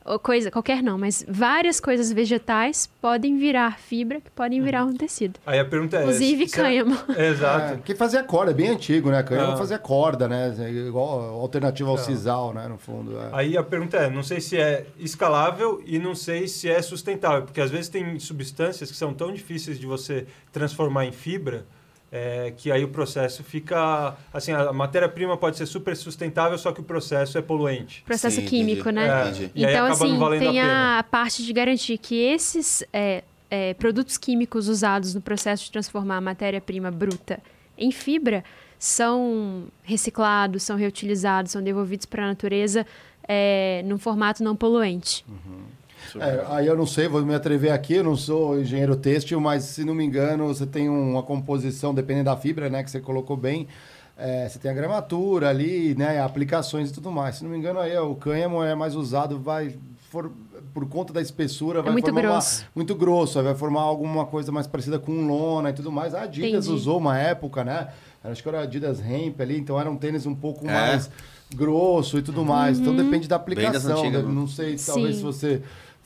ou 0.04 0.18
coisa, 0.18 0.50
qualquer 0.50 0.82
não, 0.82 0.98
mas 0.98 1.24
várias 1.28 1.78
coisas 1.80 2.10
vegetais 2.12 2.88
podem 3.00 3.36
virar 3.38 3.78
fibra, 3.78 4.20
que 4.20 4.30
podem 4.30 4.60
virar 4.62 4.84
um 4.84 4.92
tecido. 4.94 5.38
Aí 5.46 5.58
a 5.58 5.64
pergunta 5.64 5.96
é... 5.96 6.00
Inclusive 6.02 6.48
se- 6.48 6.56
cânhamo. 6.56 6.96
Exato. 7.16 7.74
É, 7.74 7.76
quem 7.84 7.94
fazia 7.94 8.22
corda, 8.22 8.50
é 8.50 8.54
bem 8.54 8.68
antigo, 8.68 9.10
né? 9.10 9.22
Cânhamo 9.22 9.52
Ah. 9.52 9.56
fazia 9.56 9.78
corda, 9.78 10.28
né? 10.28 10.54
Igual 10.86 11.20
alternativa 11.40 11.88
ao 11.90 11.96
Ah. 11.96 11.98
sisal, 11.98 12.52
né? 12.52 12.66
No 12.68 12.78
fundo. 12.78 13.16
é. 13.18 13.28
Aí 13.32 13.56
a 13.56 13.62
pergunta 13.62 13.96
é, 13.96 14.10
não 14.10 14.22
sei 14.22 14.40
se 14.40 14.56
é 14.58 14.86
escalável 14.98 15.82
e 15.86 15.98
não 15.98 16.14
sei 16.14 16.48
se 16.48 16.68
é 16.68 16.80
sustentável, 16.82 17.42
porque 17.42 17.60
às 17.60 17.70
vezes 17.70 17.88
tem 17.88 18.18
substâncias 18.18 18.90
que 18.90 18.96
são 18.96 19.12
tão 19.14 19.32
difíceis 19.32 19.78
de 19.78 19.86
você 19.86 20.26
transformar 20.52 21.04
em 21.06 21.12
fibra, 21.12 21.64
é, 22.12 22.52
que 22.54 22.70
aí 22.70 22.84
o 22.84 22.88
processo 22.88 23.42
fica, 23.42 24.14
assim, 24.30 24.52
a 24.52 24.70
matéria-prima 24.70 25.34
pode 25.38 25.56
ser 25.56 25.64
super 25.64 25.96
sustentável, 25.96 26.58
só 26.58 26.70
que 26.70 26.80
o 26.82 26.84
processo 26.84 27.38
é 27.38 27.42
poluente. 27.42 28.02
Processo 28.02 28.36
Sim, 28.36 28.46
químico, 28.46 28.90
entendi. 28.90 29.06
né? 29.06 29.08
É, 29.08 29.28
Entendi. 29.28 29.50
E 29.54 29.64
aí 29.64 29.72
então, 29.72 29.86
acaba 29.86 30.04
assim, 30.04 30.12
não 30.12 30.18
valendo 30.20 30.40
tem 30.40 30.60
a 30.60 30.64
pena. 30.64 30.98
a 30.98 31.02
parte 31.02 31.42
de 31.42 31.50
garantir 31.54 31.96
que 31.96 32.14
esses 32.16 32.84
é, 32.92 33.24
é, 33.50 33.72
produtos 33.74 34.18
químicos 34.18 34.68
usados 34.68 35.14
no 35.14 35.22
processo 35.22 35.64
de 35.64 35.72
transformar 35.72 36.18
a 36.18 36.20
matéria-prima 36.20 36.90
bruta 36.90 37.40
em 37.78 37.90
fibra 37.90 38.44
são 38.78 39.68
reciclados, 39.82 40.64
são 40.64 40.76
reutilizados, 40.76 41.52
são 41.52 41.62
devolvidos 41.62 42.04
para 42.04 42.24
a 42.24 42.26
natureza 42.26 42.86
é, 43.26 43.82
num 43.86 43.96
formato 43.96 44.42
não 44.42 44.54
poluente. 44.54 45.24
É, 46.20 46.44
aí 46.48 46.66
eu 46.66 46.76
não 46.76 46.86
sei, 46.86 47.08
vou 47.08 47.24
me 47.24 47.34
atrever 47.34 47.72
aqui, 47.72 47.94
eu 47.94 48.04
não 48.04 48.16
sou 48.16 48.60
engenheiro 48.60 48.96
têxtil, 48.96 49.40
mas 49.40 49.64
se 49.64 49.84
não 49.84 49.94
me 49.94 50.04
engano, 50.04 50.46
você 50.48 50.66
tem 50.66 50.88
uma 50.88 51.22
composição, 51.22 51.94
dependendo 51.94 52.26
da 52.26 52.36
fibra, 52.36 52.68
né, 52.68 52.82
que 52.82 52.90
você 52.90 53.00
colocou 53.00 53.36
bem, 53.36 53.66
é, 54.16 54.48
você 54.48 54.58
tem 54.58 54.70
a 54.70 54.74
gramatura 54.74 55.48
ali, 55.48 55.94
né, 55.96 56.20
aplicações 56.20 56.90
e 56.90 56.92
tudo 56.92 57.10
mais. 57.10 57.36
Se 57.36 57.44
não 57.44 57.50
me 57.50 57.56
engano, 57.56 57.80
aí 57.80 57.96
ó, 57.96 58.08
o 58.10 58.14
cânhamo 58.14 58.62
é 58.62 58.74
mais 58.74 58.94
usado, 58.94 59.38
vai 59.38 59.74
for, 60.10 60.30
por 60.74 60.86
conta 60.88 61.12
da 61.12 61.20
espessura, 61.20 61.80
vai 61.82 61.90
É 61.90 61.92
muito 61.92 62.04
formar 62.06 62.20
uma- 62.20 62.30
grosso. 62.32 62.66
muito 62.74 62.94
grosso, 62.94 63.38
aí 63.38 63.44
vai 63.44 63.54
formar 63.54 63.80
alguma 63.82 64.26
coisa 64.26 64.52
mais 64.52 64.66
parecida 64.66 64.98
com 64.98 65.26
lona 65.26 65.70
e 65.70 65.72
tudo 65.72 65.90
mais. 65.90 66.14
A 66.14 66.22
Adidas 66.22 66.66
Entendi. 66.66 66.70
usou 66.70 66.98
uma 66.98 67.18
época, 67.18 67.64
né? 67.64 67.88
Acho 68.24 68.42
que 68.42 68.48
era 68.48 68.60
Adidas 68.60 69.00
Hemp 69.00 69.40
ali, 69.40 69.58
então 69.58 69.80
era 69.80 69.90
um 69.90 69.96
tênis 69.96 70.26
um 70.26 70.34
pouco 70.34 70.64
É. 70.68 70.72
mais 70.72 71.10
grosso 71.54 72.18
e 72.18 72.22
tudo 72.22 72.44
mais. 72.44 72.78
Então 72.78 72.94
depende 72.94 73.26
da 73.26 73.36
Bem 73.38 73.56
das 73.56 73.64
aplicação. 73.84 73.98
antigas, 73.98 74.24
né? 74.24 74.32
Não 74.32 74.46
sei, 74.46 74.76
talvez 74.76 75.16
Sim. 75.16 75.20
se 75.20 75.22
você 75.22 75.62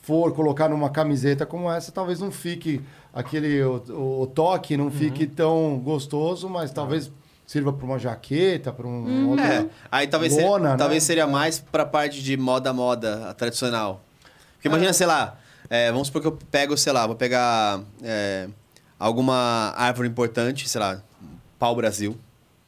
for 0.07 0.31
colocar 0.33 0.69
numa 0.69 0.89
camiseta 0.89 1.45
como 1.45 1.69
essa, 1.69 1.91
talvez 1.91 2.19
não 2.21 2.31
fique 2.31 2.81
aquele 3.13 3.61
o, 3.61 3.83
o- 3.89 4.21
o 4.21 4.27
toque 4.27 4.77
não 4.77 4.89
fique 4.89 5.27
tão 5.27 5.77
gostoso, 5.83 6.47
mas 6.49 6.71
talvez 6.71 7.11
sirva 7.45 7.73
para 7.73 7.85
uma 7.85 7.99
jaqueta, 7.99 8.71
para 8.71 8.87
um 8.87 9.29
outro- 9.31 9.43
É, 9.45 9.65
aí 9.91 10.07
talvez, 10.07 10.33
Lona, 10.33 10.43
seria, 10.43 10.69
né? 10.71 10.77
talvez 10.77 11.03
seria 11.03 11.27
mais 11.27 11.59
pra 11.59 11.85
parte 11.85 12.23
de 12.23 12.37
moda 12.37 12.71
moda 12.73 13.33
tradicional. 13.37 14.01
Porque 14.53 14.69
imagina, 14.69 14.93
sei 14.93 15.07
lá, 15.07 15.37
é, 15.69 15.91
vamos 15.91 16.07
supor 16.07 16.21
que 16.21 16.27
eu 16.27 16.37
pego, 16.51 16.77
sei 16.77 16.93
lá, 16.93 17.05
vou 17.05 17.15
pegar 17.17 17.81
é, 18.01 18.47
alguma 18.97 19.73
árvore 19.75 20.07
importante, 20.07 20.67
sei 20.69 20.79
lá, 20.79 21.01
pau 21.59 21.75
Brasil, 21.75 22.17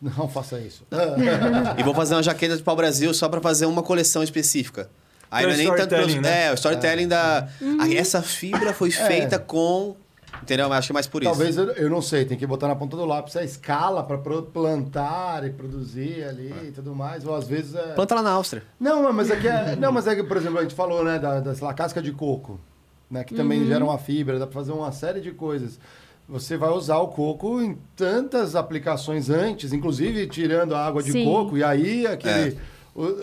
Não 0.01 0.27
faça 0.29 0.59
isso. 0.59 0.85
e 1.77 1.83
vou 1.83 1.93
fazer 1.93 2.15
uma 2.15 2.23
jaqueta 2.23 2.55
de 2.57 2.63
pau 2.63 2.75
Brasil 2.75 3.13
só 3.13 3.27
pra 3.29 3.39
fazer 3.41 3.65
uma 3.65 3.81
coleção 3.83 4.23
específica. 4.23 4.89
Aí 5.31 5.45
não 5.45 5.53
é 5.53 5.57
nem 5.57 5.75
tanto 5.75 5.89
pelo, 5.89 6.21
né? 6.21 6.47
É, 6.47 6.51
o 6.51 6.55
storytelling 6.55 7.07
da. 7.07 7.47
Ah, 7.79 7.93
essa 7.93 8.21
fibra 8.21 8.73
foi 8.73 8.91
feita 8.91 9.37
com. 9.39 9.95
Entendeu? 10.41 10.71
Acho 10.71 10.87
que 10.87 10.91
é 10.91 10.95
mais 10.95 11.07
por 11.07 11.21
isso. 11.21 11.31
Talvez 11.31 11.57
eu, 11.57 11.65
eu 11.73 11.89
não 11.89 12.01
sei, 12.01 12.23
tem 12.23 12.37
que 12.37 12.47
botar 12.47 12.67
na 12.67 12.75
ponta 12.75 12.95
do 12.95 13.05
lápis 13.05 13.35
a 13.35 13.43
escala 13.43 14.03
para 14.03 14.17
plantar 14.17 15.45
e 15.45 15.49
produzir 15.49 16.23
ali 16.23 16.53
e 16.67 16.71
tudo 16.71 16.95
mais, 16.95 17.25
ou 17.25 17.35
às 17.35 17.47
vezes 17.47 17.75
é... 17.75 17.93
Planta 17.93 18.15
lá 18.15 18.21
na 18.21 18.31
Áustria. 18.31 18.63
Não, 18.79 19.11
mas 19.11 19.29
é 19.29 19.35
que, 19.35 19.47
é, 19.47 19.75
não, 19.79 19.91
mas 19.91 20.07
é 20.07 20.15
que, 20.15 20.23
por 20.23 20.37
exemplo, 20.37 20.59
a 20.59 20.61
gente 20.61 20.73
falou, 20.75 21.03
né, 21.03 21.19
da, 21.19 21.39
da 21.39 21.53
lá, 21.61 21.73
casca 21.73 22.01
de 22.01 22.11
coco, 22.11 22.59
né, 23.09 23.23
que 23.23 23.33
também 23.35 23.65
gera 23.65 23.83
uma 23.83 23.97
fibra, 23.97 24.39
dá 24.39 24.47
para 24.47 24.53
fazer 24.53 24.71
uma 24.71 24.91
série 24.91 25.19
de 25.19 25.31
coisas. 25.31 25.79
Você 26.27 26.55
vai 26.57 26.69
usar 26.69 26.99
o 26.99 27.07
coco 27.07 27.59
em 27.61 27.77
tantas 27.95 28.55
aplicações 28.55 29.29
antes, 29.29 29.73
inclusive 29.73 30.27
tirando 30.27 30.73
a 30.75 30.85
água 30.85 31.01
de 31.03 31.11
Sim. 31.11 31.25
coco, 31.25 31.57
e 31.57 31.63
aí 31.63 32.05
aquele, 32.07 32.51
o- 32.51 32.57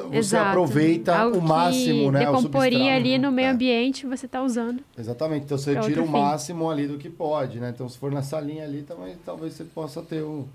você 0.09 0.17
Exato. 0.17 0.49
aproveita 0.49 1.17
Algo 1.19 1.39
o 1.39 1.43
máximo, 1.43 2.05
que 2.07 2.11
né, 2.11 2.29
o 2.31 2.37
decomporia 2.37 2.95
ali 2.97 3.19
no 3.19 3.31
meio 3.31 3.49
É. 3.49 3.51
ambiente, 3.51 4.07
você 4.07 4.27
está 4.27 4.43
usando. 4.43 4.83
Exatamente, 4.99 5.45
então 5.45 5.59
você 5.59 5.79
tira 5.81 6.03
o 6.03 6.07
fim. 6.07 6.13
máximo 6.13 6.71
ali 6.71 6.87
do 6.87 6.97
que 6.99 7.11
pode, 7.11 7.61
né? 7.61 7.71
Então 7.75 7.89
se 7.89 7.99
for 7.99 8.11
nessa 8.11 8.41
linha 8.41 8.65
ali, 8.65 8.83
também 8.83 9.17
talvez 9.25 9.53
você 9.55 9.65
possa 9.65 10.01
ter 10.03 10.23
o. 10.23 10.47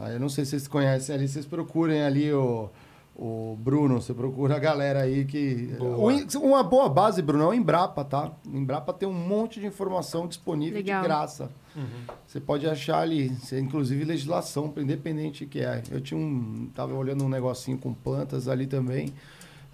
Aí 0.00 0.14
eu 0.14 0.20
não 0.20 0.28
sei 0.28 0.44
se 0.44 0.50
vocês 0.52 0.68
conhecem 0.68 1.14
ali, 1.14 1.26
vocês 1.26 1.44
procurem 1.46 2.02
ali 2.02 2.32
o, 2.32 2.68
o 3.16 3.56
Bruno, 3.58 4.00
você 4.00 4.14
procura 4.14 4.56
a 4.56 4.58
galera 4.58 5.00
aí 5.02 5.24
que. 5.24 5.74
Boa. 5.78 6.12
Uma 6.40 6.62
boa 6.62 6.88
base, 6.88 7.20
Bruno, 7.22 7.44
é 7.44 7.46
o 7.48 7.54
Embrapa, 7.54 8.04
tá? 8.04 8.30
O 8.46 8.56
Embrapa 8.56 8.92
tem 8.92 9.08
um 9.08 9.12
monte 9.12 9.58
de 9.60 9.66
informação 9.66 10.28
disponível 10.28 10.76
Legal. 10.76 11.00
de 11.02 11.08
graça. 11.08 11.50
Você 12.26 12.40
pode 12.40 12.66
achar 12.66 13.00
ali, 13.00 13.28
você, 13.28 13.58
inclusive 13.58 14.04
legislação, 14.04 14.72
independente 14.76 15.46
que 15.46 15.60
é. 15.60 15.82
Eu 15.90 16.00
tinha 16.00 16.18
um. 16.18 16.68
Tava 16.74 16.94
olhando 16.94 17.24
um 17.24 17.28
negocinho 17.28 17.78
com 17.78 17.92
plantas 17.94 18.48
ali 18.48 18.66
também. 18.66 19.12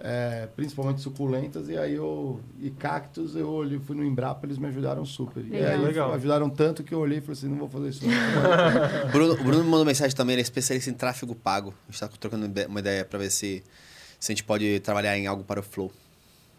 é, 0.00 0.48
principalmente 0.56 1.00
suculentas, 1.00 1.68
e 1.68 1.78
aí 1.78 1.94
eu. 1.94 2.40
E 2.60 2.68
cactos, 2.70 3.36
eu 3.36 3.48
olhei, 3.48 3.78
fui 3.78 3.94
no 3.96 4.04
Embrapa, 4.04 4.44
eles 4.44 4.58
me 4.58 4.66
ajudaram 4.66 5.04
super. 5.04 5.40
E 5.44 5.50
Legal. 5.50 5.70
aí 5.70 5.78
Legal. 5.80 6.12
ajudaram 6.12 6.50
tanto 6.50 6.82
que 6.82 6.92
eu 6.92 6.98
olhei 6.98 7.18
e 7.18 7.20
falei 7.20 7.32
assim: 7.38 7.48
não 7.48 7.58
vou 7.58 7.68
fazer 7.68 7.88
isso. 7.90 8.04
Não. 8.06 9.08
Bruno, 9.12 9.34
o 9.34 9.44
Bruno 9.44 9.64
me 9.64 9.70
mandou 9.70 9.84
mensagem 9.86 10.14
também, 10.14 10.34
ele 10.34 10.42
é 10.42 10.42
especialista 10.42 10.90
em 10.90 10.94
tráfego 10.94 11.34
pago. 11.34 11.72
A 11.88 11.92
gente 11.92 12.00
tá 12.00 12.08
trocando 12.08 12.50
uma 12.68 12.80
ideia 12.80 13.04
pra 13.04 13.18
ver 13.20 13.30
se, 13.30 13.62
se 14.18 14.32
a 14.32 14.34
gente 14.34 14.42
pode 14.44 14.80
trabalhar 14.80 15.16
em 15.16 15.26
algo 15.26 15.44
para 15.44 15.60
o 15.60 15.62
Flow. 15.62 15.90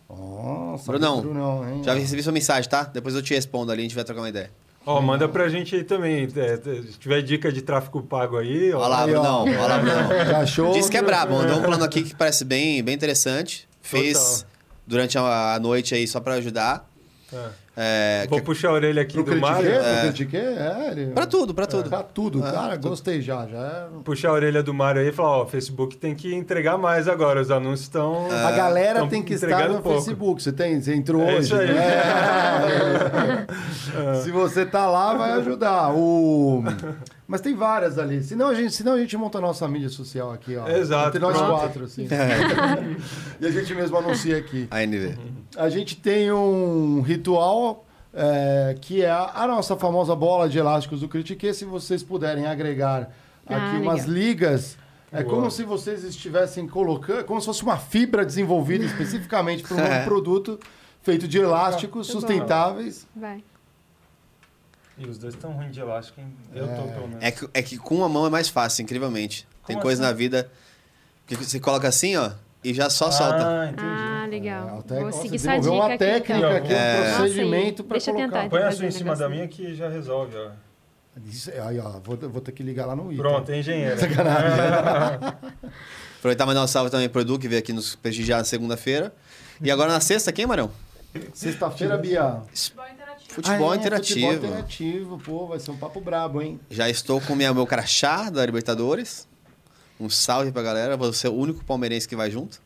Nossa, 0.07 0.91
Brunão, 0.91 1.22
Brunão, 1.22 1.67
hein? 1.69 1.84
Já 1.84 1.93
recebi 1.93 2.22
sua 2.23 2.31
mensagem, 2.31 2.69
tá? 2.69 2.84
Depois 2.84 3.15
eu 3.15 3.22
te 3.22 3.34
respondo 3.34 3.72
ali, 3.72 3.81
a 3.81 3.84
gente 3.84 3.95
vai 3.95 4.03
trocar 4.03 4.22
uma 4.22 4.30
ideia. 4.30 4.51
Ó, 4.86 5.02
manda 5.02 5.28
pra 5.28 5.49
gente 5.49 5.76
aí 5.76 5.84
também. 5.84 6.24
é, 6.36 6.57
se 6.57 6.98
tiver 6.99 7.22
dica 7.22 7.52
de 7.52 7.62
tráfego 7.62 8.02
pago 8.03 8.38
aí, 8.38 8.72
ó. 8.74 8.80
Olha 8.80 8.88
lá. 8.88 9.07
Brunão. 9.07 9.41
Olha 9.44 9.60
lá, 9.68 9.78
Brunão. 9.80 10.10
Já 10.30 10.40
achou? 10.41 10.74
Diz 10.74 10.90
que 10.90 10.98
é 10.98 11.02
brabo, 11.02 11.34
mandou 11.36 11.57
um 11.57 11.64
plano 11.64 11.84
aqui 11.84 12.03
que 12.03 12.16
parece 12.16 12.45
bem, 12.45 12.84
bem 12.84 12.94
interessante. 12.94 13.68
Fez 13.82 14.14
Total. 14.14 14.49
durante 14.86 15.18
a, 15.18 15.53
a 15.56 15.60
noite 15.60 15.95
aí 15.95 16.07
só 16.07 16.20
pra 16.20 16.36
ajudar. 16.36 16.88
É. 17.34 17.64
É, 17.77 18.26
Vou 18.30 18.39
que- 18.39 18.45
puxar 18.45 18.69
a 18.69 18.72
orelha 18.73 19.02
aqui 19.02 19.22
Pro 19.22 19.35
do? 19.35 19.41
Mário. 19.41 19.69
É, 19.69 20.91
ele... 20.91 21.07
Pra 21.07 21.26
tudo, 21.26 21.53
pra 21.53 21.65
tudo. 21.65 21.89
Pra 21.89 22.03
tudo, 22.03 22.41
cara, 22.41 22.77
gostei 22.77 23.22
já. 23.22 23.45
já 23.47 23.57
é- 23.57 23.88
Puxar 24.03 24.30
a 24.30 24.34
orelha 24.34 24.64
do 24.64 24.73
Mário 24.73 25.02
aí 25.02 25.10
e 25.10 25.11
falar, 25.11 25.39
ó, 25.39 25.43
o 25.43 25.47
Facebook 25.47 25.97
tem 25.97 26.15
que 26.15 26.34
entregar 26.34 26.77
mais 26.77 27.07
agora. 27.07 27.41
Os 27.41 27.52
anúncios 27.52 27.81
estão. 27.81 28.27
A 28.31 28.52
galera 28.52 28.99
tão 28.99 29.10
tem 29.10 29.22
que 29.22 29.34
estar 29.34 29.68
no 29.68 29.81
pouco. 29.81 29.99
Facebook. 30.02 30.41
Você 30.41 30.53
tem, 30.53 30.80
você 30.81 30.95
entrou 30.95 31.22
É 31.23 31.35
hoje. 31.35 31.39
isso 31.47 31.56
aí. 31.56 31.68
É. 33.95 34.14
Se 34.22 34.31
você 34.31 34.65
tá 34.65 34.85
lá, 34.88 35.14
vai 35.14 35.31
ajudar. 35.34 35.93
O... 35.93 36.64
Mas 37.27 37.41
tem 37.41 37.56
várias 37.56 37.97
ali. 37.97 38.22
Senão 38.23 38.47
a 38.49 38.53
gente, 38.53 38.72
senão 38.73 38.93
a 38.93 38.99
gente 38.99 39.18
monta 39.18 39.39
a 39.39 39.41
nossa 39.41 39.68
mídia 39.68 39.89
social 39.89 40.31
aqui, 40.31 40.56
ó. 40.56 40.68
Exato, 40.68 41.07
Entre 41.10 41.19
nós 41.19 41.35
pronto. 41.35 41.52
quatro, 41.60 41.84
assim. 41.85 42.07
e 43.41 43.45
a 43.45 43.52
gente 43.52 43.73
mesmo 43.73 43.97
anuncia 43.97 44.38
aqui. 44.38 44.68
A 44.69 44.84
NV. 44.84 45.18
A 45.57 45.69
gente 45.69 45.97
tem 45.97 46.31
um 46.31 47.02
ritual 47.02 47.85
é, 48.14 48.76
que 48.80 49.02
é 49.02 49.10
a, 49.10 49.31
a 49.43 49.47
nossa 49.47 49.76
famosa 49.76 50.15
bola 50.15 50.47
de 50.47 50.57
elásticos 50.60 50.99
do 51.02 51.07
Critique. 51.07 51.53
Se 51.53 51.65
vocês 51.65 52.03
puderem 52.03 52.45
agregar 52.45 53.10
Ah, 53.47 53.56
aqui 53.69 53.77
umas 53.81 54.06
legal. 54.06 54.14
ligas, 54.14 54.77
é 55.11 55.23
Boa. 55.23 55.35
como 55.35 55.49
se 55.52 55.64
vocês 55.64 56.03
estivessem 56.03 56.68
colocando, 56.68 57.23
como 57.26 57.39
se 57.39 57.47
fosse 57.47 57.64
uma 57.64 57.77
fibra 57.77 58.23
desenvolvida 58.26 58.85
especificamente 58.85 59.64
para 59.64 59.73
um 59.76 59.80
novo 59.80 59.91
É. 59.91 60.03
produto 60.03 60.60
feito 61.02 61.27
de 61.27 61.38
elásticos 61.39 62.07
bom. 62.07 62.14
sustentáveis. 62.14 63.07
Vai. 63.15 63.43
E 64.97 65.05
os 65.05 65.17
dois 65.17 65.34
estão 65.34 65.51
ruins 65.51 65.73
de 65.73 65.80
elástico, 65.81 66.22
hein? 66.22 66.34
Eu 66.53 66.67
tô, 66.67 66.84
pelo 66.84 67.07
menos. 67.09 67.23
É 67.23 67.31
que, 67.31 67.49
é 67.53 67.61
que 67.61 67.77
com 67.77 68.03
a 68.03 68.09
mão 68.09 68.26
é 68.26 68.30
mais 68.30 68.47
fácil, 68.47 68.81
incrivelmente. 68.84 69.45
Tem 69.67 69.76
Como 69.76 69.81
coisa 69.84 70.01
assim? 70.01 70.11
na 70.11 70.15
vida 70.17 70.49
que 71.27 71.35
você 71.35 71.59
coloca 71.59 71.88
assim, 71.88 72.15
ó, 72.15 72.31
e 72.63 72.73
já 72.73 72.89
só 72.89 73.11
solta. 73.11 73.45
Ah, 73.45 73.65
entendi. 73.65 73.81
Ah, 73.88 74.27
legal. 74.30 74.69
É, 74.69 74.80
até- 74.80 74.99
Vou 75.01 75.11
seguir 75.11 75.30
desenvolveu 75.31 75.72
dica 75.73 75.73
uma 75.84 75.85
aqui, 75.88 75.97
técnica 75.97 76.38
então. 76.38 76.55
aqui, 76.55 76.73
um 76.73 76.76
É. 76.77 77.15
procedimento 77.17 77.84
para 77.84 77.97
Deixa 77.97 78.11
eu 78.11 78.15
colocar. 78.15 78.41
tentar. 78.43 78.49
Põe 78.49 78.63
a 78.63 78.72
sua 78.72 78.85
em 78.85 78.88
um 78.88 78.91
cima 78.91 79.15
da 79.15 79.27
minha 79.30 79.47
que 79.47 79.76
já 79.76 79.89
resolve, 79.89 80.35
ó. 80.38 80.51
Isso, 81.26 81.49
aí, 81.51 81.80
ó, 81.80 81.91
vou, 82.03 82.17
vou 82.17 82.41
ter 82.41 82.51
que 82.51 82.61
ligar 82.63 82.85
lá 82.85 82.95
no 82.95 83.11
Ita. 83.11 83.22
Pronto, 83.22 83.51
hein, 83.51 83.59
engenheiro. 83.59 83.95
Aproveitar 86.19 86.43
e 86.43 86.47
mandar 86.47 86.63
um 86.63 86.67
salve 86.67 86.89
também 86.89 87.07
pro 87.09 87.22
Edu, 87.22 87.38
que 87.39 87.47
veio 87.47 87.59
aqui 87.59 87.72
nos 87.73 87.95
prestigiar 87.95 88.39
na 88.39 88.45
segunda-feira. 88.45 89.13
E 89.61 89.69
agora 89.72 89.91
na 89.93 89.99
sexta, 89.99 90.31
quem, 90.31 90.45
Marão? 90.45 90.72
Sexta-feira, 91.34 91.97
Bia. 91.97 92.41
Futebol 93.36 93.72
Ah, 93.72 93.76
é, 93.76 93.78
interativo. 93.78 94.28
Futebol 94.28 94.48
interativo, 94.49 95.20
pô, 95.20 95.48
vai 95.48 95.60
ser 95.60 95.70
um 95.72 95.78
papo 95.78 95.99
brabo, 95.99 96.41
hein? 96.41 96.57
Já 96.70 96.90
estou 96.90 97.20
com 97.20 97.36
minha, 97.36 97.53
meu 97.53 97.68
crachá 97.68 98.30
da 98.30 98.45
Libertadores. 98.45 99.28
Um 99.99 100.10
salve 100.10 100.52
pra 100.53 100.62
galera. 100.62 100.95
Vou 100.95 101.12
ser 101.12 101.28
o 101.28 101.34
único 101.34 101.64
palmeirense 101.66 102.07
que 102.07 102.16
vai 102.16 102.32
junto. 102.32 102.62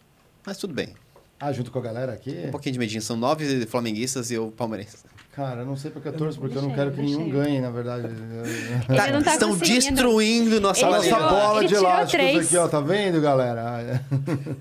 Mas 0.46 0.58
tudo 0.58 0.74
bem. 0.74 0.94
Ah, 1.40 1.52
junto 1.52 1.72
com 1.72 1.80
a 1.80 1.82
galera 1.82 2.14
aqui? 2.14 2.44
Um 2.46 2.52
pouquinho 2.52 2.74
de 2.74 2.80
medinho. 2.80 3.02
São 3.02 3.16
nove 3.18 3.66
flamenguistas 3.66 4.30
e 4.30 4.36
eu 4.36 4.52
palmeirense. 4.56 4.98
Cara, 5.36 5.62
eu 5.62 5.66
não 5.66 5.76
sei 5.78 5.90
porque 5.92 6.08
eu 6.10 6.14
torço, 6.14 6.40
porque 6.40 6.58
eu 6.58 6.62
não 6.62 6.72
quero 6.72 6.92
que 6.92 7.02
nenhum 7.02 7.30
ganhe, 7.30 7.62
na 7.62 7.70
verdade. 7.70 8.08
Não 9.14 9.22
tá 9.22 9.34
estão 9.34 9.56
destruindo 9.56 10.60
nossa 10.60 10.82
Ele 10.86 11.00
tirou- 11.02 11.20
maneira. 11.22 11.30
bola 11.48 11.66
de 11.66 11.76
elásticos 11.76 12.12
três. 12.12 12.46
aqui, 12.48 12.58
ó, 12.58 12.68
tá 12.68 12.82
vendo, 12.82 13.22
galera? 13.22 14.02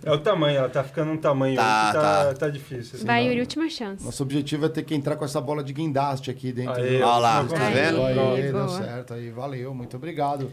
É 0.05 0.13
o 0.13 0.19
tamanho, 0.19 0.59
ela 0.59 0.69
tá 0.69 0.85
ficando 0.85 1.11
um 1.11 1.17
tamanho 1.17 1.57
Tá, 1.57 1.63
aí 1.87 1.87
que 1.89 1.99
tá, 1.99 2.25
tá. 2.27 2.35
tá 2.35 2.49
difícil. 2.49 2.97
assim. 2.97 3.07
Vai, 3.07 3.27
Yuri, 3.27 3.41
última 3.41 3.69
chance. 3.69 4.05
Nosso 4.05 4.23
objetivo 4.23 4.67
é 4.67 4.69
ter 4.69 4.83
que 4.85 4.95
entrar 4.95 5.17
com 5.17 5.25
essa 5.25 5.41
bola 5.41 5.65
de 5.65 5.73
guindaste 5.73 6.31
aqui 6.31 6.53
dentro. 6.53 6.75
Do- 6.75 6.81
Olha 6.81 7.17
lá, 7.19 7.45
tá 7.45 7.71
vendo? 7.71 8.03
Aí, 8.05 8.53
deu 8.53 8.69
certo 8.69 9.15
aí, 9.15 9.31
valeu, 9.31 9.75
muito 9.75 9.97
obrigado. 9.97 10.53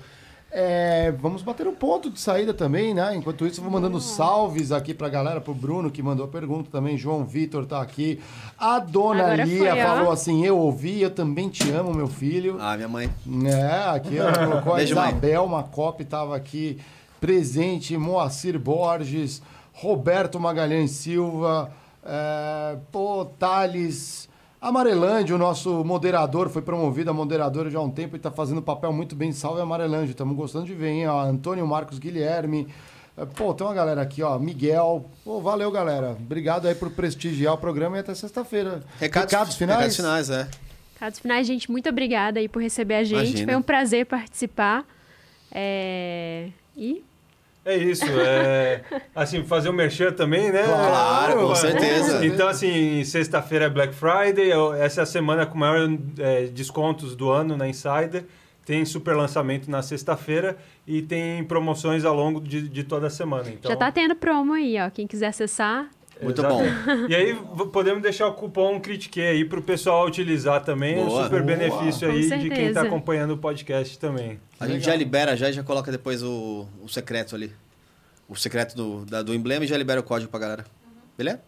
É, 0.57 1.11
vamos 1.19 1.41
bater 1.41 1.67
um 1.67 1.75
ponto 1.75 2.09
de 2.09 2.17
saída 2.17 2.53
também, 2.53 2.93
né? 2.93 3.13
Enquanto 3.13 3.45
isso, 3.45 3.59
eu 3.59 3.63
vou 3.65 3.73
mandando 3.73 3.99
salves 3.99 4.71
aqui 4.71 4.93
pra 4.93 5.09
galera, 5.09 5.41
pro 5.41 5.53
Bruno, 5.53 5.91
que 5.91 6.01
mandou 6.01 6.25
a 6.25 6.29
pergunta 6.29 6.69
também. 6.71 6.97
João 6.97 7.25
Vitor 7.25 7.65
tá 7.65 7.81
aqui. 7.81 8.21
A 8.57 8.79
dona 8.79 9.23
Agora 9.23 9.43
Lia 9.43 9.71
foi, 9.73 9.81
ó. 9.81 9.85
falou 9.85 10.11
assim: 10.13 10.45
Eu 10.45 10.57
ouvi, 10.57 11.01
eu 11.01 11.09
também 11.11 11.49
te 11.49 11.69
amo, 11.71 11.93
meu 11.93 12.07
filho. 12.07 12.55
Ah, 12.61 12.77
minha 12.77 12.87
mãe. 12.87 13.09
É, 13.45 13.89
aqui 13.89 14.17
ela 14.17 14.31
colocou 14.47 14.71
a 14.71 14.75
Beijo, 14.77 14.95
mãe. 14.95 15.09
Isabel 15.09 15.45
Macop, 15.45 16.01
estava 16.01 16.37
aqui 16.37 16.79
presente, 17.19 17.97
Moacir 17.97 18.57
Borges, 18.57 19.41
Roberto 19.73 20.39
Magalhães 20.39 20.91
Silva, 20.91 21.69
é, 22.01 22.77
pô, 22.93 23.25
Thales 23.25 24.29
Amarelândia, 24.65 25.35
o 25.35 25.37
nosso 25.37 25.83
moderador, 25.83 26.49
foi 26.49 26.63
promovido 26.63 27.11
a 27.11 27.13
moderadora 27.13 27.69
já 27.69 27.77
há 27.77 27.83
um 27.83 27.91
tempo 27.91 28.15
e 28.15 28.17
está 28.17 28.31
fazendo 28.31 28.57
um 28.57 28.63
papel 28.63 28.91
muito 28.91 29.15
bem. 29.15 29.31
Salve 29.31 29.61
Amarelândia, 29.61 30.09
estamos 30.09 30.35
gostando 30.35 30.65
de 30.65 30.73
ver, 30.73 30.89
hein? 30.89 31.07
Ó, 31.07 31.21
Antônio 31.21 31.67
Marcos 31.67 31.99
Guilherme. 31.99 32.67
É, 33.15 33.25
Pô, 33.25 33.53
tem 33.53 33.67
uma 33.67 33.75
galera 33.75 34.01
aqui, 34.01 34.23
ó. 34.23 34.39
Miguel. 34.39 35.07
Pô, 35.23 35.39
valeu, 35.39 35.69
galera. 35.69 36.17
Obrigado 36.19 36.67
aí 36.67 36.73
por 36.73 36.89
prestigiar 36.89 37.53
o 37.53 37.59
programa 37.59 37.97
e 37.97 37.99
até 37.99 38.15
sexta-feira. 38.15 38.81
Recados, 38.99 39.55
finais? 39.55 39.77
Recados 39.77 39.95
finais, 39.97 40.29
é. 40.31 40.47
Recados 40.95 41.19
finais, 41.19 41.45
gente, 41.45 41.69
muito 41.69 41.87
obrigada 41.87 42.39
aí 42.39 42.49
por 42.49 42.59
receber 42.59 42.95
a 42.95 43.03
gente. 43.03 43.19
Imagina. 43.19 43.51
Foi 43.51 43.55
um 43.59 43.61
prazer 43.61 44.07
participar. 44.07 44.83
É... 45.51 46.49
E 46.75 47.03
É 47.65 47.75
isso, 47.75 48.05
é. 48.05 48.83
Assim, 49.15 49.43
fazer 49.43 49.69
o 49.69 49.73
merchan 49.73 50.11
também, 50.11 50.51
né? 50.51 50.63
Claro, 50.63 51.47
com 51.47 51.55
certeza. 51.55 52.23
Então, 52.25 52.47
assim, 52.47 53.03
sexta-feira 53.03 53.65
é 53.65 53.69
Black 53.69 53.93
Friday, 53.95 54.51
eu- 54.51 54.73
essa 54.73 55.01
é 55.01 55.03
a 55.03 55.05
semana 55.05 55.45
com 55.47 55.57
maior 55.57 55.89
é, 56.19 56.43
descontos 56.43 57.15
do 57.15 57.29
ano 57.31 57.57
na 57.57 57.67
Insider. 57.67 58.25
Tem 58.65 58.83
super 58.85 59.15
lançamento 59.15 59.69
na 59.69 59.81
sexta-feira 59.81 60.57
e 60.87 61.01
tem 61.01 61.43
promoções 61.43 62.05
ao 62.05 62.15
longo 62.15 62.39
de, 62.39 62.67
de 62.69 62.83
toda 62.83 63.07
a 63.07 63.09
semana. 63.11 63.49
Então, 63.49 63.69
já 63.71 63.75
tá 63.77 63.91
tendo 63.91 64.15
promo 64.15 64.53
aí, 64.53 64.75
ó. 64.79 64.89
Quem 64.89 65.05
quiser 65.07 65.27
acessar, 65.27 65.87
Muito 66.21 66.39
Exato. 66.41 66.53
bom. 66.55 66.63
E 67.09 67.15
aí 67.15 67.35
podemos 67.73 68.01
deixar 68.01 68.27
o 68.27 68.33
cupom 68.33 68.79
Critique 68.79 69.19
aí 69.21 69.43
pro 69.43 69.61
pessoal 69.61 70.05
utilizar 70.07 70.63
também. 70.63 70.95
É 70.97 71.01
um 71.01 71.07
Boa. 71.07 71.23
super 71.25 71.43
Boa. 71.43 71.57
benefício 71.57 72.09
aí 72.09 72.21
de 72.21 72.29
quem 72.29 72.49
tá 72.49 72.55
certeza. 72.55 72.81
acompanhando 72.83 73.31
o 73.33 73.37
podcast 73.37 73.99
também. 73.99 74.39
A 74.59 74.67
gente 74.67 74.85
já 74.85 74.95
libera 74.95 75.35
já 75.35 75.49
e 75.49 75.53
já 75.53 75.61
coloca 75.63 75.91
depois 75.91 76.23
o, 76.23 76.65
o 76.81 76.87
secreto 76.87 77.35
ali. 77.35 77.51
O 78.29 78.35
secreto 78.35 78.75
do, 78.75 79.05
da- 79.05 79.21
do 79.21 79.33
emblema 79.35 79.65
e 79.65 79.67
já 79.67 79.77
libera 79.77 79.99
o 79.99 80.03
código 80.03 80.31
pra 80.31 80.39
galera. 80.39 80.65
Beleza? 81.17 81.41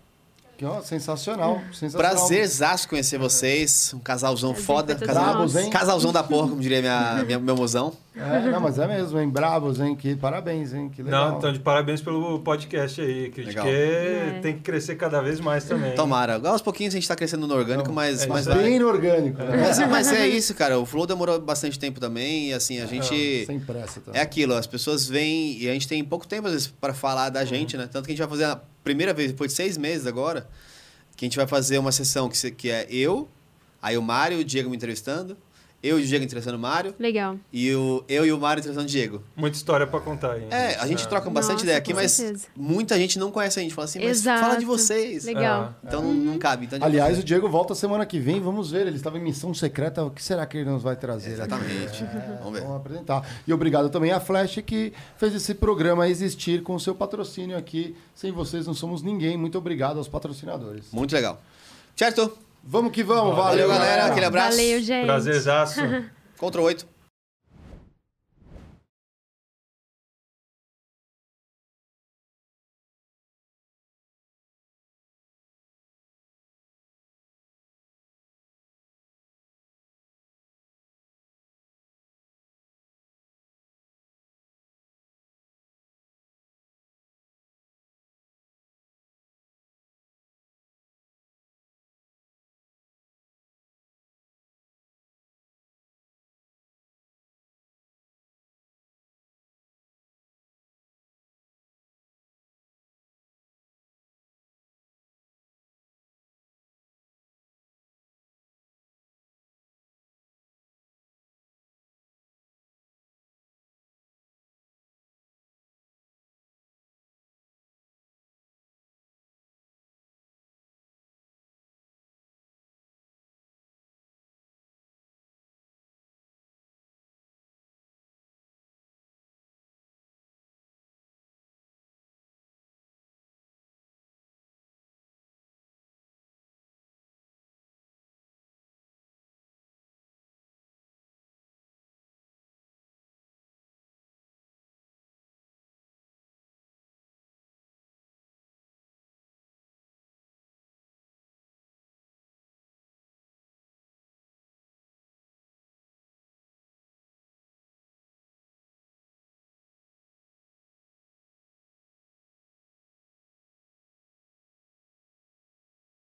Que, 0.58 0.66
ó, 0.66 0.82
sensacional, 0.82 1.62
sensacional. 1.72 2.16
Prazerzaço 2.16 2.90
conhecer 2.90 3.18
vocês. 3.20 3.94
Um 3.94 4.00
casalzão 4.00 4.50
Prazer 4.54 4.66
foda. 4.66 4.98
foi 4.98 5.08
todo 5.08 5.08
Casal, 5.16 5.34
Bravos, 5.36 5.56
hein? 5.56 5.70
casalzão 5.70 6.12
da 6.12 6.24
porra, 6.24 6.50
como 6.50 6.60
diria 6.62 6.82
minha, 6.82 7.24
minha, 7.24 7.40
meu 7.40 7.56
mozão. 7.56 7.94
É, 8.20 8.52
não, 8.52 8.60
mas 8.60 8.80
é 8.80 8.88
mesmo, 8.88 9.20
hein? 9.20 9.30
Bravos, 9.30 9.80
hein? 9.80 9.96
Que 9.96 10.16
parabéns, 10.16 10.74
hein? 10.74 10.90
Que 10.90 11.04
legal. 11.04 11.30
Não, 11.32 11.38
então 11.38 11.54
de 11.54 11.60
parabéns 11.60 12.02
pelo 12.02 12.40
podcast 12.40 13.00
aí. 13.00 13.30
Critique. 13.30 13.60
É. 13.60 14.40
tem 14.42 14.56
que 14.56 14.62
crescer 14.62 14.96
cada 14.96 15.22
vez 15.22 15.40
mais 15.40 15.66
também. 15.66 15.94
Tomara. 15.96 16.42
Aos 16.50 16.62
pouquinhos 16.62 16.94
a 16.94 16.98
gente 16.98 17.08
tá 17.08 17.16
crescendo 17.16 17.46
no 17.48 17.54
orgânico, 17.56 17.92
mas, 17.94 18.24
é 18.24 18.28
mas. 18.28 18.48
Bem 18.48 18.82
orgânico, 18.84 19.42
né? 19.44 19.58
Mas, 19.58 19.80
mas 19.90 20.12
é 20.12 20.28
isso, 20.28 20.54
cara. 20.56 20.80
O 20.80 20.86
Flow 20.86 21.06
demorou 21.06 21.40
bastante 21.40 21.78
tempo 21.78 22.00
também. 22.00 22.50
E 22.50 22.54
assim, 22.54 22.80
a 22.82 22.86
gente. 22.86 23.46
Sem 23.46 23.60
pressa 23.60 24.02
também. 24.02 24.20
É 24.20 24.24
aquilo, 24.24 24.54
as 24.56 24.66
pessoas 24.68 25.08
vêm 25.08 25.58
e 25.62 25.70
a 25.70 25.74
gente 25.74 25.88
tem 25.88 26.04
pouco 26.04 26.28
tempo, 26.28 26.48
às 26.48 26.54
vezes, 26.54 26.68
para 26.68 26.94
falar 26.94 27.30
da 27.30 27.46
gente, 27.46 27.78
né? 27.78 27.88
Tanto 27.92 28.06
que 28.06 28.12
a 28.12 28.16
gente 28.16 28.20
vai 28.20 28.30
fazer 28.30 28.46
a 28.46 28.60
primeira 28.84 29.14
vez, 29.14 29.32
depois 29.32 29.52
de 29.52 29.56
seis 29.58 29.78
meses 29.78 30.08
agora, 30.08 30.48
que 31.16 31.24
a 31.24 31.28
gente 31.28 31.38
vai 31.38 31.46
fazer 31.46 31.78
uma 31.78 31.92
sessão 31.92 32.30
que, 32.30 32.38
se- 32.38 32.52
que 32.52 32.70
é 32.70 32.88
eu, 32.90 33.28
aí 33.82 33.98
o 33.98 34.02
Mário 34.02 34.38
e 34.40 34.42
o 34.42 34.46
Diego 34.46 34.70
me 34.70 34.76
entrevistando, 34.76 35.38
eu 35.88 36.00
e 36.00 36.04
o 36.04 36.06
Diego 36.06 36.26
entrevistando 36.26 36.58
o 36.58 36.60
Mário, 36.60 36.94
legal. 37.00 37.38
e 37.52 37.74
o, 37.74 38.04
eu 38.08 38.26
e 38.26 38.32
o 38.32 38.40
Mário 38.40 38.60
entrevistando 38.60 38.88
o 38.88 38.92
Diego. 38.92 39.24
Muita 39.36 39.58
história 39.58 39.88
pra 39.88 40.00
contar 40.00 40.34
aí. 40.34 40.48
É, 40.52 40.76
a 40.76 40.88
gente 40.88 41.08
troca 41.08 41.30
bastante 41.30 41.54
Nossa, 41.54 41.66
ideia 41.66 41.78
aqui, 41.78 41.94
mas 41.94 42.12
certeza. 42.12 42.48
muita 42.56 42.98
gente 42.98 43.18
não 43.18 43.32
conhece 43.32 43.60
a 43.60 43.64
gente. 43.64 43.74
Fala 43.74 43.86
assim, 43.86 44.00
mas 44.00 44.18
Exato. 44.20 44.42
fala 44.42 44.56
de 44.56 44.66
vocês. 44.66 45.26
Legal. 45.26 45.74
Então 45.84 46.02
não, 46.02 46.14
não 46.14 46.38
cabe. 46.38 46.66
Então, 46.66 46.80
Aliás, 46.82 47.18
o 47.20 47.24
Diego 47.24 47.48
volta 47.50 47.74
semana 47.76 48.06
que 48.06 48.20
vem, 48.20 48.40
vamos 48.40 48.72
ver. 48.72 48.88
Ele 48.88 48.98
estava 48.98 49.18
em 49.18 49.22
missão 49.22 49.54
secreta. 49.54 50.04
O 50.04 50.12
que 50.12 50.24
será 50.24 50.46
que 50.46 50.58
ele 50.58 50.70
nos 50.70 50.84
vai 50.84 50.96
trazer? 50.96 51.32
Exatamente. 51.32 52.04
Vamos 52.40 52.54
ver. 52.54 52.62
Vamos 52.62 52.78
apresentar. 52.78 53.28
E 53.48 53.54
obrigado 53.54 53.90
também 53.90 54.12
à 54.12 54.20
Flash 54.20 54.60
que 54.66 54.94
fez 55.18 55.34
esse 55.34 55.54
programa 55.54 56.08
existir 56.08 56.64
com 56.64 56.76
o 56.76 56.80
seu 56.80 56.94
patrocínio 56.96 57.58
aqui. 57.58 57.96
Sem 58.16 58.32
vocês 58.32 58.66
não 58.68 58.74
somos 58.74 59.02
ninguém. 59.02 59.38
Muito 59.38 59.58
obrigado 59.58 59.98
aos 59.98 60.08
patrocinadores. 60.08 60.86
Muito 60.92 61.14
legal. 61.14 61.42
Certo? 61.96 62.38
Vamos 62.70 62.92
que 62.92 63.02
vamos. 63.02 63.34
Valeu, 63.36 63.66
Valeu, 63.66 63.70
galera. 63.70 64.06
Aquele 64.08 64.26
abraço. 64.26 64.58
Valeu, 64.58 64.82
gente. 64.82 65.06
Prazerzaço. 65.06 65.80
Contra 66.38 66.62
oito. 66.62 66.86